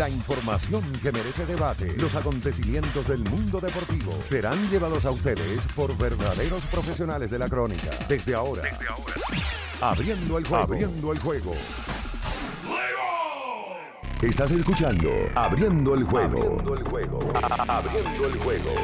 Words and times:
La 0.00 0.08
información 0.08 0.82
que 1.02 1.12
merece 1.12 1.44
debate, 1.44 1.94
los 1.98 2.14
acontecimientos 2.14 3.06
del 3.06 3.22
mundo 3.28 3.60
deportivo 3.60 4.12
serán 4.22 4.56
llevados 4.70 5.04
a 5.04 5.10
ustedes 5.10 5.66
por 5.76 5.94
verdaderos 5.94 6.64
profesionales 6.64 7.30
de 7.30 7.38
la 7.38 7.50
crónica. 7.50 7.90
Desde 8.08 8.34
ahora, 8.34 8.62
Desde 8.62 8.88
ahora. 8.88 9.12
abriendo 9.82 10.38
el 10.38 10.46
juego. 10.46 10.64
Abriendo 10.64 11.12
el 11.12 11.18
juego. 11.18 11.52
Estás 14.22 14.52
escuchando 14.52 15.10
Abriendo 15.34 15.94
el 15.94 16.04
juego. 16.04 16.38
Abriendo 16.38 16.74
el 16.74 16.84
juego. 16.84 17.18
Abriendo 17.68 18.26
el 18.26 18.38
juego. 18.38 18.74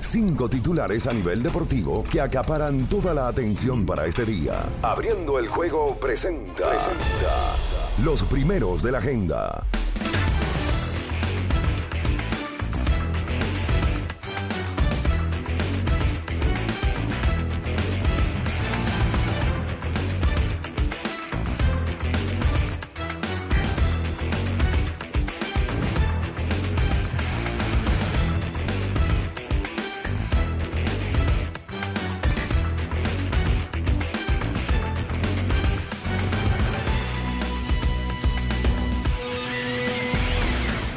Cinco 0.00 0.48
titulares 0.48 1.08
a 1.08 1.12
nivel 1.12 1.42
deportivo 1.42 2.04
que 2.04 2.20
acaparan 2.20 2.86
toda 2.86 3.12
la 3.12 3.26
atención 3.26 3.84
para 3.84 4.06
este 4.06 4.24
día. 4.24 4.66
Abriendo 4.82 5.36
el 5.40 5.48
juego 5.48 5.96
presenta. 5.96 6.68
presenta 6.68 7.65
los 7.98 8.22
primeros 8.24 8.82
de 8.82 8.92
la 8.92 8.98
agenda. 8.98 9.75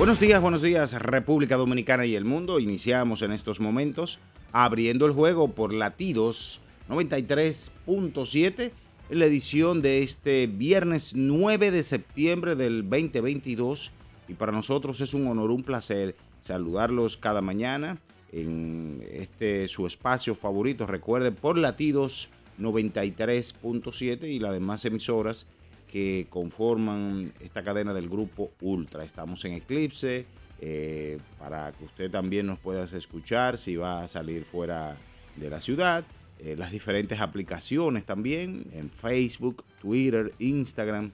Buenos 0.09 0.21
días, 0.21 0.41
buenos 0.41 0.63
días 0.63 0.93
República 0.93 1.55
Dominicana 1.55 2.03
y 2.03 2.15
el 2.15 2.25
mundo. 2.25 2.59
Iniciamos 2.59 3.21
en 3.21 3.31
estos 3.31 3.59
momentos 3.59 4.17
abriendo 4.51 5.05
el 5.05 5.11
juego 5.11 5.49
por 5.49 5.71
latidos 5.71 6.61
93.7 6.89 8.71
en 9.11 9.19
la 9.19 9.25
edición 9.25 9.83
de 9.83 10.01
este 10.01 10.47
viernes 10.47 11.13
9 11.15 11.69
de 11.69 11.83
septiembre 11.83 12.55
del 12.55 12.89
2022 12.89 13.91
y 14.27 14.33
para 14.33 14.51
nosotros 14.51 14.99
es 14.99 15.13
un 15.13 15.27
honor, 15.27 15.51
un 15.51 15.61
placer 15.61 16.15
saludarlos 16.41 17.15
cada 17.15 17.41
mañana 17.41 18.01
en 18.31 19.07
este 19.11 19.67
su 19.67 19.85
espacio 19.85 20.33
favorito. 20.33 20.87
Recuerde 20.87 21.31
por 21.31 21.55
latidos 21.55 22.31
93.7 22.59 24.23
y 24.23 24.39
las 24.39 24.53
demás 24.53 24.83
emisoras 24.85 25.45
que 25.89 26.27
conforman 26.29 27.33
esta 27.39 27.63
cadena 27.63 27.93
del 27.93 28.07
grupo 28.07 28.51
Ultra. 28.61 29.03
Estamos 29.03 29.43
en 29.45 29.53
Eclipse 29.53 30.25
eh, 30.61 31.17
para 31.39 31.71
que 31.71 31.83
usted 31.83 32.11
también 32.11 32.45
nos 32.45 32.59
pueda 32.59 32.85
escuchar 32.85 33.57
si 33.57 33.75
va 33.75 34.03
a 34.03 34.07
salir 34.07 34.45
fuera 34.45 34.95
de 35.35 35.49
la 35.49 35.59
ciudad. 35.59 36.05
Eh, 36.39 36.55
las 36.57 36.71
diferentes 36.71 37.19
aplicaciones 37.19 38.05
también 38.05 38.67
en 38.71 38.89
Facebook, 38.91 39.65
Twitter, 39.81 40.31
Instagram. 40.37 41.11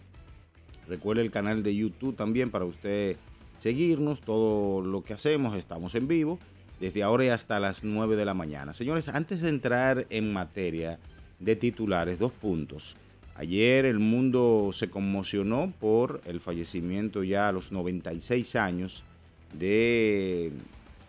Recuerde 0.87 1.21
el 1.21 1.31
canal 1.31 1.63
de 1.63 1.75
YouTube 1.75 2.15
también 2.15 2.51
para 2.51 2.65
usted 2.65 3.15
seguirnos. 3.57 4.21
Todo 4.21 4.81
lo 4.81 5.03
que 5.03 5.13
hacemos, 5.13 5.57
estamos 5.57 5.95
en 5.95 6.07
vivo 6.07 6.37
desde 6.81 7.01
ahora 7.01 7.23
y 7.23 7.29
hasta 7.29 7.61
las 7.61 7.85
9 7.85 8.17
de 8.17 8.25
la 8.25 8.33
mañana. 8.33 8.73
Señores, 8.73 9.07
antes 9.07 9.39
de 9.39 9.49
entrar 9.49 10.05
en 10.09 10.33
materia 10.33 10.99
de 11.39 11.55
titulares, 11.55 12.19
dos 12.19 12.33
puntos. 12.33 12.97
Ayer 13.37 13.85
el 13.85 13.99
mundo 13.99 14.69
se 14.71 14.89
conmocionó 14.89 15.73
por 15.77 16.21
el 16.25 16.39
fallecimiento 16.39 17.21
ya 17.23 17.49
a 17.49 17.51
los 17.51 17.73
96 17.73 18.55
años 18.55 19.03
de 19.51 20.53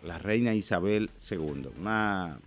la 0.03 0.17
reina 0.17 0.53
Isabel 0.53 1.09
II, 1.31 1.69
una 1.79 2.39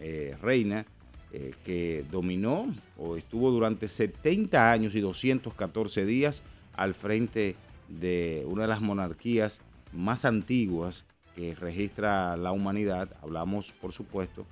eh, 0.00 0.36
reina 0.40 0.86
eh, 1.32 1.52
que 1.64 2.04
dominó 2.10 2.74
o 2.96 3.16
estuvo 3.16 3.50
durante 3.50 3.88
70 3.88 4.72
años 4.72 4.94
y 4.94 5.00
214 5.00 6.06
días 6.06 6.42
al 6.72 6.94
frente 6.94 7.56
de 7.88 8.44
una 8.46 8.62
de 8.62 8.68
las 8.68 8.80
monarquías 8.80 9.60
más 9.92 10.24
antiguas 10.24 11.04
que 11.34 11.54
registra 11.54 12.38
la 12.38 12.52
humanidad. 12.52 13.10
Hablamos, 13.20 13.72
por 13.72 13.92
supuesto, 13.92 14.46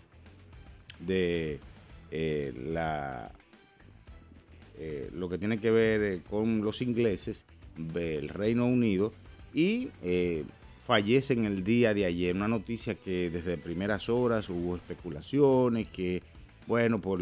de 1.00 1.58
eh, 2.10 2.52
la 2.54 3.32
eh, 4.78 5.10
lo 5.12 5.28
que 5.28 5.38
tiene 5.38 5.58
que 5.58 5.70
ver 5.70 6.02
eh, 6.02 6.22
con 6.28 6.62
los 6.62 6.82
ingleses 6.82 7.44
del 7.76 8.28
Reino 8.28 8.66
Unido 8.66 9.12
y 9.52 9.90
eh, 10.02 10.44
fallece 10.80 11.34
el 11.34 11.64
día 11.64 11.94
de 11.94 12.04
ayer. 12.04 12.34
Una 12.34 12.48
noticia 12.48 12.94
que 12.94 13.30
desde 13.30 13.58
primeras 13.58 14.08
horas 14.08 14.48
hubo 14.48 14.76
especulaciones, 14.76 15.88
que 15.88 16.22
bueno, 16.66 17.00
por 17.00 17.20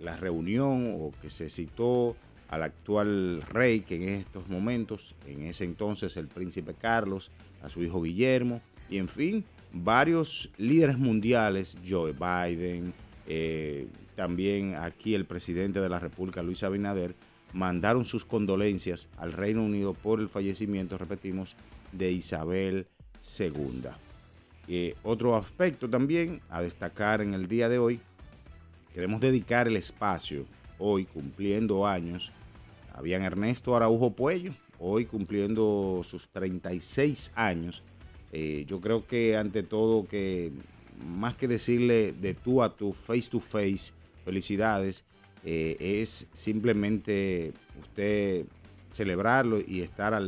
la 0.00 0.16
reunión 0.16 0.94
o 1.00 1.12
que 1.20 1.30
se 1.30 1.48
citó 1.48 2.14
al 2.48 2.62
actual 2.62 3.42
rey, 3.42 3.80
que 3.80 3.96
en 3.96 4.08
estos 4.10 4.48
momentos, 4.48 5.14
en 5.26 5.42
ese 5.42 5.64
entonces 5.64 6.16
el 6.16 6.28
príncipe 6.28 6.74
Carlos, 6.74 7.30
a 7.62 7.68
su 7.68 7.82
hijo 7.82 8.02
Guillermo, 8.02 8.60
y 8.88 8.98
en 8.98 9.08
fin, 9.08 9.44
varios 9.72 10.50
líderes 10.56 10.98
mundiales, 10.98 11.78
Joe 11.86 12.12
Biden, 12.12 12.94
eh, 13.26 13.88
también 14.14 14.74
aquí 14.76 15.14
el 15.14 15.26
presidente 15.26 15.80
de 15.80 15.88
la 15.88 15.98
República, 15.98 16.42
Luis 16.42 16.62
Abinader, 16.62 17.14
mandaron 17.52 18.04
sus 18.04 18.24
condolencias 18.24 19.08
al 19.16 19.32
Reino 19.32 19.62
Unido 19.62 19.94
por 19.94 20.20
el 20.20 20.28
fallecimiento, 20.28 20.98
repetimos, 20.98 21.56
de 21.92 22.10
Isabel 22.12 22.86
II. 23.38 23.82
Eh, 24.66 24.94
otro 25.02 25.36
aspecto 25.36 25.88
también 25.88 26.40
a 26.48 26.62
destacar 26.62 27.20
en 27.20 27.34
el 27.34 27.48
día 27.48 27.68
de 27.68 27.78
hoy, 27.78 28.00
queremos 28.92 29.20
dedicar 29.20 29.68
el 29.68 29.76
espacio, 29.76 30.46
hoy 30.78 31.04
cumpliendo 31.04 31.86
años, 31.86 32.32
habían 32.92 33.22
Ernesto 33.22 33.76
Araujo 33.76 34.10
Puello, 34.12 34.52
hoy 34.78 35.04
cumpliendo 35.04 36.00
sus 36.04 36.28
36 36.28 37.32
años. 37.34 37.82
Eh, 38.32 38.64
yo 38.66 38.80
creo 38.80 39.06
que 39.06 39.36
ante 39.36 39.62
todo 39.62 40.06
que 40.06 40.52
más 41.04 41.36
que 41.36 41.48
decirle 41.48 42.12
de 42.12 42.34
tú 42.34 42.62
a 42.62 42.74
tú, 42.74 42.92
face 42.92 43.28
to 43.30 43.40
face, 43.40 43.92
felicidades, 44.24 45.04
eh, 45.44 45.76
es 45.78 46.26
simplemente 46.32 47.52
usted 47.80 48.46
celebrarlo 48.90 49.58
y 49.60 49.80
estar 49.80 50.20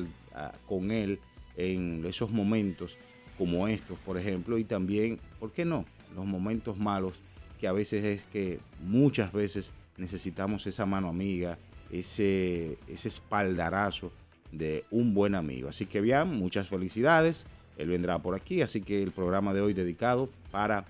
con 0.67 0.91
él 0.91 1.19
en 1.57 2.05
esos 2.05 2.31
momentos 2.31 2.99
como 3.39 3.69
estos, 3.69 3.99
por 3.99 4.19
ejemplo, 4.19 4.59
y 4.59 4.65
también, 4.65 5.21
¿por 5.39 5.53
qué 5.53 5.65
no? 5.65 5.85
Los 6.15 6.27
momentos 6.27 6.79
malos, 6.79 7.21
que 7.59 7.69
a 7.69 7.73
veces 7.73 8.05
es 8.05 8.25
que 8.27 8.61
muchas 8.81 9.33
veces 9.33 9.73
necesitamos 9.97 10.67
esa 10.67 10.87
mano 10.87 11.09
amiga, 11.09 11.59
ese, 11.91 12.79
espaldarazo 12.89 14.13
de 14.53 14.85
un 14.91 15.15
buen 15.15 15.35
amigo. 15.35 15.69
Así 15.69 15.87
que 15.87 16.01
bien, 16.01 16.29
muchas 16.29 16.69
felicidades. 16.69 17.47
Él 17.77 17.89
vendrá 17.89 18.19
por 18.19 18.35
aquí, 18.35 18.63
así 18.63 18.81
que 18.81 19.03
el 19.03 19.13
programa 19.13 19.53
de 19.53 19.61
hoy 19.61 19.75
dedicado 19.75 20.31
para 20.51 20.87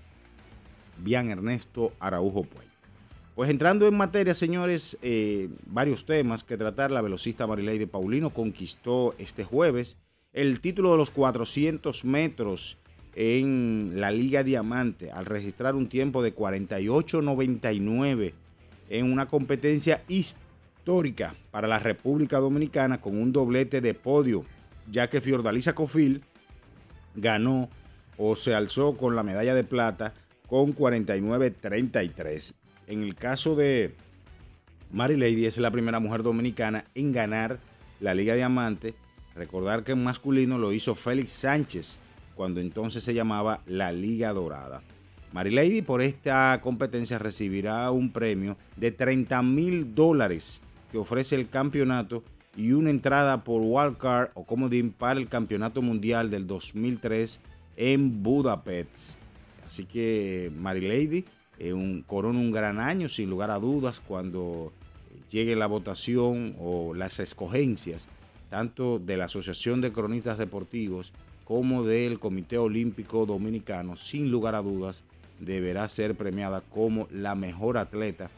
Bian 0.99 1.29
Ernesto 1.29 1.93
Araujo 1.99 2.43
Puey. 2.43 2.67
Pues 3.37 3.49
entrando 3.51 3.87
en 3.87 3.95
materia, 3.95 4.33
señores, 4.33 4.97
eh, 5.03 5.49
varios 5.67 6.05
temas 6.07 6.43
que 6.43 6.57
tratar. 6.57 6.89
La 6.89 7.01
velocista 7.01 7.45
de 7.45 7.85
Paulino 7.85 8.31
conquistó 8.31 9.13
este 9.19 9.43
jueves 9.43 9.95
el 10.33 10.59
título 10.59 10.89
de 10.89 10.97
los 10.97 11.11
400 11.11 12.03
metros 12.03 12.79
en 13.13 13.91
la 13.97 14.09
Liga 14.09 14.41
Diamante 14.41 15.11
al 15.11 15.27
registrar 15.27 15.75
un 15.75 15.87
tiempo 15.87 16.23
de 16.23 16.33
48.99 16.35 18.33
en 18.89 19.11
una 19.11 19.27
competencia 19.27 20.01
histórica 20.07 21.35
para 21.51 21.67
la 21.67 21.77
República 21.77 22.39
Dominicana 22.39 23.01
con 23.01 23.21
un 23.21 23.31
doblete 23.33 23.81
de 23.81 23.93
podio, 23.93 24.45
ya 24.89 25.11
que 25.11 25.21
Fiordalisa 25.21 25.75
Cofil 25.75 26.23
ganó 27.13 27.69
o 28.17 28.35
se 28.35 28.55
alzó 28.55 28.97
con 28.97 29.15
la 29.15 29.21
medalla 29.21 29.53
de 29.53 29.63
plata 29.63 30.15
con 30.47 30.73
49-33. 30.73 32.55
En 32.87 33.03
el 33.03 33.15
caso 33.15 33.57
de 33.57 33.93
Mary 34.91 35.17
Lady, 35.17 35.45
es 35.45 35.57
la 35.57 35.71
primera 35.71 35.99
mujer 35.99 36.23
dominicana 36.23 36.85
en 36.95 37.11
ganar 37.11 37.59
la 37.99 38.13
Liga 38.13 38.33
Diamante. 38.33 38.95
Recordar 39.35 39.83
que 39.83 39.91
en 39.91 40.03
masculino 40.03 40.57
lo 40.57 40.71
hizo 40.71 40.95
Félix 40.95 41.31
Sánchez, 41.31 41.99
cuando 42.33 42.61
entonces 42.61 43.03
se 43.03 43.13
llamaba 43.13 43.61
la 43.65 43.91
Liga 43.91 44.31
Dorada. 44.31 44.81
Mary 45.33 45.51
Lady 45.51 45.81
por 45.81 46.01
esta 46.01 46.57
competencia 46.61 47.19
recibirá 47.19 47.91
un 47.91 48.09
premio 48.13 48.57
de 48.77 48.91
30 48.91 49.43
mil 49.43 49.93
dólares 49.93 50.61
que 50.89 50.97
ofrece 50.97 51.35
el 51.35 51.49
campeonato 51.49 52.23
y 52.55 52.71
una 52.71 52.89
entrada 52.89 53.43
por 53.43 53.61
wildcard 53.63 54.29
o 54.33 54.45
comodín 54.45 54.91
para 54.91 55.19
el 55.19 55.27
Campeonato 55.27 55.81
Mundial 55.81 56.31
del 56.31 56.47
2003 56.47 57.41
en 57.75 58.23
Budapest. 58.23 59.17
Así 59.67 59.83
que 59.83 60.49
Mary 60.57 60.87
Lady 60.87 61.25
un, 61.59 62.03
corona 62.05 62.39
un 62.39 62.51
gran 62.51 62.79
año, 62.79 63.09
sin 63.09 63.29
lugar 63.29 63.51
a 63.51 63.59
dudas, 63.59 63.99
cuando 63.99 64.71
llegue 65.29 65.55
la 65.55 65.67
votación 65.67 66.55
o 66.59 66.93
las 66.93 67.19
escogencias 67.19 68.07
tanto 68.49 68.99
de 68.99 69.17
la 69.17 69.25
Asociación 69.25 69.81
de 69.81 69.91
Cronistas 69.91 70.37
Deportivos 70.37 71.11
como 71.43 71.83
del 71.83 72.19
Comité 72.19 72.57
Olímpico 72.57 73.25
Dominicano, 73.25 73.95
sin 73.95 74.31
lugar 74.31 74.55
a 74.55 74.61
dudas, 74.61 75.03
deberá 75.39 75.87
ser 75.87 76.15
premiada 76.15 76.61
como 76.61 77.07
la 77.11 77.35
mejor 77.35 77.77
atleta 77.77 78.29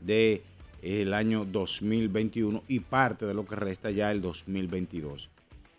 del 0.00 0.42
el 0.82 1.12
año 1.12 1.44
2021 1.44 2.62
y 2.66 2.80
parte 2.80 3.26
de 3.26 3.34
lo 3.34 3.46
que 3.46 3.56
resta 3.56 3.90
ya 3.90 4.10
el 4.10 4.22
2022. 4.22 5.30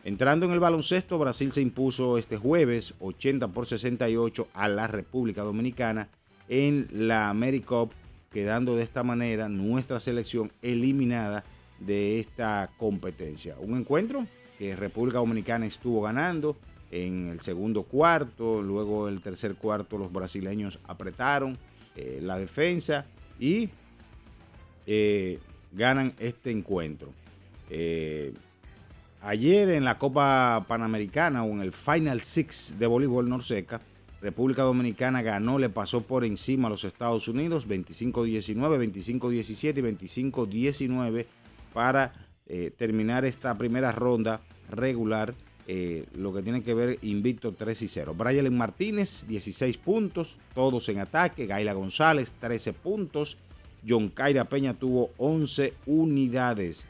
Entrando 0.04 0.46
en 0.46 0.52
el 0.52 0.60
baloncesto, 0.60 1.20
Brasil 1.20 1.52
se 1.52 1.62
impuso 1.62 2.18
este 2.18 2.38
jueves 2.38 2.94
80 3.00 3.48
por 3.50 3.66
68 3.66 4.48
a 4.54 4.68
la 4.68 4.88
República 4.88 5.42
Dominicana 5.42 6.10
en 6.52 6.90
la 6.92 7.30
AmeriCup, 7.30 7.94
quedando 8.30 8.76
de 8.76 8.84
esta 8.84 9.04
manera 9.04 9.48
nuestra 9.48 10.02
selección 10.02 10.52
eliminada 10.62 11.46
de 11.80 12.20
esta 12.20 12.70
competencia. 12.78 13.56
Un 13.58 13.78
encuentro 13.78 14.28
que 14.60 14.76
República 14.76 15.20
Dominicana 15.20 15.66
estuvo 15.66 16.02
ganando 16.02 16.58
en 16.92 17.30
el 17.30 17.40
segundo 17.40 17.84
cuarto, 17.84 18.62
luego 18.62 19.08
en 19.08 19.16
el 19.16 19.22
tercer 19.22 19.56
cuarto 19.56 19.98
los 19.98 20.12
brasileños 20.12 20.78
apretaron 20.88 21.58
eh, 21.96 22.20
la 22.22 22.38
defensa 22.38 23.06
y 23.40 23.70
eh, 24.86 25.40
ganan 25.72 26.14
este 26.20 26.52
encuentro. 26.52 27.14
Eh, 27.70 28.34
ayer 29.22 29.70
en 29.70 29.86
la 29.86 29.98
Copa 29.98 30.66
Panamericana 30.68 31.46
o 31.46 31.52
en 31.52 31.62
el 31.62 31.72
Final 31.72 32.20
Six 32.20 32.76
de 32.78 32.88
voleibol 32.88 33.30
Norseca, 33.30 33.80
República 34.22 34.62
Dominicana 34.62 35.24
ganó, 35.24 35.58
le 35.58 35.70
pasó 35.70 36.02
por 36.02 36.24
encima 36.24 36.68
a 36.68 36.72
los 36.72 36.84
Estados 36.84 37.28
Unidos 37.28 37.68
25-19, 37.68 38.56
25-17 39.20 39.78
y 39.78 40.32
25-19 40.32 41.26
para 41.74 42.14
eh, 42.46 42.72
terminar 42.76 43.26
esta 43.26 43.58
primera 43.58 43.92
ronda 43.92 44.42
regular, 44.70 45.34
eh, 45.68 46.06
lo 46.14 46.34
que 46.34 46.44
tiene 46.44 46.62
que 46.62 46.74
ver 46.74 47.00
invicto 47.02 47.54
3 47.54 47.82
y 47.82 47.88
0. 47.88 48.14
Brian 48.16 48.56
Martínez, 48.56 49.26
16 49.28 49.78
puntos, 49.78 50.38
todos 50.54 50.88
en 50.90 51.00
ataque. 51.00 51.48
Gaila 51.48 51.74
González, 51.74 52.34
13 52.40 52.74
puntos. 52.74 53.38
John 53.88 54.10
Caira 54.10 54.46
Peña 54.46 54.76
tuvo 54.76 55.12
11 55.18 55.74
unidades. 55.88 56.86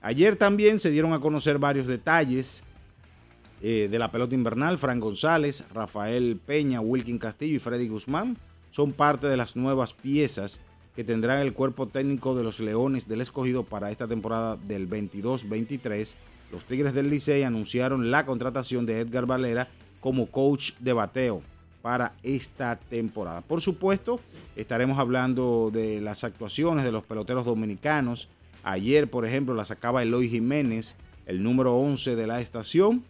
Ayer 0.00 0.36
también 0.36 0.78
se 0.78 0.90
dieron 0.90 1.12
a 1.12 1.20
conocer 1.20 1.58
varios 1.58 1.88
detalles 1.88 2.62
eh, 3.60 3.88
de 3.90 3.98
la 3.98 4.10
pelota 4.10 4.34
invernal. 4.34 4.78
Fran 4.78 5.00
González, 5.00 5.64
Rafael 5.72 6.40
Peña, 6.44 6.80
Wilkin 6.80 7.18
Castillo 7.18 7.56
y 7.56 7.60
Freddy 7.60 7.88
Guzmán 7.88 8.38
son 8.70 8.92
parte 8.92 9.26
de 9.26 9.36
las 9.36 9.56
nuevas 9.56 9.94
piezas 9.94 10.60
que 10.94 11.04
tendrán 11.04 11.38
el 11.40 11.52
cuerpo 11.52 11.86
técnico 11.86 12.34
de 12.34 12.42
los 12.42 12.60
Leones 12.60 13.08
del 13.08 13.20
Escogido 13.20 13.64
para 13.64 13.90
esta 13.90 14.08
temporada 14.08 14.56
del 14.56 14.88
22-23. 14.88 16.16
Los 16.50 16.64
Tigres 16.64 16.94
del 16.94 17.10
Licey 17.10 17.42
anunciaron 17.42 18.10
la 18.10 18.26
contratación 18.26 18.86
de 18.86 19.00
Edgar 19.00 19.26
Valera 19.26 19.68
como 20.00 20.26
coach 20.26 20.72
de 20.80 20.92
bateo 20.92 21.42
para 21.82 22.14
esta 22.22 22.78
temporada. 22.78 23.42
Por 23.42 23.60
supuesto, 23.60 24.20
estaremos 24.56 24.98
hablando 24.98 25.70
de 25.72 26.00
las 26.00 26.24
actuaciones 26.24 26.84
de 26.84 26.92
los 26.92 27.04
peloteros 27.04 27.44
dominicanos. 27.44 28.28
Ayer, 28.64 29.08
por 29.08 29.24
ejemplo, 29.24 29.54
la 29.54 29.64
sacaba 29.64 30.02
Eloy 30.02 30.28
Jiménez, 30.28 30.96
el 31.26 31.42
número 31.42 31.76
11 31.76 32.16
de 32.16 32.26
la 32.26 32.40
estación. 32.40 33.04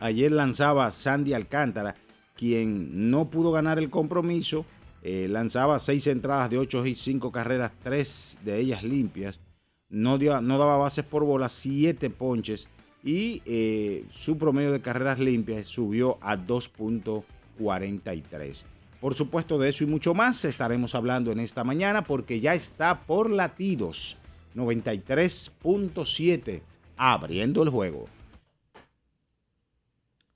Ayer 0.00 0.32
lanzaba 0.32 0.90
Sandy 0.90 1.34
Alcántara, 1.34 1.94
quien 2.34 3.10
no 3.10 3.30
pudo 3.30 3.52
ganar 3.52 3.78
el 3.78 3.90
compromiso 3.90 4.66
eh, 5.02 5.28
lanzaba 5.28 5.78
seis 5.78 6.06
entradas 6.06 6.48
de 6.50 6.58
8 6.58 6.84
y 6.86 6.94
5 6.94 7.32
carreras, 7.32 7.72
tres 7.82 8.38
de 8.44 8.60
ellas 8.60 8.82
limpias. 8.82 9.40
No, 9.88 10.18
no 10.18 10.58
daba 10.58 10.76
bases 10.76 11.06
por 11.06 11.24
bola, 11.24 11.48
siete 11.48 12.10
ponches. 12.10 12.68
Y 13.02 13.40
eh, 13.46 14.04
su 14.10 14.36
promedio 14.36 14.72
de 14.72 14.82
carreras 14.82 15.18
limpias 15.18 15.66
subió 15.66 16.18
a 16.20 16.36
2.43. 16.36 18.64
Por 19.00 19.14
supuesto, 19.14 19.58
de 19.58 19.70
eso 19.70 19.84
y 19.84 19.86
mucho 19.86 20.12
más 20.12 20.44
estaremos 20.44 20.94
hablando 20.94 21.32
en 21.32 21.40
esta 21.40 21.64
mañana 21.64 22.04
porque 22.04 22.40
ya 22.40 22.52
está 22.52 23.06
por 23.06 23.30
latidos 23.30 24.18
93.7 24.54 26.60
abriendo 26.98 27.62
el 27.62 27.70
juego. 27.70 28.19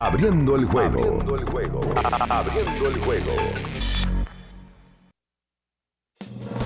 Abriendo 0.01 0.57
el 0.57 0.65
juego. 0.65 0.99
Abriendo 0.99 1.37
el 1.37 1.45
juego. 1.45 1.81
Abriendo 2.29 2.89
el 2.89 2.99
juego. 2.99 3.33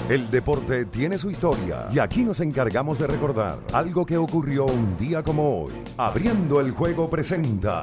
El 0.08 0.30
deporte 0.30 0.86
tiene 0.86 1.18
su 1.18 1.30
historia 1.30 1.88
y 1.92 1.98
aquí 1.98 2.24
nos 2.24 2.40
encargamos 2.40 2.98
de 2.98 3.06
recordar 3.06 3.58
algo 3.74 4.06
que 4.06 4.16
ocurrió 4.16 4.64
un 4.64 4.96
día 4.96 5.22
como 5.22 5.64
hoy. 5.64 5.74
Abriendo 5.98 6.62
el 6.62 6.70
juego 6.70 7.10
presenta 7.10 7.82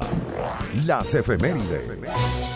las 0.84 1.14
efemérides. 1.14 2.55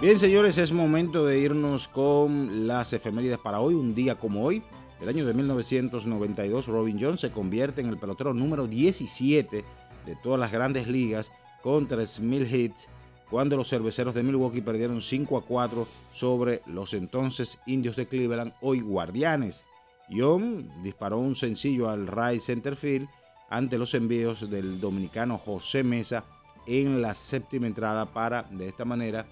Bien, 0.00 0.16
señores, 0.16 0.58
es 0.58 0.70
momento 0.70 1.26
de 1.26 1.40
irnos 1.40 1.88
con 1.88 2.68
las 2.68 2.92
efemérides 2.92 3.38
para 3.38 3.58
hoy, 3.58 3.74
un 3.74 3.96
día 3.96 4.14
como 4.14 4.44
hoy. 4.44 4.62
El 5.00 5.08
año 5.08 5.26
de 5.26 5.34
1992, 5.34 6.68
Robin 6.68 6.98
Jones 7.00 7.18
se 7.18 7.32
convierte 7.32 7.80
en 7.80 7.88
el 7.88 7.98
pelotero 7.98 8.32
número 8.32 8.68
17 8.68 9.64
de 10.06 10.16
todas 10.22 10.38
las 10.38 10.52
grandes 10.52 10.86
ligas 10.86 11.32
con 11.64 11.88
3.000 11.88 12.48
hits 12.48 12.88
cuando 13.28 13.56
los 13.56 13.68
cerveceros 13.68 14.14
de 14.14 14.22
Milwaukee 14.22 14.60
perdieron 14.60 15.00
5 15.00 15.36
a 15.36 15.42
4 15.42 15.88
sobre 16.12 16.62
los 16.66 16.94
entonces 16.94 17.58
indios 17.66 17.96
de 17.96 18.06
Cleveland, 18.06 18.52
hoy 18.60 18.80
guardianes. 18.80 19.64
Young 20.08 20.80
disparó 20.80 21.18
un 21.18 21.34
sencillo 21.34 21.90
al 21.90 22.06
right 22.06 22.40
center 22.40 22.76
field 22.76 23.08
ante 23.50 23.78
los 23.78 23.94
envíos 23.94 24.48
del 24.48 24.80
dominicano 24.80 25.38
José 25.38 25.82
Mesa 25.82 26.24
en 26.68 27.02
la 27.02 27.16
séptima 27.16 27.66
entrada 27.66 28.06
para 28.06 28.44
de 28.44 28.68
esta 28.68 28.84
manera 28.84 29.26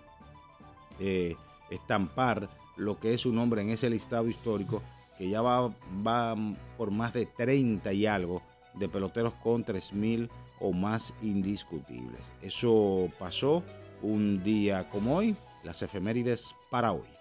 eh, 1.00 1.36
estampar 1.70 2.48
lo 2.76 2.98
que 2.98 3.14
es 3.14 3.22
su 3.22 3.32
nombre 3.32 3.62
en 3.62 3.70
ese 3.70 3.90
listado 3.90 4.28
histórico 4.28 4.82
que 5.16 5.28
ya 5.28 5.40
va, 5.40 5.68
va 6.06 6.36
por 6.76 6.90
más 6.90 7.14
de 7.14 7.26
30 7.26 7.92
y 7.92 8.06
algo 8.06 8.42
de 8.74 8.88
peloteros 8.88 9.34
con 9.34 9.64
3.000 9.64 10.28
o 10.60 10.72
más 10.72 11.14
indiscutibles. 11.22 12.20
Eso 12.42 13.08
pasó 13.18 13.62
un 14.02 14.42
día 14.42 14.88
como 14.90 15.16
hoy, 15.16 15.36
las 15.64 15.82
efemérides 15.82 16.54
para 16.70 16.92
hoy. 16.92 17.16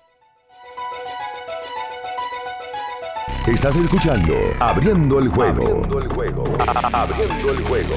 Estás 3.48 3.76
escuchando 3.76 4.34
Abriendo 4.60 5.20
el 5.20 5.30
juego. 5.30 5.64
Abriendo 5.64 6.00
el 6.00 6.08
juego. 6.08 6.44
Abriendo 6.92 7.52
el 7.52 7.64
juego. 7.64 7.96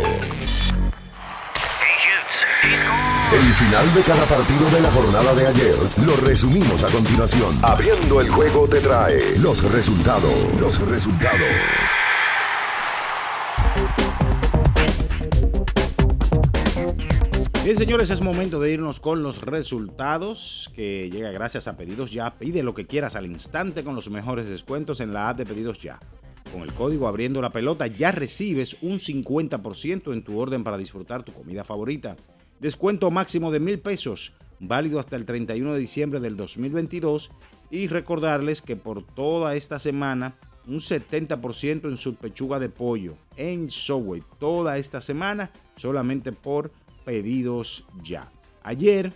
El 3.30 3.52
final 3.52 3.94
de 3.94 4.00
cada 4.04 4.24
partido 4.24 4.70
de 4.70 4.80
la 4.80 4.90
jornada 4.90 5.34
de 5.34 5.46
ayer 5.48 5.74
lo 6.06 6.16
resumimos 6.16 6.82
a 6.82 6.86
continuación. 6.86 7.58
Abriendo 7.60 8.22
el 8.22 8.30
juego 8.30 8.66
te 8.66 8.80
trae 8.80 9.38
los 9.38 9.62
resultados. 9.70 10.46
Los 10.58 10.80
resultados. 10.88 11.46
Bien, 17.62 17.76
señores, 17.76 18.08
es 18.08 18.22
momento 18.22 18.60
de 18.60 18.72
irnos 18.72 18.98
con 18.98 19.22
los 19.22 19.42
resultados 19.42 20.70
que 20.74 21.10
llega 21.10 21.30
gracias 21.30 21.68
a 21.68 21.76
Pedidos 21.76 22.10
Ya. 22.12 22.38
Pide 22.38 22.62
lo 22.62 22.72
que 22.72 22.86
quieras 22.86 23.14
al 23.14 23.26
instante 23.26 23.84
con 23.84 23.94
los 23.94 24.08
mejores 24.08 24.48
descuentos 24.48 25.00
en 25.00 25.12
la 25.12 25.28
app 25.28 25.36
de 25.36 25.44
Pedidos 25.44 25.82
Ya. 25.82 26.00
Con 26.50 26.62
el 26.62 26.72
código 26.72 27.06
Abriendo 27.06 27.42
la 27.42 27.50
Pelota 27.50 27.88
ya 27.88 28.10
recibes 28.10 28.78
un 28.80 28.98
50% 28.98 30.14
en 30.14 30.24
tu 30.24 30.38
orden 30.38 30.64
para 30.64 30.78
disfrutar 30.78 31.24
tu 31.24 31.34
comida 31.34 31.62
favorita. 31.62 32.16
Descuento 32.60 33.10
máximo 33.10 33.50
de 33.50 33.60
mil 33.60 33.78
pesos, 33.78 34.32
válido 34.58 34.98
hasta 34.98 35.14
el 35.16 35.24
31 35.24 35.74
de 35.74 35.78
diciembre 35.78 36.20
del 36.20 36.36
2022. 36.36 37.30
Y 37.70 37.86
recordarles 37.86 38.62
que 38.62 38.76
por 38.76 39.04
toda 39.04 39.54
esta 39.54 39.78
semana, 39.78 40.36
un 40.66 40.76
70% 40.76 41.88
en 41.88 41.96
su 41.96 42.14
pechuga 42.14 42.58
de 42.58 42.68
pollo 42.68 43.16
en 43.36 43.70
Subway. 43.70 44.22
Toda 44.38 44.78
esta 44.78 45.00
semana, 45.00 45.50
solamente 45.76 46.32
por 46.32 46.72
pedidos 47.04 47.84
ya. 48.02 48.30
Ayer, 48.62 49.12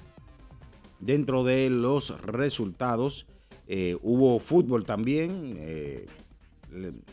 dentro 1.01 1.45
de 1.45 1.69
los 1.69 2.21
resultados, 2.23 3.27
eh, 3.67 3.97
hubo 4.03 4.39
fútbol 4.39 4.85
también. 4.85 5.57
Eh, 5.59 6.07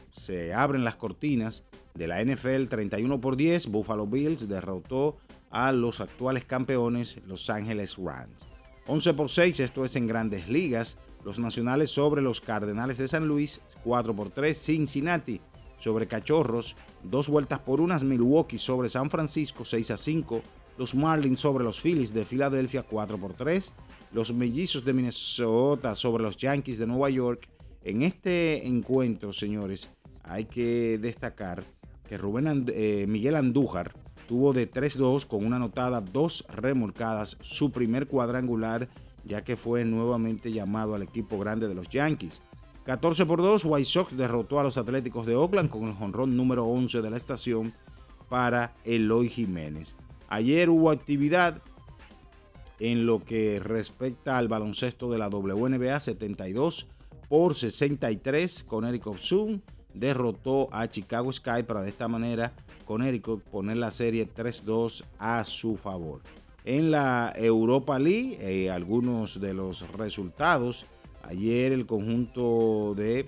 se 0.09 0.53
abren 0.53 0.83
las 0.83 0.95
cortinas 0.95 1.63
de 1.95 2.07
la 2.07 2.21
NFL 2.21 2.67
31 2.67 3.19
por 3.19 3.35
10. 3.35 3.67
Buffalo 3.67 4.07
Bills 4.07 4.47
derrotó 4.47 5.17
a 5.51 5.71
los 5.71 5.99
actuales 5.99 6.45
campeones 6.45 7.17
Los 7.27 7.49
Ángeles 7.49 7.97
Rams. 7.97 8.47
11 8.87 9.13
por 9.13 9.29
6, 9.29 9.59
esto 9.59 9.85
es 9.85 9.95
en 9.95 10.07
grandes 10.07 10.47
ligas. 10.47 10.97
Los 11.23 11.37
nacionales 11.37 11.91
sobre 11.91 12.21
los 12.21 12.41
Cardenales 12.41 12.97
de 12.97 13.07
San 13.07 13.27
Luis, 13.27 13.61
4 13.83 14.15
por 14.15 14.29
3. 14.29 14.57
Cincinnati 14.57 15.41
sobre 15.79 16.07
Cachorros, 16.07 16.75
dos 17.03 17.29
vueltas 17.29 17.59
por 17.59 17.81
unas 17.81 18.03
Milwaukee 18.03 18.57
sobre 18.57 18.89
San 18.89 19.09
Francisco 19.09 19.65
6 19.65 19.91
a 19.91 19.97
5, 19.97 20.41
los 20.77 20.93
Marlins 20.95 21.39
sobre 21.39 21.63
los 21.63 21.81
Phillies 21.81 22.13
de 22.13 22.25
Filadelfia 22.25 22.83
4 22.83 23.17
por 23.17 23.33
3, 23.33 23.73
los 24.11 24.33
Mellizos 24.33 24.85
de 24.85 24.93
Minnesota 24.93 25.95
sobre 25.95 26.23
los 26.23 26.37
Yankees 26.37 26.79
de 26.79 26.87
Nueva 26.87 27.09
York. 27.09 27.49
En 27.83 28.03
este 28.03 28.67
encuentro, 28.67 29.33
señores, 29.33 29.89
hay 30.23 30.45
que 30.45 30.97
destacar 30.97 31.63
que 32.07 32.17
Rubén 32.17 32.65
eh, 32.73 33.05
Miguel 33.07 33.35
Andújar 33.35 33.93
tuvo 34.29 34.53
de 34.53 34.71
3-2 34.71 35.25
con 35.25 35.43
una 35.43 35.55
anotada, 35.55 36.01
dos 36.01 36.45
remolcadas, 36.49 37.35
su 37.41 37.71
primer 37.71 38.05
cuadrangular, 38.05 38.87
ya 39.25 39.43
que 39.43 39.57
fue 39.57 39.83
nuevamente 39.85 40.51
llamado 40.51 40.93
al 40.93 41.01
equipo 41.01 41.39
grande 41.39 41.67
de 41.67 41.73
los 41.73 41.89
Yankees. 41.89 42.43
14 42.85 43.25
por 43.25 43.41
2, 43.41 43.65
White 43.65 43.85
Sox 43.85 44.15
derrotó 44.15 44.59
a 44.59 44.63
los 44.63 44.77
Atléticos 44.77 45.25
de 45.25 45.35
Oakland 45.35 45.71
con 45.71 45.85
el 45.85 45.95
jonrón 45.95 46.37
número 46.37 46.65
11 46.65 47.01
de 47.01 47.09
la 47.09 47.17
estación 47.17 47.73
para 48.29 48.75
Eloy 48.83 49.29
Jiménez. 49.29 49.95
Ayer 50.27 50.69
hubo 50.69 50.91
actividad 50.91 51.63
en 52.79 53.07
lo 53.07 53.25
que 53.25 53.59
respecta 53.59 54.37
al 54.37 54.47
baloncesto 54.47 55.09
de 55.09 55.17
la 55.17 55.29
WNBA 55.29 55.99
72 55.99 56.85
por 57.29 57.55
63. 57.55 58.63
Connecticut 58.63 59.17
Zoom 59.17 59.61
derrotó 59.95 60.69
a 60.71 60.87
Chicago 60.87 61.33
Sky 61.33 61.63
para 61.65 61.81
de 61.81 61.89
esta 61.89 62.07
manera 62.07 62.53
Connecticut 62.89 63.43
poner 63.43 63.77
la 63.77 63.91
serie 63.91 64.27
3-2 64.27 65.03
a 65.19 65.45
su 65.45 65.77
favor. 65.77 66.21
En 66.65 66.89
la 66.89 67.31
Europa 67.35 67.99
League, 67.99 68.39
eh, 68.41 68.71
algunos 68.71 69.39
de 69.39 69.53
los 69.53 69.87
resultados 69.93 70.87
Ayer 71.29 71.73
el 71.73 71.85
conjunto 71.85 72.95
de 72.95 73.27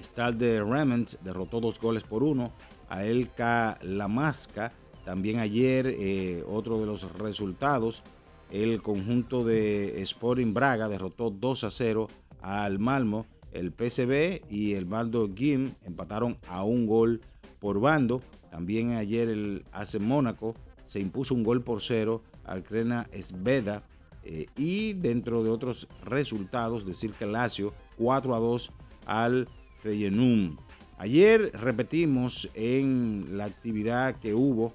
Stade 0.00 0.46
de 0.46 0.62
Remens 0.62 1.18
derrotó 1.24 1.58
dos 1.58 1.80
goles 1.80 2.04
por 2.04 2.22
uno 2.22 2.52
a 2.88 3.04
Elka 3.04 3.78
Lamasca. 3.82 4.72
También 5.04 5.40
ayer 5.40 5.88
eh, 5.88 6.44
otro 6.48 6.78
de 6.78 6.86
los 6.86 7.12
resultados, 7.18 8.04
el 8.52 8.80
conjunto 8.80 9.44
de 9.44 10.00
Sporting 10.02 10.54
Braga 10.54 10.88
derrotó 10.88 11.30
2 11.30 11.64
a 11.64 11.70
0 11.72 12.08
al 12.42 12.78
Malmo. 12.78 13.26
El 13.50 13.72
PCB 13.72 14.42
y 14.48 14.74
el 14.74 14.84
Baldo 14.84 15.28
Gim 15.34 15.74
empataron 15.82 16.38
a 16.46 16.62
un 16.62 16.86
gol 16.86 17.22
por 17.58 17.80
bando. 17.80 18.22
También 18.54 18.92
ayer 18.92 19.28
el 19.30 19.64
AC 19.72 19.98
Mónaco 19.98 20.54
se 20.84 21.00
impuso 21.00 21.34
un 21.34 21.42
gol 21.42 21.64
por 21.64 21.82
cero 21.82 22.22
al 22.44 22.62
Crena 22.62 23.08
Esveda 23.10 23.82
eh, 24.22 24.46
y 24.56 24.92
dentro 24.92 25.42
de 25.42 25.50
otros 25.50 25.88
resultados, 26.04 26.86
decir 26.86 27.14
que 27.14 27.26
Lazio 27.26 27.74
4 27.98 28.32
a 28.32 28.38
2 28.38 28.70
al 29.06 29.48
Feyenoord. 29.82 30.56
Ayer 30.98 31.50
repetimos 31.52 32.48
en 32.54 33.36
la 33.36 33.46
actividad 33.46 34.20
que 34.20 34.34
hubo 34.34 34.72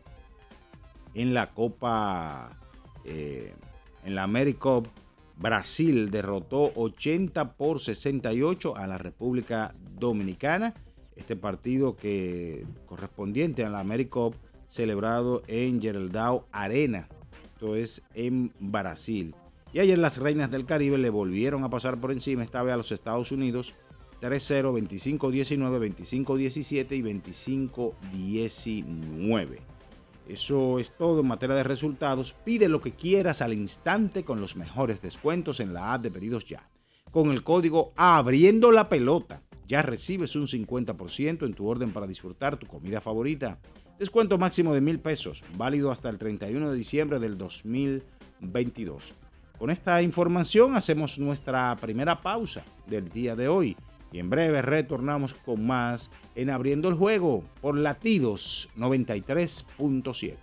en 1.13 1.33
la 1.33 1.51
Copa, 1.51 2.59
eh, 3.05 3.53
en 4.03 4.13
la 4.13 4.23
AmeriCup, 4.23 4.87
Brasil 5.37 6.11
derrotó 6.11 6.73
80 6.75 7.53
por 7.53 7.79
68 7.79 8.75
a 8.75 8.87
la 8.87 8.97
República 8.97 9.73
Dominicana. 9.97 10.73
Este 11.19 11.35
partido 11.35 11.97
que 11.97 12.65
correspondiente 12.85 13.65
a 13.65 13.69
la 13.69 13.81
AmeriCup 13.81 14.35
celebrado 14.69 15.43
en 15.47 15.81
Geraldao 15.81 16.47
Arena, 16.53 17.09
esto 17.43 17.75
es 17.75 18.03
en 18.13 18.53
Brasil. 18.59 19.35
Y 19.73 19.79
ayer 19.79 19.97
las 19.97 20.17
Reinas 20.17 20.49
del 20.49 20.65
Caribe 20.65 20.97
le 20.97 21.09
volvieron 21.09 21.65
a 21.65 21.69
pasar 21.69 21.99
por 21.99 22.13
encima, 22.13 22.41
esta 22.41 22.63
vez 22.63 22.73
a 22.73 22.77
los 22.77 22.93
Estados 22.93 23.33
Unidos, 23.33 23.75
3-0, 24.21 25.19
25-19, 25.19 25.93
25-17 26.25 26.97
y 26.97 27.01
25-19. 28.13 29.57
Eso 30.25 30.79
es 30.79 30.95
todo 30.95 31.19
en 31.19 31.27
materia 31.27 31.55
de 31.57 31.63
resultados. 31.63 32.33
Pide 32.45 32.69
lo 32.69 32.79
que 32.79 32.93
quieras 32.93 33.41
al 33.41 33.51
instante 33.51 34.23
con 34.23 34.39
los 34.39 34.55
mejores 34.55 35.01
descuentos 35.01 35.59
en 35.59 35.73
la 35.73 35.93
app 35.93 36.01
de 36.01 36.11
pedidos 36.11 36.45
ya. 36.45 36.69
Con 37.11 37.31
el 37.31 37.43
código 37.43 37.91
Abriendo 37.97 38.71
la 38.71 38.87
Pelota 38.87 39.43
ya 39.69 39.83
recibes 39.83 40.35
un 40.35 40.47
50% 40.47 41.45
en 41.45 41.53
tu 41.53 41.67
orden 41.67 41.93
para 41.93 42.07
disfrutar 42.07 42.57
tu 42.57 42.65
comida 42.65 42.99
favorita. 42.99 43.59
Descuento 43.99 44.39
máximo 44.39 44.73
de 44.73 44.81
mil 44.81 44.99
pesos, 44.99 45.43
válido 45.55 45.91
hasta 45.91 46.09
el 46.09 46.17
31 46.17 46.71
de 46.71 46.75
diciembre 46.75 47.19
del 47.19 47.37
2022. 47.37 49.13
Con 49.59 49.69
esta 49.69 50.01
información 50.01 50.75
hacemos 50.75 51.19
nuestra 51.19 51.75
primera 51.79 52.21
pausa 52.21 52.63
del 52.87 53.09
día 53.09 53.35
de 53.35 53.47
hoy 53.47 53.77
y 54.11 54.17
en 54.17 54.31
breve 54.31 54.63
retornamos 54.63 55.35
con 55.35 55.67
más 55.67 56.09
en 56.33 56.49
Abriendo 56.49 56.89
el 56.89 56.95
Juego 56.95 57.43
por 57.61 57.77
Latidos 57.77 58.69
93.7. 58.75 60.37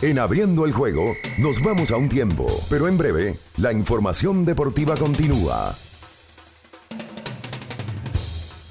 En 0.00 0.18
Abriendo 0.18 0.64
el 0.64 0.72
Juego 0.72 1.14
nos 1.38 1.62
vamos 1.62 1.90
a 1.90 1.96
un 1.96 2.08
tiempo, 2.08 2.46
pero 2.70 2.88
en 2.88 2.96
breve 2.96 3.36
la 3.58 3.72
información 3.72 4.46
deportiva 4.46 4.96
continúa. 4.96 5.76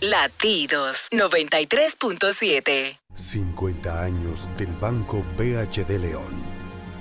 Latidos 0.04 1.08
93.7 1.14 2.98
50 3.16 4.04
años 4.04 4.50
del 4.58 4.68
Banco 4.74 5.24
BHD 5.38 5.92
León 5.92 6.44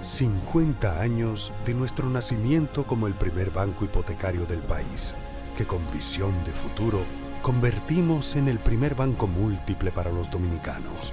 50 0.04 1.00
años 1.00 1.50
de 1.66 1.74
nuestro 1.74 2.08
nacimiento 2.08 2.84
como 2.84 3.08
el 3.08 3.14
primer 3.14 3.50
banco 3.50 3.84
hipotecario 3.86 4.46
del 4.46 4.60
país, 4.60 5.14
que 5.58 5.64
con 5.64 5.80
visión 5.92 6.32
de 6.44 6.52
futuro 6.52 7.00
convertimos 7.42 8.36
en 8.36 8.46
el 8.46 8.60
primer 8.60 8.94
banco 8.94 9.26
múltiple 9.26 9.90
para 9.90 10.12
los 10.12 10.30
dominicanos. 10.30 11.12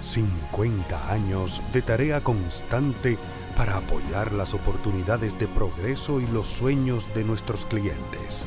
50 0.00 1.10
años 1.10 1.62
de 1.72 1.80
tarea 1.80 2.20
constante 2.20 3.16
para 3.56 3.78
apoyar 3.78 4.32
las 4.32 4.52
oportunidades 4.52 5.38
de 5.38 5.48
progreso 5.48 6.20
y 6.20 6.26
los 6.26 6.48
sueños 6.48 7.08
de 7.14 7.24
nuestros 7.24 7.64
clientes. 7.64 8.46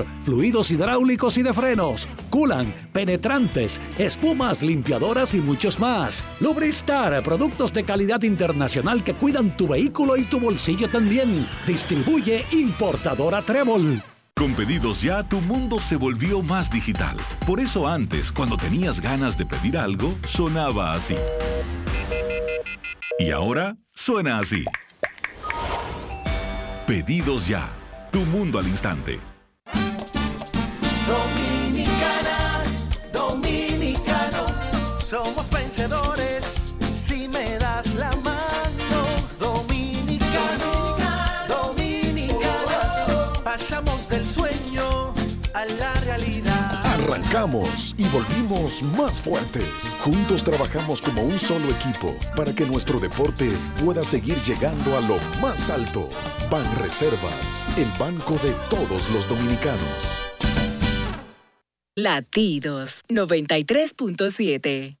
fluidos 0.23 0.71
hidráulicos 0.71 1.37
y 1.37 1.43
de 1.43 1.53
frenos, 1.53 2.07
culan, 2.29 2.73
penetrantes, 2.93 3.81
espumas, 3.97 4.61
limpiadoras 4.61 5.33
y 5.33 5.39
muchos 5.39 5.79
más. 5.79 6.23
Lubristar, 6.39 7.23
productos 7.23 7.73
de 7.73 7.83
calidad 7.83 8.21
internacional 8.23 9.03
que 9.03 9.13
cuidan 9.13 9.55
tu 9.57 9.67
vehículo 9.67 10.17
y 10.17 10.23
tu 10.23 10.39
bolsillo 10.39 10.89
también. 10.89 11.47
Distribuye 11.65 12.45
importadora 12.51 13.41
Trébol. 13.41 14.01
Con 14.35 14.55
pedidos 14.55 15.03
ya, 15.03 15.21
tu 15.21 15.39
mundo 15.41 15.79
se 15.79 15.95
volvió 15.95 16.41
más 16.41 16.71
digital. 16.71 17.15
Por 17.45 17.59
eso 17.59 17.87
antes, 17.87 18.31
cuando 18.31 18.57
tenías 18.57 18.99
ganas 18.99 19.37
de 19.37 19.45
pedir 19.45 19.77
algo, 19.77 20.15
sonaba 20.27 20.93
así. 20.93 21.15
Y 23.19 23.29
ahora 23.29 23.77
suena 23.93 24.39
así. 24.39 24.65
Pedidos 26.87 27.47
ya. 27.47 27.69
Tu 28.11 28.25
mundo 28.25 28.57
al 28.57 28.67
instante. 28.67 29.19
Somos 35.11 35.49
vencedores 35.49 36.45
si 37.05 37.27
me 37.27 37.57
das 37.57 37.93
la 37.95 38.11
mano. 38.23 39.01
Dominicano, 39.37 40.95
dominicano, 41.49 43.33
pasamos 43.43 44.07
del 44.07 44.25
sueño 44.25 45.13
a 45.53 45.65
la 45.65 45.93
realidad. 46.05 46.79
Arrancamos 46.85 47.93
y 47.97 48.05
volvimos 48.07 48.83
más 48.97 49.19
fuertes. 49.19 49.67
Juntos 49.99 50.45
trabajamos 50.45 51.01
como 51.01 51.23
un 51.23 51.37
solo 51.37 51.69
equipo 51.71 52.15
para 52.37 52.55
que 52.55 52.65
nuestro 52.65 53.01
deporte 53.01 53.51
pueda 53.83 54.05
seguir 54.05 54.37
llegando 54.43 54.97
a 54.97 55.01
lo 55.01 55.17
más 55.41 55.69
alto. 55.69 56.09
Ban 56.49 56.65
Reservas, 56.77 57.65
el 57.75 57.89
banco 57.99 58.35
de 58.35 58.53
todos 58.69 59.09
los 59.09 59.27
dominicanos. 59.27 60.21
Latidos 61.97 63.01
93.7. 63.09 65.00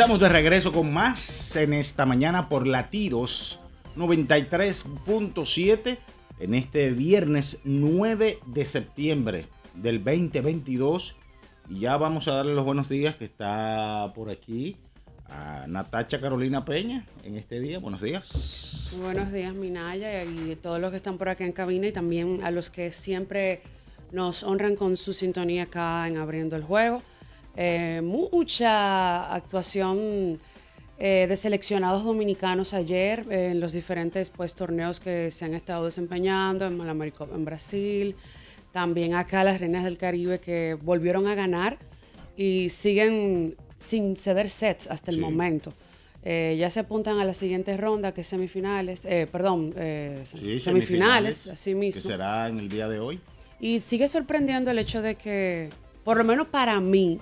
Estamos 0.00 0.18
de 0.18 0.30
regreso 0.30 0.72
con 0.72 0.94
más 0.94 1.54
en 1.56 1.74
esta 1.74 2.06
mañana 2.06 2.48
por 2.48 2.66
Latidos 2.66 3.60
93.7 3.96 5.98
en 6.38 6.54
este 6.54 6.88
viernes 6.88 7.60
9 7.64 8.38
de 8.46 8.64
septiembre 8.64 9.48
del 9.74 10.02
2022. 10.02 11.16
Y 11.68 11.80
ya 11.80 11.98
vamos 11.98 12.28
a 12.28 12.32
darle 12.32 12.54
los 12.54 12.64
buenos 12.64 12.88
días 12.88 13.16
que 13.16 13.26
está 13.26 14.10
por 14.14 14.30
aquí 14.30 14.78
a 15.28 15.66
Natacha 15.68 16.18
Carolina 16.18 16.64
Peña 16.64 17.04
en 17.22 17.36
este 17.36 17.60
día. 17.60 17.78
Buenos 17.78 18.00
días. 18.00 18.92
Buenos 19.02 19.30
días, 19.30 19.52
Minaya, 19.52 20.24
y 20.24 20.56
todos 20.56 20.80
los 20.80 20.92
que 20.92 20.96
están 20.96 21.18
por 21.18 21.28
acá 21.28 21.44
en 21.44 21.52
cabina 21.52 21.88
y 21.88 21.92
también 21.92 22.40
a 22.42 22.50
los 22.50 22.70
que 22.70 22.90
siempre 22.90 23.60
nos 24.12 24.44
honran 24.44 24.76
con 24.76 24.96
su 24.96 25.12
sintonía 25.12 25.64
acá 25.64 26.08
en 26.08 26.16
Abriendo 26.16 26.56
el 26.56 26.62
Juego. 26.62 27.02
Eh, 27.62 28.00
mucha 28.02 29.34
actuación 29.34 30.40
eh, 30.98 31.26
de 31.28 31.36
seleccionados 31.36 32.04
dominicanos 32.04 32.72
ayer 32.72 33.26
eh, 33.30 33.48
en 33.50 33.60
los 33.60 33.74
diferentes 33.74 34.30
pues, 34.30 34.54
torneos 34.54 34.98
que 34.98 35.30
se 35.30 35.44
han 35.44 35.52
estado 35.52 35.84
desempeñando 35.84 36.66
en 36.66 36.78
Malamarico 36.78 37.28
en 37.34 37.44
Brasil, 37.44 38.16
también 38.72 39.12
acá 39.12 39.44
las 39.44 39.60
Reinas 39.60 39.84
del 39.84 39.98
Caribe 39.98 40.40
que 40.40 40.72
volvieron 40.80 41.26
a 41.26 41.34
ganar 41.34 41.76
y 42.34 42.70
siguen 42.70 43.56
sin 43.76 44.16
ceder 44.16 44.48
sets 44.48 44.86
hasta 44.86 45.10
el 45.10 45.18
momento. 45.18 45.74
Eh, 46.22 46.56
ya 46.58 46.70
se 46.70 46.80
apuntan 46.80 47.18
a 47.18 47.26
la 47.26 47.34
siguiente 47.34 47.76
ronda, 47.76 48.14
que 48.14 48.22
es 48.22 48.26
semifinales, 48.26 49.04
eh, 49.04 49.28
perdón, 49.30 49.74
eh, 49.76 50.24
Sí, 50.24 50.60
semifinales, 50.60 51.46
así 51.48 51.72
Que 51.72 51.76
mismo. 51.76 52.00
será 52.00 52.48
en 52.48 52.58
el 52.58 52.70
día 52.70 52.88
de 52.88 53.00
hoy. 53.00 53.20
Y 53.58 53.80
sigue 53.80 54.08
sorprendiendo 54.08 54.70
el 54.70 54.78
hecho 54.78 55.02
de 55.02 55.16
que, 55.16 55.68
por 56.04 56.16
lo 56.16 56.24
menos 56.24 56.46
para 56.48 56.80
mí, 56.80 57.20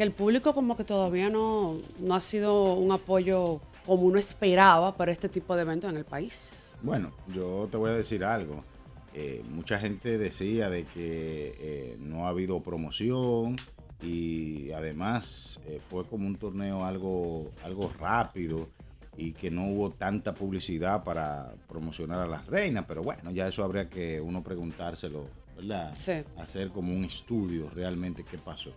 que 0.00 0.04
el 0.04 0.12
público 0.12 0.54
como 0.54 0.78
que 0.78 0.84
todavía 0.84 1.28
no, 1.28 1.76
no 1.98 2.14
ha 2.14 2.22
sido 2.22 2.72
un 2.72 2.90
apoyo 2.90 3.60
como 3.84 4.04
uno 4.04 4.18
esperaba 4.18 4.96
para 4.96 5.12
este 5.12 5.28
tipo 5.28 5.54
de 5.54 5.60
eventos 5.60 5.90
en 5.90 5.98
el 5.98 6.06
país. 6.06 6.74
Bueno, 6.80 7.12
yo 7.34 7.68
te 7.70 7.76
voy 7.76 7.90
a 7.90 7.92
decir 7.92 8.24
algo. 8.24 8.64
Eh, 9.12 9.44
mucha 9.50 9.78
gente 9.78 10.16
decía 10.16 10.70
de 10.70 10.84
que 10.84 11.54
eh, 11.58 11.96
no 12.00 12.24
ha 12.24 12.30
habido 12.30 12.62
promoción 12.62 13.56
y 14.00 14.72
además 14.72 15.60
eh, 15.66 15.82
fue 15.90 16.06
como 16.06 16.26
un 16.26 16.36
torneo 16.36 16.82
algo, 16.86 17.50
algo 17.62 17.92
rápido 18.00 18.70
y 19.18 19.32
que 19.32 19.50
no 19.50 19.66
hubo 19.66 19.90
tanta 19.90 20.32
publicidad 20.32 21.04
para 21.04 21.52
promocionar 21.68 22.20
a 22.20 22.26
las 22.26 22.46
reinas, 22.46 22.86
pero 22.88 23.02
bueno, 23.02 23.32
ya 23.32 23.46
eso 23.48 23.62
habría 23.62 23.90
que 23.90 24.18
uno 24.18 24.42
preguntárselo, 24.42 25.26
¿verdad? 25.58 25.92
Sí. 25.94 26.24
Hacer 26.38 26.70
como 26.70 26.90
un 26.90 27.04
estudio 27.04 27.68
realmente 27.68 28.24
qué 28.24 28.38
pasó. 28.38 28.72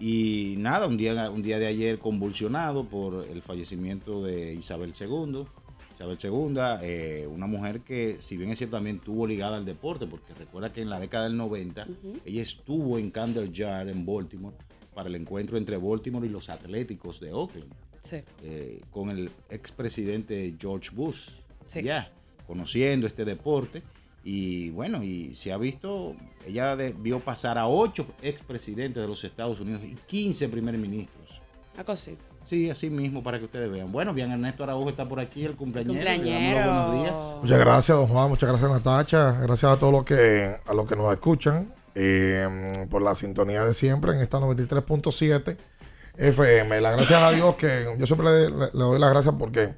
Y 0.00 0.54
nada, 0.58 0.86
un 0.86 0.96
día, 0.96 1.30
un 1.30 1.42
día 1.42 1.58
de 1.58 1.66
ayer 1.66 1.98
convulsionado 1.98 2.84
por 2.84 3.26
el 3.30 3.42
fallecimiento 3.42 4.22
de 4.24 4.54
Isabel 4.54 4.92
II. 4.98 5.44
Isabel 5.94 6.16
II, 6.22 6.58
eh, 6.82 7.28
una 7.30 7.46
mujer 7.46 7.80
que, 7.82 8.16
si 8.20 8.38
bien 8.38 8.50
es 8.50 8.56
cierto, 8.58 8.76
también 8.78 8.96
estuvo 8.96 9.26
ligada 9.26 9.58
al 9.58 9.66
deporte, 9.66 10.06
porque 10.06 10.32
recuerda 10.32 10.72
que 10.72 10.80
en 10.80 10.88
la 10.88 10.98
década 10.98 11.24
del 11.24 11.36
90 11.36 11.86
ella 12.24 12.40
estuvo 12.40 12.98
en 12.98 13.10
Candle 13.10 13.50
Jar, 13.54 13.88
en 13.90 14.06
Baltimore, 14.06 14.56
para 14.94 15.10
el 15.10 15.16
encuentro 15.16 15.58
entre 15.58 15.76
Baltimore 15.76 16.26
y 16.26 16.30
los 16.30 16.48
Atléticos 16.48 17.20
de 17.20 17.32
Oakland, 17.34 17.70
Sí. 18.00 18.16
eh, 18.42 18.80
con 18.90 19.10
el 19.10 19.30
expresidente 19.50 20.54
George 20.58 20.88
Bush. 20.94 21.28
Sí. 21.66 21.82
Ya, 21.82 22.10
conociendo 22.46 23.06
este 23.06 23.26
deporte. 23.26 23.82
Y 24.22 24.70
bueno, 24.70 25.02
y 25.02 25.34
se 25.34 25.52
ha 25.52 25.56
visto, 25.56 26.14
ella 26.46 26.74
vio 26.98 27.20
pasar 27.20 27.56
a 27.58 27.66
ocho 27.66 28.06
expresidentes 28.22 29.00
de 29.02 29.08
los 29.08 29.24
Estados 29.24 29.60
Unidos 29.60 29.82
y 29.84 29.94
15 29.94 30.48
primer 30.50 30.76
ministros. 30.76 31.40
Una 31.74 31.84
cosita. 31.84 32.22
Sí, 32.44 32.68
así 32.68 32.90
mismo, 32.90 33.22
para 33.22 33.38
que 33.38 33.44
ustedes 33.44 33.70
vean. 33.70 33.92
Bueno, 33.92 34.12
bien, 34.12 34.30
Ernesto 34.32 34.64
Araujo 34.64 34.90
está 34.90 35.08
por 35.08 35.20
aquí, 35.20 35.44
el 35.44 35.54
cumpleañero. 35.56 36.02
le 36.02 36.04
damos 36.04 36.24
los 36.24 36.32
Cumpleañero. 36.34 36.72
buenos 36.74 37.02
días. 37.04 37.16
Muchas 37.42 37.58
gracias, 37.60 37.96
don 37.98 38.06
Juan. 38.08 38.28
Muchas 38.28 38.48
gracias, 38.48 38.70
Natacha. 38.70 39.32
Gracias 39.40 39.70
a 39.72 39.78
todos 39.78 39.92
los 39.92 40.04
que, 40.04 40.56
a 40.66 40.74
los 40.74 40.86
que 40.88 40.96
nos 40.96 41.12
escuchan 41.12 41.72
eh, 41.94 42.86
por 42.90 43.02
la 43.02 43.14
sintonía 43.14 43.64
de 43.64 43.72
siempre 43.72 44.12
en 44.12 44.20
esta 44.20 44.38
93.7 44.38 45.56
FM. 46.16 46.80
Las 46.80 46.96
gracias 46.96 47.22
a 47.22 47.30
Dios 47.30 47.54
que 47.54 47.86
yo 47.98 48.06
siempre 48.06 48.26
le, 48.28 48.50
le- 48.50 48.56
le 48.72 48.78
doy 48.84 48.98
las 48.98 49.10
gracias 49.10 49.34
porque 49.38 49.74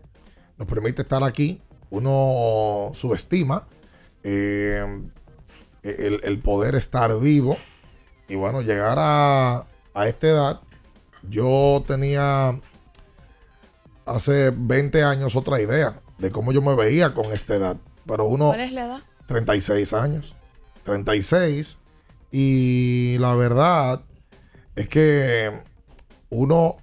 nos 0.56 0.66
permite 0.66 1.02
estar 1.02 1.22
aquí. 1.22 1.60
Uno 1.90 2.90
subestima 2.94 3.66
eh, 4.22 4.84
el, 5.82 6.20
el 6.22 6.38
poder 6.40 6.74
estar 6.74 7.18
vivo 7.18 7.56
y 8.28 8.34
bueno, 8.34 8.62
llegar 8.62 8.96
a, 8.98 9.66
a 9.94 10.08
esta 10.08 10.28
edad. 10.28 10.60
Yo 11.28 11.84
tenía 11.86 12.58
hace 14.06 14.52
20 14.56 15.02
años 15.04 15.36
otra 15.36 15.60
idea 15.60 16.00
de 16.18 16.30
cómo 16.30 16.52
yo 16.52 16.62
me 16.62 16.74
veía 16.74 17.14
con 17.14 17.32
esta 17.32 17.54
edad. 17.54 17.76
Pero 18.06 18.26
uno, 18.26 18.48
¿Cuál 18.48 18.60
es 18.60 18.72
la 18.72 18.86
edad? 18.86 19.00
36 19.26 19.92
años. 19.92 20.34
36. 20.84 21.78
Y 22.30 23.16
la 23.18 23.34
verdad 23.34 24.02
es 24.74 24.88
que 24.88 25.52
uno... 26.30 26.76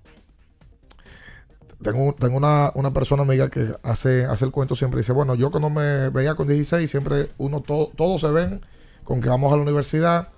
Tengo, 1.82 2.13
tengo 2.13 2.36
una, 2.38 2.72
una 2.76 2.92
persona 2.92 3.24
amiga 3.24 3.50
que 3.50 3.74
hace, 3.84 4.26
hace 4.26 4.46
el 4.46 4.52
cuento 4.52 4.76
siempre. 4.76 5.00
Dice, 5.00 5.13
bueno, 5.13 5.36
yo 5.36 5.50
cuando 5.50 5.70
me 5.70 6.10
veía 6.10 6.36
con 6.36 6.48
16, 6.48 6.89
siempre 6.89 7.30
uno, 7.38 7.62
to- 7.62 7.92
todos 7.96 8.22
se 8.22 8.32
ven 8.32 8.65
con 9.06 9.22
que 9.22 9.30
vamos 9.30 9.52
a 9.54 9.56
la 9.56 9.62
universidad, 9.62 10.30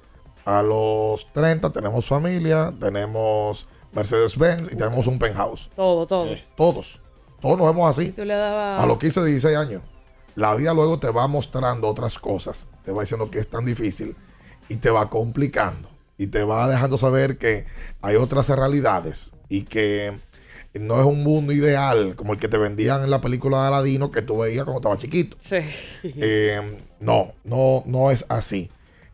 a 0.45 0.61
los 0.61 1.31
30 1.33 1.71
tenemos 1.71 2.07
familia, 2.07 2.73
tenemos 2.79 3.67
Mercedes-Benz 3.93 4.71
y 4.71 4.75
tenemos 4.75 5.07
un 5.07 5.19
penthouse. 5.19 5.69
Todo, 5.75 6.05
todo. 6.07 6.27
Todos. 6.55 7.01
Todos 7.41 7.57
nos 7.57 7.67
vemos 7.67 7.89
así. 7.97 8.11
Tú 8.11 8.23
le 8.23 8.33
A 8.35 8.85
los 8.85 8.97
15, 8.99 9.25
16 9.25 9.57
años. 9.57 9.81
La 10.35 10.53
vida 10.55 10.73
luego 10.73 10.99
te 10.99 11.09
va 11.09 11.27
mostrando 11.27 11.87
otras 11.89 12.17
cosas. 12.19 12.67
Te 12.85 12.91
va 12.91 13.01
diciendo 13.01 13.29
que 13.31 13.39
es 13.39 13.49
tan 13.49 13.65
difícil 13.65 14.15
y 14.69 14.77
te 14.77 14.89
va 14.91 15.09
complicando. 15.09 15.89
Y 16.17 16.27
te 16.27 16.43
va 16.43 16.69
dejando 16.69 16.97
saber 16.99 17.37
que 17.39 17.65
hay 18.01 18.15
otras 18.15 18.47
realidades 18.49 19.33
y 19.49 19.63
que 19.63 20.17
no 20.73 20.99
es 20.99 21.05
un 21.05 21.23
mundo 21.23 21.51
ideal 21.51 22.15
como 22.15 22.33
el 22.33 22.39
que 22.39 22.47
te 22.47 22.57
vendían 22.57 23.03
en 23.03 23.09
la 23.09 23.19
película 23.19 23.61
de 23.61 23.67
Aladino 23.67 24.11
que 24.11 24.21
tú 24.21 24.39
veías 24.39 24.63
cuando 24.63 24.79
estaba 24.79 24.97
chiquito. 24.97 25.37
Sí. 25.39 25.57
Eh, 26.03 26.61
no, 26.99 27.33
no, 27.43 27.83
no 27.85 28.11
es 28.11 28.25
así. 28.29 28.69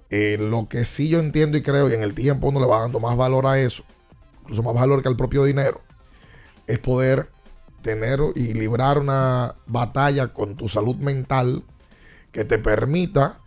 Eh, 0.10 0.38
lo 0.39 0.70
que 0.70 0.86
sí 0.86 1.10
yo 1.10 1.20
entiendo 1.20 1.58
y 1.58 1.62
creo, 1.62 1.89
y 1.89 1.93
en 1.93 2.02
el 2.04 2.13
tiempo 2.13 2.48
uno 2.48 2.60
le 2.60 2.65
va 2.65 2.80
dando 2.80 3.00
más 3.00 3.17
valor 3.17 3.46
a 3.46 3.60
eso, 3.60 3.84
incluso 4.41 4.63
más 4.63 4.74
valor 4.74 5.02
que 5.02 5.10
al 5.10 5.17
propio 5.17 5.43
dinero, 5.43 5.82
es 6.65 6.80
poder 6.80 7.30
tener 7.82 8.20
y 8.36 8.54
librar 8.54 9.00
una 9.00 9.56
batalla 9.65 10.28
con 10.34 10.56
tu 10.56 10.70
salud 10.70 10.96
mental 10.96 11.63
que 12.32 12.46
te 12.46 12.58
permita 12.58 13.39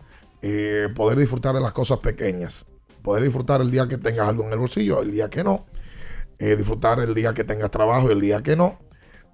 eh, 0.42 0.88
poder 0.94 1.18
disfrutar 1.18 1.54
de 1.54 1.60
las 1.60 1.72
cosas 1.72 1.98
pequeñas. 1.98 2.66
Poder 3.02 3.22
disfrutar 3.22 3.60
el 3.60 3.70
día 3.70 3.88
que 3.88 3.98
tengas 3.98 4.28
algo 4.28 4.44
en 4.44 4.52
el 4.52 4.58
bolsillo, 4.58 5.02
el 5.02 5.12
día 5.12 5.30
que 5.30 5.44
no. 5.44 5.66
Eh, 6.40 6.56
disfrutar 6.56 6.98
el 7.00 7.14
día 7.14 7.34
que 7.34 7.44
tengas 7.44 7.70
trabajo 7.70 8.08
y 8.08 8.12
el 8.12 8.20
día 8.20 8.42
que 8.42 8.56
no. 8.56 8.78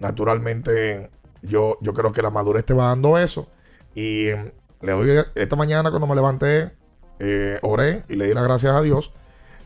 Naturalmente, 0.01 1.09
yo, 1.41 1.79
yo 1.81 1.95
creo 1.95 2.11
que 2.11 2.21
la 2.21 2.31
madurez 2.31 2.65
te 2.65 2.75
va 2.75 2.89
dando 2.89 3.17
eso. 3.17 3.49
Y 3.95 4.31
mm, 4.35 4.85
le 4.85 4.93
doy 4.93 5.25
esta 5.37 5.55
mañana 5.55 5.91
cuando 5.91 6.09
me 6.09 6.17
levanté, 6.17 6.73
eh, 7.21 7.61
oré 7.63 8.03
y 8.09 8.17
le 8.17 8.27
di 8.27 8.35
las 8.35 8.43
gracias 8.43 8.75
a 8.75 8.83
Dios 8.83 9.13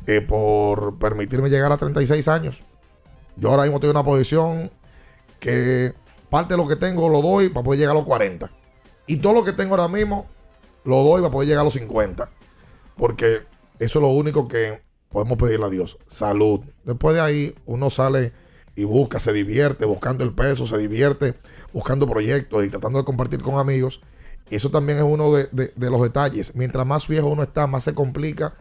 eh, 0.06 0.20
por 0.20 0.98
permitirme 0.98 1.48
llegar 1.48 1.72
a 1.72 1.78
36 1.78 2.28
años. 2.28 2.62
Yo 3.36 3.48
ahora 3.48 3.62
mismo 3.62 3.78
estoy 3.78 3.88
en 3.88 3.96
una 3.96 4.04
posición 4.04 4.70
que 5.38 5.94
parte 6.28 6.52
de 6.54 6.58
lo 6.58 6.68
que 6.68 6.76
tengo 6.76 7.08
lo 7.08 7.22
doy 7.22 7.48
para 7.48 7.64
poder 7.64 7.80
llegar 7.80 7.96
a 7.96 7.98
los 7.98 8.06
40. 8.06 8.50
Y 9.06 9.16
todo 9.16 9.32
lo 9.32 9.44
que 9.44 9.54
tengo 9.54 9.76
ahora 9.76 9.88
mismo 9.88 10.26
lo 10.84 11.02
doy 11.02 11.22
para 11.22 11.32
poder 11.32 11.48
llegar 11.48 11.62
a 11.62 11.64
los 11.64 11.72
50. 11.72 12.28
Porque 12.98 13.40
eso 13.78 13.98
es 13.98 14.02
lo 14.02 14.08
único 14.08 14.46
que 14.46 14.82
podemos 15.10 15.36
pedirle 15.38 15.66
a 15.66 15.70
Dios. 15.70 15.98
Salud. 16.06 16.60
Después 16.84 17.14
de 17.14 17.20
ahí 17.20 17.54
uno 17.66 17.90
sale 17.90 18.32
y 18.76 18.84
busca, 18.84 19.18
se 19.18 19.32
divierte 19.32 19.84
buscando 19.84 20.24
el 20.24 20.32
peso, 20.32 20.66
se 20.66 20.78
divierte 20.78 21.34
buscando 21.72 22.08
proyectos 22.08 22.64
y 22.64 22.68
tratando 22.70 22.98
de 23.00 23.04
compartir 23.04 23.40
con 23.42 23.58
amigos. 23.58 24.00
Eso 24.50 24.70
también 24.70 24.98
es 24.98 25.04
uno 25.04 25.32
de, 25.32 25.48
de- 25.52 25.90
los 25.90 26.02
detalles. 26.02 26.54
Mientras 26.56 26.86
más 26.86 27.06
viejo 27.06 27.28
uno 27.28 27.42
está, 27.42 27.66
más 27.66 27.84
se 27.84 27.94
complica 27.94 28.54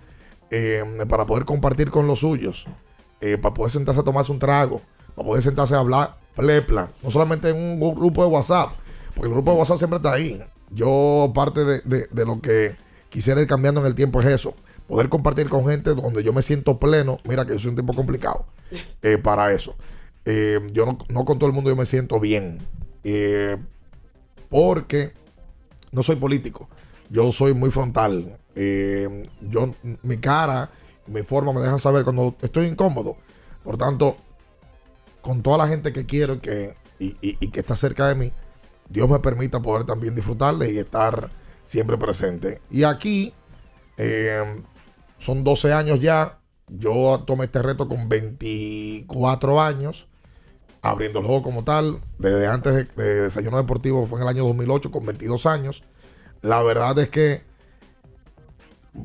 eh, 0.52 0.84
para 1.08 1.26
poder 1.26 1.46
compartir 1.46 1.90
con 1.90 2.06
los 2.08 2.20
suyos, 2.20 2.66
eh, 3.22 3.38
para 3.38 3.54
poder 3.54 3.72
sentarse 3.72 4.02
a 4.02 4.04
tomarse 4.04 4.32
un 4.32 4.40
trago, 4.40 4.82
para 5.16 5.28
poder 5.28 5.44
sentarse 5.44 5.76
a 5.76 5.80
hablar 5.80 6.18
plepla, 6.36 6.92
no 7.04 7.12
solamente 7.12 7.50
en 7.50 7.56
un 7.58 7.80
gru- 7.80 7.96
grupo 7.96 8.24
de 8.24 8.30
WhatsApp, 8.30 8.70
porque 9.16 9.28
el 9.28 9.34
grupo 9.34 9.52
de 9.52 9.58
WhatsApp 9.58 9.78
siempre 9.78 9.98
está 9.98 10.14
ahí. 10.14 10.42
Yo 10.72 11.32
parte 11.34 11.66
de- 11.66 12.08
de 12.12 12.26
lo 12.26 12.40
que 12.40 12.76
quisiera 13.10 13.42
ir 13.42 13.48
cambiando 13.48 13.82
en 13.82 13.88
el 13.88 13.96
tiempo 13.96 14.22
es 14.22 14.28
eso, 14.28 14.54
poder 14.90 15.08
compartir 15.08 15.48
con 15.48 15.66
gente 15.66 15.94
donde 15.94 16.24
yo 16.24 16.34
me 16.34 16.42
siento 16.42 16.80
pleno, 16.80 17.20
mira 17.24 17.46
que 17.46 17.54
yo 17.54 17.60
soy 17.60 17.70
un 17.70 17.76
tipo 17.78 17.94
complicado 17.94 18.46
eh, 19.02 19.18
para 19.18 19.54
eso. 19.54 19.76
Eh, 20.26 20.60
yo 20.74 20.86
no, 20.86 20.98
no 21.08 21.24
con 21.24 21.40
todo 21.40 21.48
el 21.48 21.56
mundo 21.56 21.70
yo 21.70 21.78
me 21.78 21.86
siento 21.86 22.20
bien, 22.20 22.58
eh, 23.06 23.56
porque 24.50 25.14
no 25.92 26.04
soy 26.04 26.18
político. 26.18 26.68
Yo 27.10 27.32
soy 27.32 27.54
muy 27.54 27.72
frontal. 27.72 28.38
Yo, 28.56 29.74
mi 30.04 30.18
cara, 30.18 30.70
mi 31.08 31.24
forma 31.24 31.54
me 31.54 31.62
dejan 31.62 31.80
saber 31.80 32.04
cuando 32.04 32.36
estoy 32.42 32.68
incómodo. 32.68 33.16
Por 33.64 33.78
tanto, 33.78 34.18
con 35.22 35.42
toda 35.42 35.58
la 35.60 35.68
gente 35.68 35.94
que 35.94 36.06
quiero 36.06 36.42
que, 36.42 36.76
y, 37.00 37.08
y- 37.22 37.38
y 37.40 37.48
que 37.50 37.60
está 37.62 37.76
cerca 37.76 38.08
de 38.08 38.16
mí, 38.16 38.32
Dios 38.90 39.10
me 39.10 39.20
permita 39.20 39.62
poder 39.62 39.86
también 39.86 40.14
disfrutarle 40.16 40.72
y 40.72 40.78
estar 40.78 41.30
siempre 41.64 41.98
presente. 41.98 42.62
Y 42.70 42.84
aquí 42.84 43.34
eh, 43.98 44.62
son 45.20 45.44
12 45.44 45.72
años 45.74 46.00
ya. 46.00 46.40
Yo 46.68 47.24
tomé 47.26 47.46
este 47.46 47.62
reto 47.62 47.88
con 47.88 48.10
24 48.10 49.62
años, 49.62 50.08
abriendo 50.82 51.20
el 51.20 51.26
juego 51.26 51.44
como 51.44 51.64
tal. 51.64 52.00
Desde 52.18 52.48
antes 52.48 52.74
de, 52.74 52.84
de 52.84 53.22
Desayuno 53.22 53.58
Deportivo 53.58 54.06
fue 54.08 54.20
en 54.20 54.24
el 54.24 54.30
año 54.30 54.46
2008 54.46 54.90
con 54.92 55.06
22 55.06 55.46
años. 55.46 55.84
La 56.42 56.62
verdad 56.64 56.98
es 57.00 57.10
que 57.10 57.44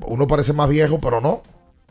uno 0.07 0.27
parece 0.27 0.53
más 0.53 0.68
viejo, 0.68 0.98
pero 0.98 1.20
no. 1.20 1.42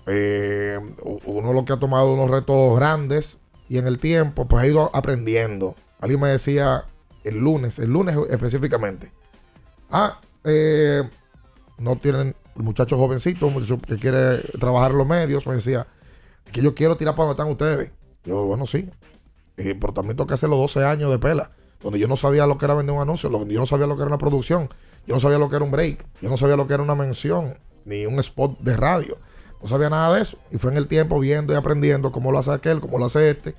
Eh, 0.06 0.80
uno 1.26 1.54
lo 1.54 1.66
que 1.66 1.74
ha 1.74 1.80
tomado 1.80 2.14
unos 2.14 2.30
retos 2.30 2.76
grandes 2.76 3.40
y 3.70 3.78
en 3.78 3.88
el 3.88 4.00
tiempo 4.00 4.48
pues 4.48 4.64
ha 4.64 4.68
ido 4.68 4.92
aprendiendo. 4.94 5.76
Alguien 6.00 6.20
me 6.20 6.28
decía 6.30 6.86
el 7.24 7.38
lunes, 7.38 7.80
el 7.80 7.90
lunes 7.90 8.18
específicamente. 8.30 9.12
Ah, 9.90 10.20
eh, 10.44 11.04
no 11.78 11.96
tienen 11.98 12.36
un 12.56 12.66
muchacho 12.66 12.98
que 13.88 13.98
quiere 13.98 14.38
trabajar 14.60 14.92
en 14.92 14.98
los 14.98 15.08
medios, 15.08 15.46
me 15.48 15.56
decía 15.56 15.88
que 16.52 16.62
yo 16.62 16.76
quiero 16.76 16.98
tirar 16.98 17.16
para 17.16 17.30
donde 17.30 17.42
están 17.42 17.52
ustedes. 17.52 17.92
Yo, 18.24 18.44
bueno, 18.44 18.66
sí. 18.66 18.89
Eh, 19.58 19.76
pero 19.80 19.94
también 19.94 20.16
tengo 20.16 20.28
que 20.28 20.34
hacer 20.34 20.50
los 20.50 20.60
12 20.60 20.84
años 20.84 21.12
de 21.12 21.20
pela, 21.20 21.52
donde 21.82 22.00
yo 22.00 22.08
no 22.08 22.18
sabía 22.18 22.48
lo 22.48 22.58
que 22.58 22.66
era 22.66 22.74
vender 22.74 22.96
un 22.96 23.02
anuncio, 23.02 23.30
yo 23.30 23.60
no 23.60 23.66
sabía 23.66 23.86
lo 23.86 23.96
que 23.96 24.02
era 24.02 24.08
una 24.08 24.18
producción, 24.18 24.70
yo 25.06 25.13
no 25.13 25.20
sabía 25.20 25.38
lo 25.38 25.50
que 25.50 25.56
era 25.58 25.66
un 25.66 25.72
break, 25.72 26.06
yo 26.22 26.30
no 26.30 26.38
sabía 26.38 26.56
lo 26.56 26.66
que 26.68 26.74
era 26.74 26.84
una 26.84 26.96
mención, 26.96 27.56
ni 27.86 28.06
un 28.06 28.20
spot 28.20 28.60
de 28.60 28.76
radio. 28.78 29.18
No 29.62 29.68
sabía 29.70 29.89
nada 29.89 30.16
de 30.16 30.22
eso. 30.22 30.38
Y 30.52 30.58
fue 30.58 30.72
en 30.72 30.78
el 30.78 30.88
tiempo 30.88 31.20
viendo 31.20 31.54
y 31.54 31.56
aprendiendo 31.56 32.12
cómo 32.12 32.32
lo 32.32 32.39
hace 32.39 32.52
aquel, 32.52 32.82
cómo 32.82 32.98
lo 32.98 33.06
hace 33.06 33.30
este, 33.30 33.56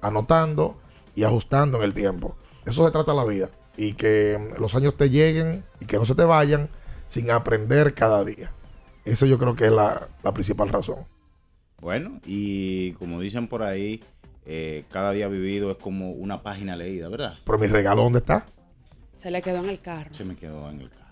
anotando 0.00 0.76
y 1.14 1.24
ajustando 1.24 1.78
en 1.78 1.84
el 1.84 1.94
tiempo. 1.94 2.36
Eso 2.64 2.86
se 2.86 2.90
trata 2.90 3.12
la 3.12 3.24
vida. 3.24 3.50
Y 3.76 3.94
que 3.94 4.54
los 4.58 4.74
años 4.74 4.96
te 4.96 5.10
lleguen 5.10 5.64
y 5.80 5.86
que 5.86 5.98
no 5.98 6.06
se 6.06 6.14
te 6.14 6.24
vayan 6.24 6.70
sin 7.12 7.30
aprender 7.30 7.92
cada 7.92 8.24
día. 8.24 8.50
Eso 9.04 9.26
yo 9.26 9.38
creo 9.38 9.54
que 9.54 9.66
es 9.66 9.70
la, 9.70 10.08
la 10.22 10.32
principal 10.32 10.70
razón. 10.70 11.04
Bueno, 11.78 12.18
y 12.24 12.92
como 12.92 13.20
dicen 13.20 13.48
por 13.48 13.62
ahí, 13.62 14.02
eh, 14.46 14.84
cada 14.90 15.12
día 15.12 15.28
vivido 15.28 15.72
es 15.72 15.76
como 15.76 16.12
una 16.12 16.42
página 16.42 16.74
leída, 16.74 17.10
¿verdad? 17.10 17.34
Pero 17.44 17.58
mi 17.58 17.66
regalo, 17.66 18.02
¿dónde 18.02 18.20
está? 18.20 18.46
Se 19.14 19.30
le 19.30 19.42
quedó 19.42 19.58
en 19.58 19.68
el 19.68 19.82
carro. 19.82 20.14
Se 20.14 20.24
me 20.24 20.36
quedó 20.36 20.70
en 20.70 20.80
el 20.80 20.88
carro. 20.90 21.02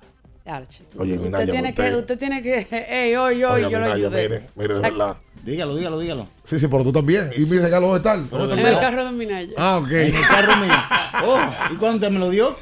Arch, 0.47 0.81
Oye, 0.99 1.13
usted, 1.13 1.25
Minaya, 1.25 1.53
tiene 1.53 1.69
usted- 1.69 1.91
que, 1.93 1.97
usted 1.99 2.19
tiene 2.19 2.43
que. 2.43 2.67
Ey, 2.89 3.15
hoy, 3.17 3.45
hoy, 3.45 3.63
yo 3.71 3.79
lo 3.79 3.93
ayudé. 3.93 4.29
mire, 4.29 4.47
mire, 4.57 4.75
de 4.75 4.81
verdad. 4.81 5.17
Dígalo, 5.44 5.74
dígalo, 5.76 5.98
dígalo. 5.98 6.29
Sí, 6.44 6.59
sí, 6.59 6.68
pero 6.68 6.85
tú 6.85 6.92
también. 6.92 7.31
¿Y 7.37 7.40
mi 7.46 7.59
regalo 7.59 7.88
dónde 7.88 7.98
está? 7.98 8.16
¿Dónde 8.37 8.61
En 8.61 8.66
el 8.66 8.79
carro 8.79 9.05
de 9.05 9.11
Minaya. 9.12 9.53
Ah, 9.57 9.79
ok. 9.79 9.90
En 9.90 10.14
el 10.14 10.26
carro 10.26 10.57
mío. 10.57 10.74
Oh, 11.24 11.38
¿y 11.72 11.76
cuándo 11.76 11.96
usted 11.96 12.11
me 12.11 12.18
lo 12.18 12.31
dio? 12.31 12.57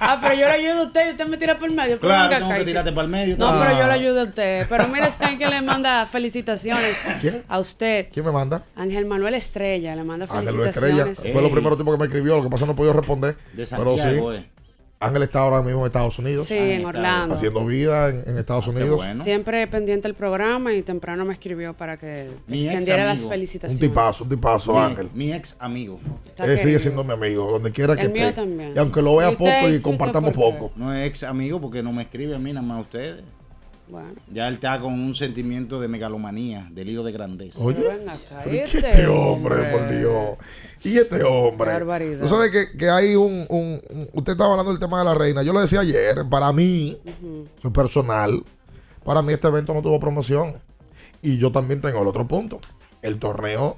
Ah, 0.00 0.18
pero 0.22 0.34
yo 0.34 0.46
le 0.46 0.52
ayudo 0.52 0.82
a 0.82 0.86
usted 0.86 1.08
y 1.08 1.10
usted 1.10 1.26
me 1.26 1.36
tira 1.36 1.58
por 1.58 1.68
el 1.68 1.74
medio. 1.76 1.98
Claro, 1.98 2.36
tengo 2.36 2.54
que 2.54 2.64
tirarte 2.64 2.92
para 2.92 3.04
el 3.04 3.10
medio. 3.10 3.36
No, 3.36 3.58
pero 3.58 3.72
yo 3.78 3.86
le 3.86 3.92
ayudo 3.92 4.20
a 4.20 4.24
usted. 4.24 4.66
Pero 4.68 4.88
mire, 4.88 5.10
¿saben 5.10 5.38
que 5.38 5.46
le 5.46 5.60
manda 5.62 6.06
felicitaciones 6.06 7.02
¿Quién? 7.20 7.42
a 7.48 7.58
usted? 7.58 8.06
¿Quién 8.12 8.24
me 8.24 8.32
manda? 8.32 8.62
Ángel 8.76 9.06
Manuel 9.06 9.34
Estrella 9.34 9.96
le 9.96 10.04
manda 10.04 10.26
Ángel 10.30 10.54
Luis 10.56 10.68
Estrella. 10.68 11.04
felicitaciones. 11.04 11.32
Fue 11.32 11.42
lo 11.42 11.50
primero 11.50 11.76
tipo 11.76 11.90
que 11.92 11.98
me 11.98 12.04
escribió. 12.04 12.36
Lo 12.36 12.42
que 12.42 12.48
pasa 12.50 12.56
es 12.56 12.60
que 12.62 12.66
no 12.68 12.72
he 12.72 12.76
podido 12.76 12.92
responder. 12.92 13.36
De 13.52 13.66
pero 13.66 13.96
sí. 13.96 14.02
Santiago, 14.02 14.32
eh. 14.34 14.48
Ángel 15.00 15.22
está 15.22 15.38
ahora 15.40 15.62
mismo 15.62 15.80
en 15.80 15.86
Estados 15.86 16.18
Unidos. 16.18 16.44
Sí, 16.46 16.56
en 16.56 16.84
Orlando. 16.84 17.36
Haciendo 17.36 17.64
vida 17.64 18.08
en, 18.08 18.30
en 18.30 18.38
Estados 18.38 18.66
Unidos. 18.66 18.96
bueno. 18.96 19.22
Siempre 19.22 19.64
pendiente 19.68 20.08
del 20.08 20.14
programa 20.14 20.72
y 20.74 20.82
temprano 20.82 21.24
me 21.24 21.32
escribió 21.34 21.72
para 21.72 21.96
que 21.96 22.30
Mi 22.48 22.58
ex 22.58 22.66
extendiera 22.66 23.04
las 23.04 23.12
amigo. 23.20 23.26
Un 23.26 23.30
felicitaciones. 23.30 23.80
tipazo, 23.80 24.24
un 24.24 24.30
tipazo, 24.30 24.72
Sí, 24.72 24.78
Ángel. 24.78 25.08
Mi 25.14 25.32
ex 25.32 25.54
amigo. 25.60 26.00
Él 26.38 26.58
sigue 26.58 26.78
siendo 26.80 27.04
mi 27.04 27.12
amigo, 27.12 27.48
donde 27.48 27.70
quiera 27.70 27.94
que 27.94 28.02
El 28.02 28.12
mío 28.12 28.22
esté. 28.26 28.40
también. 28.40 28.72
Y 28.74 28.78
aunque 28.80 29.00
lo 29.00 29.14
vea 29.16 29.28
¿Y 29.28 29.32
usted? 29.32 29.60
poco 29.60 29.68
¿Y 29.72 29.80
compartamos 29.80 30.32
poco. 30.32 30.72
No 30.74 30.92
es 30.92 31.06
ex 31.06 31.22
amigo 31.22 31.60
porque 31.60 31.80
no 31.82 31.92
me 31.92 32.02
escribe 32.02 32.34
a 32.34 32.38
mí, 32.40 32.52
nada 32.52 32.66
más 32.66 32.78
a 32.78 32.80
ustedes. 32.80 33.22
Bueno. 33.90 34.12
Ya 34.32 34.48
él 34.48 34.54
está 34.54 34.78
con 34.80 34.92
un 34.92 35.14
sentimiento 35.14 35.80
de 35.80 35.88
megalomanía, 35.88 36.68
delirio 36.72 37.02
de 37.02 37.12
grandeza. 37.12 37.58
Oye, 37.62 37.78
¿y 38.50 38.56
este 38.58 38.80
qué 38.80 38.88
este 38.88 39.06
hombre, 39.06 39.54
hombre? 39.54 39.70
por 39.72 39.88
Dios. 39.98 40.36
Y 40.84 40.98
este 40.98 41.22
hombre. 41.22 41.66
Qué 41.70 41.72
barbaridad. 41.78 42.20
Tú 42.20 42.28
sabes 42.28 42.50
que, 42.50 42.76
que 42.76 42.88
hay 42.90 43.16
un, 43.16 43.46
un- 43.48 43.80
un- 43.90 44.08
Usted 44.12 44.32
estaba 44.32 44.50
hablando 44.50 44.72
del 44.72 44.80
tema 44.80 44.98
de 44.98 45.04
la 45.06 45.14
reina. 45.14 45.42
Yo 45.42 45.52
lo 45.52 45.60
decía 45.60 45.80
ayer. 45.80 46.24
Para 46.30 46.52
mí, 46.52 46.98
es 47.64 47.70
personal. 47.70 48.44
Para 49.04 49.22
mí, 49.22 49.32
este 49.32 49.48
evento 49.48 49.72
no 49.74 49.80
tuvo 49.82 49.98
promoción. 49.98 50.54
Y 51.22 51.38
yo 51.38 51.50
también 51.50 51.80
tengo 51.80 52.02
el 52.02 52.08
otro 52.08 52.28
punto. 52.28 52.60
El 53.02 53.18
torneo, 53.18 53.76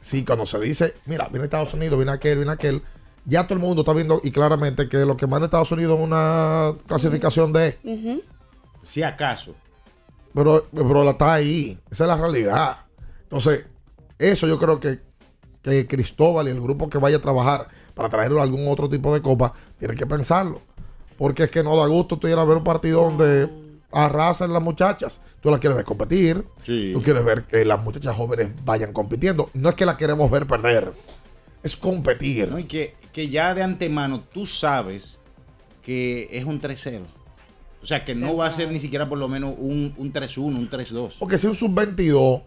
sí, 0.00 0.24
cuando 0.24 0.44
se 0.44 0.58
dice, 0.60 0.94
mira, 1.06 1.28
viene 1.28 1.44
Estados 1.44 1.72
Unidos, 1.74 1.96
viene 1.98 2.12
aquel, 2.12 2.36
viene 2.38 2.52
aquel. 2.52 2.82
Ya 3.24 3.44
todo 3.44 3.54
el 3.54 3.60
mundo 3.60 3.82
está 3.82 3.94
viendo 3.94 4.20
y 4.22 4.30
claramente 4.32 4.88
que 4.88 4.98
lo 4.98 5.16
que 5.16 5.26
manda 5.26 5.46
Estados 5.46 5.72
Unidos 5.72 5.98
es 5.98 6.04
una 6.04 6.74
clasificación 6.86 7.52
de. 7.54 7.78
Si 8.84 9.02
acaso. 9.02 9.54
Pero, 10.32 10.66
pero 10.72 11.04
la 11.04 11.12
está 11.12 11.34
ahí. 11.34 11.78
Esa 11.90 12.04
es 12.04 12.08
la 12.08 12.16
realidad. 12.16 12.78
Entonces, 13.24 13.66
eso 14.18 14.46
yo 14.46 14.58
creo 14.58 14.78
que, 14.78 15.00
que 15.62 15.86
Cristóbal 15.86 16.48
y 16.48 16.50
el 16.50 16.60
grupo 16.60 16.88
que 16.88 16.98
vaya 16.98 17.16
a 17.16 17.22
trabajar 17.22 17.68
para 17.94 18.08
traer 18.08 18.32
algún 18.32 18.68
otro 18.68 18.88
tipo 18.88 19.14
de 19.14 19.22
copa, 19.22 19.54
tienen 19.78 19.96
que 19.96 20.06
pensarlo. 20.06 20.60
Porque 21.16 21.44
es 21.44 21.50
que 21.50 21.62
no 21.62 21.76
da 21.76 21.86
gusto 21.86 22.18
tú 22.18 22.26
ir 22.26 22.36
a 22.36 22.44
ver 22.44 22.56
un 22.58 22.64
partido 22.64 23.02
donde 23.02 23.48
arrasen 23.92 24.52
las 24.52 24.62
muchachas. 24.62 25.20
Tú 25.40 25.50
las 25.50 25.60
quieres 25.60 25.76
ver 25.76 25.84
competir. 25.84 26.44
Sí. 26.62 26.90
Tú 26.92 27.00
quieres 27.00 27.24
ver 27.24 27.44
que 27.44 27.64
las 27.64 27.82
muchachas 27.82 28.16
jóvenes 28.16 28.50
vayan 28.64 28.92
compitiendo. 28.92 29.50
No 29.54 29.68
es 29.68 29.74
que 29.76 29.86
las 29.86 29.96
queremos 29.96 30.30
ver 30.30 30.46
perder. 30.46 30.92
Es 31.62 31.76
competir. 31.76 32.50
¿no? 32.50 32.58
Y 32.58 32.64
que, 32.64 32.96
que 33.12 33.28
ya 33.28 33.54
de 33.54 33.62
antemano 33.62 34.20
tú 34.20 34.44
sabes 34.44 35.20
que 35.82 36.28
es 36.32 36.44
un 36.44 36.60
3-0. 36.60 37.02
O 37.84 37.86
sea, 37.86 38.02
que 38.02 38.14
no 38.14 38.34
va 38.34 38.46
a 38.46 38.50
ser 38.50 38.72
ni 38.72 38.78
siquiera 38.78 39.06
por 39.06 39.18
lo 39.18 39.28
menos 39.28 39.56
un, 39.58 39.92
un 39.98 40.10
3-1, 40.10 40.38
un 40.38 40.70
3-2. 40.70 41.16
Porque 41.18 41.36
si 41.36 41.46
un 41.46 41.54
sub-22, 41.54 42.42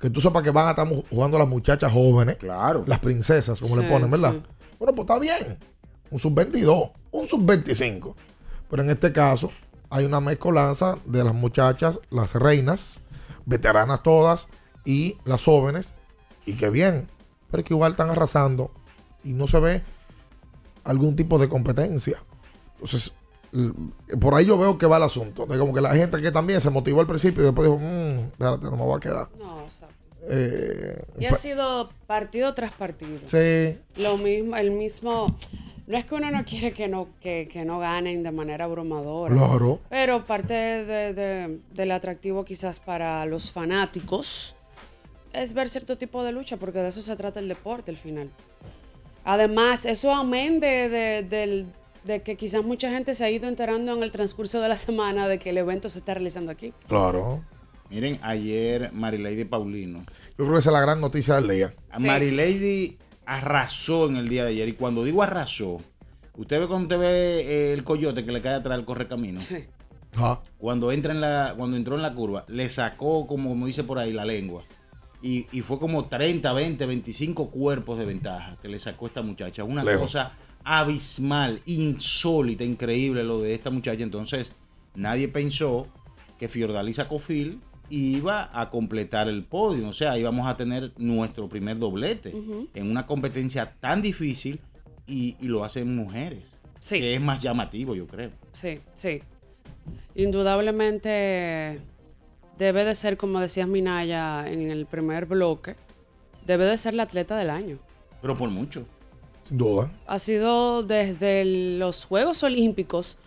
que 0.00 0.08
tú 0.08 0.22
sepas 0.22 0.42
que 0.42 0.50
van 0.50 0.68
a 0.68 0.70
estar 0.70 0.88
jugando 1.10 1.38
las 1.38 1.46
muchachas 1.46 1.92
jóvenes. 1.92 2.38
Claro. 2.38 2.84
Las 2.86 2.98
princesas, 2.98 3.60
como 3.60 3.74
Sí, 3.74 3.82
le 3.82 3.88
ponen, 3.90 4.10
¿verdad? 4.10 4.32
sí. 4.32 4.42
Bueno, 4.78 4.94
pues 4.94 5.00
está 5.06 5.18
bien. 5.18 5.58
Un 6.10 6.18
sub-22, 6.18 6.92
un 7.10 7.28
sub-25. 7.28 8.14
Pero 8.70 8.82
en 8.82 8.88
este 8.88 9.12
caso, 9.12 9.50
hay 9.90 10.06
una 10.06 10.18
mezcolanza 10.20 10.96
de 11.04 11.24
las 11.24 11.34
muchachas, 11.34 12.00
las 12.08 12.34
reinas, 12.34 13.00
veteranas 13.44 14.02
todas, 14.02 14.48
y 14.86 15.18
las 15.26 15.44
jóvenes. 15.44 15.92
Y 16.46 16.54
que 16.54 16.70
bien. 16.70 17.06
Pero 17.50 17.64
que 17.64 17.74
igual 17.74 17.90
están 17.92 18.08
arrasando. 18.08 18.70
Y 19.22 19.34
no 19.34 19.46
se 19.46 19.60
ve 19.60 19.82
algún 20.84 21.16
tipo 21.16 21.38
de 21.38 21.50
competencia. 21.50 22.22
Entonces, 22.76 23.12
por 24.20 24.34
ahí 24.34 24.46
yo 24.46 24.56
veo 24.58 24.78
que 24.78 24.86
va 24.86 24.96
el 24.98 25.02
asunto. 25.02 25.46
De 25.46 25.58
como 25.58 25.72
que 25.74 25.80
la 25.80 25.94
gente 25.94 26.20
que 26.22 26.30
también 26.30 26.60
se 26.60 26.70
motivó 26.70 27.00
al 27.00 27.06
principio 27.06 27.42
y 27.42 27.46
después 27.46 27.66
dijo, 27.68 27.78
mmm, 27.80 28.26
espérate, 28.32 28.64
no 28.66 28.72
me 28.72 28.82
voy 28.84 28.96
a 28.96 29.00
quedar. 29.00 29.28
No, 29.38 29.60
exacto. 29.64 29.94
Eh, 30.28 31.02
Y 31.18 31.26
ha 31.26 31.34
sido 31.34 31.90
partido 32.06 32.52
tras 32.54 32.70
partido. 32.72 33.18
Sí. 33.26 33.78
Lo 33.96 34.16
mismo, 34.18 34.56
el 34.56 34.70
mismo. 34.70 35.34
No 35.86 35.96
es 35.96 36.04
que 36.04 36.14
uno 36.14 36.30
no 36.30 36.44
quiere 36.44 36.72
que 36.72 36.86
no, 36.86 37.08
que, 37.20 37.48
que 37.50 37.64
no 37.64 37.80
ganen 37.80 38.22
de 38.22 38.30
manera 38.30 38.66
abrumadora. 38.66 39.34
Claro. 39.34 39.80
Pero 39.88 40.24
parte 40.24 40.54
de- 40.54 41.14
de- 41.14 41.58
del 41.74 41.90
atractivo 41.90 42.44
quizás 42.44 42.78
para 42.78 43.24
los 43.26 43.50
fanáticos 43.50 44.54
es 45.32 45.52
ver 45.52 45.68
cierto 45.68 45.98
tipo 45.98 46.22
de 46.22 46.30
lucha, 46.30 46.58
porque 46.58 46.78
de 46.78 46.88
eso 46.88 47.02
se 47.02 47.16
trata 47.16 47.40
el 47.40 47.48
deporte 47.48 47.90
al 47.90 47.96
final. 47.96 48.30
Además, 49.24 49.84
eso 49.84 50.14
amén 50.14 50.60
de, 50.60 50.88
de- 50.88 51.22
del- 51.28 51.66
de 52.04 52.22
que 52.22 52.36
quizás 52.36 52.64
mucha 52.64 52.90
gente 52.90 53.14
se 53.14 53.24
ha 53.24 53.30
ido 53.30 53.48
enterando 53.48 53.92
en 53.96 54.02
el 54.02 54.10
transcurso 54.10 54.60
de 54.60 54.68
la 54.68 54.76
semana 54.76 55.28
de 55.28 55.38
que 55.38 55.50
el 55.50 55.58
evento 55.58 55.88
se 55.88 55.98
está 55.98 56.14
realizando 56.14 56.50
aquí. 56.50 56.72
Claro. 56.88 57.42
Miren, 57.90 58.18
ayer 58.22 58.92
Marilady 58.92 59.44
Paulino. 59.44 59.98
Yo 60.38 60.44
creo 60.44 60.52
que 60.52 60.58
esa 60.60 60.70
es 60.70 60.74
la 60.74 60.80
gran 60.80 61.00
noticia 61.00 61.34
del 61.34 61.48
día. 61.48 61.74
Sí. 61.96 62.06
Marilady 62.06 62.98
arrasó 63.26 64.08
en 64.08 64.16
el 64.16 64.28
día 64.28 64.44
de 64.44 64.50
ayer. 64.50 64.68
Y 64.68 64.72
cuando 64.74 65.04
digo 65.04 65.22
arrasó, 65.22 65.80
usted 66.36 66.60
ve 66.60 66.66
cuando 66.68 66.84
usted 66.84 66.98
ve 66.98 67.40
eh, 67.40 67.72
el 67.72 67.84
coyote 67.84 68.24
que 68.24 68.32
le 68.32 68.40
cae 68.40 68.54
atrás 68.54 68.78
del 68.78 68.86
correcamino. 68.86 69.40
Ajá. 70.14 70.40
Cuando 70.58 70.92
entra 70.92 71.12
en 71.12 71.20
la, 71.20 71.54
cuando 71.56 71.76
entró 71.76 71.96
en 71.96 72.02
la 72.02 72.14
curva, 72.14 72.44
le 72.48 72.68
sacó, 72.68 73.26
como, 73.26 73.50
como 73.50 73.66
dice 73.66 73.84
por 73.84 73.98
ahí, 73.98 74.12
la 74.12 74.24
lengua. 74.24 74.62
Y, 75.22 75.46
y 75.52 75.60
fue 75.60 75.78
como 75.78 76.06
30, 76.06 76.52
20, 76.52 76.86
25 76.86 77.50
cuerpos 77.50 77.98
de 77.98 78.06
ventaja 78.06 78.56
que 78.62 78.68
le 78.68 78.78
sacó 78.78 79.06
esta 79.06 79.22
muchacha. 79.22 79.64
Una 79.64 79.84
Lejos. 79.84 80.02
cosa 80.02 80.32
abismal, 80.64 81.60
insólita, 81.66 82.64
increíble 82.64 83.24
lo 83.24 83.40
de 83.40 83.54
esta 83.54 83.70
muchacha. 83.70 84.02
Entonces, 84.02 84.52
nadie 84.94 85.28
pensó 85.28 85.88
que 86.38 86.48
Fiordalisa 86.48 87.08
Cofil 87.08 87.60
iba 87.90 88.50
a 88.52 88.70
completar 88.70 89.28
el 89.28 89.44
podio. 89.44 89.88
O 89.88 89.92
sea, 89.92 90.16
íbamos 90.18 90.46
a 90.48 90.56
tener 90.56 90.92
nuestro 90.96 91.48
primer 91.48 91.78
doblete 91.78 92.34
en 92.74 92.90
una 92.90 93.06
competencia 93.06 93.74
tan 93.80 94.00
difícil 94.02 94.60
y, 95.06 95.36
y 95.40 95.48
lo 95.48 95.64
hacen 95.64 95.94
mujeres. 95.94 96.56
Que 96.88 97.14
es 97.14 97.20
más 97.20 97.42
llamativo, 97.42 97.94
yo 97.94 98.06
creo. 98.06 98.30
Sí, 98.52 98.78
sí. 98.94 99.20
Indudablemente 100.14 101.80
debe 102.56 102.84
de 102.84 102.94
ser, 102.94 103.16
como 103.16 103.40
decías 103.40 103.68
Minaya 103.68 104.50
en 104.50 104.70
el 104.70 104.86
primer 104.86 105.26
bloque, 105.26 105.76
debe 106.46 106.64
de 106.64 106.78
ser 106.78 106.94
la 106.94 107.02
atleta 107.02 107.36
del 107.36 107.50
año. 107.50 107.78
Pero 108.22 108.36
por 108.36 108.50
mucho. 108.50 108.86
Sin 109.50 109.58
duda. 109.58 109.90
Ha 110.06 110.18
sido 110.20 110.84
desde 110.84 111.44
los 111.76 112.04
Juegos 112.04 112.44
Olímpicos 112.44 113.18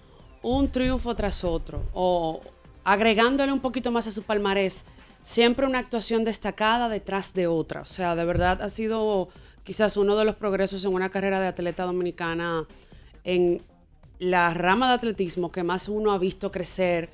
un 0.41 0.69
triunfo 0.71 1.13
tras 1.15 1.43
otro, 1.43 1.83
o 1.93 2.39
agregándole 2.85 3.51
un 3.51 3.59
poquito 3.59 3.91
más 3.91 4.07
a 4.07 4.11
su 4.11 4.23
palmarés, 4.23 4.85
siempre 5.19 5.65
una 5.65 5.79
actuación 5.79 6.23
destacada 6.23 6.87
detrás 6.87 7.33
de 7.33 7.47
otra. 7.47 7.81
O 7.81 7.85
sea, 7.85 8.15
de 8.15 8.23
verdad 8.23 8.61
ha 8.61 8.69
sido 8.69 9.27
quizás 9.65 9.97
uno 9.97 10.15
de 10.15 10.23
los 10.23 10.35
progresos 10.35 10.83
en 10.85 10.93
una 10.93 11.09
carrera 11.09 11.41
de 11.41 11.47
atleta 11.47 11.83
dominicana 11.83 12.65
en 13.25 13.61
la 14.19 14.53
rama 14.53 14.87
de 14.87 14.93
atletismo 14.93 15.51
que 15.51 15.63
más 15.63 15.89
uno 15.89 16.13
ha 16.13 16.17
visto 16.17 16.49
crecer 16.51 17.09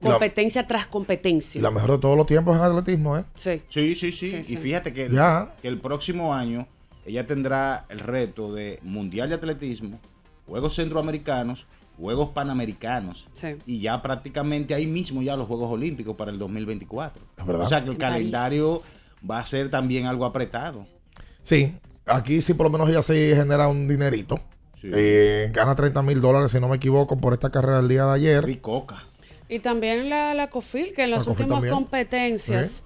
la- 0.00 0.10
competencia 0.10 0.66
tras 0.66 0.86
competencia. 0.88 1.62
la 1.62 1.70
mejor 1.70 1.92
de 1.92 1.98
todos 1.98 2.16
los 2.16 2.26
tiempos 2.26 2.56
en 2.56 2.62
atletismo, 2.64 3.18
¿eh? 3.18 3.24
Sí. 3.34 3.62
Sí, 3.68 3.94
sí, 3.94 4.10
sí. 4.10 4.30
Sí, 4.30 4.36
y 4.38 4.42
sí. 4.44 4.56
fíjate 4.56 4.92
que 4.92 5.04
el, 5.04 5.12
Ya. 5.12 5.54
que 5.62 5.68
el 5.68 5.80
próximo 5.80 6.34
año 6.34 6.66
ella 7.04 7.26
tendrá 7.26 7.84
el 7.88 7.98
reto 8.00 8.52
de 8.52 8.78
Mundial 8.82 9.28
de 9.28 9.34
Atletismo, 9.36 9.98
Juegos 10.46 10.74
Centroamericanos, 10.76 11.66
Juegos 11.98 12.30
Panamericanos. 12.30 13.28
Sí. 13.32 13.56
Y 13.66 13.80
ya 13.80 14.00
prácticamente 14.02 14.74
ahí 14.74 14.86
mismo 14.86 15.22
ya 15.22 15.36
los 15.36 15.46
Juegos 15.46 15.70
Olímpicos 15.70 16.16
para 16.16 16.30
el 16.30 16.38
2024. 16.38 17.22
Es 17.38 17.46
verdad. 17.46 17.62
O 17.62 17.66
sea 17.66 17.78
que 17.80 17.90
el 17.90 17.92
Nice. 17.92 18.00
calendario 18.00 18.80
va 19.28 19.38
a 19.38 19.46
ser 19.46 19.68
también 19.68 20.06
algo 20.06 20.24
apretado. 20.24 20.86
Sí. 21.40 21.74
Aquí 22.06 22.42
sí 22.42 22.54
por 22.54 22.66
lo 22.66 22.70
menos 22.70 22.88
ella 22.90 23.02
sí 23.02 23.12
genera 23.34 23.68
un 23.68 23.86
dinerito. 23.86 24.40
Eh, 24.84 25.50
gana 25.52 25.76
30 25.76 26.02
mil 26.02 26.20
dólares, 26.20 26.50
si 26.50 26.58
no 26.58 26.66
me 26.68 26.76
equivoco, 26.76 27.16
por 27.18 27.32
esta 27.32 27.50
carrera 27.50 27.76
del 27.76 27.88
día 27.88 28.04
de 28.06 28.12
ayer. 28.14 28.44
Ricoca. 28.44 28.96
Y 29.48 29.60
también 29.60 30.10
la, 30.10 30.34
la 30.34 30.50
COFIL, 30.50 30.92
que 30.96 31.04
en 31.04 31.12
las 31.12 31.26
La 31.26 31.32
últimas 31.32 31.62
competencias 31.66 32.82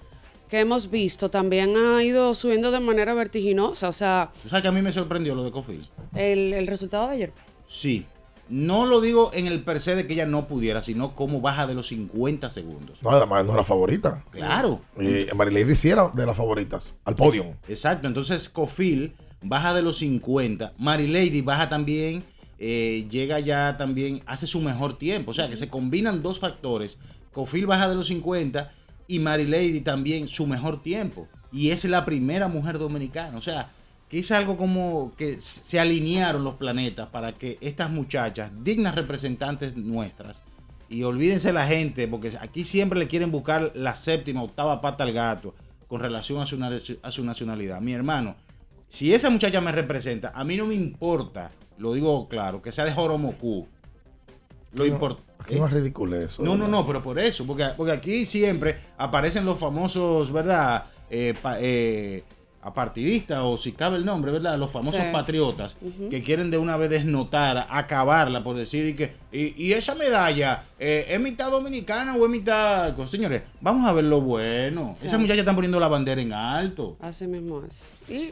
que 0.48 0.60
hemos 0.60 0.90
visto 0.90 1.28
también 1.30 1.76
ha 1.76 2.02
ido 2.02 2.34
subiendo 2.34 2.70
de 2.70 2.80
manera 2.80 3.14
vertiginosa. 3.14 3.88
O 3.88 3.92
sea, 3.92 4.30
¿Tú 4.42 4.48
sabes 4.48 4.62
que 4.62 4.68
a 4.68 4.72
mí 4.72 4.82
me 4.82 4.92
sorprendió 4.92 5.34
lo 5.34 5.44
de 5.44 5.50
Cofil? 5.50 5.88
el, 6.14 6.52
el 6.52 6.66
resultado 6.66 7.08
de 7.08 7.14
ayer. 7.14 7.32
Sí. 7.66 8.06
No 8.48 8.86
lo 8.86 9.00
digo 9.00 9.32
en 9.34 9.48
el 9.48 9.64
per 9.64 9.80
se 9.80 9.96
de 9.96 10.06
que 10.06 10.14
ella 10.14 10.26
no 10.26 10.46
pudiera, 10.46 10.80
sino 10.80 11.16
como 11.16 11.40
baja 11.40 11.66
de 11.66 11.74
los 11.74 11.88
50 11.88 12.48
segundos. 12.48 13.02
No, 13.02 13.10
además 13.10 13.44
no 13.44 13.54
era 13.54 13.64
favorita. 13.64 14.24
Claro. 14.30 14.80
Y 15.00 15.26
Marilady 15.34 15.74
sí 15.74 15.90
era 15.90 16.08
de 16.10 16.24
las 16.26 16.36
favoritas. 16.36 16.94
Al 17.04 17.16
podio. 17.16 17.56
Exacto, 17.68 18.06
entonces 18.06 18.48
Cofil 18.48 19.16
baja 19.42 19.74
de 19.74 19.82
los 19.82 19.98
50, 19.98 20.74
Marilady 20.78 21.40
baja 21.42 21.68
también, 21.68 22.22
eh, 22.60 23.06
llega 23.10 23.40
ya 23.40 23.76
también, 23.76 24.22
hace 24.26 24.46
su 24.46 24.60
mejor 24.60 24.96
tiempo, 24.96 25.32
o 25.32 25.34
sea 25.34 25.48
que 25.48 25.56
se 25.56 25.68
combinan 25.68 26.22
dos 26.22 26.38
factores, 26.38 26.98
Cofil 27.32 27.66
baja 27.66 27.88
de 27.88 27.96
los 27.96 28.06
50 28.06 28.72
y 29.08 29.18
Marilady 29.18 29.80
también 29.80 30.26
su 30.28 30.46
mejor 30.46 30.82
tiempo, 30.82 31.28
y 31.52 31.70
es 31.70 31.84
la 31.84 32.04
primera 32.04 32.48
mujer 32.48 32.78
dominicana, 32.78 33.36
o 33.38 33.40
sea 33.42 33.70
que 34.08 34.20
es 34.20 34.30
algo 34.30 34.56
como 34.56 35.12
que 35.16 35.34
se 35.34 35.80
alinearon 35.80 36.44
los 36.44 36.54
planetas 36.54 37.08
para 37.08 37.32
que 37.32 37.58
estas 37.60 37.90
muchachas, 37.90 38.52
dignas 38.62 38.94
representantes 38.94 39.76
nuestras, 39.76 40.44
y 40.88 41.02
olvídense 41.02 41.52
la 41.52 41.66
gente, 41.66 42.06
porque 42.06 42.32
aquí 42.40 42.62
siempre 42.62 42.98
le 43.00 43.08
quieren 43.08 43.32
buscar 43.32 43.72
la 43.74 43.96
séptima, 43.96 44.42
octava 44.44 44.80
pata 44.80 45.02
al 45.02 45.12
gato 45.12 45.54
con 45.88 46.00
relación 46.00 46.40
a 46.40 46.46
su, 46.46 46.56
na- 46.56 46.78
a 47.02 47.10
su 47.10 47.24
nacionalidad. 47.24 47.80
Mi 47.80 47.92
hermano, 47.92 48.36
si 48.86 49.12
esa 49.12 49.28
muchacha 49.28 49.60
me 49.60 49.72
representa, 49.72 50.30
a 50.32 50.44
mí 50.44 50.56
no 50.56 50.66
me 50.66 50.74
importa, 50.74 51.50
lo 51.78 51.92
digo 51.92 52.28
claro, 52.28 52.62
que 52.62 52.70
sea 52.70 52.84
de 52.84 52.92
Joromocú. 52.92 53.66
Lo 54.72 54.84
Aquí 54.84 54.90
Aquí 55.46 55.56
no 55.60 55.66
es 55.66 55.72
ridículo 55.72 56.20
eso. 56.20 56.42
No, 56.42 56.50
no, 56.56 56.64
¿verdad? 56.64 56.68
no, 56.70 56.86
pero 56.86 57.02
por 57.02 57.18
eso, 57.18 57.46
porque, 57.46 57.64
porque 57.76 57.92
aquí 57.92 58.24
siempre 58.24 58.78
aparecen 58.98 59.44
los 59.44 59.58
famosos, 59.58 60.32
¿verdad? 60.32 60.84
Eh, 61.10 61.34
pa- 61.40 61.56
eh, 61.60 62.24
apartidistas, 62.62 63.38
o 63.44 63.56
si 63.56 63.70
cabe 63.70 63.96
el 63.96 64.04
nombre, 64.04 64.32
¿verdad? 64.32 64.58
Los 64.58 64.72
famosos 64.72 64.96
Sí. 65.00 65.08
patriotas 65.12 65.76
que 66.10 66.20
quieren 66.20 66.50
de 66.50 66.58
una 66.58 66.76
vez 66.76 66.90
desnotar, 66.90 67.64
acabarla, 67.70 68.42
por 68.42 68.56
decir, 68.56 68.86
y 68.86 68.94
que, 68.94 69.14
y, 69.30 69.54
y 69.66 69.72
esa 69.72 69.94
medalla, 69.94 70.64
eh, 70.80 71.06
¿es 71.10 71.20
mitad 71.20 71.48
dominicana 71.52 72.14
o 72.16 72.24
es 72.24 72.30
mitad? 72.30 72.92
pues, 72.96 73.08
Señores, 73.08 73.42
vamos 73.60 73.88
a 73.88 73.92
ver 73.92 74.04
lo 74.06 74.20
bueno. 74.20 74.94
Sí. 74.96 75.06
Esas 75.06 75.20
muchachas 75.20 75.38
están 75.40 75.54
poniendo 75.54 75.78
la 75.78 75.86
bandera 75.86 76.20
en 76.20 76.32
alto. 76.32 76.96
Así 77.00 77.28
mismo 77.28 77.62
es. 77.62 77.98
Y 78.08 78.30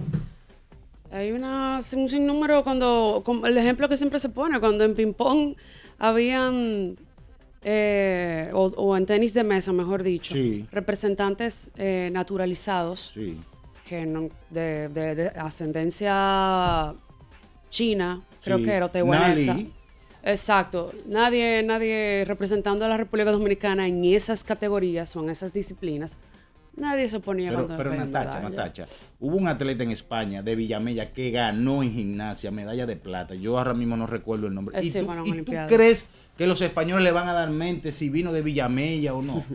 hay 1.14 1.32
una, 1.32 1.78
un 1.96 2.08
sinnúmero 2.08 2.64
cuando, 2.64 3.22
como 3.24 3.46
el 3.46 3.56
ejemplo 3.56 3.88
que 3.88 3.96
siempre 3.96 4.18
se 4.18 4.28
pone, 4.28 4.58
cuando 4.60 4.84
en 4.84 4.94
ping-pong 4.94 5.54
habían, 5.98 6.96
eh, 7.62 8.50
o, 8.52 8.64
o 8.76 8.96
en 8.96 9.06
tenis 9.06 9.32
de 9.32 9.44
mesa, 9.44 9.72
mejor 9.72 10.02
dicho, 10.02 10.34
Sí. 10.34 10.66
representantes 10.72 11.70
eh, 11.76 12.10
naturalizados 12.12 13.12
Sí. 13.14 13.38
que 13.88 14.04
no, 14.06 14.28
de, 14.50 14.88
de- 14.88 15.14
de 15.14 15.28
ascendencia 15.28 16.94
china, 17.70 18.22
creo 18.42 18.58
que 18.62 18.70
era, 18.72 18.86
o 18.86 18.90
taiwanesa. 18.90 19.54
Nali. 19.54 19.72
Exacto. 20.22 20.92
Nadie, 21.06 21.62
nadie 21.62 22.24
representando 22.26 22.84
a 22.84 22.88
la 22.88 22.96
República 22.96 23.30
Dominicana 23.30 23.86
en 23.86 24.04
esas 24.04 24.42
categorías 24.42 25.14
o 25.16 25.20
en 25.22 25.30
esas 25.30 25.52
disciplinas 25.52 26.16
Nadie 26.76 27.08
se 27.08 27.18
oponía 27.18 27.50
Pero, 27.50 27.66
cuando 27.66 27.76
pero 27.76 27.94
Natacha. 27.94 28.40
Natacha, 28.40 28.84
hubo 29.20 29.36
un 29.36 29.46
atleta 29.46 29.84
en 29.84 29.90
España 29.90 30.42
de 30.42 30.56
Villamella 30.56 31.12
que 31.12 31.30
ganó 31.30 31.82
en 31.82 31.92
gimnasia 31.92 32.50
medalla 32.50 32.86
de 32.86 32.96
plata. 32.96 33.34
Yo 33.34 33.58
ahora 33.58 33.74
mismo 33.74 33.96
no 33.96 34.06
recuerdo 34.06 34.48
el 34.48 34.54
nombre. 34.54 34.76
¿Y, 34.82 34.90
sí, 34.90 35.00
tú, 35.00 35.52
y 35.52 35.56
crees 35.68 36.06
que 36.36 36.46
los 36.46 36.60
españoles 36.60 37.04
le 37.04 37.12
van 37.12 37.28
a 37.28 37.32
dar 37.32 37.50
mente 37.50 37.92
si 37.92 38.08
vino 38.10 38.32
de 38.32 38.42
Villamella 38.42 39.14
o 39.14 39.22
no? 39.22 39.44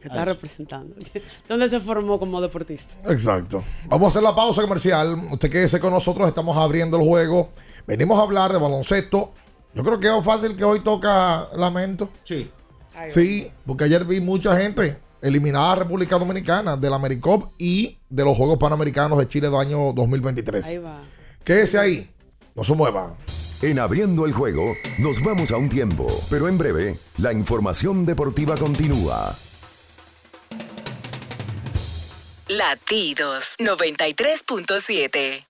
Que 0.00 0.08
está 0.08 0.24
representando. 0.24 0.96
¿Dónde 1.46 1.68
se 1.68 1.78
formó 1.78 2.18
como 2.18 2.40
deportista? 2.40 2.94
Exacto. 3.12 3.62
Vamos 3.86 4.06
a 4.06 4.08
hacer 4.08 4.22
la 4.22 4.34
pausa 4.34 4.62
comercial. 4.62 5.14
Usted 5.30 5.50
quédese 5.50 5.78
con 5.78 5.92
nosotros, 5.92 6.26
estamos 6.26 6.56
abriendo 6.56 6.96
el 6.96 7.04
juego. 7.04 7.50
Venimos 7.86 8.18
a 8.18 8.22
hablar 8.22 8.50
de 8.50 8.58
baloncesto. 8.58 9.34
Yo 9.74 9.84
creo 9.84 10.00
que 10.00 10.08
es 10.08 10.24
fácil 10.24 10.56
que 10.56 10.64
hoy 10.64 10.80
toca 10.80 11.50
lamento. 11.54 12.08
Sí. 12.24 12.50
Sí, 13.08 13.50
porque 13.66 13.84
ayer 13.84 14.06
vi 14.06 14.22
mucha 14.22 14.58
gente 14.58 14.96
eliminada 15.22 15.72
a 15.72 15.76
República 15.76 16.18
Dominicana 16.18 16.76
del 16.76 16.92
AmeriCop 16.92 17.52
y 17.58 17.98
de 18.08 18.24
los 18.24 18.36
Juegos 18.36 18.58
Panamericanos 18.58 19.18
de 19.18 19.28
Chile 19.28 19.48
del 19.48 19.58
año 19.58 19.92
2023. 19.92 20.66
Ahí 20.66 20.78
va. 20.78 21.02
Quédese 21.44 21.78
ahí, 21.78 22.10
no 22.54 22.64
se 22.64 22.74
mueva. 22.74 23.16
En 23.62 23.78
abriendo 23.78 24.24
el 24.24 24.32
juego, 24.32 24.74
nos 24.98 25.22
vamos 25.22 25.50
a 25.50 25.56
un 25.58 25.68
tiempo, 25.68 26.08
pero 26.30 26.48
en 26.48 26.56
breve, 26.56 26.98
la 27.18 27.32
información 27.32 28.06
deportiva 28.06 28.56
continúa. 28.56 29.36
Latidos 32.48 33.54
93.7. 33.58 35.49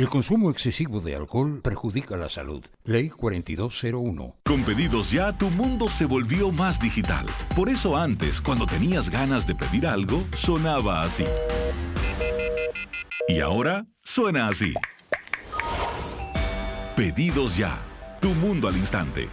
El 0.00 0.08
consumo 0.08 0.50
excesivo 0.50 1.02
de 1.02 1.14
alcohol 1.14 1.60
perjudica 1.62 2.16
la 2.16 2.30
salud. 2.30 2.64
Ley 2.84 3.10
4201. 3.10 4.36
Con 4.46 4.62
pedidos 4.62 5.10
ya, 5.10 5.36
tu 5.36 5.50
mundo 5.50 5.90
se 5.90 6.06
volvió 6.06 6.50
más 6.50 6.80
digital. 6.80 7.26
Por 7.54 7.68
eso 7.68 7.98
antes, 7.98 8.40
cuando 8.40 8.64
tenías 8.64 9.10
ganas 9.10 9.46
de 9.46 9.54
pedir 9.54 9.86
algo, 9.86 10.24
sonaba 10.34 11.02
así. 11.02 11.26
Y 13.28 13.40
ahora 13.40 13.84
suena 14.02 14.48
así. 14.48 14.72
Pedidos 16.96 17.58
ya. 17.58 17.78
Tu 18.22 18.30
mundo 18.30 18.68
al 18.68 18.78
instante. 18.78 19.28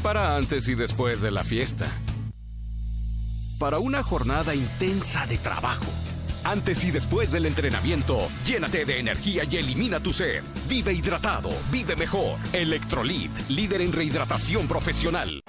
Para 0.01 0.37
antes 0.37 0.69
y 0.69 0.75
después 0.75 1.19
de 1.19 1.31
la 1.31 1.43
fiesta. 1.43 1.85
Para 3.59 3.79
una 3.79 4.03
jornada 4.03 4.55
intensa 4.55 5.27
de 5.27 5.37
trabajo. 5.37 5.83
Antes 6.43 6.83
y 6.83 6.91
después 6.91 7.31
del 7.31 7.45
entrenamiento, 7.45 8.27
llénate 8.45 8.85
de 8.85 8.99
energía 8.99 9.43
y 9.49 9.57
elimina 9.57 9.99
tu 9.99 10.13
sed. 10.13 10.41
Vive 10.67 10.93
hidratado, 10.93 11.49
vive 11.71 11.95
mejor. 11.95 12.37
Electrolit, 12.53 13.31
líder 13.49 13.81
en 13.81 13.91
rehidratación 13.91 14.67
profesional. 14.67 15.41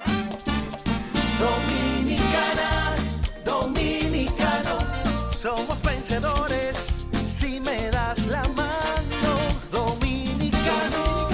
Dominicana, 1.39 2.95
dominicano, 3.43 4.77
somos 5.31 5.81
vencedores 5.81 6.77
si 7.39 7.59
me 7.59 7.89
das 7.89 8.25
la 8.27 8.43
mano. 8.49 9.37
Dominicano, 9.71 11.29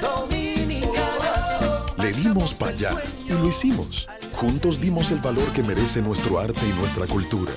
dominicano. 0.00 1.94
Le 1.98 2.12
dimos 2.12 2.54
para 2.54 2.72
allá 2.72 2.94
y 3.26 3.32
lo 3.32 3.46
hicimos. 3.46 4.08
Juntos 4.32 4.80
dimos 4.80 5.10
el 5.10 5.18
valor 5.18 5.52
que 5.52 5.62
merece 5.62 6.00
nuestro 6.00 6.40
arte 6.40 6.60
y 6.66 6.72
nuestra 6.80 7.06
cultura 7.06 7.52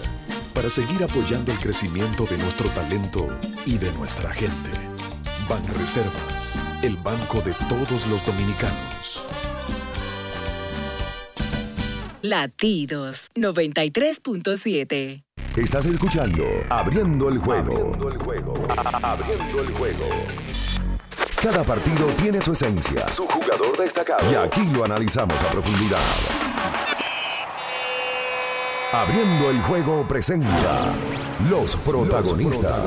para 0.55 0.69
seguir 0.69 1.03
apoyando 1.03 1.51
el 1.51 1.59
crecimiento 1.59 2.25
de 2.25 2.37
nuestro 2.37 2.69
talento 2.69 3.27
y 3.65 3.77
de 3.77 3.91
nuestra 3.91 4.31
gente. 4.31 4.71
Banreservas, 5.49 6.57
el 6.81 6.95
banco 6.95 7.41
de 7.41 7.53
todos 7.67 8.07
los 8.07 8.25
dominicanos. 8.25 9.21
Latidos 12.21 13.29
93.7. 13.35 15.23
Estás 15.57 15.85
escuchando 15.85 16.43
Abriendo 16.69 17.29
el 17.29 17.37
juego. 17.37 17.73
Abriendo 17.73 18.09
el 18.09 18.17
juego. 18.17 18.53
Abriendo 19.03 19.61
el 19.61 19.71
juego. 19.73 20.09
Cada 21.41 21.63
partido 21.63 22.07
tiene 22.15 22.41
su 22.41 22.53
esencia, 22.53 23.07
su 23.07 23.27
jugador 23.27 23.77
destacado. 23.77 24.31
Y 24.31 24.35
aquí 24.35 24.63
lo 24.71 24.85
analizamos 24.85 25.39
a 25.43 25.51
profundidad. 25.51 26.94
Abriendo 28.95 29.49
el 29.49 29.61
juego 29.63 30.07
presenta 30.07 30.95
los 31.49 31.75
protagonistas. 31.75 32.79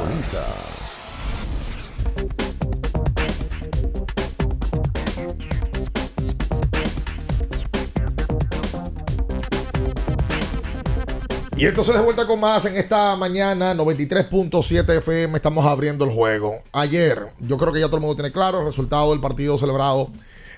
Y 11.54 11.66
entonces 11.66 11.94
de 11.94 12.00
vuelta 12.00 12.26
con 12.26 12.40
más 12.40 12.64
en 12.64 12.78
esta 12.78 13.14
mañana, 13.16 13.74
93.7 13.74 14.96
FM, 14.96 15.36
estamos 15.36 15.66
abriendo 15.66 16.06
el 16.06 16.10
juego. 16.12 16.62
Ayer, 16.72 17.34
yo 17.38 17.58
creo 17.58 17.70
que 17.70 17.80
ya 17.80 17.86
todo 17.88 17.96
el 17.96 18.00
mundo 18.00 18.16
tiene 18.16 18.32
claro 18.32 18.60
el 18.60 18.64
resultado 18.64 19.10
del 19.10 19.20
partido 19.20 19.58
celebrado 19.58 20.10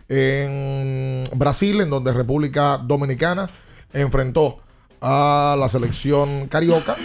en 0.09 1.25
Brasil, 1.35 1.81
en 1.81 1.91
donde 1.91 2.13
República 2.13 2.79
Dominicana 2.79 3.51
enfrentó 3.93 4.61
a 5.01 5.57
la 5.59 5.69
selección 5.69 6.47
carioca, 6.49 6.97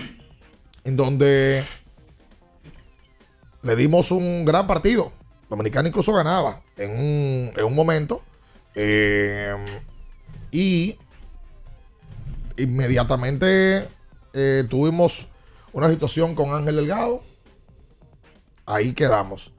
en 0.83 0.97
donde 0.97 1.63
le 3.61 3.75
dimos 3.75 4.11
un 4.11 4.45
gran 4.45 4.67
partido. 4.67 5.11
Dominicana 5.49 5.87
incluso 5.87 6.13
ganaba 6.13 6.61
en 6.77 6.91
un, 6.91 7.51
en 7.55 7.65
un 7.65 7.75
momento. 7.75 8.21
Eh, 8.75 9.55
y 10.51 10.97
inmediatamente 12.57 13.87
eh, 14.33 14.63
tuvimos 14.69 15.27
una 15.73 15.89
situación 15.89 16.35
con 16.35 16.53
Ángel 16.53 16.75
Delgado. 16.75 17.23
Ahí 18.65 18.93
quedamos. 18.93 19.51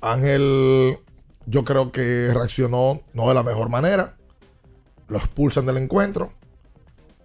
Ángel, 0.00 0.98
yo 1.46 1.64
creo 1.64 1.92
que 1.92 2.30
reaccionó 2.32 3.00
no 3.12 3.28
de 3.28 3.34
la 3.34 3.42
mejor 3.42 3.68
manera. 3.68 4.16
Lo 5.08 5.18
expulsan 5.18 5.66
del 5.66 5.78
encuentro. 5.78 6.32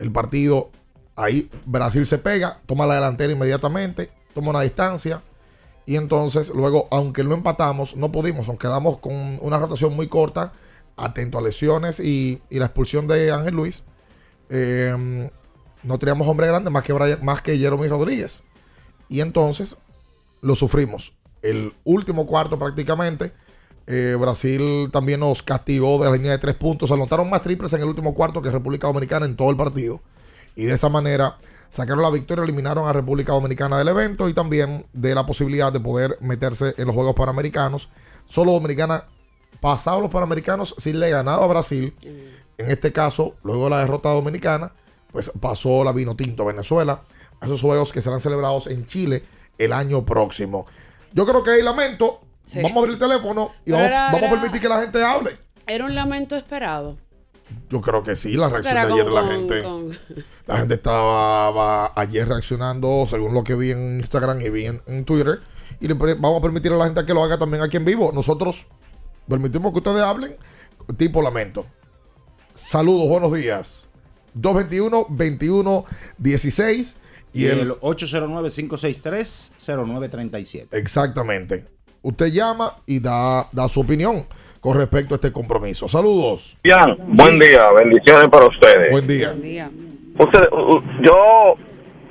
El 0.03 0.11
partido, 0.11 0.69
ahí 1.15 1.49
Brasil 1.65 2.05
se 2.05 2.17
pega, 2.17 2.59
toma 2.65 2.85
la 2.85 2.95
delantera 2.95 3.31
inmediatamente, 3.31 4.11
toma 4.33 4.49
una 4.49 4.59
distancia. 4.59 5.23
Y 5.85 5.95
entonces, 5.95 6.49
luego, 6.49 6.89
aunque 6.91 7.23
no 7.23 7.33
empatamos, 7.33 7.95
no 7.95 8.11
pudimos, 8.11 8.45
nos 8.49 8.57
quedamos 8.57 8.97
con 8.97 9.13
una 9.39 9.59
rotación 9.59 9.95
muy 9.95 10.09
corta, 10.09 10.51
atento 10.97 11.37
a 11.37 11.41
lesiones 11.41 12.01
y, 12.01 12.41
y 12.49 12.59
la 12.59 12.65
expulsión 12.65 13.07
de 13.07 13.31
Ángel 13.31 13.55
Luis. 13.55 13.85
Eh, 14.49 15.29
no 15.83 15.99
teníamos 15.99 16.27
hombre 16.27 16.47
grande 16.47 16.69
más 16.69 16.83
que, 16.83 16.91
Brian- 16.93 17.23
más 17.23 17.41
que 17.41 17.57
Jeremy 17.57 17.87
Rodríguez. 17.87 18.43
Y 19.07 19.21
entonces 19.21 19.77
lo 20.41 20.55
sufrimos. 20.55 21.13
El 21.41 21.73
último 21.85 22.27
cuarto 22.27 22.59
prácticamente, 22.59 23.31
eh, 23.87 24.15
Brasil 24.19 24.89
también 24.91 25.19
nos 25.19 25.43
castigó 25.43 26.01
de 26.01 26.09
la 26.09 26.15
línea 26.15 26.31
de 26.31 26.37
tres 26.37 26.55
puntos. 26.55 26.89
Se 26.89 26.95
anotaron 26.95 27.29
más 27.29 27.41
triples 27.41 27.73
en 27.73 27.81
el 27.81 27.87
último 27.87 28.13
cuarto 28.13 28.41
que 28.41 28.49
República 28.49 28.87
Dominicana 28.87 29.25
en 29.25 29.35
todo 29.35 29.49
el 29.49 29.57
partido. 29.57 30.01
Y 30.55 30.65
de 30.65 30.73
esta 30.73 30.89
manera 30.89 31.37
sacaron 31.69 32.03
la 32.03 32.09
victoria, 32.09 32.43
eliminaron 32.43 32.87
a 32.87 32.93
República 32.93 33.33
Dominicana 33.33 33.77
del 33.77 33.87
evento 33.87 34.29
y 34.29 34.33
también 34.33 34.85
de 34.93 35.15
la 35.15 35.25
posibilidad 35.25 35.73
de 35.73 35.79
poder 35.79 36.17
meterse 36.21 36.75
en 36.77 36.85
los 36.87 36.95
Juegos 36.95 37.15
Panamericanos. 37.15 37.89
Solo 38.25 38.51
Dominicana 38.53 39.05
pasado 39.59 40.01
los 40.01 40.11
Panamericanos 40.11 40.75
si 40.77 40.91
le 40.93 41.09
ganaba 41.09 41.45
a 41.45 41.47
Brasil. 41.47 41.95
En 42.57 42.69
este 42.69 42.91
caso, 42.91 43.35
luego 43.43 43.63
de 43.65 43.69
la 43.71 43.79
derrota 43.79 44.09
dominicana, 44.09 44.73
pues 45.11 45.31
pasó 45.39 45.83
la 45.83 45.91
vino 45.93 46.15
tinto 46.15 46.43
a 46.43 46.47
Venezuela 46.47 47.03
a 47.39 47.45
esos 47.45 47.61
juegos 47.61 47.91
que 47.93 48.01
serán 48.01 48.19
celebrados 48.19 48.67
en 48.67 48.85
Chile 48.85 49.23
el 49.57 49.73
año 49.73 50.05
próximo. 50.05 50.65
Yo 51.13 51.25
creo 51.25 51.43
que 51.43 51.51
hay 51.51 51.61
lamento. 51.61 52.21
Sí. 52.43 52.61
Vamos 52.61 52.77
a 52.77 52.79
abrir 52.79 52.93
el 52.93 52.99
teléfono 52.99 53.51
y 53.65 53.71
vamos, 53.71 53.87
era- 53.87 54.11
vamos 54.11 54.23
a 54.23 54.29
permitir 54.31 54.61
que 54.61 54.69
la 54.69 54.81
gente 54.81 55.03
hable. 55.03 55.37
Era 55.67 55.85
un 55.85 55.95
lamento 55.95 56.35
esperado. 56.35 56.97
Yo 57.69 57.81
creo 57.81 58.03
que 58.03 58.15
sí, 58.15 58.33
la 58.33 58.49
reacción 58.49 58.75
Era 58.77 58.87
de 58.87 58.93
ayer 58.93 59.05
con- 59.05 59.13
la 59.15 59.27
gente. 59.31 59.63
con- 59.63 59.97
La 60.47 60.57
gente 60.57 60.73
estaba 60.75 61.51
va- 61.51 61.91
ayer 61.95 62.27
reaccionando 62.27 63.05
según 63.07 63.33
lo 63.33 63.43
que 63.43 63.55
vi 63.55 63.71
en 63.71 63.97
Instagram 63.97 64.41
y 64.41 64.49
vi 64.49 64.65
en, 64.65 64.81
en 64.87 65.05
Twitter. 65.05 65.39
Y 65.79 65.87
le 65.87 65.93
vamos 65.93 66.39
a 66.39 66.41
permitir 66.41 66.71
a 66.71 66.75
la 66.75 66.85
gente 66.85 67.05
que 67.05 67.13
lo 67.13 67.23
haga 67.23 67.37
también 67.37 67.63
aquí 67.63 67.77
en 67.77 67.85
vivo. 67.85 68.11
Nosotros 68.13 68.67
permitimos 69.27 69.71
que 69.71 69.77
ustedes 69.79 70.01
hablen 70.03 70.35
tipo 70.97 71.21
lamento. 71.21 71.65
Saludos, 72.53 73.07
buenos 73.07 73.33
días. 73.33 73.89
221-21-16 74.35 76.95
Y 77.33 77.45
el 77.45 77.71
809-563-0937. 77.71 80.67
Exactamente. 80.71 81.65
Usted 82.03 82.27
llama 82.33 82.73
y 82.85 82.99
da, 82.99 83.47
da 83.53 83.69
su 83.69 83.79
opinión 83.79 84.25
con 84.59 84.77
respecto 84.77 85.13
a 85.13 85.15
este 85.15 85.31
compromiso. 85.31 85.87
Saludos. 85.87 86.57
Bien, 86.61 86.97
buen 87.07 87.39
día, 87.39 87.59
bendiciones 87.79 88.27
para 88.29 88.45
ustedes. 88.45 88.91
Buen 88.91 89.07
día. 89.07 89.33
Yo 91.01 91.55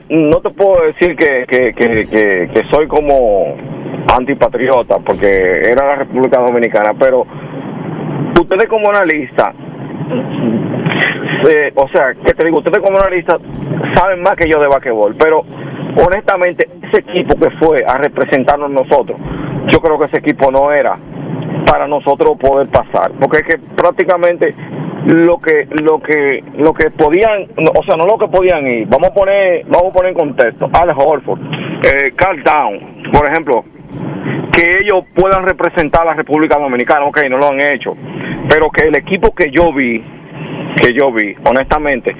no 0.09 0.41
te 0.41 0.51
puedo 0.51 0.87
decir 0.87 1.15
que, 1.15 1.45
que, 1.47 1.75
que, 1.75 2.07
que, 2.07 2.51
que 2.55 2.61
soy 2.71 2.89
como 2.89 3.55
antipatriota, 4.11 4.99
porque 4.99 5.61
era 5.71 5.87
la 5.87 5.97
República 5.97 6.41
Dominicana, 6.41 6.95
pero 6.99 7.27
ustedes 8.41 8.69
como 8.71 8.89
analista, 8.89 9.53
eh, 11.51 11.71
o 11.75 11.89
sea, 11.89 12.15
que 12.15 12.33
te 12.33 12.45
digo, 12.47 12.59
ustedes 12.59 12.81
como 12.81 12.99
analista 12.99 13.39
saben 13.95 14.23
más 14.23 14.37
que 14.37 14.49
yo 14.49 14.59
de 14.59 14.69
basquetbol, 14.69 15.17
pero 15.17 15.45
honestamente 15.97 16.69
ese 16.83 17.01
equipo 17.01 17.37
que 17.37 17.51
fue 17.59 17.85
a 17.87 17.95
representarnos 17.95 18.71
nosotros, 18.71 19.19
yo 19.69 19.81
creo 19.81 19.99
que 19.99 20.07
ese 20.07 20.19
equipo 20.19 20.51
no 20.51 20.73
era 20.73 20.99
para 21.67 21.87
nosotros 21.87 22.37
poder 22.39 22.69
pasar, 22.69 23.13
porque 23.21 23.39
es 23.39 23.47
que 23.47 23.59
prácticamente 23.77 24.55
lo 25.07 25.39
que 25.39 25.67
lo 25.71 25.99
que 26.01 26.45
lo 26.57 26.73
que 26.73 26.91
podían, 26.91 27.49
o 27.57 27.83
sea, 27.85 27.97
no 27.97 28.07
lo 28.07 28.19
que 28.19 28.29
podían 28.29 28.67
ir, 28.67 28.87
vamos 28.89 29.09
a 29.09 29.15
poner 29.15 29.65
vamos 29.67 29.91
a 29.91 29.93
poner 29.93 30.13
en 30.13 30.19
contexto, 30.19 30.71
Alex 30.73 30.99
Horford, 30.99 31.41
eh, 31.85 32.13
Carl 32.15 32.43
Down, 32.43 33.11
por 33.13 33.29
ejemplo, 33.29 33.65
que 34.53 34.81
ellos 34.81 35.05
puedan 35.15 35.45
representar 35.45 36.03
a 36.03 36.07
la 36.07 36.15
República 36.15 36.59
Dominicana, 36.59 37.05
ok, 37.07 37.21
no 37.31 37.39
lo 37.39 37.49
han 37.49 37.61
hecho, 37.61 37.97
pero 38.49 38.71
que 38.71 38.87
el 38.87 38.95
equipo 38.95 39.35
que 39.35 39.51
yo 39.51 39.73
vi, 39.73 40.05
que 40.77 40.93
yo 40.95 41.13
vi, 41.13 41.35
honestamente, 41.49 42.15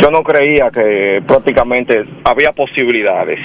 yo 0.00 0.10
no 0.10 0.22
creía 0.22 0.70
que 0.70 1.22
prácticamente 1.26 2.04
había 2.24 2.52
posibilidades. 2.52 3.38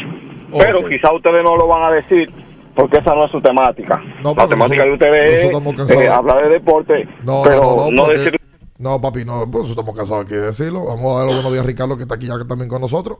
Pero 0.58 0.88
quizá 0.88 1.12
ustedes 1.14 1.44
no 1.44 1.56
lo 1.58 1.68
van 1.68 1.84
a 1.84 1.96
decir 1.96 2.32
porque 2.76 3.00
esa 3.00 3.14
no 3.14 3.26
es 3.26 3.32
su 3.32 3.42
temática. 3.42 4.02
la 4.24 4.34
porque 4.34 4.48
temática 4.50 4.84
de 4.84 4.92
ustedes 4.94 5.44
es 5.44 5.92
eh, 5.92 6.08
hablar 6.08 6.44
de 6.44 6.50
deporte, 6.50 7.08
No, 7.24 7.42
pero 7.44 7.62
no, 7.62 7.76
no, 7.76 7.92
no 7.92 8.04
porque- 8.06 8.20
decir 8.20 8.40
No, 8.80 9.00
papi, 9.02 9.26
no, 9.26 9.50
por 9.50 9.62
eso 9.64 9.72
estamos 9.72 9.96
cansados 9.96 10.26
aquí 10.26 10.34
de 10.36 10.42
decirlo. 10.42 10.86
Vamos 10.86 11.16
a 11.16 11.20
dar 11.20 11.26
los 11.28 11.36
buenos 11.36 11.52
días 11.54 11.64
a 11.64 11.68
Ricardo, 11.68 11.96
que 11.98 12.04
está 12.04 12.16
aquí 12.16 12.28
ya 12.28 12.38
que 12.38 12.46
también 12.46 12.70
con 12.70 12.82
nosotros. 12.82 13.18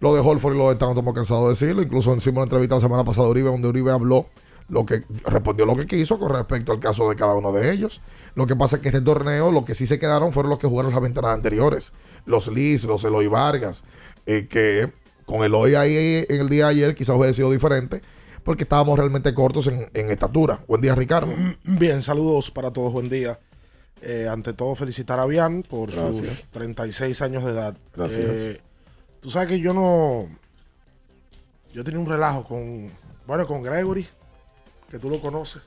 Lo 0.00 0.14
de 0.14 0.20
Holford 0.20 0.54
y 0.54 0.58
lo 0.58 0.68
de 0.68 0.76
Tano 0.76 0.92
estamos 0.92 1.14
cansados 1.14 1.44
de 1.44 1.48
decirlo. 1.50 1.82
Incluso 1.82 2.14
hicimos 2.14 2.36
una 2.38 2.44
entrevista 2.44 2.76
la 2.76 2.80
semana 2.80 3.04
pasada 3.04 3.26
de 3.26 3.30
Uribe, 3.32 3.48
donde 3.50 3.68
Uribe 3.68 3.90
habló 3.90 4.26
lo 4.68 4.84
que 4.84 5.02
respondió 5.24 5.64
lo 5.64 5.76
que 5.76 5.86
quiso 5.86 6.18
con 6.18 6.30
respecto 6.30 6.72
al 6.72 6.80
caso 6.80 7.08
de 7.08 7.16
cada 7.16 7.34
uno 7.34 7.52
de 7.52 7.72
ellos. 7.72 8.00
Lo 8.34 8.46
que 8.46 8.56
pasa 8.56 8.76
es 8.76 8.82
que 8.82 8.88
este 8.88 9.00
torneo, 9.00 9.50
lo 9.50 9.64
que 9.64 9.74
sí 9.74 9.86
se 9.86 9.98
quedaron 9.98 10.32
fueron 10.32 10.50
los 10.50 10.58
que 10.58 10.66
jugaron 10.66 10.92
las 10.92 11.00
ventanas 11.00 11.32
anteriores. 11.32 11.92
Los 12.26 12.48
Liz, 12.48 12.84
los 12.84 13.04
Eloy 13.04 13.26
Vargas, 13.26 13.84
eh, 14.26 14.46
que 14.48 14.92
con 15.24 15.42
Eloy 15.42 15.74
ahí 15.74 16.26
en 16.28 16.40
el 16.40 16.48
día 16.48 16.66
de 16.66 16.70
ayer 16.72 16.94
quizás 16.94 17.16
hubiera 17.16 17.32
sido 17.32 17.50
diferente, 17.50 18.02
porque 18.44 18.64
estábamos 18.64 18.98
realmente 18.98 19.32
cortos 19.34 19.66
en, 19.66 19.88
en 19.94 20.10
estatura. 20.10 20.60
Buen 20.68 20.80
día, 20.80 20.94
Ricardo. 20.94 21.32
Bien, 21.64 22.02
saludos 22.02 22.50
para 22.50 22.72
todos, 22.72 22.92
buen 22.92 23.08
día. 23.08 23.38
Eh, 24.00 24.28
ante 24.30 24.52
todo, 24.52 24.74
felicitar 24.74 25.18
a 25.18 25.26
Bian 25.26 25.62
por 25.62 25.90
sus 25.90 26.20
Gracias. 26.20 26.46
36 26.52 27.20
años 27.22 27.44
de 27.44 27.50
edad. 27.50 27.76
Gracias. 27.94 28.24
Eh, 28.26 28.60
tú 29.20 29.30
sabes 29.30 29.48
que 29.48 29.60
yo 29.60 29.74
no. 29.74 30.28
Yo 31.72 31.82
tenía 31.84 32.00
un 32.00 32.06
relajo 32.06 32.44
con. 32.44 32.90
Bueno, 33.26 33.46
con 33.46 33.62
Gregory, 33.62 34.06
que 34.90 34.98
tú 34.98 35.08
lo 35.10 35.20
conoces. 35.20 35.62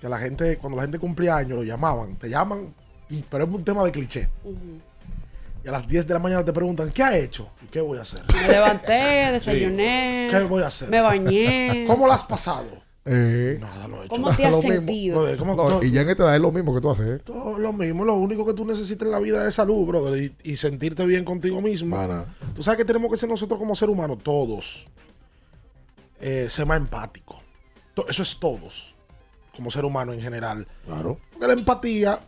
Que 0.00 0.08
la 0.08 0.18
gente, 0.18 0.56
cuando 0.56 0.76
la 0.76 0.82
gente 0.82 0.98
cumplía 0.98 1.36
años, 1.36 1.58
lo 1.58 1.62
llamaban. 1.64 2.16
Te 2.16 2.28
llaman, 2.30 2.74
y- 3.08 3.22
pero 3.28 3.44
es 3.44 3.54
un 3.54 3.64
tema 3.64 3.84
de 3.84 3.92
cliché. 3.92 4.28
Y 5.62 5.68
a 5.68 5.72
las 5.72 5.86
10 5.86 6.06
de 6.06 6.14
la 6.14 6.20
mañana 6.20 6.42
te 6.44 6.52
preguntan, 6.54 6.90
¿qué 6.90 7.02
ha 7.02 7.16
hecho? 7.18 7.50
¿Y 7.62 7.66
qué 7.66 7.80
voy 7.82 7.98
a 7.98 8.00
hacer? 8.02 8.22
Me 8.34 8.48
levanté, 8.48 9.30
desayuné. 9.32 10.28
¿Qué 10.30 10.40
voy 10.44 10.62
a 10.62 10.68
hacer? 10.68 10.88
Me 10.88 11.00
bañé. 11.02 11.84
¿Cómo 11.86 12.06
la 12.06 12.14
has 12.14 12.22
pasado? 12.22 12.66
Nada, 13.04 13.88
no 13.88 14.02
he 14.02 14.06
hecho. 14.06 14.08
¿Cómo 14.14 14.34
te 14.36 14.44
has 14.46 14.52
Lo 14.52 14.56
mismo. 14.58 14.72
sentido? 14.72 15.26
No, 15.30 15.36
¿cómo- 15.38 15.54
No, 15.56 15.62
cómo- 15.64 15.82
y 15.82 15.90
ya 15.90 16.02
en 16.02 16.10
esta 16.10 16.22
edad 16.24 16.36
es 16.36 16.40
lo 16.40 16.52
mismo 16.52 16.74
que 16.74 16.80
tú 16.80 16.90
haces. 16.90 17.06
¿eh? 17.06 17.18
Todo 17.24 17.58
lo 17.58 17.72
mismo, 17.72 18.04
lo 18.04 18.14
único 18.14 18.46
que 18.46 18.54
tú 18.54 18.64
necesitas 18.64 19.04
en 19.06 19.12
la 19.12 19.18
vida 19.18 19.46
es 19.48 19.54
salud, 19.54 19.86
brother, 19.86 20.22
y, 20.22 20.50
y 20.50 20.56
sentirte 20.56 21.04
bien 21.04 21.24
contigo 21.24 21.60
mismo. 21.60 21.96
Tú 22.54 22.62
sabes 22.62 22.78
que 22.78 22.84
tenemos 22.86 23.10
que 23.10 23.16
ser 23.18 23.28
nosotros 23.28 23.58
como 23.58 23.74
ser 23.74 23.90
humano, 23.90 24.16
todos, 24.16 24.88
eh, 26.20 26.46
ser 26.48 26.66
más 26.66 26.76
empático. 26.78 27.42
Eso 28.08 28.22
es 28.22 28.38
todos, 28.38 28.94
como 29.54 29.70
ser 29.70 29.84
humano 29.84 30.12
en 30.12 30.20
general. 30.22 30.66
Claro. 30.86 31.18
Porque 31.32 31.46
la 31.46 31.52
empatía 31.52 32.20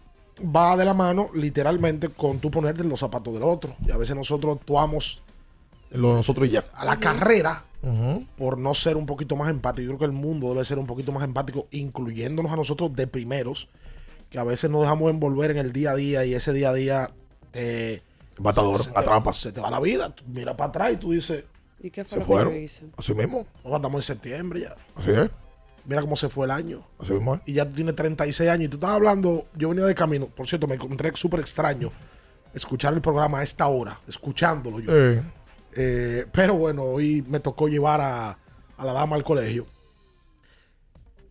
va 0.55 0.77
de 0.77 0.85
la 0.85 0.95
mano, 0.95 1.31
literalmente, 1.35 2.09
con 2.09 2.39
tú 2.39 2.51
ponerte 2.51 2.83
en 2.83 2.89
los 2.89 3.01
zapatos 3.01 3.33
del 3.35 3.43
otro. 3.43 3.75
Y 3.87 3.91
a 3.91 3.97
veces 3.97 4.15
nosotros 4.17 4.57
actuamos 4.59 5.23
Lo 5.91 6.09
de 6.11 6.15
nosotros 6.17 6.49
y 6.49 6.53
ya. 6.53 6.65
a 6.75 6.85
la 6.85 6.99
carrera 6.99 7.65
por 8.39 8.59
no 8.59 8.75
ser 8.75 8.97
un 8.97 9.07
poquito 9.07 9.35
más 9.37 9.51
empático. 9.51 9.83
Yo 9.83 9.89
creo 9.91 9.99
que 9.99 10.05
el 10.05 10.13
mundo 10.13 10.49
debe 10.51 10.65
ser 10.65 10.79
un 10.79 10.87
poquito 10.87 11.11
más 11.13 11.25
empático, 11.25 11.67
incluyéndonos 11.73 12.53
a 12.53 12.57
nosotros 12.57 12.95
de 12.95 13.07
primeros, 13.09 13.69
que 14.31 14.39
a 14.39 14.45
veces 14.45 14.71
nos 14.71 14.83
dejamos 14.83 15.11
envolver 15.11 15.51
en 15.51 15.59
el 15.59 15.73
día 15.73 15.91
a 15.91 15.95
día 15.97 16.25
y 16.25 16.35
ese 16.35 16.53
día 16.53 16.71
a 16.71 16.75
día 16.75 17.11
eh, 17.53 18.03
Matador, 18.39 18.77
se, 18.79 18.85
se 18.85 18.91
te-. 18.93 19.33
Se 19.33 19.53
te 19.53 19.61
va 19.61 19.71
la 19.71 19.81
vida. 19.81 20.15
Tú 20.15 20.23
miras 20.29 20.55
para 20.55 20.69
atrás 20.69 20.93
y 20.93 20.97
tú 20.97 21.11
dices. 21.13 21.45
¿Y 21.83 21.91
qué 21.91 22.05
fue 22.05 22.11
Se 22.11 22.17
lo 22.17 22.21
que 22.23 22.27
fueron. 22.27 22.53
yo 22.55 22.59
hice? 22.61 22.87
Así 22.97 23.15
mismo. 23.15 23.45
"Oh, 23.65 23.75
estamos 23.77 23.99
en 23.99 24.03
septiembre 24.03 24.61
ya. 24.61 24.77
Así 24.95 25.11
es. 25.11 25.29
Mira 25.85 26.01
cómo 26.01 26.15
se 26.17 26.29
fue 26.29 26.45
el 26.47 26.51
año. 26.53 26.83
Así 26.99 27.13
mismo. 27.13 27.41
Y 27.45 27.55
ya 27.55 27.65
tú 27.67 27.73
tienes 27.73 27.95
36 27.95 28.49
años. 28.51 28.67
Y 28.67 28.69
tú 28.69 28.77
estabas 28.77 28.97
hablando. 28.97 29.47
Yo 29.57 29.69
venía 29.71 29.85
de 29.85 29.95
camino. 29.95 30.27
Por 30.27 30.47
cierto, 30.47 30.67
me 30.67 30.75
encontré 30.77 31.11
súper 31.15 31.41
extraño 31.41 31.91
escuchar 32.55 32.93
el 32.95 33.01
programa 33.01 33.39
a 33.41 33.43
esta 33.43 33.67
hora. 33.67 33.99
Escuchándolo 34.07 34.81
yo. 34.81 34.93
Eh, 34.95 35.23
Eh, 35.75 36.27
pero 36.31 36.55
bueno, 36.55 36.83
hoy 36.85 37.25
me 37.27 37.41
tocó 37.41 37.67
llevar 37.67 38.01
a, 38.01 38.39
a 38.77 38.85
la 38.85 38.93
dama 38.93 39.17
al 39.17 39.25
colegio. 39.25 39.67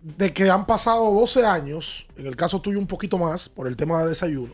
De 0.01 0.33
que 0.33 0.49
han 0.49 0.65
pasado 0.65 1.11
12 1.13 1.45
años, 1.45 2.07
en 2.17 2.25
el 2.25 2.35
caso 2.35 2.59
tuyo 2.59 2.79
un 2.79 2.87
poquito 2.87 3.19
más, 3.19 3.47
por 3.47 3.67
el 3.67 3.75
tema 3.75 4.01
de 4.01 4.09
desayuno. 4.09 4.53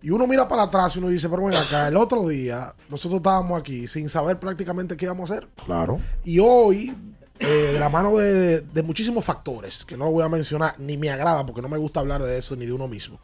Y 0.00 0.08
uno 0.08 0.26
mira 0.26 0.48
para 0.48 0.62
atrás 0.62 0.96
y 0.96 1.00
uno 1.00 1.08
dice, 1.08 1.28
pero 1.28 1.44
ven 1.44 1.54
acá, 1.54 1.88
el 1.88 1.96
otro 1.98 2.26
día 2.26 2.74
nosotros 2.88 3.18
estábamos 3.18 3.60
aquí 3.60 3.86
sin 3.86 4.08
saber 4.08 4.38
prácticamente 4.40 4.96
qué 4.96 5.04
íbamos 5.04 5.30
a 5.30 5.34
hacer. 5.34 5.48
claro. 5.66 6.00
Y 6.24 6.38
hoy, 6.38 6.96
eh, 7.40 7.70
de 7.72 7.80
la 7.80 7.88
mano 7.88 8.16
de, 8.16 8.60
de 8.60 8.82
muchísimos 8.82 9.24
factores, 9.24 9.84
que 9.84 9.96
no 9.96 10.04
lo 10.04 10.12
voy 10.12 10.24
a 10.24 10.28
mencionar, 10.28 10.78
ni 10.78 10.96
me 10.96 11.10
agrada 11.10 11.44
porque 11.44 11.62
no 11.62 11.68
me 11.68 11.78
gusta 11.78 12.00
hablar 12.00 12.22
de 12.22 12.38
eso 12.38 12.54
ni 12.54 12.66
de 12.66 12.72
uno 12.72 12.86
mismo. 12.86 13.18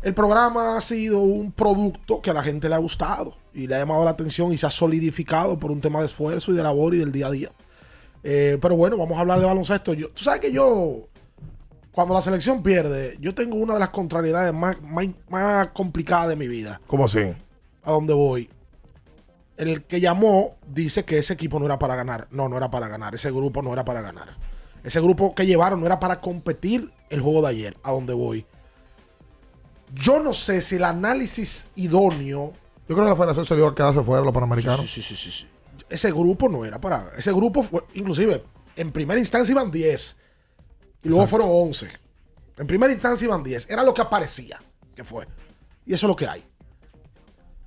El 0.00 0.14
programa 0.14 0.76
ha 0.76 0.80
sido 0.80 1.20
un 1.20 1.50
producto 1.50 2.20
que 2.20 2.30
a 2.30 2.34
la 2.34 2.42
gente 2.42 2.68
le 2.68 2.74
ha 2.76 2.78
gustado 2.78 3.34
y 3.52 3.66
le 3.66 3.74
ha 3.74 3.78
llamado 3.78 4.04
la 4.04 4.10
atención 4.10 4.52
y 4.52 4.58
se 4.58 4.66
ha 4.66 4.70
solidificado 4.70 5.58
por 5.58 5.72
un 5.72 5.80
tema 5.80 5.98
de 5.98 6.06
esfuerzo 6.06 6.52
y 6.52 6.54
de 6.54 6.62
labor 6.62 6.94
y 6.94 6.98
del 6.98 7.10
día 7.10 7.26
a 7.26 7.30
día. 7.30 7.50
Eh, 8.22 8.58
pero 8.60 8.76
bueno, 8.76 8.96
vamos 8.96 9.16
a 9.16 9.20
hablar 9.20 9.40
de 9.40 9.46
baloncesto. 9.46 9.94
Yo, 9.94 10.10
Tú 10.10 10.22
sabes 10.22 10.40
que 10.40 10.52
yo, 10.52 11.08
cuando 11.90 12.14
la 12.14 12.22
selección 12.22 12.62
pierde, 12.62 13.16
yo 13.20 13.34
tengo 13.34 13.56
una 13.56 13.74
de 13.74 13.80
las 13.80 13.88
contrariedades 13.88 14.54
más, 14.54 14.80
más, 14.82 15.06
más 15.28 15.68
complicadas 15.68 16.28
de 16.28 16.36
mi 16.36 16.46
vida. 16.46 16.80
¿Cómo 16.86 17.06
así? 17.06 17.34
A 17.82 17.90
donde 17.90 18.14
voy. 18.14 18.48
El 19.58 19.84
que 19.84 20.00
llamó 20.00 20.56
dice 20.66 21.04
que 21.04 21.18
ese 21.18 21.34
equipo 21.34 21.58
no 21.58 21.66
era 21.66 21.78
para 21.78 21.96
ganar. 21.96 22.28
No, 22.30 22.48
no 22.48 22.56
era 22.56 22.70
para 22.70 22.88
ganar. 22.88 23.14
Ese 23.14 23.30
grupo 23.30 23.60
no 23.60 23.72
era 23.72 23.84
para 23.84 24.00
ganar. 24.00 24.36
Ese 24.84 25.00
grupo 25.00 25.34
que 25.34 25.44
llevaron 25.44 25.80
no 25.80 25.86
era 25.86 25.98
para 25.98 26.20
competir 26.20 26.90
el 27.10 27.20
juego 27.20 27.42
de 27.42 27.48
ayer, 27.48 27.76
a 27.82 27.90
donde 27.90 28.14
voy. 28.14 28.46
Yo 29.92 30.20
no 30.20 30.32
sé 30.32 30.62
si 30.62 30.76
el 30.76 30.84
análisis 30.84 31.68
idóneo. 31.74 32.52
Yo 32.88 32.94
creo 32.94 33.02
que 33.04 33.10
la 33.10 33.16
federación 33.16 33.44
se 33.44 33.56
dio 33.56 33.66
a 33.66 33.74
quedarse 33.74 34.02
fuera 34.02 34.22
los 34.22 34.32
panamericanos. 34.32 34.80
Sí, 34.80 35.02
sí, 35.02 35.14
sí, 35.14 35.16
sí, 35.16 35.30
sí. 35.30 35.48
Ese 35.90 36.12
grupo 36.12 36.48
no 36.48 36.64
era 36.64 36.80
para. 36.80 37.10
Ese 37.16 37.32
grupo 37.32 37.62
fue, 37.62 37.82
inclusive, 37.94 38.42
en 38.76 38.92
primera 38.92 39.18
instancia 39.18 39.52
iban 39.52 39.70
10. 39.70 40.16
Y 41.02 41.08
luego 41.08 41.26
fueron 41.26 41.48
11. 41.50 41.88
En 42.58 42.66
primera 42.66 42.92
instancia 42.92 43.24
iban 43.24 43.42
10. 43.42 43.70
Era 43.70 43.82
lo 43.82 43.92
que 43.92 44.02
aparecía 44.02 44.60
que 44.94 45.04
fue. 45.04 45.26
Y 45.86 45.94
eso 45.94 46.06
es 46.06 46.08
lo 46.08 46.16
que 46.16 46.26
hay. 46.26 46.44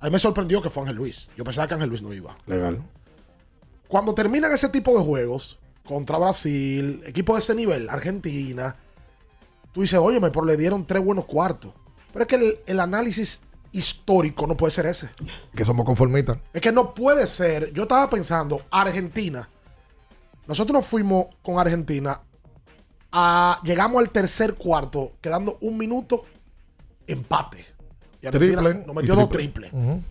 A 0.02 0.06
mí 0.06 0.10
me 0.10 0.18
sorprendió 0.18 0.60
que 0.60 0.68
fue 0.68 0.82
Ángel 0.82 0.96
Luis. 0.96 1.30
Yo 1.36 1.44
pensaba 1.44 1.68
que 1.68 1.74
Ángel 1.74 1.88
Luis 1.88 2.02
no 2.02 2.12
iba. 2.12 2.36
Legal. 2.46 2.82
Cuando 3.86 4.12
terminan 4.14 4.50
ese 4.50 4.68
tipo 4.68 4.98
de 4.98 5.04
juegos, 5.04 5.60
contra 5.84 6.18
Brasil, 6.18 7.04
equipo 7.06 7.34
de 7.34 7.38
ese 7.38 7.54
nivel, 7.54 7.88
Argentina, 7.88 8.74
tú 9.70 9.82
dices, 9.82 10.00
oye, 10.00 10.20
pero 10.20 10.44
le 10.44 10.56
dieron 10.56 10.84
tres 10.88 11.04
buenos 11.04 11.24
cuartos. 11.24 11.72
Pero 12.12 12.24
es 12.24 12.28
que 12.28 12.34
el, 12.34 12.58
el 12.66 12.80
análisis 12.80 13.42
histórico 13.70 14.44
no 14.48 14.56
puede 14.56 14.72
ser 14.72 14.86
ese. 14.86 15.10
Que 15.54 15.64
somos 15.64 15.86
conformistas. 15.86 16.38
Es 16.52 16.60
que 16.60 16.72
no 16.72 16.94
puede 16.94 17.28
ser. 17.28 17.72
Yo 17.72 17.82
estaba 17.82 18.10
pensando, 18.10 18.60
Argentina. 18.72 19.48
Nosotros 20.48 20.74
nos 20.74 20.86
fuimos 20.86 21.26
con 21.42 21.60
Argentina. 21.60 22.20
A, 23.12 23.60
llegamos 23.62 24.00
al 24.00 24.10
tercer 24.10 24.54
cuarto, 24.54 25.12
quedando 25.20 25.58
un 25.60 25.78
minuto, 25.78 26.24
empate. 27.06 27.71
Y 28.22 28.26
Argentina 28.28 28.62
Triple. 28.62 28.86
nos 28.86 28.96
metió 28.96 29.14
y 29.14 29.16
dos 29.16 29.28
triple. 29.28 29.68
triples. 29.68 29.72
Ujú. 29.72 30.02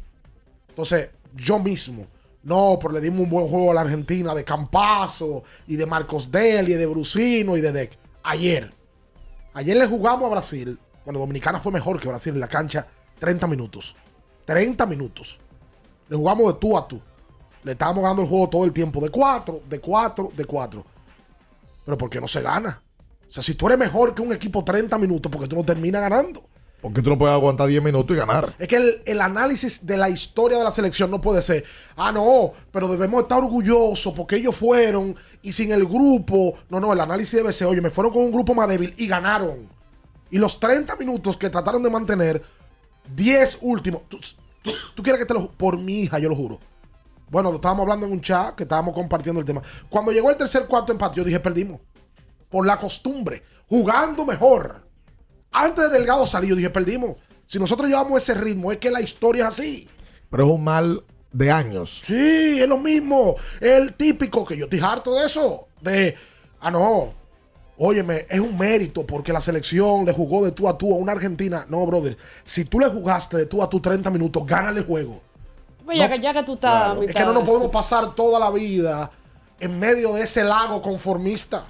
Entonces, 0.70 1.10
yo 1.36 1.60
mismo, 1.60 2.06
no, 2.44 2.78
pero 2.80 2.94
le 2.94 3.02
dimos 3.02 3.22
un 3.22 3.30
buen 3.30 3.48
juego 3.48 3.72
a 3.72 3.74
la 3.74 3.82
Argentina 3.82 4.36
de 4.36 4.44
Campazo 4.44 5.44
y 5.68 5.76
de 5.76 5.86
Marcos 5.86 6.30
Del 6.30 6.70
y 6.70 6.74
de 6.74 6.86
Brusino 6.86 7.56
y 7.58 7.62
de 7.62 7.72
Deck. 7.72 7.98
Ayer. 8.24 8.74
Ayer 9.54 9.78
le 9.78 9.88
jugamos 9.88 10.28
a 10.28 10.30
Brasil. 10.30 10.78
Bueno, 11.06 11.20
Dominicana 11.20 11.60
fue 11.60 11.72
mejor 11.72 12.00
que 12.00 12.08
Brasil 12.08 12.34
en 12.34 12.40
la 12.40 12.48
cancha 12.48 12.88
30 13.20 13.48
minutos. 13.48 13.96
30 14.46 14.86
minutos. 14.86 15.40
Le 16.10 16.16
jugamos 16.18 16.54
de 16.54 16.60
tú 16.60 16.78
a 16.78 16.88
tú. 16.88 17.02
Le 17.64 17.74
estábamos 17.74 18.02
ganando 18.04 18.24
el 18.24 18.28
juego 18.28 18.50
todo 18.50 18.66
el 18.66 18.74
tiempo. 18.74 19.00
De 19.02 19.10
4, 19.10 19.62
de 19.70 19.80
4, 19.80 20.30
de 20.36 20.46
4. 20.46 20.86
Pero 21.86 21.98
¿por 21.98 22.10
qué 22.10 22.20
no 22.20 22.28
se 22.28 22.42
gana? 22.42 22.82
O 23.28 23.32
sea, 23.32 23.42
si 23.44 23.56
tú 23.56 23.68
eres 23.68 23.78
mejor 23.78 24.14
que 24.14 24.22
un 24.22 24.34
equipo 24.34 24.64
30 24.64 24.98
minutos, 24.98 25.32
porque 25.32 25.48
tú 25.48 25.56
no 25.56 25.64
terminas 25.64 26.02
ganando? 26.02 26.44
Porque 26.82 27.02
tú 27.04 27.12
no 27.12 27.18
puedes 27.18 27.34
aguantar 27.34 27.68
10 27.68 27.84
minutos 27.84 28.16
y 28.16 28.20
ganar. 28.20 28.56
Es 28.58 28.68
que 28.68 28.78
el, 28.78 29.02
el 29.06 29.22
análisis 29.22 29.86
de 29.86 29.98
la 29.98 30.10
historia 30.10 30.58
de 30.58 30.64
la 30.64 30.72
selección 30.72 31.12
no 31.12 31.22
puede 31.22 31.42
ser, 31.44 31.64
ah, 31.96 32.12
no, 32.12 32.54
pero 32.72 32.88
debemos 32.88 33.22
estar 33.22 33.38
orgullosos 33.38 34.14
porque 34.14 34.38
ellos 34.38 34.56
fueron 34.56 35.16
y 35.44 35.52
sin 35.52 35.72
el 35.72 35.86
grupo. 35.86 36.56
No, 36.70 36.80
no, 36.80 36.92
el 36.92 37.00
análisis 37.00 37.36
debe 37.36 37.54
ser, 37.54 37.68
oye, 37.68 37.82
me 37.82 37.92
fueron 37.92 38.12
con 38.12 38.24
un 38.24 38.32
grupo 38.32 38.56
más 38.56 38.68
débil 38.68 38.96
y 38.98 39.08
ganaron. 39.08 39.70
Y 40.32 40.40
los 40.40 40.60
30 40.60 40.96
minutos 40.96 41.38
que 41.38 41.50
trataron 41.52 41.84
de 41.84 41.90
mantener, 41.92 42.42
10 43.16 43.60
últimos. 43.62 44.02
Tú, 44.10 44.20
tú- 44.96 45.04
quieres 45.04 45.20
que 45.20 45.26
te 45.26 45.34
lo 45.34 45.52
Por 45.52 45.78
mi 45.78 46.02
hija, 46.02 46.18
yo 46.20 46.30
lo 46.30 46.36
juro. 46.36 46.60
Bueno, 47.30 47.50
lo 47.50 47.56
estábamos 47.58 47.84
hablando 47.84 48.06
en 48.08 48.12
un 48.14 48.22
chat 48.22 48.56
que 48.56 48.64
estábamos 48.64 48.94
compartiendo 48.94 49.40
el 49.40 49.46
tema. 49.46 49.62
Cuando 49.90 50.12
llegó 50.12 50.30
el 50.30 50.38
tercer 50.38 50.66
cuarto 50.68 50.92
empate, 50.92 51.18
yo 51.18 51.24
dije, 51.24 51.40
perdimos. 51.40 51.80
Por 52.50 52.66
la 52.66 52.80
costumbre, 52.80 53.44
jugando 53.70 54.26
mejor. 54.26 54.90
Antes 55.52 55.84
de 55.86 55.98
Delgado 55.98 56.26
salir, 56.26 56.50
yo 56.52 56.56
dije, 56.56 56.70
perdimos. 56.70 57.18
Si 57.46 57.60
nosotros 57.60 57.90
llevamos 57.90 58.22
ese 58.24 58.34
ritmo, 58.34 58.72
es 58.72 58.78
que 58.78 58.90
la 58.92 59.02
historia 59.02 59.48
es 59.48 59.54
así. 59.60 59.88
Pero 60.30 60.46
es 60.46 60.50
un 60.52 60.64
mal 60.64 61.04
de 61.34 61.52
años. 61.52 62.02
Sí, 62.04 62.60
es 62.62 62.68
lo 62.68 62.78
mismo. 62.78 63.36
El 63.60 63.94
típico 63.94 64.46
que 64.46 64.58
yo 64.58 64.66
estoy 64.66 64.80
harto 64.80 65.16
de 65.16 65.26
eso. 65.26 65.68
De, 65.82 66.16
ah, 66.62 66.72
no. 66.72 67.14
Óyeme, 67.78 68.28
es 68.30 68.40
un 68.40 68.58
mérito 68.58 69.06
porque 69.06 69.34
la 69.34 69.42
selección 69.42 70.06
le 70.06 70.14
jugó 70.14 70.46
de 70.46 70.52
tú 70.52 70.70
a 70.70 70.78
tú 70.78 70.94
a 70.94 70.98
una 70.98 71.12
Argentina. 71.14 71.66
No, 71.68 71.86
brother. 71.86 72.16
Si 72.44 72.64
tú 72.66 72.80
le 72.80 72.88
jugaste 72.88 73.38
de 73.38 73.46
tú 73.48 73.62
a 73.64 73.70
tú 73.70 73.80
30 73.82 74.10
minutos, 74.12 74.44
gánale 74.46 74.80
el 74.82 74.86
juego. 74.86 75.22
Pues 75.84 75.98
ya, 75.98 76.08
que, 76.08 76.20
ya 76.20 76.32
que 76.34 76.44
tú 76.44 76.54
estás. 76.54 76.96
Es 77.02 77.14
que 77.14 77.22
no 77.26 77.34
nos 77.34 77.44
de- 77.44 77.50
podemos 77.50 77.72
pasar 77.72 78.14
toda 78.16 78.40
la 78.40 78.52
vida 78.52 79.12
en 79.60 79.80
medio 79.80 80.14
de 80.14 80.24
ese 80.24 80.44
lago 80.44 80.82
conformista. 80.82 81.66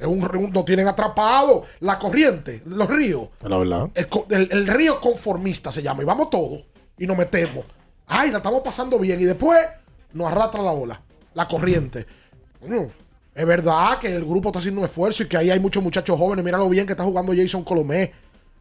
Es 0.00 0.06
un, 0.06 0.22
un- 0.36 0.50
nos 0.50 0.64
tienen 0.64 0.88
atrapado 0.88 1.64
la 1.80 1.98
corriente, 1.98 2.62
los 2.64 2.88
ríos. 2.88 3.28
La 3.42 3.58
verdad. 3.58 3.88
El, 3.94 4.08
co- 4.08 4.26
el- 4.30 4.48
el 4.50 4.66
río 4.66 5.00
conformista 5.00 5.70
se 5.70 5.82
llama. 5.82 6.02
Y 6.02 6.06
vamos 6.06 6.30
todos 6.30 6.62
y 6.98 7.06
nos 7.06 7.16
metemos. 7.18 7.64
Ay, 8.06 8.30
la 8.30 8.38
estamos 8.38 8.62
pasando 8.62 8.98
bien. 8.98 9.20
Y 9.20 9.24
después 9.24 9.58
nos 10.14 10.26
arrastra 10.32 10.62
la 10.62 10.72
ola, 10.72 11.00
la 11.34 11.46
corriente. 11.46 12.06
Es 13.34 13.46
verdad 13.46 13.98
que 13.98 14.08
el 14.14 14.24
grupo 14.24 14.48
está 14.48 14.58
haciendo 14.58 14.80
un 14.80 14.86
esfuerzo 14.86 15.22
y 15.22 15.26
que 15.28 15.36
ahí 15.36 15.50
hay 15.50 15.60
muchos 15.60 15.82
muchachos 15.82 16.18
jóvenes. 16.18 16.44
Mira 16.44 16.58
lo 16.58 16.68
bien 16.68 16.86
que 16.86 16.92
está 16.92 17.04
jugando 17.04 17.32
Jason 17.36 17.62
Colomé. 17.62 18.12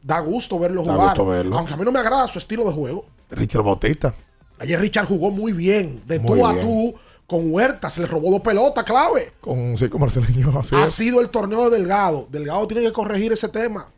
Da 0.01 0.19
gusto 0.19 0.57
verlo 0.59 0.83
Da 0.83 0.93
jugar. 0.93 1.07
gusto 1.09 1.25
verlo. 1.25 1.57
Aunque 1.57 1.73
a 1.73 1.77
mí 1.77 1.83
no 1.83 1.91
me 1.91 1.99
agrada 1.99 2.27
su 2.27 2.37
estilo 2.37 2.63
de 2.65 2.71
juego. 2.71 3.05
Richard 3.31 3.63
Bautista. 3.63 4.13
Ayer 4.59 4.79
Richard 4.79 5.07
jugó 5.07 5.31
muy 5.31 5.51
bien. 5.51 6.01
De 6.05 6.19
Muy 6.19 6.39
tú 6.39 6.45
a 6.45 6.59
tú 6.61 6.95
con 7.29 7.53
Huerta. 7.53 7.89
Se 7.89 8.01
le 8.01 8.07
robó 8.07 8.31
dos 8.31 8.41
pelotas 8.41 8.83
clave. 8.83 9.33
Con 9.39 9.77
sí, 9.77 9.87
con. 9.87 10.03
Así 10.03 10.75
ha 10.75 10.83
es. 10.83 10.91
sido 10.91 11.21
el 11.21 11.29
torneo 11.29 11.69
de 11.69 11.77
Delgado. 11.77 12.27
Delgado 12.29 12.67
tiene 12.67 12.83
que 12.83 12.91
corregir 12.91 13.31
ese 13.31 13.47
tema. 13.47 13.91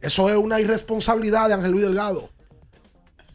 Eso 0.00 0.28
es 0.28 0.36
una 0.36 0.60
irresponsabilidad 0.60 1.48
de 1.48 1.54
Ángel 1.54 1.70
Luis 1.70 1.84
Delgado. 1.84 2.28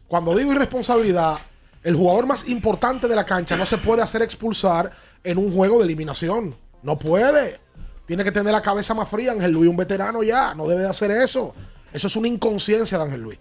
Cuando 0.06 0.36
digo 0.36 0.52
irresponsabilidad, 0.52 1.38
el 1.82 1.96
jugador 1.96 2.26
más 2.26 2.48
importante 2.48 3.08
de 3.08 3.16
la 3.16 3.24
cancha 3.24 3.56
no 3.56 3.66
se 3.66 3.78
puede 3.78 4.02
hacer 4.02 4.22
expulsar 4.22 4.92
en 5.24 5.38
un 5.38 5.52
juego 5.52 5.78
de 5.78 5.84
eliminación. 5.84 6.54
No 6.82 6.98
puede. 6.98 7.58
Tiene 8.06 8.24
que 8.24 8.32
tener 8.32 8.52
la 8.52 8.62
cabeza 8.62 8.92
más 8.92 9.08
fría. 9.08 9.32
Ángel 9.32 9.52
Luis, 9.52 9.70
un 9.70 9.76
veterano 9.76 10.22
ya, 10.22 10.54
no 10.54 10.68
debe 10.68 10.82
de 10.82 10.88
hacer 10.88 11.10
eso. 11.10 11.54
Eso 11.92 12.06
es 12.06 12.16
una 12.16 12.28
inconsciencia 12.28 12.98
de 12.98 13.04
Ángel 13.04 13.22
Luis. 13.22 13.38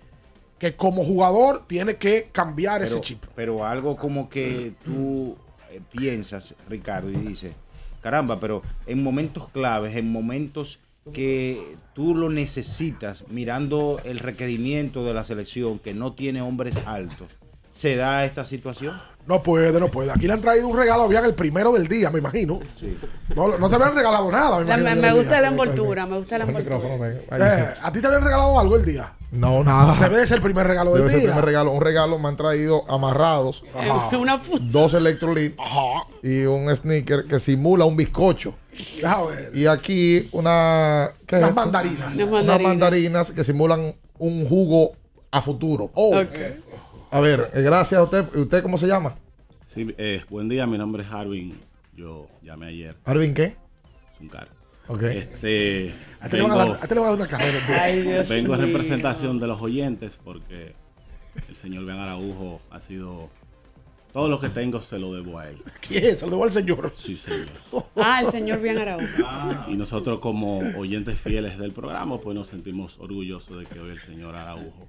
Que 0.57 0.77
como 0.77 1.03
jugador 1.03 1.67
tiene 1.67 1.97
que 1.97 2.29
cambiar 2.31 2.81
ese 2.81 3.01
chip. 3.01 3.25
Pero 3.35 3.65
algo 3.65 3.97
como 3.97 4.29
que 4.29 4.73
tú 4.85 5.35
eh, 5.73 5.81
piensas, 5.91 6.55
Ricardo, 6.69 7.09
y 7.09 7.15
dices, 7.15 7.55
caramba, 8.01 8.39
pero 8.39 8.61
en 8.85 9.01
momentos 9.01 9.49
claves, 9.49 9.95
en 9.95 10.11
momentos 10.11 10.79
que 11.11 11.77
tú 11.93 12.15
lo 12.15 12.29
necesitas, 12.29 13.25
mirando 13.29 13.99
el 14.05 14.19
requerimiento 14.19 15.03
de 15.03 15.13
la 15.13 15.23
selección 15.23 15.79
que 15.79 15.93
no 15.93 16.13
tiene 16.13 16.41
hombres 16.41 16.77
altos, 16.85 17.31
¿se 17.71 17.95
da 17.95 18.23
esta 18.25 18.45
situación? 18.45 18.95
No 19.25 19.41
puede, 19.41 19.79
no 19.79 19.87
puede. 19.89 20.11
Aquí 20.11 20.27
le 20.27 20.33
han 20.33 20.41
traído 20.41 20.67
un 20.67 20.77
regalo, 20.77 21.03
habían 21.03 21.23
el 21.23 21.33
primero 21.33 21.71
del 21.71 21.87
día, 21.87 22.09
me 22.09 22.19
imagino. 22.19 22.59
No, 23.35 23.57
no 23.57 23.69
te 23.69 23.75
habían 23.75 23.95
regalado 23.95 24.29
nada, 24.29 24.59
me 24.59 24.65
La- 24.65 24.77
imagino. 24.77 24.83
me, 24.83 24.89
del 24.95 25.01
me 25.01 25.13
gusta 25.13 25.29
día. 25.31 25.41
la 25.41 25.47
envoltura, 25.47 26.05
me 26.05 26.17
gusta 26.17 26.37
la 26.37 26.43
envoltura. 26.43 26.79
Eh, 27.31 27.73
¿A 27.81 27.91
ti 27.91 28.01
te 28.01 28.07
habían 28.07 28.21
regalado 28.23 28.59
algo 28.59 28.75
el 28.75 28.83
día? 28.83 29.13
No, 29.31 29.63
nada. 29.63 29.95
Debe 29.99 30.17
de 30.19 30.27
ser 30.27 30.37
el 30.37 30.43
primer 30.43 30.67
regalo 30.67 30.91
Debe 30.93 31.03
del 31.03 31.09
ser 31.09 31.19
el 31.19 31.25
día. 31.25 31.31
primer 31.31 31.45
regalo. 31.45 31.71
Un 31.71 31.81
regalo 31.81 32.19
me 32.19 32.27
han 32.27 32.35
traído 32.35 32.83
amarrados. 32.91 33.63
Ajá. 33.73 34.15
Una 34.17 34.39
Dos 34.59 34.93
electrolit 34.93 35.57
y 36.21 36.43
un 36.43 36.73
sneaker 36.75 37.25
que 37.25 37.39
simula 37.39 37.85
un 37.85 37.95
bizcocho. 37.95 38.55
Ver. 39.01 39.51
Y 39.55 39.67
aquí 39.67 40.27
una. 40.33 41.11
¿qué 41.25 41.37
Unas 41.37 41.55
mandarinas. 41.55 42.07
Unas 42.07 42.17
Unas 42.17 42.31
mandarinas. 42.31 42.61
mandarinas 42.73 43.31
que 43.31 43.43
simulan 43.43 43.95
un 44.19 44.47
jugo 44.47 44.91
a 45.31 45.41
futuro. 45.41 45.89
Oh. 45.95 46.17
Ok. 46.19 46.37
A 47.13 47.19
ver, 47.19 47.51
eh, 47.53 47.61
gracias 47.61 47.99
a 47.99 48.03
usted. 48.03 48.25
¿Usted 48.35 48.63
cómo 48.63 48.77
se 48.77 48.87
llama? 48.87 49.15
Sí, 49.63 49.93
eh, 49.99 50.23
buen 50.29 50.49
día, 50.49 50.65
mi 50.65 50.79
nombre 50.79 51.03
es 51.03 51.11
Harvin. 51.11 51.59
Yo 51.95 52.27
llamé 52.41 52.67
ayer. 52.67 52.95
¿Arvin 53.05 53.35
qué? 53.35 53.55
Zuncar. 54.17 54.47
Ok. 54.87 55.03
Este, 55.03 55.93
A 56.19 56.25
este 56.25 56.37
le 56.37 56.43
van 56.43 56.51
a 56.53 56.55
dar- 56.55 56.69
a 56.71 56.81
este 56.81 56.95
le 56.95 57.01
van 57.01 57.07
a 57.07 57.11
dar 57.11 57.19
una 57.19 57.27
carrera. 57.29 57.59
Ay, 57.83 58.01
Dios 58.01 58.27
vengo 58.29 58.55
en 58.55 58.61
representación 58.61 59.37
de 59.37 59.45
los 59.45 59.61
oyentes 59.61 60.19
porque 60.23 60.73
el 61.47 61.55
señor 61.55 61.85
Ben 61.85 61.97
Araujo 61.99 62.61
ha 62.71 62.79
sido. 62.79 63.29
Todo 64.11 64.27
lo 64.27 64.39
que 64.39 64.49
tengo 64.49 64.81
se 64.81 64.97
lo 64.99 65.13
debo 65.13 65.37
a 65.37 65.49
él. 65.49 65.57
¿Quién? 65.87 66.17
Se 66.17 66.25
lo 66.25 66.31
debo 66.31 66.43
al 66.45 66.51
señor. 66.51 66.91
Sí, 66.95 67.15
señor. 67.15 67.47
Ah, 67.95 68.21
el 68.25 68.31
señor 68.31 68.59
bien 68.59 68.79
Araújo. 68.79 69.05
Y 69.69 69.75
nosotros 69.77 70.17
como 70.19 70.59
oyentes 70.79 71.15
fieles 71.19 71.59
del 71.59 71.71
programa, 71.73 72.19
pues 72.19 72.33
nos 72.35 72.47
sentimos 72.47 72.97
orgullosos 72.99 73.59
de 73.59 73.65
que 73.67 73.79
hoy 73.79 73.91
el 73.91 73.99
señor 73.99 74.35
Araujo 74.35 74.87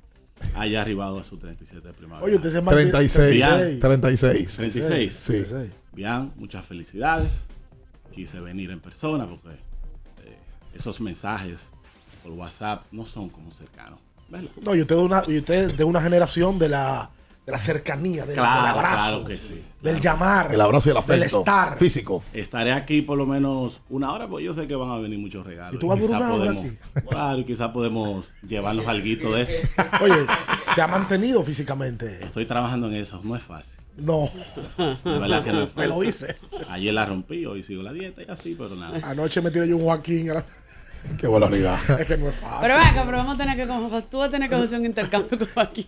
haya 0.55 0.83
arribado 0.83 1.19
a 1.19 1.25
su 1.25 1.37
37 1.37 1.87
de 1.89 1.95
primavera. 1.95 2.25
Oye, 2.27 2.37
usted 2.37 2.51
se 2.51 2.63
mantiene- 2.63 2.91
36. 2.91 3.35
Bien. 3.35 3.81
36. 3.81 4.57
36. 4.57 5.15
Sí. 5.15 5.45
Bien, 5.93 6.33
muchas 6.37 6.65
felicidades. 6.67 7.45
Quise 8.13 8.41
venir 8.41 8.71
en 8.71 8.81
persona 8.81 9.27
porque 9.29 9.51
eh, 9.51 10.37
esos 10.75 11.01
mensajes 11.01 11.71
por 12.23 12.33
WhatsApp 12.33 12.85
no 12.93 13.05
son 13.07 13.29
como 13.29 13.51
cercanos. 13.51 13.99
¿Verdad? 14.29 14.51
No, 14.65 14.75
y 14.75 14.81
usted, 14.81 14.97
de 14.97 15.03
una, 15.03 15.23
y 15.27 15.39
usted 15.39 15.75
de 15.75 15.85
una 15.85 16.01
generación 16.01 16.59
de 16.59 16.69
la, 16.69 17.11
de 17.47 17.53
la 17.53 17.59
cercanía, 17.59 18.25
del, 18.25 18.35
Claro, 18.37 18.61
del 18.63 18.71
abrazo, 18.71 18.95
claro 18.97 19.25
que 19.25 19.39
sí. 19.39 19.63
del 19.83 20.01
llamar, 20.01 20.55
El 20.55 20.61
abrazo 20.63 20.89
y 20.89 20.93
el 20.93 20.95
del 20.95 21.03
afecto. 21.23 21.39
estar. 21.41 21.77
Físico. 21.79 22.23
Estaré 22.33 22.73
aquí 22.73 23.03
por 23.03 23.19
lo 23.19 23.27
menos 23.27 23.81
una 23.91 24.13
hora, 24.13 24.27
porque 24.27 24.45
yo 24.47 24.55
sé 24.55 24.67
que 24.67 24.75
van 24.75 24.91
a 24.91 24.97
venir 24.99 25.19
muchos 25.19 25.45
regalos. 25.45 25.75
¿Y 25.75 25.79
tú 25.79 25.89
vas 25.89 25.99
a 25.99 26.03
durar 26.03 26.21
Quizá 26.23 26.33
hora 26.35 26.53
podemos- 26.55 26.73
Claro, 27.09 27.39
y 27.41 27.45
quizás 27.45 27.69
podemos 27.69 28.33
llevarnos 28.49 28.87
algo 28.89 29.35
de 29.37 29.43
eso. 29.43 29.53
Oye, 30.01 30.15
se 30.59 30.81
ha 30.81 30.87
mantenido 30.87 31.43
físicamente. 31.45 32.19
Estoy 32.25 32.47
trabajando 32.47 32.87
en 32.87 32.95
eso, 32.95 33.21
no 33.23 33.37
es 33.37 33.43
fácil. 33.43 33.79
No. 33.99 34.29
De 34.79 35.19
verdad 35.19 35.45
que 35.45 35.53
no 35.53 35.63
es 35.65 35.71
fácil. 35.71 35.75
Me 35.77 35.87
lo 35.89 36.01
dice. 36.01 36.37
Ayer 36.71 36.95
la 36.95 37.05
rompí, 37.05 37.45
hoy 37.45 37.63
sigo 37.63 37.83
la 37.83 37.93
dieta 37.93 38.23
y 38.23 38.27
así, 38.31 38.55
pero 38.59 38.75
nada. 38.75 38.99
Anoche 39.07 39.43
me 39.43 39.51
tiré 39.51 39.69
yo 39.69 39.77
un 39.77 39.85
Joaquín. 39.85 40.31
a 40.31 40.35
la- 40.35 40.45
Qué 41.21 41.27
barbaridad. 41.27 41.79
Es 42.01 42.07
que 42.07 42.17
no 42.17 42.31
es 42.31 42.37
fácil. 42.37 42.59
Pero 42.63 42.79
venga, 42.79 43.05
pero 43.05 43.19
vamos 43.19 43.35
a 43.35 43.37
tener 43.39 43.55
que, 43.59 43.67
como- 43.67 44.03
tú 44.05 44.17
vas 44.19 44.29
a 44.29 44.31
tener 44.31 44.49
que 44.49 44.55
hacer 44.57 44.79
un 44.81 44.87
intercambio 44.87 45.39
con 45.39 45.49
aquí. 45.63 45.87